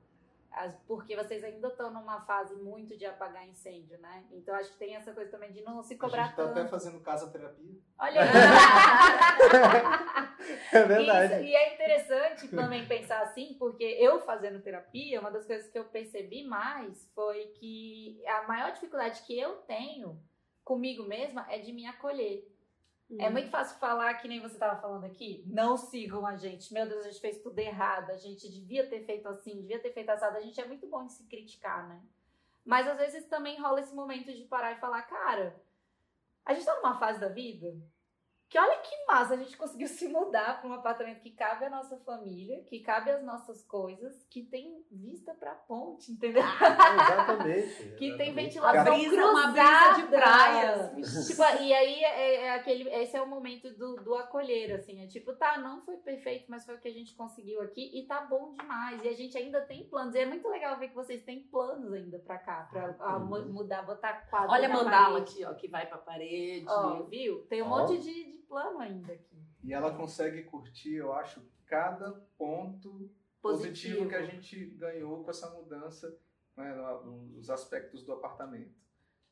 porque 0.88 1.16
vocês 1.16 1.44
ainda 1.44 1.70
estão 1.70 1.92
numa 1.92 2.22
fase 2.22 2.56
muito 2.56 2.98
de 2.98 3.06
apagar 3.06 3.48
incêndio 3.48 3.98
né 4.00 4.26
então 4.32 4.54
acho 4.56 4.72
que 4.72 4.78
tem 4.78 4.96
essa 4.96 5.14
coisa 5.14 5.32
também 5.32 5.52
de 5.52 5.62
não 5.62 5.82
se 5.82 5.94
A 5.94 5.98
cobrar 5.98 6.26
gente 6.26 6.36
tá 6.36 6.46
tanto 6.48 6.60
até 6.60 6.68
fazendo 6.68 7.00
casa 7.00 7.32
terapia. 7.32 7.80
olha 7.98 8.22
aí 8.22 8.28
É 10.72 10.84
verdade. 10.86 11.34
Isso, 11.36 11.44
e 11.44 11.56
é 11.56 11.74
interessante 11.74 12.48
também 12.48 12.88
pensar 12.88 13.22
assim, 13.22 13.56
porque 13.60 13.84
eu 13.84 14.22
fazendo 14.22 14.62
terapia, 14.62 15.20
uma 15.20 15.32
das 15.32 15.46
coisas 15.46 15.70
que 15.70 15.78
eu 15.78 15.86
percebi 15.86 16.44
mais 16.46 17.10
foi 17.14 17.48
que 17.60 18.22
a 18.26 18.48
maior 18.48 18.72
dificuldade 18.72 19.22
que 19.24 19.38
eu 19.38 19.58
tenho 19.64 20.18
comigo 20.64 21.04
mesma 21.04 21.46
é 21.50 21.60
de 21.60 21.74
me 21.74 21.86
acolher. 21.86 22.48
É 23.18 23.28
Hum. 23.28 23.32
muito 23.32 23.50
fácil 23.50 23.80
falar, 23.80 24.14
que 24.16 24.28
nem 24.28 24.40
você 24.40 24.54
estava 24.54 24.80
falando 24.80 25.04
aqui, 25.06 25.44
não 25.48 25.76
sigam 25.76 26.26
a 26.28 26.36
gente. 26.36 26.72
Meu 26.74 26.88
Deus, 26.88 27.06
a 27.06 27.10
gente 27.10 27.22
fez 27.22 27.42
tudo 27.42 27.58
errado, 27.58 28.12
a 28.12 28.18
gente 28.18 28.48
devia 28.52 28.88
ter 28.88 29.04
feito 29.04 29.28
assim, 29.28 29.56
devia 29.62 29.80
ter 29.80 29.92
feito 29.92 30.10
assado. 30.10 30.38
A 30.38 30.42
gente 30.42 30.60
é 30.62 30.68
muito 30.68 30.86
bom 30.88 31.06
de 31.06 31.14
se 31.14 31.24
criticar, 31.26 31.88
né? 31.88 32.02
Mas 32.64 32.88
às 32.88 32.98
vezes 32.98 33.26
também 33.26 33.60
rola 33.60 33.80
esse 33.80 33.96
momento 33.96 34.32
de 34.32 34.44
parar 34.44 34.74
e 34.74 34.80
falar, 34.80 35.02
cara, 35.04 35.60
a 36.46 36.54
gente 36.54 36.66
tá 36.66 36.76
numa 36.76 37.00
fase 37.00 37.20
da 37.20 37.30
vida 37.30 37.76
que 38.50 38.58
olha 38.58 38.78
que 38.80 39.06
massa, 39.08 39.36
a 39.36 39.38
gente 39.38 39.56
conseguiu 39.56 39.88
se 39.88 40.08
mudar 40.08 40.60
para 40.60 40.70
um 40.70 40.74
apartamento 40.74 41.22
que 41.22 41.30
cabe 41.30 41.66
a 41.66 41.70
nossa 41.70 41.96
família, 41.98 42.64
que 42.64 42.80
cabe 42.80 43.12
as 43.12 43.24
nossas 43.24 43.64
coisas, 43.64 44.26
que 44.30 44.42
tem 44.44 44.84
vista 44.92 45.36
pra 45.36 45.54
ponte, 45.54 46.12
entendeu? 46.12 46.42
Exatamente. 47.00 47.96
que 47.98 48.18
tem 48.18 48.32
exatamente. 48.32 48.34
ventilação 48.34 48.82
Uma 48.84 48.92
brisa, 48.96 49.16
cruzada. 49.16 49.32
uma 49.32 49.52
brisa 49.52 50.02
de 50.02 50.08
praia. 50.08 50.94
Tipo, 51.30 51.64
e 51.64 51.74
aí 51.74 52.04
é, 52.04 52.36
é 52.46 52.52
aquele, 52.56 52.90
esse 52.90 53.16
é 53.16 53.22
o 53.22 53.28
momento 53.28 53.70
do, 53.78 53.96
do 53.98 54.16
acolher, 54.16 54.74
assim. 54.74 55.04
É 55.04 55.08
tipo, 55.08 55.34
tá, 55.34 55.58
não 55.60 55.82
foi 55.82 55.98
perfeito, 55.98 56.46
mas 56.50 56.66
foi 56.66 56.76
o 56.76 56.80
que 56.80 56.88
a 56.88 56.94
gente 56.94 57.16
conseguiu 57.16 57.62
aqui 57.62 57.92
e 58.00 58.08
tá 58.08 58.22
bom 58.22 58.56
demais. 58.60 59.04
E 59.04 59.08
a 59.10 59.14
gente 59.14 59.38
ainda 59.38 59.62
tem 59.62 59.84
planos. 59.88 60.16
E 60.16 60.20
é 60.20 60.26
muito 60.26 60.48
legal 60.48 60.78
ver 60.80 60.90
que 60.90 60.96
vocês 60.96 61.22
têm 61.24 61.44
planos 61.44 61.94
ainda 61.94 62.18
pra 62.20 62.38
cá, 62.40 62.68
pra 62.72 62.96
ah, 63.00 63.20
mu- 63.20 63.46
mudar, 63.46 63.84
botar 63.84 64.14
quadro. 64.30 64.52
Olha 64.52 64.68
a 64.68 64.72
mandala 64.74 65.20
parede. 65.20 65.32
aqui, 65.32 65.46
ó, 65.46 65.54
que 65.54 65.68
vai 65.68 65.86
pra 65.88 65.98
parede. 66.00 66.66
Ó, 66.68 67.04
viu? 67.04 67.44
Tem 67.48 67.62
um 67.62 67.68
Ó. 67.72 67.80
monte 67.80 67.98
de, 68.00 68.32
de 68.32 68.39
plano 68.50 68.80
ainda 68.80 69.14
aqui. 69.14 69.38
E 69.64 69.72
ela 69.74 69.96
consegue 69.96 70.44
curtir, 70.44 70.96
eu 70.96 71.14
acho, 71.14 71.42
cada 71.68 72.12
ponto 72.38 73.10
positivo, 73.42 74.10
que 74.10 74.16
a 74.16 74.26
gente 74.26 74.66
ganhou 74.72 75.24
com 75.24 75.30
essa 75.30 75.50
mudança, 75.52 76.18
né, 76.58 76.74
no- 76.76 77.22
nos 77.28 77.50
aspectos 77.50 78.04
do 78.04 78.12
apartamento, 78.12 78.76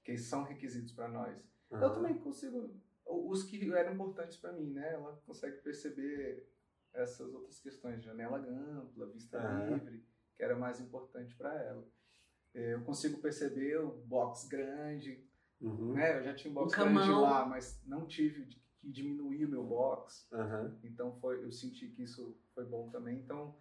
que 0.03 0.17
são 0.17 0.43
requisitos 0.43 0.93
para 0.93 1.09
nós. 1.09 1.35
Eu 1.71 1.77
Aham. 1.79 1.93
também 1.95 2.17
consigo, 2.19 2.73
os 3.05 3.43
que 3.43 3.69
eram 3.73 3.93
importantes 3.93 4.37
para 4.37 4.53
mim, 4.53 4.71
né? 4.71 4.93
Ela 4.93 5.19
consegue 5.25 5.57
perceber 5.57 6.47
essas 6.93 7.33
outras 7.33 7.59
questões, 7.59 8.01
janela 8.03 8.37
ampla, 8.37 9.07
vista 9.07 9.37
Aham. 9.37 9.75
livre, 9.75 10.05
que 10.37 10.43
era 10.43 10.55
mais 10.55 10.79
importante 10.79 11.35
para 11.35 11.53
ela. 11.61 11.83
Eh, 12.53 12.73
Eu 12.75 12.81
consigo 12.83 13.17
perceber 13.19 13.77
o 13.79 13.91
box 14.05 14.47
grande, 14.47 15.21
Uhum. 15.59 15.93
né? 15.93 16.17
Eu 16.19 16.23
já 16.23 16.33
tinha 16.33 16.49
um 16.51 16.53
box 16.53 16.73
grande 16.73 17.11
lá, 17.11 17.45
mas 17.45 17.81
não 17.85 18.05
tive 18.05 18.45
de- 18.45 18.61
que 18.79 18.89
diminuir 18.89 19.45
o 19.45 19.49
meu 19.49 19.63
box. 19.63 20.27
Aham. 20.31 20.77
Então 20.83 21.13
foi, 21.19 21.43
eu 21.43 21.51
senti 21.51 21.87
que 21.89 22.03
isso 22.03 22.37
foi 22.53 22.65
bom 22.65 22.89
também. 22.89 23.19
Então, 23.19 23.55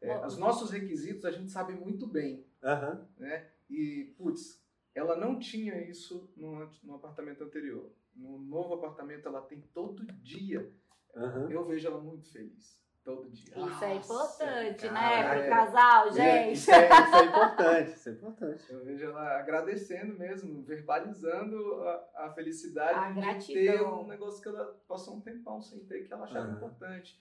é, 0.00 0.14
Bom, 0.18 0.26
os 0.26 0.36
nossos 0.36 0.70
requisitos 0.70 1.24
a 1.24 1.30
gente 1.30 1.50
sabe 1.50 1.72
muito 1.72 2.06
bem, 2.06 2.46
Aham. 2.62 3.06
né? 3.16 3.50
E 3.68 4.14
putz, 4.16 4.62
ela 4.94 5.16
não 5.16 5.38
tinha 5.38 5.80
isso 5.88 6.30
no, 6.36 6.70
no 6.82 6.94
apartamento 6.94 7.42
anterior. 7.44 7.92
No 8.14 8.38
novo 8.38 8.74
apartamento 8.74 9.26
ela 9.26 9.42
tem 9.42 9.60
todo 9.72 10.04
dia. 10.06 10.72
Aham. 11.14 11.50
Eu 11.50 11.64
vejo 11.66 11.86
ela 11.86 12.00
muito 12.00 12.30
feliz. 12.30 12.78
Todo 13.08 13.30
dia. 13.30 13.54
Isso 13.54 13.54
é 13.56 13.94
Nossa, 13.94 13.94
importante, 13.94 14.86
cara, 14.86 14.92
né? 14.92 15.30
Pro 15.30 15.40
é. 15.40 15.48
casal, 15.48 16.12
gente. 16.12 16.52
Isso 16.52 16.70
é, 16.70 16.88
isso 16.90 17.16
é 17.16 17.24
importante, 17.24 17.90
isso 17.94 18.08
é 18.10 18.12
importante. 18.12 18.64
Eu 18.70 18.84
vejo 18.84 19.04
ela 19.06 19.38
agradecendo 19.38 20.18
mesmo, 20.18 20.62
verbalizando 20.62 21.56
a, 21.84 22.10
a 22.26 22.32
felicidade 22.34 22.98
A 22.98 23.08
de 23.08 23.20
gratidão. 23.20 23.62
ter 23.64 23.82
um 23.82 24.06
negócio 24.06 24.42
que 24.42 24.48
ela 24.50 24.78
passou 24.86 25.16
um 25.16 25.22
tempão 25.22 25.58
sem 25.62 25.78
ter, 25.86 26.06
que 26.06 26.12
ela 26.12 26.24
achava 26.24 26.48
Aham. 26.48 26.56
importante. 26.56 27.18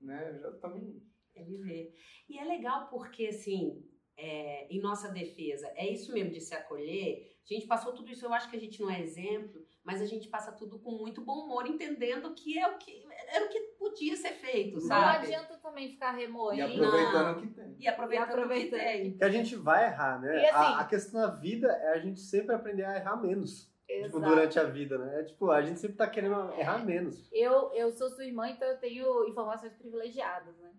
Né? 0.00 0.30
Eu 0.30 0.38
já 0.38 0.52
também 0.58 1.02
É 1.34 1.42
viver. 1.42 1.92
E 2.28 2.38
é 2.38 2.44
legal 2.44 2.86
porque, 2.86 3.26
assim, 3.26 3.84
é, 4.16 4.68
em 4.72 4.80
nossa 4.80 5.08
defesa, 5.08 5.66
é 5.74 5.90
isso 5.90 6.12
mesmo 6.12 6.30
de 6.30 6.40
se 6.40 6.54
acolher. 6.54 7.34
A 7.44 7.52
gente 7.52 7.66
passou 7.66 7.92
tudo 7.92 8.10
isso, 8.12 8.24
eu 8.24 8.32
acho 8.32 8.48
que 8.48 8.56
a 8.56 8.60
gente 8.60 8.80
não 8.80 8.88
é 8.88 9.00
exemplo, 9.02 9.66
mas 9.82 10.00
a 10.00 10.06
gente 10.06 10.28
passa 10.28 10.52
tudo 10.52 10.78
com 10.78 10.92
muito 10.92 11.20
bom 11.22 11.44
humor, 11.44 11.66
entendendo 11.66 12.32
que 12.34 12.56
é 12.58 12.66
o 12.68 12.78
que 12.78 13.04
era 13.28 13.44
o 13.44 13.48
que 13.48 13.73
podia 13.94 14.16
ser 14.16 14.32
feito, 14.34 14.74
Não 14.74 14.80
sabe? 14.86 15.26
adianta 15.26 15.56
também 15.58 15.88
ficar 15.90 16.14
E 16.18 16.22
remoendo. 16.26 16.84
aproveitando 16.84 17.36
o 17.38 17.40
que 17.40 17.46
tem. 17.48 17.76
E 17.78 17.88
aproveitando, 17.88 18.28
E 18.28 18.32
aproveitando. 18.32 18.78
o 18.80 18.82
que 18.82 18.84
tem. 18.86 19.16
Que 19.16 19.24
a 19.24 19.30
gente 19.30 19.56
vai 19.56 19.86
errar, 19.86 20.20
né? 20.20 20.42
E 20.42 20.46
assim- 20.46 20.74
a, 20.74 20.80
a 20.80 20.84
questão 20.84 21.20
da 21.20 21.28
vida 21.28 21.68
é 21.68 21.92
a 21.92 21.98
gente 21.98 22.20
sempre 22.20 22.54
aprender 22.54 22.84
a 22.84 22.96
errar 22.96 23.16
menos. 23.16 23.72
Tipo, 23.86 24.18
durante 24.18 24.58
a 24.58 24.64
vida, 24.64 24.96
né? 24.98 25.20
É 25.20 25.24
tipo, 25.24 25.50
a 25.50 25.62
gente 25.62 25.78
sempre 25.78 25.96
tá 25.96 26.08
querendo 26.08 26.34
errar 26.58 26.84
menos. 26.84 27.28
Eu, 27.32 27.72
eu 27.74 27.92
sou 27.92 28.08
sua 28.10 28.24
irmã, 28.24 28.48
então 28.48 28.66
eu 28.66 28.78
tenho 28.78 29.28
informações 29.28 29.72
privilegiadas, 29.74 30.56
né? 30.56 30.72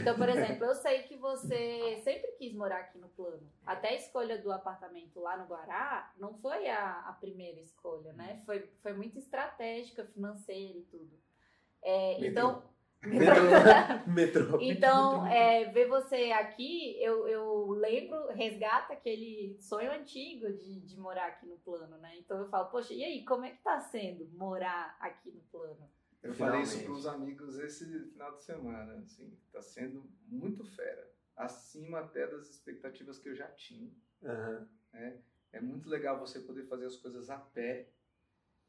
Então, 0.00 0.16
por 0.16 0.26
exemplo, 0.28 0.64
eu 0.64 0.74
sei 0.74 1.02
que 1.02 1.16
você 1.16 2.00
sempre 2.02 2.32
quis 2.38 2.54
morar 2.54 2.78
aqui 2.78 2.98
no 2.98 3.08
plano. 3.10 3.46
Até 3.64 3.90
a 3.90 3.94
escolha 3.96 4.38
do 4.38 4.50
apartamento 4.50 5.20
lá 5.20 5.36
no 5.36 5.44
Guará 5.44 6.10
não 6.18 6.32
foi 6.38 6.66
a, 6.66 7.04
a 7.06 7.12
primeira 7.12 7.60
escolha, 7.60 8.12
né? 8.14 8.40
Foi, 8.46 8.68
foi 8.82 8.94
muito 8.94 9.18
estratégica, 9.18 10.04
financeira 10.06 10.78
e 10.78 10.82
tudo. 10.90 11.10
É, 11.86 12.26
então, 12.26 12.64
Metrô. 13.04 13.46
Metrô. 14.12 14.58
então 14.60 15.24
é, 15.26 15.66
ver 15.66 15.86
você 15.86 16.32
aqui, 16.32 17.00
eu, 17.00 17.28
eu 17.28 17.68
lembro, 17.70 18.26
resgata 18.32 18.92
aquele 18.92 19.56
sonho 19.60 19.92
antigo 19.92 20.52
de, 20.52 20.80
de 20.80 20.98
morar 20.98 21.26
aqui 21.26 21.46
no 21.46 21.56
plano, 21.58 21.96
né? 21.98 22.18
Então 22.18 22.38
eu 22.38 22.48
falo, 22.48 22.68
poxa, 22.70 22.92
e 22.92 23.04
aí, 23.04 23.24
como 23.24 23.44
é 23.44 23.50
que 23.50 23.62
tá 23.62 23.78
sendo 23.78 24.28
morar 24.32 24.96
aqui 24.98 25.30
no 25.30 25.40
plano? 25.42 25.88
Eu 26.22 26.34
falei 26.34 26.62
isso 26.62 26.78
Finalmente. 26.78 26.84
para 26.84 26.98
os 26.98 27.06
amigos 27.06 27.58
esse 27.60 28.10
final 28.10 28.34
de 28.34 28.42
semana, 28.42 28.94
assim, 28.94 29.38
tá 29.52 29.62
sendo 29.62 30.10
muito 30.26 30.64
fera, 30.64 31.08
acima 31.36 32.00
até 32.00 32.26
das 32.26 32.50
expectativas 32.50 33.18
que 33.20 33.28
eu 33.28 33.36
já 33.36 33.46
tinha. 33.52 33.88
Aham. 34.24 34.68
É 35.52 35.60
muito 35.60 35.88
legal 35.88 36.18
você 36.18 36.40
poder 36.40 36.64
fazer 36.64 36.86
as 36.86 36.96
coisas 36.96 37.30
a 37.30 37.38
pé 37.38 37.88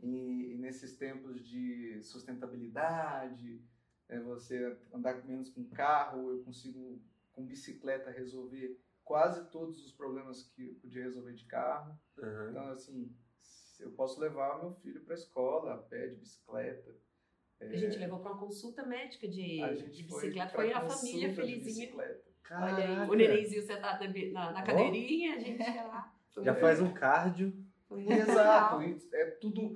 e, 0.01 0.53
e 0.53 0.57
nesses 0.57 0.95
tempos 0.95 1.43
de 1.43 2.01
sustentabilidade, 2.03 3.61
é, 4.09 4.19
você 4.19 4.77
andar 4.93 5.25
menos 5.25 5.49
com 5.49 5.63
carro, 5.69 6.31
eu 6.31 6.43
consigo 6.43 7.01
com 7.33 7.45
bicicleta 7.45 8.09
resolver 8.09 8.79
quase 9.03 9.49
todos 9.49 9.83
os 9.85 9.91
problemas 9.91 10.43
que 10.43 10.67
eu 10.67 10.75
podia 10.75 11.03
resolver 11.03 11.33
de 11.33 11.45
carro. 11.45 11.97
Aham. 12.19 12.49
Então, 12.49 12.69
assim, 12.69 13.15
eu 13.79 13.91
posso 13.91 14.19
levar 14.19 14.59
meu 14.59 14.73
filho 14.73 15.01
para 15.01 15.13
a 15.13 15.17
escola 15.17 15.73
a 15.73 15.77
pé, 15.77 16.07
de 16.07 16.15
bicicleta. 16.15 16.95
A 17.59 17.75
gente 17.75 17.97
levou 17.97 18.19
para 18.19 18.33
uma 18.33 18.39
consulta 18.39 18.85
médica 18.85 19.27
de, 19.27 19.57
de 19.91 20.03
bicicleta. 20.03 20.51
pra 20.51 20.61
Foi 20.61 20.71
a 20.71 20.81
família 20.81 21.33
felizinha. 21.33 21.95
Olha 22.51 22.77
aí, 22.77 23.09
o 23.09 23.13
nenenzinho 23.13 23.61
sentado 23.63 24.03
na, 24.03 24.31
na, 24.31 24.51
na 24.51 24.63
cadeirinha, 24.63 25.35
a 25.35 25.39
gente 25.39 25.59
ia 25.59 25.83
lá. 25.87 26.15
Foi 26.29 26.43
Já 26.43 26.55
faz 26.55 26.79
um 26.79 26.93
cardio. 26.93 27.53
foi 27.87 28.05
Exato, 28.07 28.81
é 29.13 29.25
tudo 29.31 29.73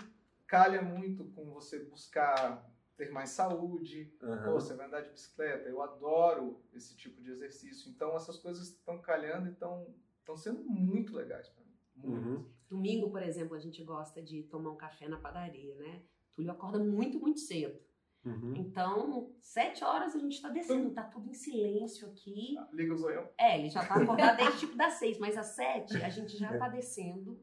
calha 0.51 0.81
muito 0.81 1.23
com 1.33 1.45
você 1.45 1.79
buscar 1.79 2.69
ter 2.97 3.09
mais 3.09 3.29
saúde. 3.29 4.13
Aham. 4.21 4.43
Pô, 4.43 4.51
você 4.59 4.73
vai 4.73 4.85
andar 4.85 4.99
de 4.99 5.09
bicicleta, 5.09 5.69
eu 5.69 5.81
adoro 5.81 6.61
esse 6.73 6.93
tipo 6.97 7.21
de 7.21 7.31
exercício. 7.31 7.89
Então 7.89 8.13
essas 8.17 8.37
coisas 8.37 8.67
estão 8.67 8.99
calhando 8.99 9.47
e 9.47 9.51
estão 9.53 9.95
sendo 10.35 10.61
muito 10.61 11.15
legais 11.15 11.47
para 11.47 11.63
mim. 11.63 11.71
Muito. 11.95 12.27
Uhum. 12.27 12.45
Domingo, 12.69 13.09
por 13.09 13.23
exemplo, 13.23 13.55
a 13.55 13.59
gente 13.59 13.81
gosta 13.81 14.21
de 14.21 14.43
tomar 14.43 14.71
um 14.71 14.75
café 14.75 15.07
na 15.07 15.17
padaria, 15.17 15.73
né? 15.75 16.01
Túlio 16.35 16.51
acorda 16.51 16.79
muito, 16.79 17.17
muito 17.17 17.39
cedo. 17.39 17.79
Uhum. 18.25 18.53
Então, 18.57 19.33
sete 19.39 19.85
horas 19.85 20.13
a 20.13 20.19
gente 20.19 20.41
tá 20.41 20.49
descendo, 20.49 20.91
tá 20.91 21.03
tudo 21.03 21.29
em 21.29 21.33
silêncio 21.33 22.07
aqui. 22.09 22.55
Liga 22.73 22.93
o 22.93 22.97
zoião. 22.97 23.29
É, 23.37 23.57
ele 23.57 23.69
já 23.69 23.85
tá 23.85 23.95
acordado 23.95 24.35
desde 24.35 24.59
tipo 24.59 24.75
das 24.75 24.93
seis, 24.95 25.17
mas 25.17 25.37
às 25.37 25.47
sete 25.47 25.95
a 25.97 26.09
gente 26.09 26.37
já 26.37 26.57
tá 26.57 26.67
descendo. 26.67 27.39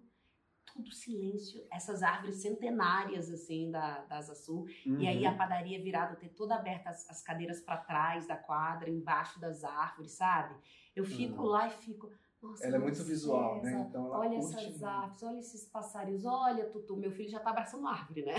Tudo 0.73 0.93
silêncio, 0.93 1.65
essas 1.71 2.03
árvores 2.03 2.37
centenárias, 2.37 3.31
assim, 3.31 3.71
da, 3.71 4.01
da 4.03 4.19
Asa 4.19 4.35
Sul. 4.35 4.67
Uhum. 4.87 5.01
E 5.01 5.07
aí 5.09 5.27
a 5.27 5.35
padaria 5.35 5.83
virada, 5.83 6.15
ter 6.17 6.29
toda 6.29 6.55
aberta 6.55 6.91
as, 6.91 7.09
as 7.11 7.23
cadeiras 7.23 7.61
para 7.61 7.77
trás 7.79 8.27
da 8.27 8.37
quadra, 8.37 8.89
embaixo 8.91 9.41
das 9.41 9.65
árvores, 9.65 10.13
sabe? 10.13 10.55
Eu 10.95 11.05
fico 11.05 11.43
Uhum. 11.43 11.49
lá 11.49 11.67
e 11.67 11.71
fico. 11.71 12.11
Nossa, 12.41 12.65
Ela 12.65 12.77
é 12.77 12.79
muito 12.79 12.97
César, 12.99 13.09
visual, 13.11 13.63
né? 13.63 13.85
Então 13.89 14.07
ela 14.07 14.19
Olha 14.21 14.37
essas 14.37 14.63
muito. 14.69 14.87
árvores, 14.87 15.23
olha 15.25 15.39
esses 15.41 15.65
passarinhos, 15.67 16.25
olha, 16.25 16.67
Tutu, 16.67 16.97
meu 16.97 17.11
filho 17.11 17.29
já 17.29 17.41
tá 17.41 17.51
abraçando 17.51 17.89
árvore, 17.89 18.23
né? 18.25 18.35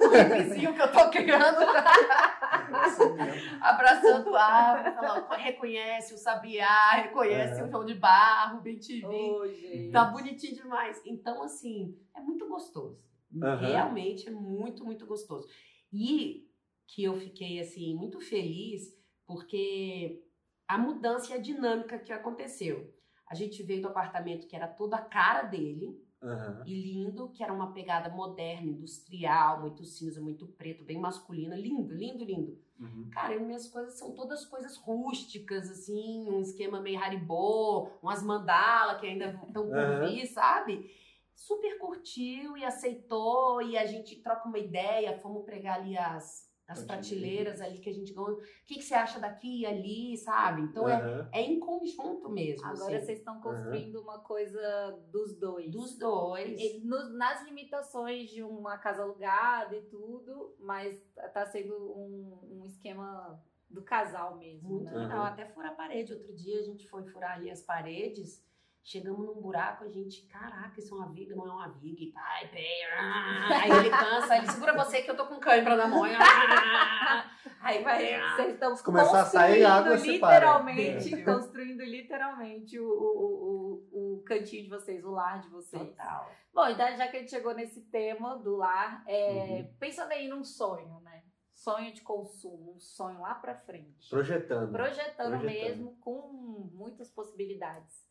o 0.00 0.48
vizinho 0.48 0.72
que 0.74 0.80
eu 0.80 0.90
tô 0.90 1.10
criando 1.10 1.58
É 2.70 2.76
assim 2.76 3.58
abraçando 3.60 4.34
árvore, 4.36 4.94
fala, 4.94 5.36
reconhece 5.36 6.14
o 6.14 6.18
sabiá, 6.18 6.92
reconhece 6.92 7.60
Uhum. 7.60 7.68
o 7.68 7.70
João 7.70 7.84
de 7.84 7.94
Barro, 7.94 8.60
bem 8.60 8.76
te 8.78 9.00
vi. 9.00 9.04
Ô, 9.06 9.46
gente. 9.48 9.90
Tá 9.90 10.04
bonitinho 10.06 10.54
demais. 10.54 11.00
Então, 11.04 11.42
assim, 11.42 11.96
é 12.14 12.20
muito 12.20 12.48
gostoso. 12.48 13.00
Aham. 13.42 13.66
Realmente 13.66 14.28
é 14.28 14.30
muito, 14.30 14.84
muito 14.84 15.06
gostoso. 15.06 15.48
E 15.92 16.48
que 16.86 17.02
eu 17.04 17.14
fiquei, 17.16 17.60
assim, 17.60 17.94
muito 17.94 18.20
feliz 18.20 18.94
porque 19.26 20.22
a 20.68 20.78
mudança 20.78 21.32
e 21.32 21.34
a 21.34 21.40
dinâmica 21.40 21.98
que 21.98 22.12
aconteceu. 22.12 22.92
A 23.28 23.34
gente 23.34 23.60
veio 23.62 23.82
do 23.82 23.88
apartamento 23.88 24.46
que 24.46 24.54
era 24.54 24.68
toda 24.68 24.96
a 24.96 25.02
cara 25.02 25.42
dele 25.42 26.00
Aham. 26.22 26.62
e 26.66 26.74
lindo, 26.74 27.28
que 27.28 27.42
era 27.42 27.52
uma 27.52 27.72
pegada 27.72 28.08
moderna, 28.08 28.70
industrial, 28.70 29.60
muito 29.60 29.84
cinza, 29.84 30.20
muito 30.20 30.46
preto, 30.46 30.84
bem 30.84 30.98
masculina. 30.98 31.54
Lindo, 31.54 31.94
lindo, 31.94 32.24
lindo. 32.24 32.58
Uhum. 32.78 33.08
Cara, 33.10 33.34
e 33.34 33.38
minhas 33.38 33.68
coisas 33.68 33.98
são 33.98 34.12
todas 34.12 34.44
coisas 34.44 34.76
rústicas, 34.76 35.70
assim, 35.70 36.28
um 36.28 36.40
esquema 36.40 36.80
meio 36.80 36.98
Haribo, 37.02 37.90
umas 38.02 38.22
mandala 38.22 38.98
que 38.98 39.06
ainda 39.06 39.26
estão 39.46 39.68
por 39.68 40.08
vir, 40.08 40.26
sabe? 40.26 40.90
Super 41.34 41.78
curtiu 41.78 42.56
e 42.56 42.64
aceitou, 42.64 43.62
e 43.62 43.76
a 43.76 43.86
gente 43.86 44.16
troca 44.16 44.48
uma 44.48 44.58
ideia, 44.58 45.18
fomos 45.20 45.44
pregar 45.44 45.80
ali 45.80 45.96
as, 45.96 46.45
as 46.68 46.84
Prateleiras. 46.84 47.60
ali 47.60 47.78
que 47.78 47.88
a 47.88 47.92
gente 47.92 48.12
ganhou. 48.12 48.32
O 48.32 48.40
que, 48.66 48.74
que 48.76 48.82
você 48.82 48.94
acha 48.94 49.20
daqui 49.20 49.60
e 49.60 49.66
ali, 49.66 50.16
sabe? 50.16 50.62
Então 50.62 50.88
é, 50.88 50.94
Aham. 50.94 51.28
é 51.32 51.40
em 51.42 51.60
conjunto 51.60 52.28
mesmo. 52.28 52.66
Agora 52.66 52.96
assim, 52.96 53.06
vocês 53.06 53.18
estão 53.18 53.40
construindo 53.40 54.00
uma 54.00 54.18
coisa 54.18 54.90
dos 55.12 55.34
dois. 55.36 55.70
dos 55.72 55.96
dois. 55.98 56.58
E 56.60 56.80
nos- 56.84 57.12
nas 57.14 57.44
limitações 57.44 58.30
de 58.30 58.42
uma 58.42 58.76
casa 58.78 59.02
alugada 59.02 59.76
e 59.76 59.82
tudo, 59.82 60.54
mas 60.58 61.00
tá 61.32 61.46
sendo 61.46 61.74
um, 61.74 62.60
um 62.60 62.64
esquema 62.64 63.40
do 63.70 63.82
casal 63.82 64.36
mesmo, 64.36 64.68
Muito 64.68 64.84
né? 64.92 64.98
legal. 64.98 65.18
Uhum. 65.20 65.24
Até 65.26 65.46
furar 65.46 65.72
a 65.72 65.74
parede. 65.74 66.12
Outro 66.12 66.32
dia 66.34 66.60
a 66.60 66.62
gente 66.62 66.88
foi 66.88 67.04
furar 67.04 67.32
ali 67.36 67.50
as 67.50 67.62
paredes. 67.62 68.44
Chegamos 68.88 69.26
num 69.26 69.40
buraco, 69.42 69.82
a 69.82 69.88
gente, 69.88 70.22
caraca, 70.28 70.78
isso 70.78 70.94
é 70.94 70.96
uma 70.98 71.08
viga, 71.12 71.34
não 71.34 71.44
é 71.48 71.50
uma 71.52 71.68
viga. 71.70 72.04
E 72.04 72.12
pai. 72.12 72.48
Aí 72.54 73.70
ele 73.80 73.90
cansa, 73.90 74.36
ele 74.36 74.46
segura 74.48 74.74
você 74.74 75.02
que 75.02 75.10
eu 75.10 75.16
tô 75.16 75.26
com 75.26 75.40
cãibra 75.40 75.74
na 75.74 75.88
mão. 75.88 76.04
Aí 77.60 77.82
vai. 77.82 77.98
Vocês 78.36 78.54
estão 78.54 78.76
começar 78.76 79.22
a 79.22 79.24
sair 79.24 79.64
água, 79.64 79.96
literalmente, 79.96 81.14
É. 81.14 81.22
construindo 81.24 81.82
literalmente 81.82 82.78
o, 82.78 82.88
o, 82.88 83.88
o, 83.92 84.18
o 84.18 84.22
cantinho 84.22 84.62
de 84.62 84.68
vocês, 84.70 85.04
o 85.04 85.10
lar 85.10 85.40
de 85.40 85.48
vocês. 85.48 85.82
Total. 85.82 86.30
Bom, 86.54 86.68
então 86.68 86.96
já 86.96 87.08
que 87.08 87.16
a 87.16 87.20
gente 87.20 87.30
chegou 87.30 87.54
nesse 87.54 87.80
tema 87.86 88.36
do 88.38 88.54
lar, 88.54 89.02
é, 89.08 89.62
Uhum. 89.62 89.74
pensando 89.80 90.12
aí 90.12 90.28
num 90.28 90.44
sonho, 90.44 91.00
né? 91.00 91.24
Sonho 91.52 91.92
de 91.92 92.02
consumo, 92.02 92.74
um 92.76 92.78
sonho 92.78 93.20
lá 93.20 93.34
pra 93.34 93.56
frente. 93.56 94.08
Projetando. 94.08 94.70
Projetando, 94.70 95.38
Projetando. 95.40 95.44
mesmo, 95.44 95.96
com 96.00 96.70
muitas 96.72 97.10
possibilidades. 97.10 98.05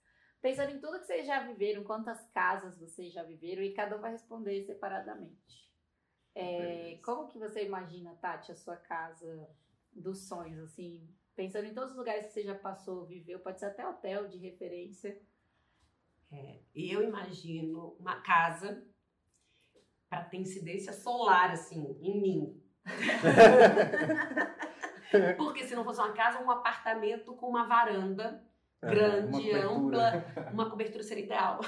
Pensando 0.45 0.73
em 0.73 0.79
tudo 0.79 0.99
que 0.99 1.07
vocês 1.07 1.25
já 1.25 1.39
viveram, 1.39 1.83
quantas 1.83 2.23
casas 2.27 2.77
vocês 2.77 3.11
já 3.11 3.23
viveram, 3.23 3.63
e 3.63 3.73
cada 3.73 3.97
um 3.97 3.99
vai 3.99 4.11
responder 4.11 4.61
separadamente. 4.61 5.67
É, 6.35 6.99
como 7.03 7.27
que 7.27 7.39
você 7.39 7.65
imagina, 7.65 8.15
Tati, 8.21 8.51
a 8.51 8.55
sua 8.55 8.75
casa 8.75 9.49
dos 9.91 10.27
sonhos, 10.27 10.59
assim? 10.59 11.09
Pensando 11.35 11.65
em 11.65 11.73
todos 11.73 11.93
os 11.93 11.97
lugares 11.97 12.27
que 12.27 12.33
você 12.33 12.43
já 12.43 12.53
passou, 12.53 13.07
viveu, 13.07 13.39
pode 13.39 13.59
ser 13.59 13.65
até 13.65 13.87
hotel 13.87 14.27
de 14.27 14.37
referência. 14.37 15.19
É, 16.31 16.59
eu 16.75 17.01
imagino 17.01 17.95
uma 17.99 18.21
casa 18.21 18.85
para 20.07 20.25
ter 20.25 20.37
incidência 20.37 20.93
solar, 20.93 21.49
assim, 21.49 21.97
em 22.03 22.21
mim. 22.21 22.63
Porque 25.37 25.63
se 25.63 25.75
não 25.75 25.83
fosse 25.83 26.01
uma 26.01 26.13
casa, 26.13 26.39
um 26.39 26.51
apartamento 26.51 27.33
com 27.33 27.49
uma 27.49 27.65
varanda. 27.65 28.47
Grande, 28.85 29.51
uma 29.51 29.71
ampla, 29.71 30.25
uma 30.53 30.69
cobertura 30.69 31.03
seria 31.03 31.25
ideal. 31.25 31.59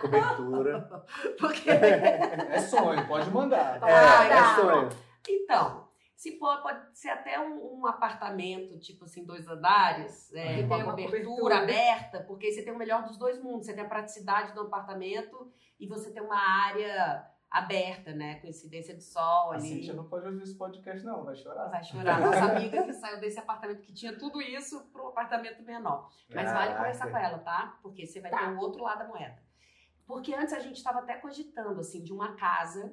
Cobertura. 0.00 0.88
Porque 1.38 1.70
É 1.70 2.58
sonho, 2.60 3.06
pode 3.06 3.30
mandar. 3.30 3.80
É, 3.82 4.28
é 4.28 4.54
sonho. 4.54 4.88
Então, 5.28 5.88
se 6.22 6.38
for, 6.38 6.62
pode 6.62 6.96
ser 6.96 7.08
até 7.08 7.40
um, 7.40 7.80
um 7.80 7.86
apartamento, 7.86 8.78
tipo 8.78 9.04
assim, 9.04 9.24
dois 9.24 9.48
andares, 9.48 10.32
é, 10.32 10.62
com 10.62 10.74
a 10.74 10.76
uma 10.76 10.90
cobertura, 10.90 11.24
cobertura. 11.24 11.58
aberta, 11.58 12.20
porque 12.20 12.46
aí 12.46 12.52
você 12.52 12.62
tem 12.62 12.72
o 12.72 12.78
melhor 12.78 13.02
dos 13.02 13.16
dois 13.16 13.42
mundos. 13.42 13.66
Você 13.66 13.74
tem 13.74 13.82
a 13.82 13.88
praticidade 13.88 14.54
do 14.54 14.60
apartamento 14.60 15.52
e 15.80 15.86
você 15.88 16.12
tem 16.12 16.22
uma 16.22 16.38
área 16.38 17.26
aberta, 17.52 18.14
né? 18.14 18.36
Com 18.36 18.46
incidência 18.46 18.96
de 18.96 19.04
sol 19.04 19.52
A 19.52 19.56
ali. 19.56 19.68
Cintia 19.68 19.92
não 19.92 20.08
pode 20.08 20.26
ouvir 20.26 20.42
esse 20.42 20.56
podcast, 20.56 21.04
não, 21.04 21.22
vai 21.22 21.36
chorar. 21.36 21.68
Vai 21.68 21.84
chorar. 21.84 22.18
Nossa 22.20 22.44
amiga 22.56 22.82
que 22.82 22.92
saiu 22.94 23.20
desse 23.20 23.38
apartamento 23.38 23.82
que 23.82 23.92
tinha 23.92 24.16
tudo 24.18 24.40
isso 24.40 24.84
para 24.90 25.02
um 25.02 25.08
apartamento 25.08 25.62
menor. 25.62 26.10
Mas 26.34 26.44
vale 26.46 26.54
Caraca. 26.54 26.76
conversar 26.78 27.10
com 27.10 27.16
ela, 27.18 27.38
tá? 27.40 27.78
Porque 27.82 28.06
você 28.06 28.20
vai 28.20 28.30
Tá. 28.30 28.38
ter 28.38 28.52
o 28.54 28.58
outro 28.58 28.82
lado 28.82 29.00
da 29.00 29.08
moeda. 29.08 29.42
Porque 30.06 30.34
antes 30.34 30.52
a 30.54 30.58
gente 30.60 30.76
estava 30.76 31.00
até 31.00 31.14
cogitando, 31.18 31.78
assim, 31.78 32.02
de 32.02 32.12
uma 32.12 32.34
casa, 32.36 32.92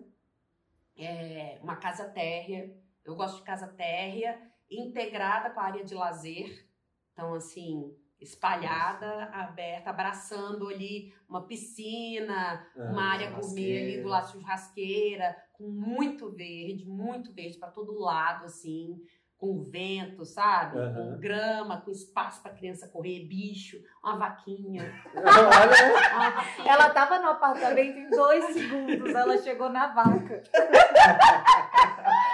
é, 0.97 1.57
uma 1.64 1.78
casa 1.78 2.10
térrea. 2.10 2.76
Eu 3.05 3.16
gosto 3.16 3.38
de 3.38 3.43
casa 3.43 3.68
térrea, 3.68 4.39
integrada 4.70 5.49
com 5.51 5.60
a 5.60 5.64
área 5.64 5.84
de 5.84 5.95
lazer. 5.95 6.68
Então, 7.14 7.34
assim, 7.34 7.95
espalhada, 8.20 9.30
aberta, 9.34 9.89
abraçando 9.89 10.67
ali 10.67 11.13
uma 11.28 11.45
piscina, 11.45 12.65
uma 12.76 13.01
Ah, 13.09 13.11
área 13.13 13.32
gourmet 13.32 13.78
ali 13.82 14.01
do 14.01 14.09
lado 14.09 14.28
de 14.28 14.34
churrasqueira, 14.34 15.36
com 15.53 15.67
muito 15.70 16.30
verde, 16.30 16.86
muito 16.86 17.34
verde 17.34 17.57
para 17.57 17.70
todo 17.70 17.97
lado, 17.99 18.45
assim. 18.45 18.97
com 19.38 19.63
vento, 19.63 20.26
sabe? 20.26 20.76
Com 20.93 21.17
grama, 21.17 21.80
com 21.80 21.89
espaço 21.91 22.43
para 22.43 22.51
criança 22.53 22.89
correr, 22.89 23.26
bicho, 23.26 23.78
uma 24.03 24.17
vaquinha. 24.17 24.84
Olha, 25.15 26.13
Uma 26.13 26.30
vaquinha. 26.32 26.70
Ela 26.74 26.89
tava 26.89 27.20
no 27.20 27.30
apartamento 27.30 27.97
em 27.97 28.09
dois 28.09 28.43
segundos, 28.53 29.15
ela 29.15 29.38
chegou 29.38 29.70
na 29.70 29.88
vaca. 29.93 30.43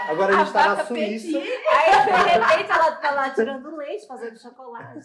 agora 0.10 0.36
a 0.36 0.38
gente 0.40 0.54
tá 0.54 0.68
na 0.68 0.76
vaca 0.76 0.86
Suíça. 0.86 1.40
petit, 1.40 1.60
Aí, 1.72 2.06
de 2.06 2.12
repente, 2.12 2.72
ela 2.72 2.92
tá 2.94 3.12
lá 3.12 3.30
tirando 3.30 3.76
leite, 3.76 4.08
fazendo 4.08 4.40
chocolate. 4.40 5.00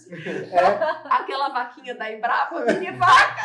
aquela 1.10 1.48
vaquinha 1.50 1.94
da 1.94 2.12
Embrapa, 2.12 2.60
mini 2.64 2.90
vaca. 2.92 3.40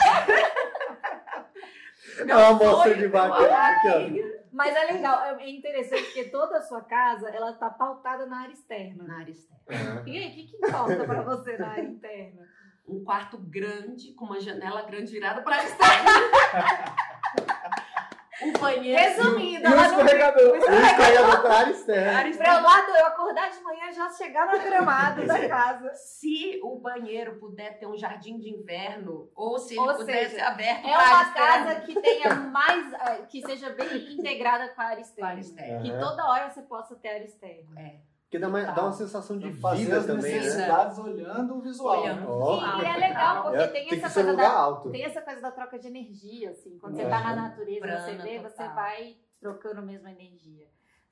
É 2.28 2.36
uma 2.36 2.60
sonho 2.60 2.98
de 2.98 3.06
é 3.06 3.08
vaca 3.08 3.68
aqui. 3.68 4.36
Mas 4.52 4.74
é 4.74 4.94
legal, 4.94 5.38
é 5.38 5.50
interessante 5.50 6.04
porque 6.04 6.26
toda 6.26 6.58
a 6.58 6.62
sua 6.62 6.82
casa, 6.82 7.30
ela 7.30 7.52
tá 7.54 7.70
pautada 7.70 8.26
na 8.26 8.44
área 8.44 8.54
externa. 8.54 9.04
Na 9.04 9.20
área 9.20 9.32
externa. 9.32 9.56
Aham. 9.70 10.04
E 10.08 10.18
aí, 10.18 10.28
o 10.30 10.34
que, 10.34 10.44
que 10.48 10.56
importa 10.56 11.04
pra 11.04 11.22
você 11.24 11.58
na 11.58 11.68
área 11.72 11.84
interna? 11.84 12.42
Um 12.88 13.04
quarto 13.04 13.38
grande, 13.38 14.14
com 14.14 14.26
uma 14.26 14.40
janela 14.40 14.84
grande 14.84 15.12
virada 15.12 15.42
para 15.42 15.56
a 15.56 15.60
área 15.60 15.68
externa. 15.68 16.12
um 18.42 18.52
banheiro. 18.54 19.00
Resumindo, 19.02 19.64
E 19.64 19.68
o 19.68 19.74
ela 19.74 19.76
não 19.76 19.86
escorregador. 19.86 20.52
O 20.52 20.56
escorregador 20.58 21.42
pra 21.42 21.54
área 21.58 21.72
externa. 21.72 22.20
eu 22.58 22.64
lado, 22.64 22.90
eu 22.98 23.06
acordar 23.08 23.50
de 23.50 23.60
manhã 23.62 23.90
e 23.90 23.94
já 23.94 24.10
chegar 24.10 24.46
no 24.48 24.60
gramado 24.64 25.26
da 25.26 25.48
casa. 25.48 25.94
Se 25.96 26.60
o 26.64 26.78
banheiro 26.80 27.36
puder 27.40 27.78
ter 27.80 27.88
um 27.88 27.98
jardim 27.98 28.38
de 28.38 28.50
inverno, 28.50 29.30
ou 29.36 29.58
se 29.58 29.74
ele 29.74 29.80
Ou 29.82 29.96
puder 29.96 30.24
seja, 30.26 30.36
ser 30.36 30.42
aberto 30.42 30.86
É 30.88 30.94
pra 30.94 31.02
área 31.02 31.16
uma 31.16 31.34
casa 31.34 31.76
que 31.82 32.02
tenha 32.02 32.36
mais. 32.36 32.94
eh, 32.94 33.22
que 33.30 33.42
seja 33.46 33.70
bem 33.72 34.14
integrada 34.14 34.70
com 34.70 34.82
a 34.82 34.86
área 34.86 35.02
a 35.02 35.02
externa. 35.02 35.82
Que 35.82 35.92
toda 35.98 36.26
hora 36.28 36.50
você 36.50 36.62
possa 36.62 36.96
ter 36.96 37.10
área 37.10 37.26
externa. 37.26 37.80
É. 37.80 38.15
Porque 38.36 38.40
dá 38.40 38.48
uma, 38.48 38.62
dá 38.74 38.84
uma 38.84 38.92
sensação 38.92 39.38
de 39.38 39.54
Fazer 39.54 39.84
vida 39.86 39.98
as 40.00 40.06
também, 40.06 40.32
né? 40.34 40.38
necessidades 40.40 40.98
olhando 41.00 41.56
o 41.56 41.62
visual. 41.62 42.02
Olhando. 42.02 42.20
né? 42.22 42.28
Ó. 42.28 42.82
E 42.82 42.86
é 42.86 42.98
legal, 42.98 43.44
porque 43.44 43.58
É, 43.58 43.68
tem, 43.68 43.88
tem 43.88 43.98
essa 44.00 44.08
que 44.08 44.14
ser 44.14 44.20
um 44.20 44.24
coisa 44.24 44.32
lugar 44.32 44.52
da. 44.52 44.58
alto. 44.60 44.92
Tem 44.92 45.04
essa 45.04 45.22
coisa 45.22 45.42
da 45.42 45.52
troca 45.52 45.80
de 45.80 45.88
energia, 45.88 46.50
assim. 46.52 46.78
Quando 46.80 46.96
você 46.96 47.04
Uhum. 47.04 47.10
tá 47.10 47.22
na 47.22 47.36
natureza, 47.36 47.80
você 47.88 48.12
Prana 48.16 48.24
vê, 48.24 48.40
você 48.40 48.58
total. 48.58 48.76
vai 48.76 49.18
trocando 49.40 49.80
a 49.80 49.84
mesma 49.84 50.12
energia. 50.12 50.68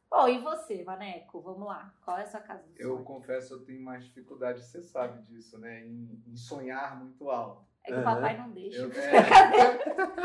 Bom, 0.09 0.27
e 0.27 0.37
você, 0.39 0.83
Maneco? 0.83 1.41
Vamos 1.41 1.67
lá. 1.67 1.91
Qual 2.05 2.17
é 2.17 2.21
a 2.21 2.27
sua 2.27 2.39
casa 2.39 2.61
do 2.67 2.73
Eu 2.77 2.89
sonho? 2.93 3.03
confesso, 3.03 3.53
eu 3.55 3.65
tenho 3.65 3.83
mais 3.83 4.03
dificuldade, 4.03 4.61
você 4.63 4.81
sabe 4.83 5.21
disso, 5.23 5.57
né? 5.57 5.85
Em, 5.87 6.21
em 6.27 6.35
sonhar 6.35 6.97
muito 6.99 7.31
alto. 7.31 7.65
É 7.85 7.91
que 7.91 7.93
o 7.93 7.97
Uhum. 7.97 8.03
papai 8.03 8.37
não 8.37 8.49
deixa. 8.51 8.77
Eu, 8.79 8.91
é, 8.95 9.23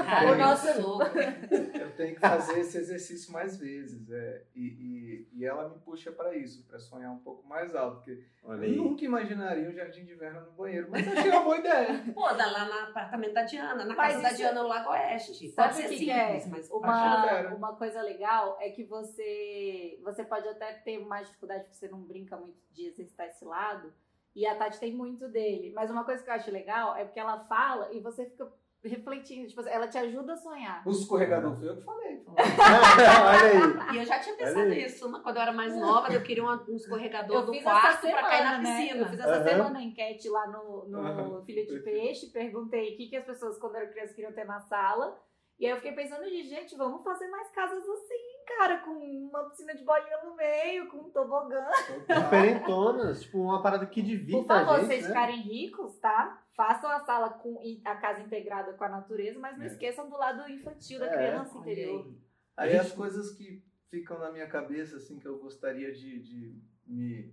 Cara, 0.05 0.33
O 0.33 0.37
nosso- 0.37 0.73
sogro. 0.81 1.09
eu 1.81 1.91
tenho 1.97 2.15
que 2.15 2.21
fazer 2.21 2.61
esse 2.61 2.79
exercício 2.79 3.33
mais 3.33 3.57
vezes. 3.57 4.09
é, 4.11 4.43
e, 4.55 4.61
e, 4.67 5.29
e 5.33 5.45
ela 5.45 5.69
me 5.69 5.79
puxa 5.81 6.13
para 6.13 6.37
isso, 6.37 6.65
para 6.69 6.79
sonhar 6.79 7.11
um 7.11 7.19
pouco 7.19 7.47
mais 7.49 7.75
alto. 7.75 7.97
Porque 7.97 8.23
Olha 8.45 8.65
eu 8.65 8.77
nunca 8.77 9.05
imaginaria 9.05 9.69
um 9.69 9.73
jardim 9.73 10.05
de 10.05 10.13
inverno 10.13 10.41
no 10.43 10.53
banheiro, 10.53 10.87
mas 10.89 11.05
eu 11.07 11.13
achei 11.13 11.31
uma 11.31 11.43
boa 11.43 11.59
ideia. 11.59 12.05
Pô, 12.15 12.33
dá 12.35 12.47
lá 12.51 12.65
no 12.65 12.89
apartamento 12.91 13.35
da 13.35 13.43
Diana, 13.43 13.85
na 13.85 13.95
Mas 13.95 14.13
casa 14.15 14.23
da 14.23 14.33
Diana 14.33 14.63
no 14.63 14.69
Lago 14.69 14.91
Oeste. 14.91 15.49
Pode 15.49 15.75
ser 15.75 15.87
o 15.87 15.89
que 15.89 15.97
simples, 15.99 16.47
é? 16.47 16.49
mas 16.49 16.71
Uma, 16.71 17.55
uma 17.55 17.77
coisa 17.77 18.01
legal 18.03 18.57
é 18.61 18.71
que 18.71 18.85
você 18.85 19.99
você 20.05 20.25
pode 20.25 20.47
até 20.49 20.73
ter 20.75 20.99
mais 21.05 21.27
dificuldade 21.27 21.63
porque 21.65 21.75
você 21.77 21.89
não 21.89 22.01
brinca 22.03 22.37
muito 22.37 22.57
de 22.73 22.87
exercitar 22.87 23.27
esse 23.27 23.45
lado. 23.45 23.93
E 24.39 24.47
a 24.47 24.55
Tati 24.55 24.79
tem 24.79 24.95
muito 24.95 25.27
dele. 25.27 25.73
Mas 25.75 25.91
uma 25.91 26.05
coisa 26.05 26.23
que 26.23 26.31
eu 26.31 26.35
acho 26.35 26.49
legal 26.49 26.95
é 26.95 27.05
porque 27.05 27.19
ela 27.19 27.41
fala 27.47 27.93
e 27.93 27.99
você 27.99 28.25
fica 28.25 28.49
refletindo. 28.85 29.49
Tipo, 29.49 29.63
assim, 29.63 29.71
ela 29.71 29.89
te 29.89 29.99
ajuda 29.99 30.35
a 30.35 30.37
sonhar. 30.37 30.87
O 30.87 30.93
escorregador 30.93 31.57
foi 31.59 31.69
eu 31.69 31.77
que 31.77 31.83
falei. 31.83 32.23
Olha 32.29 33.89
aí. 33.91 33.97
E 33.97 33.99
eu 33.99 34.05
já 34.05 34.21
tinha 34.21 34.37
pensado 34.37 34.69
nisso. 34.69 35.11
né? 35.11 35.19
Quando 35.25 35.35
eu 35.35 35.43
era 35.43 35.53
mais 35.53 35.77
nova, 35.77 36.13
eu 36.13 36.23
queria 36.23 36.45
um 36.45 36.77
escorregador 36.77 37.35
Eu 37.37 37.47
do 37.47 37.61
quarto 37.61 38.01
semana, 38.01 38.21
pra 38.21 38.29
cair 38.29 38.45
na 38.45 38.59
né? 38.59 38.77
piscina. 38.79 39.01
Eu 39.01 39.09
fiz 39.09 39.19
essa 39.19 39.35
Aham. 39.35 39.43
semana 39.45 39.79
a 39.81 39.83
enquete 39.83 40.29
lá 40.29 40.47
no, 40.47 40.85
no 40.87 40.99
Aham. 41.01 41.45
Filho 41.45 41.67
de 41.67 41.81
Peixe, 41.81 42.27
perguntei 42.31 42.95
o 42.95 42.97
que, 42.97 43.09
que 43.09 43.17
as 43.17 43.25
pessoas, 43.25 43.59
quando 43.59 43.75
eram 43.75 43.91
crianças, 43.91 44.15
queriam 44.15 44.33
ter 44.33 44.45
na 44.45 44.61
sala. 44.61 45.21
E 45.59 45.67
aí 45.67 45.73
eu 45.73 45.77
fiquei 45.79 45.91
pensando, 45.91 46.25
gente, 46.29 46.77
vamos 46.77 47.03
fazer 47.03 47.27
mais 47.27 47.51
casas 47.51 47.83
assim, 47.83 48.38
cara, 48.57 48.79
com 48.79 48.91
uma 48.93 49.49
piscina 49.51 49.75
de 49.75 49.85
bolinha 49.85 50.23
no 50.25 50.35
meio, 50.37 50.89
com 50.89 50.99
um 50.99 51.11
tobogã. 51.11 51.67
Diferentonas. 52.09 53.23
Tipo, 53.23 53.39
uma 53.41 53.63
parada 53.63 53.87
que 53.87 54.03
divirta 54.03 54.39
Por 54.43 54.47
favor, 54.47 54.75
a 54.75 54.79
gente, 54.79 54.87
vocês 54.89 55.03
né? 55.03 55.09
ficarem 55.09 55.41
ricos, 55.43 55.99
tá? 55.99 56.43
Façam 56.55 56.91
a 56.91 57.01
sala 57.01 57.31
com 57.31 57.61
a 57.85 57.95
casa 57.97 58.21
integrada 58.21 58.73
com 58.73 58.85
a 58.85 58.89
natureza, 58.89 59.39
mas 59.39 59.57
não 59.57 59.65
É. 59.65 59.69
esqueçam 59.69 60.09
do 60.09 60.17
lado 60.17 60.49
infantil 60.51 60.99
da 60.99 61.07
É. 61.07 61.13
criança 61.17 61.53
Olha 61.57 61.61
interior. 61.61 62.15
aí. 62.57 62.71
Gente- 62.71 62.81
as 62.81 62.93
coisas 62.93 63.31
que 63.33 63.63
ficam 63.91 64.19
na 64.19 64.33
minha 64.33 64.47
cabeça, 64.49 64.97
assim, 64.97 65.19
que 65.19 65.27
eu 65.27 65.39
gostaria 65.39 65.93
de, 65.93 66.19
de 66.21 66.61
me 66.87 67.33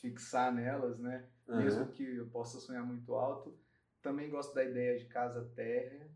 fixar 0.00 0.52
nelas, 0.52 0.98
né? 0.98 1.26
Aham. 1.48 1.58
Mesmo 1.62 1.86
que 1.88 2.16
eu 2.16 2.26
possa 2.28 2.58
sonhar 2.58 2.84
muito 2.84 3.14
alto. 3.14 3.56
Também 4.00 4.30
gosto 4.30 4.54
da 4.54 4.64
ideia 4.64 4.98
de 4.98 5.06
casa 5.06 5.44
térrea. 5.54 6.10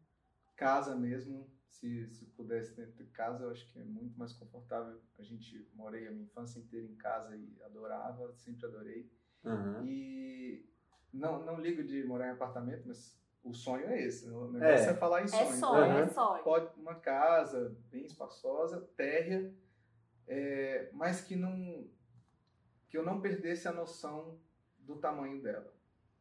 Casa 0.56 0.96
mesmo, 0.96 1.46
se, 1.76 2.08
se 2.08 2.24
pudesse 2.26 2.74
ter 2.74 3.06
casa, 3.10 3.44
eu 3.44 3.50
acho 3.50 3.70
que 3.70 3.78
é 3.78 3.84
muito 3.84 4.18
mais 4.18 4.32
confortável. 4.32 4.98
A 5.18 5.22
gente 5.22 5.68
morei 5.74 6.08
a 6.08 6.10
minha 6.10 6.24
infância 6.24 6.58
inteira 6.58 6.86
em 6.86 6.94
casa 6.96 7.36
e 7.36 7.62
adorava, 7.62 8.32
sempre 8.34 8.66
adorei. 8.66 9.10
Aham. 9.44 9.84
E 9.84 10.66
não, 11.12 11.44
não 11.44 11.60
ligo 11.60 11.84
de 11.84 12.02
morar 12.04 12.28
em 12.28 12.32
apartamento, 12.32 12.84
mas 12.86 13.20
o 13.44 13.52
sonho 13.52 13.86
é 13.86 14.02
esse. 14.02 14.28
O 14.28 14.50
negócio 14.50 14.88
É. 14.88 14.90
é, 14.90 14.94
falar 14.94 15.20
em 15.20 15.24
É 15.24 15.28
sonho. 15.28 15.60
sonho, 15.60 15.84
é 15.84 16.02
Aham. 16.02 16.08
sonho. 16.08 16.42
Pode 16.44 16.80
uma 16.80 16.94
casa 16.94 17.76
bem 17.90 18.04
espaçosa, 18.06 18.80
térrea, 18.96 19.54
é, 20.26 20.90
mas 20.92 21.20
que 21.20 21.36
não 21.36 21.88
que 22.88 22.96
eu 22.96 23.02
não 23.02 23.20
perdesse 23.20 23.66
a 23.68 23.72
noção 23.72 24.40
do 24.78 24.96
tamanho 24.96 25.42
dela. 25.42 25.74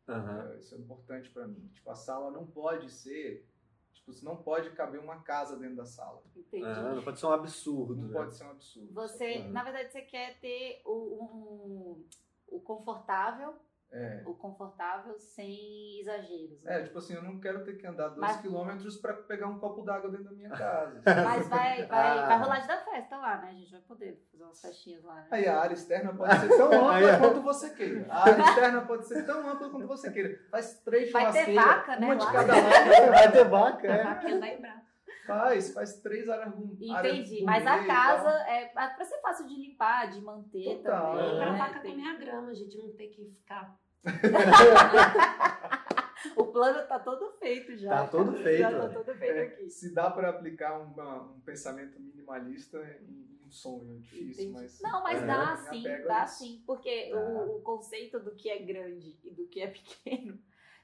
Aham. 0.08 0.52
É, 0.52 0.60
Isso 0.60 0.76
é 0.76 0.78
importante 0.80 1.30
para 1.30 1.48
mim. 1.48 1.70
Tipo, 1.70 1.90
a 1.92 1.96
sala 1.96 2.30
não 2.32 2.46
pode 2.46 2.92
ser, 2.92 3.48
tipo, 3.96 4.14
você 4.14 4.24
não 4.24 4.36
pode 4.38 4.70
caber 4.72 5.00
uma 5.00 5.22
casa 5.24 5.58
dentro 5.58 5.78
da 5.78 5.86
sala. 5.86 6.22
Entendi. 6.36 6.64
Ah, 6.64 6.94
não 6.96 7.04
pode 7.04 7.20
ser 7.20 7.26
um 7.26 7.32
absurdo, 7.32 7.96
Não 7.96 8.08
né? 8.10 8.14
pode 8.14 8.36
ser 8.36 8.44
um 8.46 8.52
absurdo. 8.52 8.94
Você, 8.94 9.38
Uhum. 9.40 9.52
na 9.52 9.64
verdade, 9.64 9.92
você 9.92 10.02
quer 10.04 10.40
ter 10.40 10.82
o, 10.86 11.24
um- 11.24 12.06
o 12.48 12.60
confortável, 12.62 13.56
É. 13.98 14.22
o 14.26 14.34
confortável 14.34 15.18
sem 15.18 16.00
exageros. 16.02 16.62
né? 16.64 16.80
É, 16.80 16.84
tipo 16.84 16.98
assim, 16.98 17.14
eu 17.16 17.24
não 17.24 17.40
quero 17.40 17.64
ter 17.64 17.78
que 17.78 17.88
andar 17.88 18.10
dois 18.10 18.20
Mas- 18.20 18.42
quilômetros 18.42 18.98
para 18.98 19.14
pegar 19.14 19.48
um 19.48 19.58
copo 19.58 19.82
d'água 19.84 20.10
dentro 20.10 20.26
da 20.26 20.32
minha 20.32 20.50
casa. 20.52 21.02
Mas 21.06 21.48
vai, 21.48 21.86
vai, 21.86 22.20
Ah. 22.20 22.26
vai 22.28 22.40
rolar 22.40 22.60
de 22.60 22.68
dar 22.68 22.84
festa 22.84 23.18
lá, 23.18 23.38
né? 23.38 23.50
A 23.52 23.54
gente 23.54 23.72
vai 23.72 23.82
poder 23.82 24.22
fazer 24.32 24.44
umas 24.44 24.62
festinhas 24.62 25.04
lá. 25.04 25.16
Né? 25.16 25.28
Aí 25.32 25.48
a 25.48 25.60
área 25.62 25.74
externa 25.74 26.14
pode 26.14 26.38
ser 26.40 26.48
tão 26.58 26.68
ampla 26.90 27.16
ó. 27.16 27.20
quanto 27.20 27.42
você 27.42 27.70
queira. 27.70 28.06
A 28.10 28.24
área 28.30 28.42
externa 28.42 28.82
pode 28.82 29.08
ser 29.08 29.26
tão 29.26 29.50
ampla 29.50 29.70
quanto 29.70 29.88
você 29.88 30.12
queira. 30.12 30.40
Faz 30.52 30.80
três 30.82 31.12
Vai 31.12 31.32
ter 31.32 31.54
vaca, 31.54 31.96
né, 31.98 32.06
uma 32.08 32.16
de 32.18 32.26
lá. 32.26 32.32
cada 32.34 32.54
lado. 32.54 33.12
Vai 33.12 33.32
ter 33.32 33.46
vaca, 33.46 33.88
é. 33.88 34.04
vaquinha 34.04 34.40
da 34.40 34.48
Embrapa. 34.48 34.86
Faz, 35.26 35.74
faz 35.74 36.00
três 36.02 36.30
áreas 36.30 36.54
rum- 36.54 36.78
áreas 36.94 37.16
Entendi. 37.18 37.38
gourmet 37.40 37.46
Mas 37.46 37.66
a 37.66 37.84
casa 37.88 38.30
é 38.48 38.66
pra 38.68 39.04
ser 39.04 39.20
fácil 39.22 39.48
de 39.48 39.56
limpar, 39.56 40.12
de 40.12 40.22
manter 40.22 40.78
Total. 40.84 41.16
também. 41.16 41.34
E 41.34 41.38
pra 41.38 41.52
né? 41.52 41.58
vaca 41.58 41.80
comer 41.80 42.08
a 42.10 42.14
grama, 42.16 42.54
gente, 42.54 42.78
não 42.78 42.92
ter 42.92 43.08
que 43.08 43.26
ficar. 43.26 43.76
O 46.36 46.46
plano 46.48 46.88
tá 46.88 47.00
todo 47.00 47.32
feito 47.34 47.78
já. 47.78 47.90
Tá 47.90 48.08
todo 48.08 48.34
feito, 48.34 48.60
Já 48.60 48.72
tá 48.72 48.90
todo 48.90 49.14
feito 49.16 49.38
É, 49.38 49.42
aqui. 49.44 49.70
se 49.70 49.94
dá 49.94 50.10
para 50.10 50.30
aplicar 50.30 50.80
uma- 50.80 51.22
um 51.32 51.40
pensamento 51.42 52.00
minimalista 52.00 52.78
em 53.02 53.40
um 53.46 53.52
sonho, 53.52 53.96
é 53.96 54.00
difícil, 54.00 54.46
Entendi. 54.50 54.64
mas. 54.64 54.82
Não, 54.82 55.04
mas 55.04 55.22
É. 55.22 55.26
dá 55.28 55.56
sim, 55.58 55.88
a 55.88 55.98
dá 56.08 56.28
sim. 56.28 56.64
Porque 56.66 57.14
o, 57.14 57.58
o 57.58 57.62
conceito 57.62 58.20
do 58.20 58.36
que 58.36 58.50
é 58.50 58.58
grande 58.60 59.18
e 59.24 59.30
do 59.32 59.48
que 59.48 59.62
é 59.62 59.68
pequeno 60.08 60.40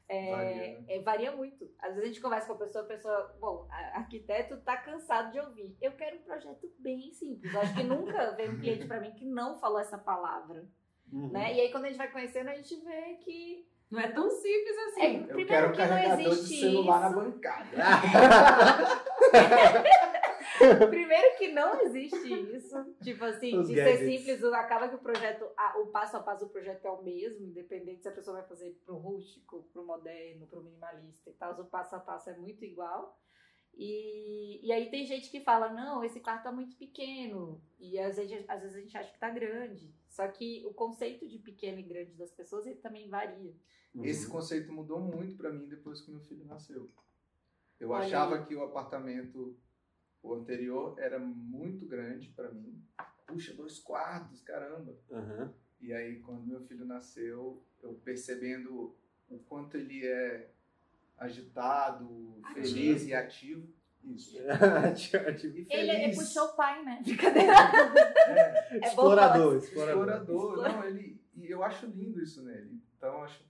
é, 0.07 0.31
Varia, 0.31 0.55
né? 0.79 0.85
é, 0.89 0.99
varia 1.01 1.35
muito. 1.35 1.69
Às 1.79 1.89
vezes 1.95 2.03
a 2.03 2.07
gente 2.07 2.21
conversa 2.21 2.47
com 2.47 2.53
a 2.53 2.57
pessoa, 2.57 2.83
a 2.83 2.87
pessoa, 2.87 3.35
bom, 3.39 3.67
a- 3.71 3.97
arquiteto 3.99 4.57
tá 4.61 4.77
cansado 4.77 5.31
de 5.31 5.39
ouvir. 5.39 5.75
Eu 5.81 5.93
quero 5.93 6.17
um 6.17 6.21
projeto 6.23 6.71
bem 6.79 7.11
simples. 7.13 7.51
Eu 7.53 7.61
acho 7.61 7.73
que 7.75 7.83
nunca 7.83 8.31
veio 8.35 8.51
um 8.53 8.59
cliente 8.59 8.85
pra 8.87 8.99
mim 9.01 9.11
que 9.15 9.25
não 9.25 9.57
falou 9.59 9.79
essa 9.79 9.97
palavra. 9.97 10.65
Uhum. 11.11 11.29
Né? 11.29 11.53
E 11.55 11.61
aí 11.61 11.71
quando 11.71 11.85
a 11.85 11.87
gente 11.89 11.97
vai 11.97 12.11
conhecendo, 12.11 12.49
a 12.49 12.55
gente 12.55 12.75
vê 12.77 13.15
que. 13.21 13.67
Não 13.89 13.99
é 13.99 14.07
tão 14.09 14.29
simples 14.29 14.77
assim. 14.87 15.01
É, 15.01 15.15
Eu 15.17 15.23
primeiro 15.27 15.47
quero 15.47 15.67
um 15.67 15.71
que 15.73 15.77
não 15.81 15.87
carregador 15.89 16.17
de 16.17 16.29
existe 16.39 16.59
celular 16.61 17.09
isso. 17.09 17.09
na 17.09 17.15
bancada. 17.23 17.69
Primeiro 20.89 21.37
que 21.37 21.51
não 21.51 21.81
existe 21.81 22.55
isso. 22.55 22.95
Tipo 23.03 23.25
assim, 23.25 23.57
Os 23.57 23.67
de 23.67 23.75
gadgets. 23.75 23.99
ser 23.99 24.17
simples, 24.17 24.43
acaba 24.53 24.87
que 24.87 24.95
o 24.95 24.99
projeto, 24.99 25.45
o 25.81 25.87
passo 25.87 26.17
a 26.17 26.19
passo 26.21 26.45
do 26.45 26.51
projeto 26.51 26.85
é 26.85 26.89
o 26.89 27.01
mesmo, 27.01 27.45
independente 27.45 28.01
se 28.01 28.07
a 28.07 28.11
pessoa 28.11 28.37
vai 28.37 28.47
fazer 28.47 28.71
pro 28.85 28.95
rústico, 28.95 29.63
pro 29.73 29.85
moderno, 29.85 30.47
pro 30.47 30.63
minimalista 30.63 31.29
e 31.29 31.33
tal. 31.33 31.59
O 31.59 31.65
passo 31.65 31.95
a 31.95 31.99
passo 31.99 32.29
é 32.29 32.37
muito 32.37 32.63
igual. 32.63 33.17
E, 33.73 34.65
e 34.65 34.71
aí 34.71 34.89
tem 34.89 35.05
gente 35.05 35.29
que 35.29 35.41
fala, 35.41 35.71
não, 35.73 36.03
esse 36.03 36.19
quarto 36.19 36.43
tá 36.43 36.51
muito 36.51 36.75
pequeno. 36.75 37.61
E 37.79 37.97
às 37.97 38.17
vezes, 38.17 38.45
às 38.47 38.61
vezes 38.61 38.77
a 38.77 38.81
gente 38.81 38.97
acha 38.97 39.11
que 39.11 39.19
tá 39.19 39.29
grande. 39.29 39.93
Só 40.07 40.27
que 40.27 40.63
o 40.65 40.73
conceito 40.73 41.27
de 41.27 41.39
pequeno 41.39 41.79
e 41.79 41.83
grande 41.83 42.13
das 42.13 42.31
pessoas, 42.31 42.65
ele 42.65 42.79
também 42.79 43.09
varia. 43.09 43.55
Uhum. 43.93 44.05
Esse 44.05 44.27
conceito 44.29 44.71
mudou 44.71 44.99
muito 44.99 45.35
para 45.35 45.51
mim 45.51 45.67
depois 45.67 46.01
que 46.01 46.11
meu 46.11 46.21
filho 46.21 46.45
nasceu. 46.45 46.91
Eu 47.79 47.89
Olha 47.89 48.05
achava 48.05 48.35
aí. 48.35 48.45
que 48.45 48.55
o 48.55 48.63
apartamento, 48.63 49.57
o 50.21 50.33
anterior, 50.33 50.99
era 50.99 51.17
muito 51.17 51.85
grande 51.85 52.29
para 52.29 52.51
mim. 52.51 52.83
Puxa, 53.25 53.53
dois 53.53 53.79
quartos, 53.79 54.41
caramba. 54.41 54.95
Uhum. 55.09 55.53
E 55.79 55.93
aí, 55.93 56.19
quando 56.19 56.45
meu 56.45 56.61
filho 56.61 56.85
nasceu, 56.85 57.63
eu 57.81 57.95
percebendo 57.95 58.95
o 59.27 59.39
quanto 59.39 59.77
ele 59.77 60.05
é 60.05 60.51
agitado, 61.21 62.39
Ativo. 62.43 62.65
feliz 62.67 63.07
e 63.07 63.13
ativo. 63.13 63.67
Isso. 64.03 64.35
Tipo, 64.95 65.17
E 65.57 65.67
Ele, 65.69 65.91
ele 65.91 66.15
puxou 66.15 66.45
o 66.47 66.55
pai, 66.55 66.83
né? 66.83 67.01
Brincadeira. 67.05 67.53
É, 67.53 68.77
É 68.77 68.87
explorador, 68.87 69.57
explorador. 69.57 70.09
explorador. 70.09 70.63
Não, 70.63 70.83
ele, 70.85 71.21
e 71.35 71.47
eu 71.51 71.63
acho 71.63 71.85
lindo 71.85 72.19
isso 72.21 72.43
nele. 72.43 72.81
Então, 72.97 73.09
eu 73.13 73.23
acho 73.23 73.43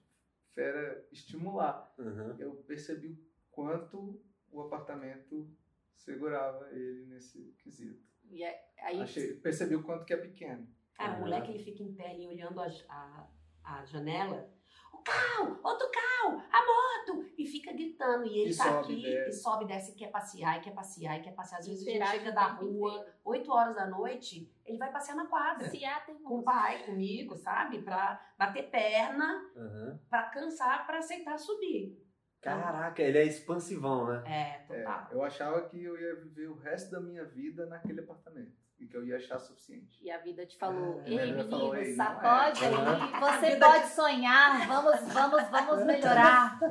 fera 0.54 1.06
estimular. 1.12 1.94
Uhum. 1.98 2.36
Eu 2.38 2.56
percebi 2.68 3.08
o 3.12 3.18
quanto 3.50 4.22
o 4.52 4.62
apartamento 4.62 5.50
segurava 5.96 6.70
ele 6.74 7.06
nesse 7.06 7.56
quesito. 7.64 8.04
E 8.30 8.44
é- 8.44 8.62
aí, 8.82 9.02
Achei, 9.02 9.34
percebi 9.36 9.76
o 9.76 9.84
quanto 9.84 10.04
que 10.04 10.14
é 10.14 10.18
pequeno. 10.18 10.68
Cara, 10.96 11.12
o 11.12 11.14
Aham. 11.14 11.20
moleque 11.22 11.52
ele 11.52 11.64
fica 11.64 11.82
em 11.84 11.94
pé 11.94 12.12
ali 12.12 12.28
olhando 12.28 12.60
a, 12.60 12.68
a, 12.90 13.28
a 13.64 13.86
janela. 13.86 14.50
O 14.94 14.98
carro, 15.00 15.60
outro 15.64 15.90
carro, 15.92 16.44
a 16.52 16.60
moto! 16.66 17.26
E 17.38 17.46
fica 17.46 17.72
gritando. 17.74 18.26
E 18.26 18.40
ele 18.42 18.52
E 18.52 18.58
tá 18.58 18.64
sobe, 18.66 18.80
aqui 18.94 19.02
desce. 19.02 19.30
e 19.30 19.34
sobe, 19.34 19.66
desce, 19.66 19.92
e 19.92 19.96
quer 19.96 20.12
passear, 20.12 20.58
e 20.58 20.62
quer 20.62 20.72
passear, 20.74 21.18
e 21.20 21.22
quer 21.24 21.32
passear. 21.34 21.60
Às 21.60 21.68
vezes 21.68 21.82
a 21.82 21.86
gente 21.86 21.96
interage 21.96 22.20
chega 22.20 22.32
da 22.32 22.48
rua, 22.48 22.92
inteiro. 22.94 23.12
8 23.26 23.52
horas 23.52 23.76
da 23.76 23.88
noite, 23.88 24.52
ele 24.66 24.78
vai 24.78 24.92
passear 24.92 25.16
na 25.16 25.26
quadra. 25.28 25.68
se 25.70 25.84
há, 25.84 26.00
tem 26.02 26.16
Com 26.22 26.40
o 26.40 26.44
pai, 26.44 26.86
comigo, 26.86 27.36
sabe? 27.36 27.82
Pra 27.82 28.20
bater 28.38 28.70
perna, 28.70 29.42
Uhum. 29.56 30.00
pra 30.10 30.24
cansar, 30.30 30.86
pra 30.86 31.00
aceitar 31.00 31.38
subir. 31.40 31.98
Caraca, 32.42 33.02
ele 33.02 33.18
é 33.20 33.24
expansivão, 33.24 34.08
né? 34.08 34.24
É, 34.26 34.42
É, 34.74 34.84
total. 34.84 35.08
eu 35.12 35.24
achava 35.24 35.62
que 35.70 35.84
eu 35.84 36.00
ia 36.00 36.16
viver 36.16 36.48
o 36.48 36.56
resto 36.58 36.90
da 36.92 37.00
minha 37.00 37.24
vida 37.26 37.66
naquele 37.68 38.02
apartamento. 38.02 38.61
E 38.82 38.88
que 38.88 38.98
eu 38.98 39.06
ia 39.06 39.18
achar 39.18 39.38
suficiente. 39.40 40.04
E 40.04 40.10
a 40.10 40.18
vida 40.18 40.44
te 40.46 40.58
falou, 40.58 41.00
É, 41.06 41.10
ei 41.10 41.18
menino, 41.18 41.48
falou, 41.50 41.76
"Ei, 41.76 41.96
não 41.96 42.06
sacode 42.06 42.64
é." 42.64 42.68
aí, 42.68 43.40
você 43.40 43.50
vida 43.52 43.66
pode 43.68 43.88
sonhar, 43.90 44.68
vamos, 44.68 45.00
vamos, 45.14 45.44
vamos 45.50 45.86
melhorar. 45.86 46.60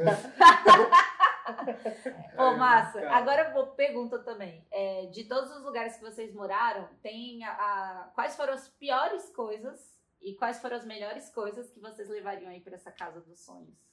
Ô, 2.36 2.56
Massa, 2.56 3.00
cara, 3.00 3.16
agora 3.16 3.42
eu 3.48 3.52
vou 3.54 3.68
pergunta 3.68 4.18
também. 4.20 4.66
É, 4.70 5.06
de 5.06 5.24
todos 5.24 5.50
os 5.56 5.62
lugares 5.64 5.96
que 5.96 6.02
vocês 6.02 6.34
moraram, 6.34 6.88
tem 7.02 7.44
a, 7.44 7.50
a- 7.52 8.10
quais 8.14 8.36
foram 8.36 8.54
as 8.54 8.68
piores 8.68 9.30
coisas 9.34 9.80
e 10.20 10.34
quais 10.34 10.60
foram 10.60 10.76
as 10.76 10.84
melhores 10.84 11.28
coisas 11.32 11.70
que 11.70 11.80
vocês 11.80 12.08
levariam 12.08 12.50
aí 12.50 12.60
pra 12.60 12.74
essa 12.74 12.90
casa 12.92 13.20
dos 13.20 13.44
sonhos? 13.44 13.89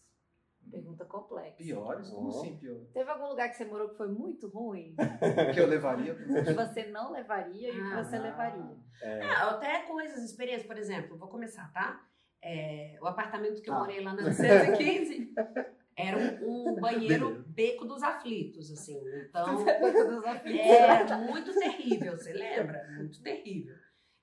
Pergunta 0.72 1.06
complexa. 1.06 1.57
Piores? 1.57 2.10
Como 2.10 2.30
assim 2.30 2.57
piores? 2.57 2.89
Teve 2.91 3.10
algum 3.10 3.27
lugar 3.27 3.49
que 3.49 3.56
você 3.56 3.65
morou 3.65 3.89
que 3.89 3.98
foi 3.98 4.07
muito 4.07 4.48
ruim? 4.48 4.95
Que 5.53 5.60
eu 5.60 5.68
levaria 5.68 6.14
que 6.15 6.53
você 6.53 6.85
não 6.88 7.11
levaria 7.11 7.69
e 7.69 7.80
o 7.80 7.88
que 7.88 7.94
Ah, 7.94 8.03
você 8.03 8.18
levaria? 8.19 8.77
É. 9.02 9.22
Ah, 9.23 9.49
até 9.52 9.80
coisas, 9.84 10.23
experiências, 10.23 10.68
por 10.68 10.77
exemplo, 10.77 11.18
vou 11.18 11.27
começar, 11.27 11.72
tá? 11.73 12.03
É, 12.41 12.98
o 13.02 13.07
apartamento 13.07 13.61
que 13.61 13.69
eu 13.69 13.73
Ah. 13.73 13.80
morei 13.80 14.03
lá 14.03 14.14
na 14.14 14.22
215 14.23 15.34
era 15.98 16.18
um, 16.18 16.69
um 16.69 16.76
banheiro 16.80 17.27
Beleza. 17.30 17.45
beco 17.48 17.85
dos 17.85 18.03
aflitos, 18.03 18.72
assim. 18.72 19.02
Então, 19.30 19.56
Dos 19.65 20.23
aflitos. 20.26 20.68
é 21.11 21.15
muito 21.31 21.53
terrível, 21.60 22.11
você 22.18 22.34
lembra? 22.34 22.88
Muito 22.98 23.22
terrível. 23.23 23.76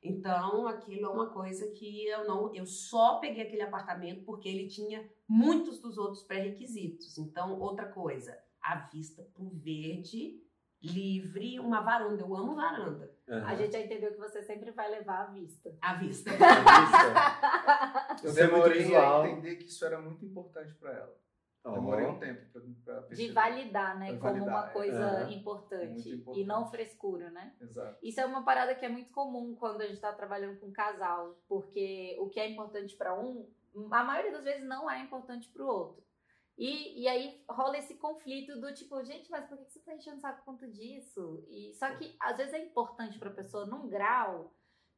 Então, 0.04 0.68
aquilo 0.68 1.06
é 1.06 1.08
uma 1.08 1.30
coisa 1.30 1.66
que 1.70 2.06
eu 2.06 2.26
não, 2.26 2.54
eu 2.54 2.66
só 2.66 3.18
peguei 3.20 3.42
aquele 3.42 3.62
apartamento 3.62 4.22
porque 4.26 4.46
ele 4.46 4.68
tinha 4.68 5.08
muitos 5.26 5.80
dos 5.80 5.96
outros 5.96 6.22
pré-requisitos. 6.22 7.16
Então, 7.16 7.58
outra 7.58 7.86
coisa, 7.86 8.38
a 8.60 8.76
vista 8.76 9.22
pro 9.32 9.48
verde, 9.48 10.38
livre, 10.82 11.58
uma 11.58 11.80
varanda. 11.80 12.22
Eu 12.22 12.36
amo 12.36 12.54
varanda. 12.54 13.10
Uhum. 13.26 13.46
A 13.46 13.54
gente 13.54 13.72
já 13.72 13.80
entendeu 13.80 14.12
que 14.12 14.18
você 14.18 14.42
sempre 14.42 14.70
vai 14.72 14.90
levar 14.90 15.22
à 15.22 15.26
vista. 15.32 15.74
A 15.80 15.94
vista. 15.94 16.30
Eu 18.22 18.30
Isso 18.30 18.40
é 18.40 18.46
muito 18.46 18.68
demorei 18.68 18.96
a 18.96 19.28
entender 19.28 19.56
que 19.56 19.64
isso 19.64 19.84
era 19.84 20.00
muito 20.00 20.24
importante 20.24 20.74
pra 20.74 20.92
ela. 20.92 21.23
Demorei 21.72 22.06
um 22.06 22.18
tempo 22.18 22.44
pra, 22.52 22.60
pra 22.84 23.02
perceber. 23.02 23.28
De 23.28 23.32
validar, 23.34 23.98
né? 23.98 24.12
De 24.12 24.18
como 24.18 24.32
validar, 24.34 24.48
uma 24.48 24.68
é. 24.68 24.72
coisa 24.72 25.04
Aham. 25.04 25.30
importante. 25.30 25.86
Muito 25.92 26.08
E 26.08 26.14
importante. 26.14 26.44
não 26.46 26.66
frescura, 26.70 27.30
né? 27.30 27.54
Exato. 27.60 27.98
Isso 28.02 28.20
é 28.20 28.26
uma 28.26 28.44
parada 28.44 28.74
que 28.74 28.84
é 28.84 28.88
muito 28.88 29.10
comum 29.12 29.54
quando 29.54 29.80
a 29.80 29.86
gente 29.86 30.00
tá 30.00 30.12
trabalhando 30.12 30.60
com 30.60 30.66
um 30.66 30.72
casal. 30.72 31.38
Porque 31.48 32.16
o 32.20 32.28
que 32.28 32.38
é 32.38 32.48
importante 32.50 32.94
pra 32.96 33.18
um, 33.18 33.50
a 33.90 34.04
maioria 34.04 34.32
das 34.32 34.44
vezes 34.44 34.64
não 34.66 34.90
é 34.90 35.00
importante 35.00 35.48
pro 35.48 35.66
outro. 35.66 36.04
E, 36.56 37.02
e 37.02 37.08
aí 37.08 37.42
rola 37.48 37.78
esse 37.78 37.96
conflito 37.96 38.60
do 38.60 38.72
tipo, 38.72 39.02
gente, 39.02 39.28
mas 39.30 39.44
por 39.48 39.58
que 39.58 39.64
você 39.64 39.80
tá 39.80 39.94
enchendo 39.94 40.18
o 40.18 40.20
saco 40.20 40.38
por 40.38 40.52
conta 40.52 40.68
disso? 40.68 41.44
E, 41.48 41.74
só 41.74 41.90
que 41.96 42.14
às 42.20 42.36
vezes 42.36 42.52
é 42.54 42.58
importante 42.64 43.18
pra 43.18 43.30
pessoa 43.30 43.66
num 43.66 43.88
grau 43.88 44.52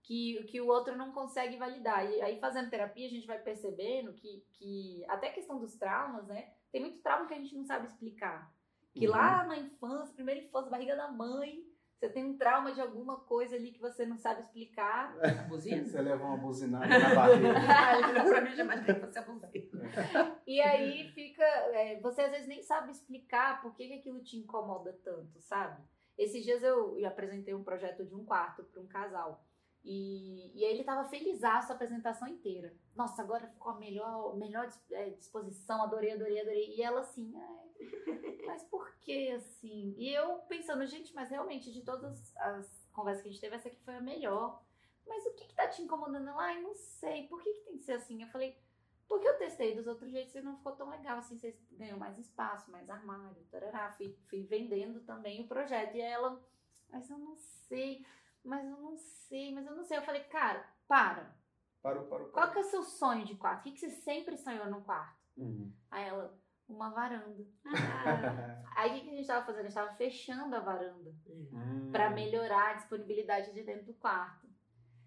que, 0.06 0.44
que 0.44 0.60
o 0.60 0.68
outro 0.68 0.96
não 0.96 1.10
consegue 1.10 1.56
validar. 1.56 2.08
E 2.08 2.22
aí, 2.22 2.38
fazendo 2.38 2.70
terapia, 2.70 3.06
a 3.08 3.10
gente 3.10 3.26
vai 3.26 3.40
percebendo 3.40 4.12
que, 4.12 4.44
que 4.52 5.04
até 5.08 5.28
a 5.28 5.32
questão 5.32 5.58
dos 5.58 5.74
traumas, 5.74 6.26
né? 6.28 6.48
Tem 6.70 6.80
muito 6.80 7.02
trauma 7.02 7.26
que 7.26 7.34
a 7.34 7.38
gente 7.38 7.56
não 7.56 7.64
sabe 7.64 7.86
explicar. 7.88 8.54
Que 8.94 9.06
Uhum. 9.08 9.12
lá 9.12 9.44
na 9.44 9.58
infância, 9.58 10.14
primeira 10.14 10.40
infância, 10.40 10.70
barriga 10.70 10.94
da 10.94 11.10
mãe, 11.10 11.60
você 11.98 12.08
tem 12.08 12.24
um 12.24 12.38
trauma 12.38 12.72
de 12.72 12.80
alguma 12.80 13.16
coisa 13.20 13.56
ali 13.56 13.72
que 13.72 13.80
você 13.80 14.06
não 14.06 14.16
sabe 14.16 14.42
explicar. 14.42 15.12
Buzina? 15.48 15.84
Você 15.84 16.00
leva 16.00 16.24
uma 16.24 16.36
buzinada 16.36 16.86
na 16.86 17.14
barriga. 17.14 17.54
Pra 18.30 18.40
mim 18.42 18.50
e 18.56 18.60
imaginei 18.60 18.94
que 18.94 19.18
a 19.18 19.22
buzina. 19.22 20.40
E 20.46 20.60
aí 20.60 21.08
fica. 21.10 21.42
é, 21.42 21.98
você 22.00 22.22
às 22.22 22.30
vezes 22.30 22.46
nem 22.46 22.62
sabe 22.62 22.92
explicar 22.92 23.60
por 23.60 23.74
que, 23.74 23.88
que 23.88 23.94
aquilo 23.94 24.22
te 24.22 24.36
incomoda 24.36 24.92
tanto, 25.02 25.40
sabe? 25.40 25.82
Esses 26.16 26.44
dias 26.44 26.62
eu, 26.62 26.96
eu 26.98 27.08
apresentei 27.08 27.54
um 27.54 27.64
projeto 27.64 28.04
de 28.04 28.14
um 28.14 28.24
quarto 28.24 28.62
para 28.64 28.80
um 28.80 28.86
casal. 28.86 29.44
E, 29.88 30.50
e 30.52 30.64
aí 30.64 30.72
ele 30.74 30.82
tava 30.82 31.08
feliz 31.08 31.44
a 31.44 31.60
apresentação 31.60 32.26
inteira. 32.26 32.74
Nossa, 32.96 33.22
agora 33.22 33.46
ficou 33.46 33.70
a 33.70 33.78
melhor, 33.78 34.36
melhor 34.36 34.68
é, 34.90 35.10
disposição, 35.10 35.80
adorei, 35.80 36.10
adorei, 36.10 36.40
adorei. 36.40 36.74
E 36.74 36.82
ela 36.82 37.00
assim, 37.00 37.32
"Ai, 37.36 38.44
mas 38.44 38.64
por 38.64 38.92
que 38.96 39.30
assim? 39.30 39.94
E 39.96 40.12
eu 40.12 40.38
pensando, 40.48 40.84
gente, 40.86 41.14
mas 41.14 41.30
realmente 41.30 41.72
de 41.72 41.82
todas 41.82 42.36
as 42.36 42.88
conversas 42.92 43.22
que 43.22 43.28
a 43.28 43.32
gente 43.32 43.40
teve, 43.40 43.54
essa 43.54 43.68
aqui 43.68 43.80
foi 43.84 43.94
a 43.94 44.00
melhor. 44.00 44.60
Mas 45.06 45.24
o 45.24 45.34
que 45.34 45.44
que 45.46 45.54
tá 45.54 45.68
te 45.68 45.80
incomodando? 45.80 46.28
Ela, 46.30 46.42
ai, 46.42 46.60
não 46.60 46.74
sei, 46.74 47.28
por 47.28 47.40
que 47.40 47.52
que 47.52 47.60
tem 47.60 47.78
que 47.78 47.84
ser 47.84 47.92
assim? 47.92 48.20
Eu 48.20 48.28
falei, 48.28 48.58
porque 49.06 49.28
eu 49.28 49.38
testei 49.38 49.72
dos 49.72 49.86
outros 49.86 50.10
jeitos 50.10 50.34
e 50.34 50.40
não 50.40 50.56
ficou 50.56 50.72
tão 50.72 50.90
legal, 50.90 51.18
assim, 51.18 51.38
vocês 51.38 51.56
ganham 51.70 51.96
mais 51.96 52.18
espaço, 52.18 52.72
mais 52.72 52.90
armário, 52.90 53.46
tarará. 53.52 53.92
Fui, 53.92 54.18
fui 54.28 54.42
vendendo 54.42 55.00
também 55.02 55.42
o 55.42 55.46
projeto. 55.46 55.94
E 55.94 56.00
ela, 56.00 56.44
mas 56.90 57.08
eu 57.08 57.18
não 57.18 57.36
sei, 57.36 58.04
mas 58.46 58.64
eu 58.64 58.76
não 58.78 58.96
sei, 58.96 59.52
mas 59.54 59.66
eu 59.66 59.74
não 59.74 59.84
sei. 59.84 59.98
Eu 59.98 60.02
falei, 60.02 60.22
cara, 60.24 60.64
para. 60.88 61.34
Parou, 61.82 62.04
parou, 62.06 62.28
Qual 62.28 62.46
parou. 62.48 62.52
que 62.52 62.58
é 62.58 62.60
o 62.62 62.64
seu 62.70 62.82
sonho 62.82 63.24
de 63.24 63.36
quarto? 63.36 63.60
O 63.60 63.62
que, 63.64 63.72
que 63.72 63.78
você 63.78 63.90
sempre 63.90 64.36
sonhou 64.36 64.66
no 64.66 64.82
quarto? 64.82 65.16
Uhum. 65.36 65.72
Aí 65.90 66.04
ela, 66.08 66.36
uma 66.68 66.90
varanda. 66.90 67.44
Ah, 67.66 68.62
Aí 68.76 68.90
o 68.90 68.94
que, 68.94 69.00
que 69.02 69.10
a 69.10 69.16
gente 69.16 69.26
tava 69.26 69.46
fazendo? 69.46 69.60
A 69.60 69.68
gente 69.68 69.74
tava 69.74 69.94
fechando 69.96 70.56
a 70.56 70.60
varanda 70.60 71.14
Hum. 71.28 71.90
pra 71.92 72.10
melhorar 72.10 72.70
a 72.70 72.74
disponibilidade 72.74 73.52
de 73.52 73.62
dentro 73.62 73.86
do 73.86 73.94
quarto. 73.94 74.46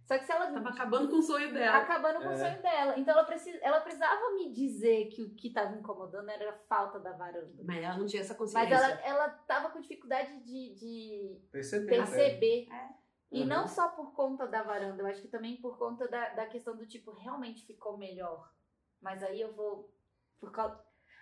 Só 0.06 0.18
que 0.18 0.26
se 0.26 0.32
ela 0.32 0.52
tava 0.52 0.70
acabando 0.70 1.08
com 1.10 1.18
o 1.18 1.22
sonho 1.22 1.54
dela. 1.54 1.78
acabando 1.78 2.20
com 2.20 2.30
o 2.30 2.32
É. 2.32 2.36
sonho 2.38 2.62
dela. 2.64 2.98
Então 2.98 3.14
ela, 3.14 3.26
precisa, 3.26 3.60
ela 3.62 3.80
precisava 3.82 4.34
me 4.34 4.52
dizer 4.52 5.06
que 5.10 5.22
o 5.22 5.36
que 5.36 5.50
estava 5.50 5.76
incomodando 5.76 6.30
era 6.30 6.50
a 6.50 6.58
falta 6.68 7.00
da 7.00 7.12
varanda. 7.12 7.62
Mas 7.64 7.84
ela 7.84 7.96
não 7.98 8.08
tinha 8.08 8.22
essa 8.22 8.34
Mas 8.34 8.40
consciência. 8.40 8.74
ela, 8.74 8.88
ela 9.02 9.30
tava 9.30 9.70
com 9.70 9.80
dificuldade 9.82 10.40
de, 10.44 10.74
de 10.76 11.40
Perceber. 11.52 11.88
perceber. 11.98 12.68
É. 12.72 12.90
E 13.32 13.42
Uhum. 13.42 13.48
não 13.48 13.68
só 13.68 13.90
por 13.90 14.14
conta 14.14 14.48
da 14.48 14.64
varanda, 14.64 15.02
eu 15.04 15.08
acho 15.08 15.22
que 15.22 15.28
também 15.28 15.58
por 15.58 15.78
conta 15.78 16.08
da, 16.08 16.30
da 16.30 16.46
questão 16.48 16.76
do 16.76 16.88
tipo, 16.88 17.12
realmente 17.12 17.66
ficou 17.66 17.98
melhor. 17.98 18.52
Mas 19.02 19.22
aí 19.24 19.40
eu 19.40 19.54
vou. 19.54 19.94
Por 20.40 20.52
causa, 20.52 20.80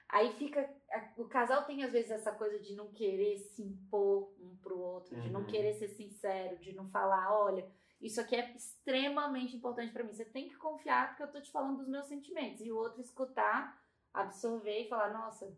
aí 0.07 0.31
fica. 0.33 0.69
O 1.17 1.25
casal 1.25 1.65
tem 1.65 1.83
às 1.83 1.91
vezes 1.91 2.11
essa 2.11 2.31
coisa 2.31 2.59
de 2.59 2.75
não 2.75 2.87
querer 2.93 3.37
se 3.39 3.61
impor 3.61 4.33
um 4.39 4.55
pro 4.57 4.79
outro, 4.79 5.19
de 5.21 5.29
não 5.29 5.41
Uhum. 5.41 5.47
querer 5.47 5.73
ser 5.73 5.89
sincero, 5.89 6.57
de 6.59 6.71
não 6.73 6.87
falar, 6.89 7.37
olha, 7.37 7.69
isso 7.99 8.21
aqui 8.21 8.35
é 8.35 8.55
extremamente 8.55 9.55
importante 9.57 9.91
pra 9.91 10.03
mim. 10.03 10.13
Você 10.13 10.25
tem 10.25 10.47
que 10.47 10.55
confiar 10.55 11.09
porque 11.09 11.23
eu 11.23 11.31
tô 11.31 11.41
te 11.41 11.51
falando 11.51 11.77
dos 11.79 11.87
meus 11.89 12.05
sentimentos. 12.07 12.61
E 12.61 12.71
o 12.71 12.77
outro 12.77 13.01
escutar, 13.01 13.83
absorver 14.13 14.85
e 14.85 14.89
falar, 14.89 15.11
nossa, 15.11 15.51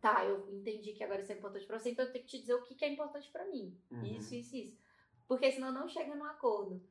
tá, 0.00 0.24
eu 0.24 0.48
entendi 0.54 0.92
que 0.92 1.02
agora 1.02 1.22
isso 1.22 1.32
é 1.32 1.36
importante 1.36 1.66
pra 1.66 1.78
você, 1.78 1.90
então 1.90 2.04
eu 2.04 2.12
tenho 2.12 2.24
que 2.24 2.30
te 2.30 2.38
dizer 2.38 2.54
o 2.54 2.62
que, 2.62 2.74
que 2.74 2.84
é 2.84 2.92
importante 2.92 3.30
pra 3.32 3.44
mim. 3.46 3.76
Uhum. 3.90 4.04
Isso, 4.04 4.34
isso, 4.34 4.54
isso. 4.56 4.83
Porque 5.26 5.50
senão 5.50 5.72
não 5.72 5.88
chega 5.88 6.14
num 6.14 6.24
acordo. 6.24 6.82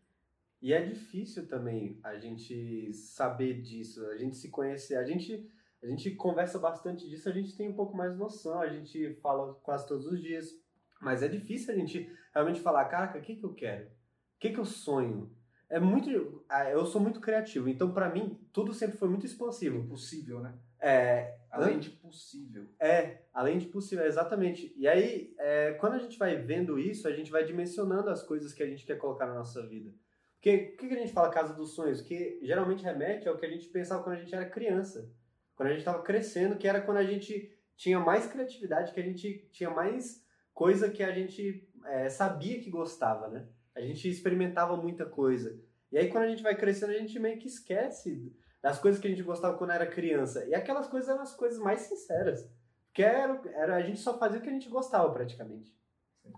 E 0.61 0.73
é 0.73 0.81
difícil 0.81 1.47
também 1.47 1.99
a 2.03 2.17
gente 2.17 2.93
saber 2.93 3.61
disso, 3.61 4.05
a 4.07 4.17
gente 4.17 4.37
se 4.37 4.49
conhecer, 4.49 4.95
a 4.95 5.03
gente, 5.03 5.45
a 5.83 5.87
gente 5.87 6.11
conversa 6.11 6.57
bastante 6.57 7.07
disso, 7.09 7.27
a 7.27 7.33
gente 7.33 7.55
tem 7.55 7.67
um 7.69 7.75
pouco 7.75 7.95
mais 7.95 8.17
noção, 8.17 8.61
a 8.61 8.69
gente 8.69 9.13
fala 9.15 9.53
quase 9.55 9.85
todos 9.87 10.05
os 10.07 10.21
dias, 10.21 10.57
mas 11.01 11.21
é 11.21 11.27
difícil 11.27 11.73
a 11.73 11.77
gente 11.77 12.09
realmente 12.33 12.61
falar, 12.61 12.85
caraca, 12.85 13.19
o 13.19 13.21
que, 13.21 13.35
que 13.35 13.43
eu 13.43 13.53
quero? 13.53 13.87
O 13.87 14.39
que, 14.39 14.51
que 14.51 14.59
eu 14.59 14.65
sonho? 14.65 15.29
É 15.69 15.79
muito. 15.79 16.45
ah, 16.47 16.69
Eu 16.69 16.85
sou 16.85 17.01
muito 17.01 17.19
criativo, 17.19 17.67
então 17.67 17.91
pra 17.91 18.07
mim 18.09 18.39
tudo 18.53 18.73
sempre 18.73 18.97
foi 18.97 19.09
muito 19.09 19.25
expansivo. 19.25 19.77
Impossível, 19.77 20.39
né? 20.39 20.53
É, 20.79 21.37
Além 21.53 21.79
de 21.79 21.91
possível. 21.91 22.67
é, 22.79 23.21
além 23.31 23.59
de 23.59 23.67
possível, 23.67 24.05
exatamente. 24.05 24.73
E 24.75 24.87
aí, 24.87 25.35
é, 25.37 25.73
quando 25.73 25.93
a 25.93 25.99
gente 25.99 26.17
vai 26.17 26.35
vendo 26.35 26.79
isso, 26.79 27.07
a 27.07 27.11
gente 27.11 27.31
vai 27.31 27.43
dimensionando 27.43 28.09
as 28.09 28.23
coisas 28.23 28.53
que 28.53 28.63
a 28.63 28.67
gente 28.67 28.85
quer 28.85 28.97
colocar 28.97 29.27
na 29.27 29.35
nossa 29.35 29.65
vida. 29.67 29.93
Porque 30.35 30.73
o 30.73 30.77
que 30.77 30.87
que 30.87 30.93
a 30.95 30.97
gente 30.97 31.13
fala 31.13 31.29
casa 31.29 31.53
dos 31.53 31.75
sonhos? 31.75 32.01
Que 32.01 32.39
geralmente 32.41 32.83
remete 32.83 33.29
ao 33.29 33.37
que 33.37 33.45
a 33.45 33.49
gente 33.49 33.67
pensava 33.69 34.03
quando 34.03 34.15
a 34.17 34.19
gente 34.19 34.33
era 34.33 34.49
criança. 34.49 35.09
Quando 35.55 35.67
a 35.67 35.71
gente 35.71 35.79
estava 35.79 36.01
crescendo, 36.01 36.57
que 36.57 36.67
era 36.67 36.81
quando 36.81 36.97
a 36.97 37.03
gente 37.03 37.55
tinha 37.77 37.99
mais 37.99 38.25
criatividade, 38.25 38.91
que 38.91 38.99
a 38.99 39.03
gente 39.03 39.47
tinha 39.51 39.69
mais 39.69 40.25
coisa 40.53 40.89
que 40.89 41.03
a 41.03 41.11
gente 41.11 41.69
é, 41.85 42.09
sabia 42.09 42.59
que 42.59 42.69
gostava, 42.69 43.29
né? 43.29 43.47
A 43.75 43.81
gente 43.81 44.09
experimentava 44.09 44.75
muita 44.75 45.05
coisa. 45.05 45.57
E 45.91 45.97
aí 45.97 46.09
quando 46.09 46.23
a 46.23 46.29
gente 46.29 46.43
vai 46.43 46.55
crescendo, 46.55 46.91
a 46.91 46.97
gente 46.97 47.17
meio 47.19 47.37
que 47.37 47.47
esquece 47.47 48.35
das 48.63 48.79
coisas 48.79 48.99
que 48.99 49.05
a 49.07 49.09
gente 49.09 49.21
gostava 49.21 49.57
quando 49.57 49.71
era 49.71 49.85
criança. 49.85 50.45
E 50.45 50.55
aquelas 50.55 50.87
coisas 50.87 51.09
eram 51.09 51.21
as 51.21 51.35
coisas 51.35 51.59
mais 51.59 51.81
sinceras. 51.81 52.49
Porque 52.87 53.03
era, 53.03 53.41
era, 53.53 53.75
a 53.75 53.81
gente 53.81 53.99
só 53.99 54.17
fazia 54.17 54.39
o 54.39 54.41
que 54.41 54.49
a 54.49 54.53
gente 54.53 54.69
gostava 54.69 55.11
praticamente. 55.11 55.75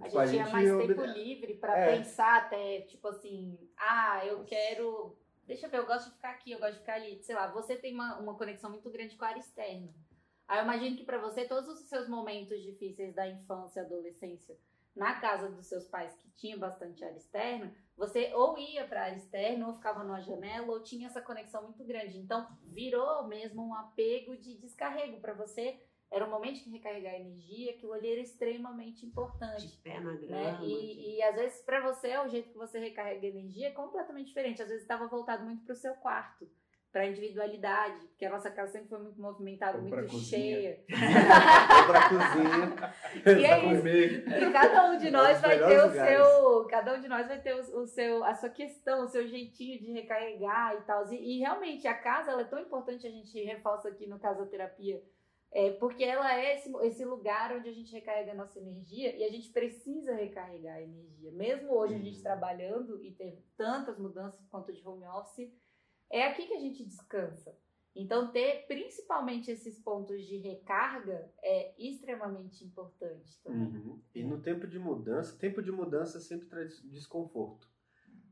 A 0.01 0.05
Tipo, 0.05 0.17
a 0.19 0.25
gente 0.25 0.33
tinha 0.33 0.45
gente 0.45 0.53
mais 0.53 0.71
obede- 0.73 0.95
tempo 0.95 1.05
livre 1.05 1.53
pra 1.55 1.77
É. 1.77 1.95
pensar 1.97 2.37
até, 2.41 2.81
tipo 2.81 3.07
assim, 3.07 3.57
ah, 3.77 4.25
eu 4.25 4.43
quero. 4.43 5.15
Deixa 5.45 5.67
eu 5.67 5.69
ver, 5.69 5.77
eu 5.77 5.85
gosto 5.85 6.07
de 6.09 6.15
ficar 6.15 6.31
aqui, 6.31 6.51
eu 6.53 6.59
gosto 6.59 6.73
de 6.73 6.79
ficar 6.79 6.95
ali. 6.95 7.21
Sei 7.21 7.35
lá, 7.35 7.45
você 7.51 7.75
tem 7.75 7.93
uma, 7.93 8.17
uma 8.17 8.33
conexão 8.35 8.71
muito 8.71 8.89
grande 8.89 9.15
com 9.15 9.23
a 9.23 9.27
área 9.27 9.39
externa. 9.39 9.93
Aí 10.47 10.57
eu 10.59 10.63
imagino 10.63 10.97
que 10.97 11.03
pra 11.03 11.19
você, 11.19 11.45
todos 11.45 11.69
os 11.69 11.87
seus 11.87 12.07
momentos 12.09 12.59
difíceis 12.63 13.13
da 13.13 13.27
infância 13.27 13.81
e 13.81 13.85
adolescência 13.85 14.57
na 14.95 15.19
casa 15.19 15.49
dos 15.49 15.67
seus 15.67 15.87
pais, 15.87 16.15
que 16.15 16.29
tinha 16.31 16.57
bastante 16.57 17.03
área 17.03 17.17
externa, 17.17 17.71
você 17.97 18.31
ou 18.33 18.57
ia 18.57 18.85
pra 18.87 19.03
área 19.05 19.15
externa, 19.17 19.67
ou 19.67 19.73
ficava 19.73 20.03
numa 20.03 20.19
janela, 20.21 20.67
ou 20.71 20.83
tinha 20.83 21.07
essa 21.07 21.21
conexão 21.21 21.63
muito 21.63 21.83
grande. 21.83 22.17
Então, 22.17 22.47
virou 22.63 23.27
mesmo 23.27 23.65
um 23.65 23.73
apego 23.73 24.35
de 24.37 24.57
descarrego 24.57 25.19
pra 25.19 25.33
você. 25.33 25.81
Era 26.11 26.25
um 26.25 26.29
momento 26.29 26.63
de 26.63 26.69
recarregar 26.69 27.15
energia, 27.15 27.71
aquilo 27.71 27.91
ali 27.93 28.11
era 28.11 28.21
extremamente 28.21 29.05
importante 29.05 29.67
De 29.67 29.77
pé 29.77 29.99
na 29.99 30.13
né? 30.13 30.17
grama. 30.17 30.63
E, 30.63 31.15
e 31.17 31.23
às 31.23 31.35
vezes 31.35 31.61
pra 31.63 31.81
você 31.81 32.15
o 32.19 32.27
jeito 32.29 32.51
que 32.51 32.57
você 32.57 32.77
recarrega 32.79 33.25
energia 33.25 33.69
é 33.69 33.71
completamente 33.71 34.27
diferente. 34.27 34.61
Às 34.61 34.67
vezes 34.67 34.83
estava 34.83 35.07
voltado 35.07 35.43
muito 35.43 35.65
pro 35.65 35.75
seu 35.75 35.95
quarto, 35.95 36.47
pra 36.95 37.05
individualidade, 37.05 38.07
porque 38.07 38.25
a 38.25 38.29
nossa 38.29 38.49
casa 38.49 38.71
sempre 38.71 38.87
foi 38.87 38.99
muito 38.99 39.19
movimentada, 39.19 39.77
Ou 39.77 39.83
muito 39.83 40.17
cheia. 40.17 40.79
Pra 40.87 42.07
cozinha. 42.09 42.93
E 43.37 43.45
é 43.45 43.57
isso. 43.59 43.77
comer. 43.77 44.25
E 44.29 44.51
cada 44.53 44.89
um 44.91 44.97
de 44.97 45.11
nós 45.11 45.35
Os 45.35 45.41
vai 45.41 45.57
ter 45.57 45.77
o 45.77 45.87
lugares. 45.87 46.25
seu, 46.25 46.65
cada 46.69 46.93
um 46.95 47.01
de 47.01 47.07
nós 47.09 47.27
vai 47.27 47.41
ter 47.41 47.53
o, 47.53 47.81
o 47.81 47.85
seu, 47.85 48.23
a 48.23 48.33
sua 48.33 48.47
questão, 48.49 49.03
o 49.03 49.07
seu 49.09 49.27
jeitinho 49.27 49.77
de 49.77 49.91
recarregar 49.91 50.75
e 50.77 50.81
tal. 50.83 51.05
E, 51.11 51.35
e 51.35 51.39
realmente 51.39 51.85
a 51.85 51.93
casa 51.93 52.31
ela 52.31 52.43
é 52.43 52.45
tão 52.45 52.59
importante 52.59 53.05
a 53.05 53.11
gente 53.11 53.43
reforça 53.43 53.89
aqui 53.89 54.07
no 54.07 54.17
casoterapia, 54.17 55.03
é, 55.51 55.71
porque 55.71 56.05
ela 56.05 56.33
é 56.33 56.55
esse, 56.55 56.71
esse 56.83 57.03
lugar 57.03 57.51
onde 57.57 57.67
a 57.67 57.73
gente 57.73 57.91
recarrega 57.91 58.31
a 58.31 58.35
nossa 58.35 58.57
energia 58.57 59.13
e 59.17 59.23
a 59.25 59.29
gente 59.29 59.49
precisa 59.49 60.13
recarregar 60.15 60.75
a 60.77 60.81
energia. 60.81 61.29
Mesmo 61.33 61.73
hoje 61.75 61.95
a 61.95 61.99
gente 61.99 62.17
Uhum. 62.19 62.23
trabalhando 62.23 63.03
e 63.03 63.11
ter 63.11 63.43
tantas 63.57 63.97
mudanças 63.99 64.39
por 64.39 64.49
conta 64.49 64.71
de 64.71 64.81
home 64.87 65.05
office, 65.07 65.51
é 66.17 66.27
aqui 66.27 66.47
que 66.47 66.53
a 66.53 66.59
gente 66.59 66.85
descansa. 66.85 67.53
Então, 67.93 68.31
ter 68.31 68.65
principalmente 68.67 69.49
esses 69.51 69.79
pontos 69.79 70.25
de 70.25 70.37
recarga 70.37 71.29
é 71.41 71.73
extremamente 71.77 72.63
importante 72.63 73.41
também. 73.41 73.67
Uhum. 73.67 74.01
E 74.13 74.23
no 74.23 74.41
tempo 74.41 74.67
de 74.67 74.77
mudança, 74.77 75.37
tempo 75.37 75.61
de 75.61 75.71
mudança 75.71 76.19
sempre 76.19 76.47
traz 76.47 76.81
desconforto. 76.89 77.69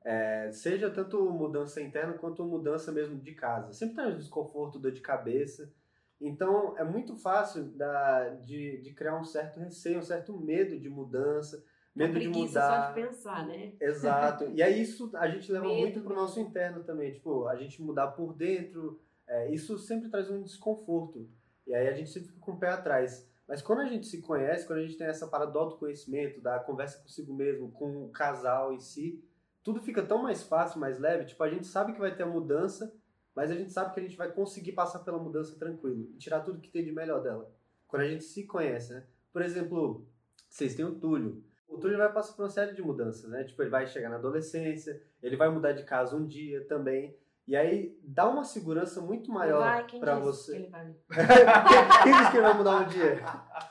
É, 0.06 0.52
seja 0.52 0.90
tanto 0.90 1.30
mudança 1.30 1.82
interna 1.82 2.14
quanto 2.14 2.44
mudança 2.44 2.92
mesmo 2.92 3.20
de 3.20 3.34
casa. 3.34 3.72
Sempre 3.72 3.96
traz 3.96 4.18
desconforto, 4.18 4.80
dor 4.80 4.92
de 4.92 5.02
cabeça. 5.02 5.74
Então 6.20 6.78
é 6.78 6.84
muito 6.84 7.18
fácil 7.18 7.66
da, 7.72 8.30
de, 8.36 8.82
de 8.82 8.94
criar 8.94 9.20
um 9.20 9.24
certo 9.24 9.60
receio, 9.60 10.00
um 10.00 10.04
certo 10.04 10.38
medo 10.38 10.78
de 10.80 10.90
mudança, 10.90 11.64
medo 11.96 12.20
de 12.20 12.28
mudar. 12.28 12.88
só 12.88 12.88
de 12.90 13.08
pensar, 13.08 13.48
né? 13.48 13.74
Exato. 13.80 14.46
E 14.52 14.62
aí 14.62 14.82
isso 14.82 15.12
a 15.16 15.28
gente 15.28 15.52
leva 15.52 15.68
Medo 15.68 15.80
muito 15.80 16.00
pro 16.00 16.10
mesmo. 16.10 16.22
nosso 16.22 16.40
interno 16.40 16.84
também. 16.84 17.14
Tipo, 17.14 17.48
a 17.48 17.56
gente 17.56 17.82
mudar 17.82 18.08
por 18.08 18.34
dentro, 18.34 19.00
é, 19.28 19.54
isso 19.54 19.78
sempre 19.78 20.10
traz 20.10 20.30
um 20.30 20.42
desconforto. 20.42 21.30
E 21.66 21.74
aí 21.74 21.88
a 21.88 21.94
gente 21.94 22.10
sempre 22.10 22.30
fica 22.30 22.40
com 22.40 22.52
o 22.54 22.60
pé 22.60 22.70
atrás. 22.70 23.28
Mas 23.48 23.62
quando 23.62 23.80
a 23.80 23.86
gente 23.86 24.08
se 24.08 24.22
conhece, 24.22 24.66
quando 24.66 24.80
a 24.80 24.84
gente 24.84 24.98
tem 24.98 25.08
essa 25.08 25.28
parada 25.28 25.52
do 25.52 25.60
autoconhecimento, 25.60 26.42
da 26.42 26.60
conversa 26.60 27.02
consigo 27.02 27.34
mesmo, 27.34 27.72
com 27.72 28.06
o 28.06 28.10
casal 28.10 28.74
em 28.74 28.80
si, 28.80 29.24
tudo 29.64 29.82
fica 29.82 30.02
tão 30.02 30.22
mais 30.22 30.44
fácil, 30.44 30.80
mais 30.80 31.00
leve. 31.00 31.26
Tipo, 31.26 31.44
a 31.44 31.50
gente 31.50 31.68
sabe 31.68 31.94
que 31.94 32.00
vai 32.00 32.16
ter 32.16 32.24
a 32.24 32.28
mudança, 32.28 32.94
mas 33.36 33.52
a 33.52 33.56
gente 33.56 33.72
sabe 33.72 33.94
que 33.94 34.00
a 34.00 34.04
gente 34.04 34.18
vai 34.18 34.32
conseguir 34.32 34.74
passar 34.74 35.00
pela 35.00 35.18
mudança 35.18 35.58
tranquilo 35.58 36.10
e 36.14 36.18
tirar 36.18 36.42
tudo 36.42 36.60
que 36.60 36.70
tem 36.70 36.84
de 36.84 36.92
melhor 36.92 37.22
dela. 37.22 37.52
Quando 37.88 38.04
a 38.04 38.08
gente 38.08 38.24
se 38.24 38.44
conhece, 38.46 38.94
né? 38.94 39.06
Por 39.32 39.42
exemplo, 39.42 40.06
vocês 40.50 40.76
têm 40.76 40.86
o 40.86 40.96
Túlio. 40.96 41.44
O 41.74 41.78
Túlio 41.80 41.98
vai 41.98 42.12
passar 42.12 42.34
por 42.34 42.44
uma 42.44 42.50
série 42.50 42.74
de 42.74 42.82
mudanças, 42.84 43.28
né? 43.30 43.44
Tipo, 43.44 43.64
ele 43.64 43.72
vai 43.72 43.88
chegar 43.88 44.10
na 44.10 44.18
adolescência, 44.18 45.02
ele 45.22 45.36
vai 45.36 45.50
mudar 45.50 45.72
de 45.72 45.84
casa 45.84 46.16
um 46.16 46.26
dia 46.26 46.64
também. 46.68 47.18
E 47.48 47.56
aí 47.56 47.98
dá 48.04 48.30
uma 48.30 48.44
segurança 48.44 49.02
muito 49.02 49.32
maior 49.32 49.60
disse 49.86 50.00
você. 50.22 50.52
que 50.52 50.58
ele 50.60 50.68
vai. 50.68 50.96
Quem 52.04 52.14
disse 52.14 52.32
que 52.32 52.38
ele 52.38 52.46
vai 52.46 52.54
mudar 52.54 52.76
um 52.78 52.86
dia? 52.86 53.20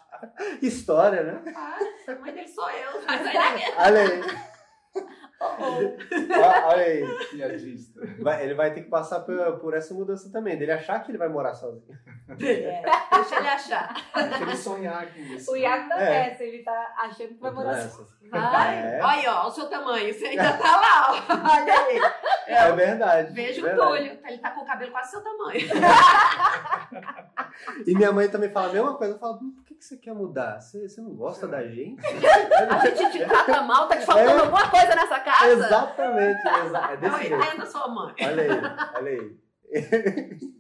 História, 0.61 1.23
né? 1.23 1.55
Ah, 1.57 2.15
mãe 2.21 2.35
dele 2.35 2.49
sou 2.49 2.69
eu. 2.71 2.91
Olha 3.79 4.01
aí. 4.01 4.21
Ó, 4.52 4.52
Olha 5.43 6.83
aí. 6.83 7.05
Piadista. 7.31 8.01
Vai- 8.21 8.45
ele 8.45 8.55
vai 8.55 8.73
ter 8.73 8.83
que 8.83 8.89
passar 8.91 9.21
por, 9.21 9.59
por 9.59 9.75
essa 9.75 9.93
mudança 9.95 10.31
também, 10.33 10.57
dele 10.57 10.73
achar 10.73 11.01
que 11.03 11.11
ele 11.11 11.19
vai 11.19 11.29
morar 11.29 11.55
sozinho. 11.55 11.83
É, 12.41 12.83
deixa 13.15 13.37
ele 13.37 13.49
achar. 13.49 13.95
Deixa 14.15 14.43
ele 14.43 14.57
sonhar 14.57 15.07
com 15.13 15.21
isso. 15.21 15.53
O 15.53 15.57
Iago 15.57 15.89
tá 15.89 16.01
É. 16.01 16.29
nessa, 16.29 16.45
ele 16.45 16.63
tá 16.63 16.95
achando 16.99 17.29
que 17.29 17.41
vai 17.41 17.51
morar 17.51 17.73
Nessa. 17.73 18.07
Vai. 18.31 18.79
É. 18.79 19.01
Olha 19.03 19.07
aí, 19.07 19.27
ó, 19.27 19.47
o 19.47 19.51
seu 19.51 19.67
tamanho. 19.69 20.15
Você 20.15 20.27
ainda 20.27 20.53
tá 20.57 20.77
lá, 20.77 21.11
ó. 21.11 21.15
Olha 21.55 21.75
aí. 21.81 22.01
É 22.47 22.73
verdade. 22.73 23.33
Veja 23.35 23.61
o 23.61 23.65
verdade. 23.65 23.89
Túlio. 23.89 24.19
Ele 24.27 24.39
tá 24.39 24.51
com 24.53 24.61
o 24.63 24.67
cabelo 24.67 24.91
quase 24.93 25.11
seu 25.11 25.21
tamanho. 25.23 25.61
E 27.87 27.95
minha 27.95 28.11
mãe 28.13 28.29
também 28.29 28.51
fala 28.51 28.69
a 28.69 28.73
mesma 28.73 28.95
coisa. 28.97 29.15
Eu 29.15 29.19
falo, 29.19 29.39
"Hum, 29.43 29.55
por 29.57 29.62
que, 29.83 29.89
que 29.89 29.95
você 29.95 29.97
quer 29.97 30.15
mudar? 30.15 30.61
Você, 30.61 30.89
você 30.89 31.01
não 31.01 31.15
gosta 31.15 31.47
da 31.49 31.67
gente? 31.67 32.01
A 32.07 32.87
gente 32.89 33.11
te 33.19 33.25
trata 33.27 33.63
mal, 33.63 33.89
tá 33.89 33.97
te 33.97 34.07
faltando 34.07 34.31
É. 34.31 34.41
alguma 34.43 34.71
coisa 34.71 34.95
nessa 34.95 35.21
casa? 35.21 35.47
Exatamente. 35.49 36.41
exa- 36.67 36.91
É 36.93 36.97
desse 36.97 37.15
Oi, 37.15 37.21
jeito. 37.23 37.35
Entenda 37.45 37.67
sua 37.67 37.89
mãe. 37.89 38.15
Olha 38.21 38.43
aí, 38.43 38.51
olha 38.97 39.11
aí. 39.11 39.39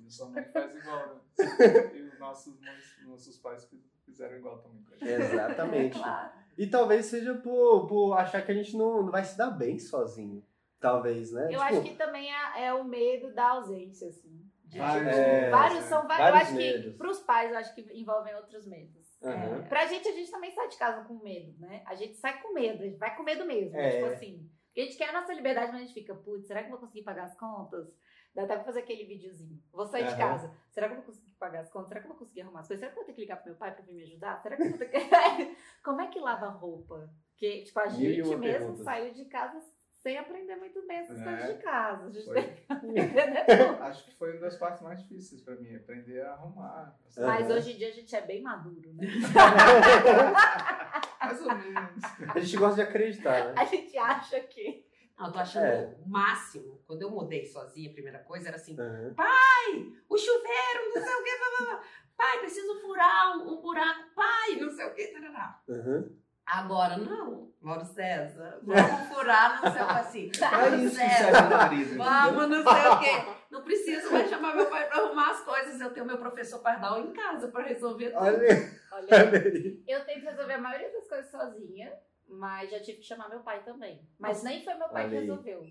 Sua 0.09 0.29
mãe 0.31 0.45
faz 0.53 0.75
igual, 0.75 1.07
né? 1.07 1.15
E 1.95 2.03
os 2.03 2.19
nossos, 2.19 2.61
mães, 2.61 2.97
nossos 3.07 3.39
pais 3.39 3.69
fizeram 4.05 4.37
igual 4.37 4.59
também 4.59 4.83
com 4.83 4.95
a 4.95 4.99
gente. 4.99 5.11
Exatamente. 5.33 5.99
Claro. 5.99 6.31
E 6.59 6.67
talvez 6.67 7.07
seja 7.07 7.35
por, 7.35 7.87
por 7.87 8.13
achar 8.15 8.43
que 8.45 8.53
a 8.53 8.55
gente 8.55 8.77
não, 8.77 9.03
não 9.05 9.11
vai 9.11 9.25
se 9.25 9.37
dar 9.39 9.51
bem 9.51 9.79
sozinho. 9.79 10.45
Talvez, 10.81 11.33
né? 11.33 11.45
Eu 11.47 11.51
Tipo, 11.51 11.63
acho 11.63 11.81
que 11.83 11.95
também 11.95 12.29
é, 12.31 12.67
é 12.67 12.75
o 12.75 12.85
medo 12.85 13.33
da 13.33 13.51
ausência, 13.51 14.09
assim. 14.09 14.43
Vários, 14.77 15.17
É, 15.17 15.51
vários 15.51 15.85
são 15.85 16.07
vários. 16.09 16.19
vários 16.31 16.41
eu 16.41 16.47
acho 16.47 16.55
medos. 16.55 16.93
que 16.93 16.99
pros 16.99 17.21
pais, 17.21 17.51
eu 17.53 17.59
acho 17.59 17.75
que 17.75 17.83
envolvem 17.93 18.35
outros 18.35 18.67
medos. 18.67 19.02
É, 19.29 19.63
pra 19.69 19.87
gente, 19.87 20.09
a 20.09 20.13
gente 20.13 20.31
também 20.31 20.51
sai 20.53 20.69
de 20.69 20.77
casa 20.77 21.05
com 21.05 21.15
medo, 21.15 21.59
né? 21.59 21.83
A 21.87 21.95
gente 21.95 22.17
sai 22.17 22.41
com 22.43 22.53
medo, 22.53 22.83
a 22.83 22.87
gente 22.87 22.99
vai 22.99 23.17
com 23.17 23.23
medo 23.23 23.45
mesmo. 23.45 23.77
É. 23.77 23.91
Tipo 23.91 24.07
assim. 24.07 24.51
Porque 24.67 24.81
a 24.81 24.85
gente 24.85 24.97
quer 24.97 25.11
a 25.11 25.21
nossa 25.21 25.35
liberdade, 25.35 25.71
mas 25.71 25.83
a 25.83 25.85
gente 25.85 25.93
fica, 25.95 26.15
putz, 26.15 26.47
será 26.47 26.61
que 26.61 26.69
eu 26.69 26.71
vou 26.71 26.81
conseguir 26.81 27.03
pagar 27.03 27.25
as 27.25 27.39
contas? 27.39 27.95
Dá 28.35 28.45
até 28.45 28.55
pra 28.55 28.65
fazer 28.65 28.81
aquele 28.81 29.05
videozinho. 29.05 29.63
Vou 29.71 29.87
sair 29.87 30.05
de 30.05 30.15
Aham. 30.15 30.19
casa. 30.19 30.55
Será 30.71 30.87
que 30.87 30.95
eu 30.95 30.97
vou 30.97 31.07
conseguir 31.07 31.33
pagar 31.33 31.61
as 31.61 31.71
contas? 31.71 31.89
Será 31.89 32.01
que 32.01 32.07
eu 32.07 32.11
vou 32.11 32.19
conseguir 32.19 32.41
arrumar 32.41 32.61
as 32.61 32.69
coisas? 32.69 32.81
Será 32.81 32.91
que 32.91 32.99
eu 32.99 33.03
vou 33.03 33.07
ter 33.07 33.13
que 33.13 33.21
ligar 33.21 33.37
pro 33.37 33.51
meu 33.51 33.59
pai 33.59 33.75
pra 33.75 33.85
vir 33.85 33.93
me 33.95 34.03
ajudar? 34.05 34.41
Será 34.41 34.57
que 34.57 34.63
eu 34.63 34.71
vou 34.71 34.79
ter 34.79 34.87
que. 34.87 34.99
Como 35.85 36.01
é 36.01 36.07
que 36.07 36.19
lava 36.19 36.49
roupa? 36.49 37.13
Porque, 37.29 37.65
tipo, 37.65 37.79
a 37.81 37.89
gente 37.89 38.17
mesmo 38.23 38.41
perguntas. 38.41 38.85
saiu 38.85 39.13
de 39.13 39.27
casa 39.27 39.63
sem 40.03 40.19
aprender 40.19 40.57
muito 40.57 40.85
bem 40.87 40.99
essas 40.99 41.21
É. 41.21 41.25
coisas 41.25 41.57
de 41.57 41.63
casa. 41.63 42.07
A 42.07 42.11
gente 42.11 42.25
Foi. 42.25 42.53
Acho 43.83 44.05
que 44.05 44.15
foi 44.17 44.33
uma 44.33 44.41
das 44.41 44.57
partes 44.57 44.83
mais 44.83 45.01
difíceis 45.01 45.41
pra 45.43 45.55
mim, 45.55 45.75
aprender 45.77 46.21
a 46.23 46.33
arrumar. 46.33 46.97
Aham. 47.17 47.27
Mas 47.27 47.51
hoje 47.51 47.73
em 47.73 47.77
dia 47.77 47.89
a 47.89 47.93
gente 47.93 48.15
é 48.15 48.21
bem 48.21 48.43
maduro, 48.43 48.93
né? 48.95 49.07
Mais 51.21 51.41
ou 51.41 51.55
menos. 51.55 52.03
a 52.35 52.39
gente 52.41 52.57
gosta 52.57 52.75
de 52.77 52.83
acreditar, 52.83 53.45
né? 53.47 53.55
A 53.57 53.65
gente 53.65 53.97
acha 53.97 54.41
que. 54.41 54.85
Não, 55.17 55.27
eu 55.27 55.33
tô 55.33 55.39
achando 55.39 55.67
É. 55.67 55.97
o 56.05 56.09
máximo. 56.09 56.83
Quando 56.87 57.03
eu 57.03 57.11
mudei 57.11 57.45
sozinha, 57.47 57.91
a 57.91 57.93
primeira 57.93 58.19
coisa 58.21 58.49
era 58.49 58.57
assim: 58.57 58.77
Aham. 58.79 59.15
pai, 59.15 59.93
o 60.09 60.19
chuveiro, 60.19 60.95
não 60.95 61.03
sei 61.03 61.15
o 61.15 61.25
que, 61.25 61.39
blá, 61.39 61.49
blá, 61.59 61.67
blá. 61.77 61.85
pai, 62.17 62.39
preciso 62.41 62.81
furar 62.81 63.37
um, 63.39 63.53
um 63.53 63.61
buraco, 63.63 64.11
pai, 64.17 64.57
não 64.61 64.71
sei 64.71 64.85
o 64.87 64.95
que, 64.95 65.07
tarará. 65.09 65.61
Aham. 65.69 66.11
Agora, 66.45 66.97
não, 66.97 67.51
Mauro 67.61 67.85
César, 67.85 68.59
vamos 68.63 69.09
furar, 69.09 69.63
não 69.63 69.73
sei 69.73 69.83
o 69.83 69.87
que, 69.87 69.93
assim. 69.93 70.33
Mauro 70.51 70.75
isso 70.77 70.99
que 70.99 71.09
César, 71.09 71.49
marido. 71.51 71.97
Vamos, 71.97 72.49
não 72.49 72.63
sei 72.63 72.89
o 72.89 72.99
quê. 72.99 73.33
Não 73.51 73.63
preciso 73.63 74.11
mais 74.13 74.29
chamar 74.29 74.55
meu 74.57 74.67
pai 74.67 74.87
pra 74.89 74.99
arrumar 75.03 75.31
as 75.31 75.41
coisas. 75.41 75.81
Eu 75.81 75.93
tenho 75.93 76.07
meu 76.07 76.19
professor 76.19 76.59
Pardal 76.61 77.01
em 77.01 77.13
casa 77.13 77.49
pra 77.49 77.63
resolver 77.63 78.11
tudo. 78.11 78.23
Olha 78.25 78.41
aí, 78.41 78.71
Olha, 78.93 79.83
eu 79.87 80.05
tento 80.05 80.25
resolver 80.25 80.55
a 80.55 80.59
maioria 80.59 80.91
das 80.93 81.07
coisas 81.09 81.31
sozinha, 81.31 81.93
mas 82.29 82.71
já 82.71 82.81
tive 82.81 82.99
que 82.99 83.05
chamar 83.05 83.29
meu 83.29 83.41
pai 83.41 83.63
também. 83.63 84.01
Mas 84.19 84.43
nem 84.43 84.65
foi 84.65 84.75
meu 84.75 84.89
pai 84.89 85.03
que 85.05 85.09
Olha 85.11 85.19
aí. 85.21 85.27
resolveu. 85.27 85.63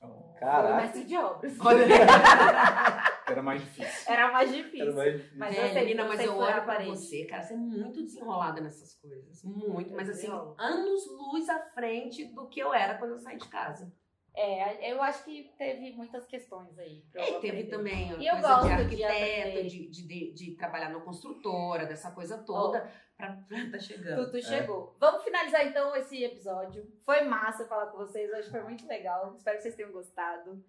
Oh, 0.00 0.06
Foi 0.06 0.16
o 0.36 0.40
Caraca. 0.40 0.76
mestre 0.76 1.04
de 1.04 1.16
obras. 1.16 1.52
Olha 1.60 1.86
Era 3.26 3.42
mais 3.42 3.60
difícil. 3.62 4.12
Era 4.12 4.32
mais 4.32 4.52
difícil. 4.54 4.86
Era 4.86 4.94
mais 4.94 5.12
difícil. 5.14 5.38
Mas 5.38 5.56
É, 5.56 5.74
menina, 5.74 6.04
mas 6.04 6.20
eu 6.20 6.36
olho 6.36 6.64
pra 6.64 6.84
você, 6.84 7.24
cara, 7.24 7.42
você 7.42 7.54
é 7.54 7.56
muito 7.56 8.02
desenrolada 8.02 8.60
nessas 8.60 8.94
coisas. 8.94 9.42
Muito, 9.44 9.94
mas 9.94 10.08
assim, 10.08 10.28
anos 10.58 11.06
luz 11.10 11.48
à 11.48 11.58
frente 11.74 12.24
do 12.26 12.48
que 12.48 12.60
eu 12.60 12.72
era 12.72 12.98
quando 12.98 13.12
eu 13.12 13.18
saí 13.18 13.36
de 13.36 13.48
casa. 13.48 13.92
É, 14.36 14.92
eu 14.92 15.00
acho 15.00 15.24
que 15.24 15.52
teve 15.56 15.92
muitas 15.92 16.26
questões 16.26 16.76
aí. 16.76 17.04
E 17.14 17.40
teve 17.40 17.64
também 17.64 18.12
a 18.12 18.16
E 18.16 18.26
eu 18.26 18.32
coisa 18.32 18.48
gosto 18.48 18.66
de 18.66 18.72
arquiteto, 18.72 19.62
de, 19.68 19.88
de, 19.88 20.08
de, 20.08 20.32
de 20.32 20.56
trabalhar 20.56 20.88
na 20.88 21.00
construtora, 21.00 21.86
dessa 21.86 22.10
coisa 22.10 22.38
toda, 22.38 22.90
pra, 23.16 23.32
pra 23.48 23.70
tá 23.70 23.78
chegando. 23.78 24.26
Tudo 24.26 24.42
chegou. 24.42 24.96
Vamos 24.98 25.22
finalizar 25.22 25.64
então 25.64 25.94
esse 25.94 26.24
episódio. 26.24 26.84
Foi 27.04 27.22
massa 27.22 27.68
falar 27.68 27.86
com 27.86 27.98
vocês, 27.98 28.28
hoje 28.32 28.50
foi 28.50 28.62
muito 28.62 28.84
legal. 28.88 29.36
Espero 29.36 29.56
que 29.56 29.62
vocês 29.62 29.76
tenham 29.76 29.92
gostado. 29.92 30.64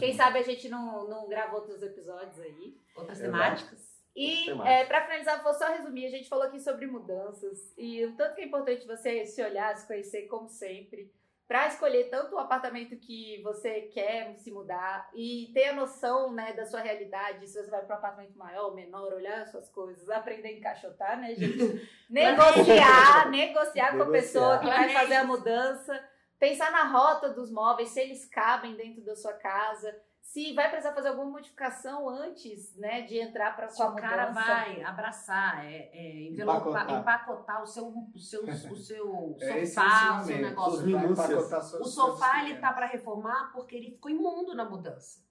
Quem 0.00 0.12
sabe 0.12 0.40
a 0.40 0.42
gente 0.42 0.68
não, 0.68 1.08
não 1.08 1.28
grava 1.28 1.54
outros 1.54 1.80
episódios 1.82 2.40
aí. 2.40 2.76
Outras 2.96 3.20
temáticas. 3.20 3.96
E 4.16 4.50
é, 4.62 4.84
para 4.84 5.02
finalizar, 5.02 5.42
vou 5.42 5.52
só 5.52 5.68
resumir. 5.68 6.06
A 6.06 6.10
gente 6.10 6.28
falou 6.28 6.46
aqui 6.46 6.58
sobre 6.58 6.86
mudanças 6.86 7.72
e 7.76 8.04
o 8.04 8.16
tanto 8.16 8.34
que 8.34 8.40
é 8.40 8.46
importante 8.46 8.86
você 8.86 9.26
se 9.26 9.42
olhar, 9.44 9.76
se 9.76 9.86
conhecer, 9.86 10.26
como 10.26 10.48
sempre, 10.48 11.12
para 11.48 11.68
escolher 11.68 12.10
tanto 12.10 12.34
o 12.34 12.38
apartamento 12.38 12.96
que 12.96 13.40
você 13.42 13.82
quer 13.82 14.34
se 14.36 14.50
mudar 14.50 15.08
e 15.14 15.50
ter 15.54 15.68
a 15.68 15.74
noção 15.74 16.32
né, 16.32 16.52
da 16.52 16.66
sua 16.66 16.80
realidade, 16.80 17.46
se 17.46 17.62
você 17.62 17.70
vai 17.70 17.84
para 17.84 17.94
um 17.94 17.98
apartamento 17.98 18.36
maior, 18.36 18.74
menor, 18.74 19.12
olhar 19.12 19.42
as 19.42 19.50
suas 19.50 19.68
coisas, 19.68 20.10
aprender 20.10 20.48
a 20.48 20.52
encaixotar, 20.52 21.20
né, 21.20 21.34
gente? 21.36 21.88
negociar, 22.10 23.30
negociar 23.30 23.96
com 23.96 24.02
a 24.02 24.10
pessoa 24.10 24.58
que 24.58 24.66
vai 24.66 24.88
fazer 24.88 25.14
a 25.14 25.24
mudança, 25.24 26.04
pensar 26.38 26.72
na 26.72 26.84
rota 26.84 27.28
dos 27.28 27.50
móveis, 27.52 27.90
se 27.90 28.00
eles 28.00 28.24
cabem 28.26 28.74
dentro 28.74 29.04
da 29.04 29.14
sua 29.14 29.34
casa, 29.34 29.96
se 30.26 30.52
vai 30.54 30.68
precisar 30.68 30.92
fazer 30.92 31.08
alguma 31.08 31.30
modificação 31.30 32.08
antes, 32.08 32.76
né, 32.76 33.02
de 33.02 33.16
entrar 33.18 33.54
para 33.54 33.68
sua 33.68 33.92
o 33.92 33.96
cara 33.96 34.26
mudança. 34.28 34.46
vai 34.46 34.82
abraçar, 34.82 35.64
é, 35.64 35.88
é, 35.92 36.28
envelopar, 36.28 36.82
Empacotar. 36.82 37.00
empacotar 37.00 37.62
o 37.62 37.66
seu, 37.66 37.86
o 37.88 38.18
seu, 38.18 38.42
o 38.44 38.76
seu 38.76 39.36
É 39.40 39.64
sofá, 39.64 40.20
o 40.20 40.24
seu 40.24 40.38
negócio. 40.38 40.90
Vai 40.92 41.04
empacotar 41.06 41.62
suas 41.62 41.80
O 41.80 41.84
sofá 41.84 42.42
ele 42.44 42.58
tá 42.58 42.72
para 42.72 42.86
reformar 42.86 43.50
porque 43.52 43.76
ele 43.76 43.92
ficou 43.92 44.10
imundo 44.10 44.52
na 44.54 44.68
mudança. 44.68 45.24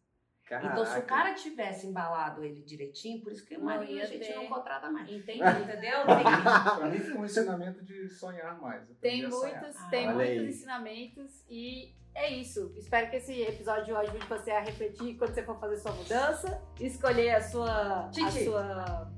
Então, 0.48 0.86
se 0.86 1.00
o 1.00 1.02
Caraca. 1.02 1.06
cara 1.08 1.34
tivesse 1.34 1.88
embalado 1.88 2.44
ele 2.44 2.62
direitinho, 2.62 3.20
por 3.22 3.32
isso 3.32 3.46
que 3.46 3.58
o 3.58 3.64
marido 3.64 4.00
a 4.00 4.06
gente 4.06 4.28
ter. 4.28 4.36
não 4.36 4.48
contrata 4.48 4.92
mais. 4.92 5.12
Entendi. 5.12 5.40
Entendeu? 5.64 6.06
Pra 6.06 6.88
mim 6.90 7.00
foi 7.00 7.18
um 7.18 7.26
ensinamento 7.26 7.84
de 7.84 8.08
sonhar 8.10 8.62
mais. 8.62 8.88
Tem 9.02 9.30
sonhar. 9.30 9.60
muitos, 9.62 9.76
Ah, 9.82 9.88
tem 9.90 10.14
muitos 10.14 10.44
ensinamentos 10.56 11.46
e 11.50 11.96
é 12.16 12.30
isso. 12.30 12.72
Espero 12.78 13.10
que 13.10 13.18
esse 13.18 13.42
episódio 13.42 13.96
ajude 13.98 14.26
você 14.28 14.52
a 14.52 14.62
refletir 14.62 15.16
quando 15.18 15.34
você 15.34 15.44
for 15.44 15.60
fazer 15.60 15.78
sua 15.78 15.92
mudança, 15.92 16.62
escolher 16.80 17.36
a 17.36 17.42
sua, 17.42 18.06
a 18.06 18.10
Titi. 18.10 18.46
sua 18.46 19.12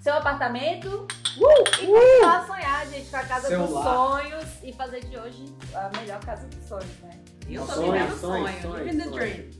seu 0.00 0.14
apartamento 0.14 1.06
e 1.36 1.86
começar 1.86 2.38
a 2.38 2.46
sonhar, 2.46 2.86
gente, 2.86 3.10
com 3.10 3.16
a 3.18 3.22
casa 3.24 3.54
dos 3.58 3.70
lar. 3.70 3.84
sonhos 3.94 4.62
e 4.62 4.72
fazer 4.72 5.04
de 5.04 5.18
hoje 5.18 5.54
a 5.74 5.90
melhor 5.98 6.18
casa 6.24 6.46
dos 6.46 6.64
sonhos, 6.66 6.98
né? 7.02 7.20
Eu 7.46 7.66
tô 7.66 7.72
Sonho, 7.72 7.92
vivendo 7.92 8.12
o 8.12 8.16
sonho, 8.16 8.46
sonho. 8.48 8.62
sonho, 8.62 8.84
Living 8.84 8.96
the 8.98 9.04
sonho. 9.04 9.14
dream. 9.16 9.50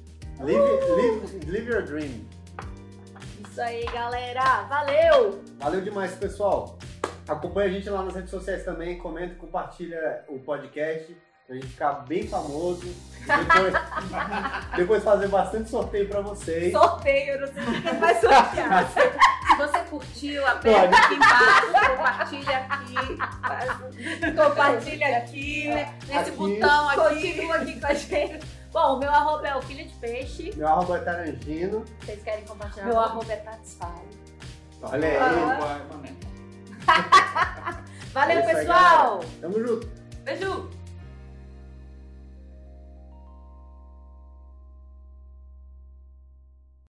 Live, 0.41 0.93
live, 0.97 1.51
live 1.51 1.71
your 1.71 1.83
dream. 1.85 2.27
Isso 3.51 3.61
aí, 3.61 3.85
galera. 3.93 4.63
Valeu! 4.63 5.43
Valeu 5.59 5.81
demais, 5.83 6.15
pessoal. 6.15 6.79
Acompanha 7.29 7.69
a 7.69 7.73
gente 7.73 7.91
lá 7.91 8.03
nas 8.03 8.15
redes 8.15 8.31
sociais 8.31 8.65
também, 8.65 8.97
comenta, 8.97 9.35
compartilha 9.35 10.25
o 10.29 10.39
podcast 10.39 11.15
pra 11.51 11.56
gente 11.56 11.66
ficar 11.66 11.93
bem 12.06 12.28
famoso. 12.28 12.94
Depois, 13.27 13.74
depois 14.77 15.02
fazer 15.05 15.27
bastante 15.27 15.68
sorteio 15.68 16.09
pra 16.09 16.20
vocês. 16.20 16.72
Sorteio, 16.72 17.35
eu 17.35 17.40
não 17.40 17.47
sei 17.48 17.81
quem 17.82 17.98
vai 17.98 18.20
sortear. 18.20 18.93
Se 18.93 19.56
você 19.56 19.78
curtiu, 19.90 20.47
aperta 20.47 20.97
aqui 20.97 21.14
embaixo, 21.14 21.66
compartilha 21.97 22.56
aqui, 22.59 22.94
Compartilha 24.36 25.16
aqui, 25.18 25.68
né? 25.68 25.94
Nesse 26.06 26.18
Aqui. 26.18 26.31
botão 26.31 26.89
aqui. 26.89 27.01
Continua 27.01 27.56
aqui 27.56 27.81
com 27.81 27.86
a 27.86 27.94
gente. 27.94 28.47
Bom, 28.72 28.94
o 28.94 28.98
meu 29.01 29.10
arroba 29.10 29.48
é 29.48 29.56
o 29.56 29.62
filho 29.62 29.85
de 29.85 29.94
peixe. 29.94 30.52
Meu 30.56 30.68
arroba 30.68 30.98
é 30.98 31.01
Tarangino. 31.01 31.85
Vocês 32.01 32.22
querem 32.22 32.44
compartilhar? 32.44 32.86
Meu 32.86 33.01
arroba 33.01 33.32
é 33.32 33.36
Tatisfale. 33.36 34.09
Olha 34.82 35.09
aí. 35.09 35.16
Ah. 36.86 37.82
Valeu, 38.14 38.39
É 38.39 38.40
isso 38.40 38.48
aí, 38.48 38.56
pessoal! 38.56 39.20
Tamo 39.40 39.60
junto. 39.60 39.90
Beijo! 40.24 40.80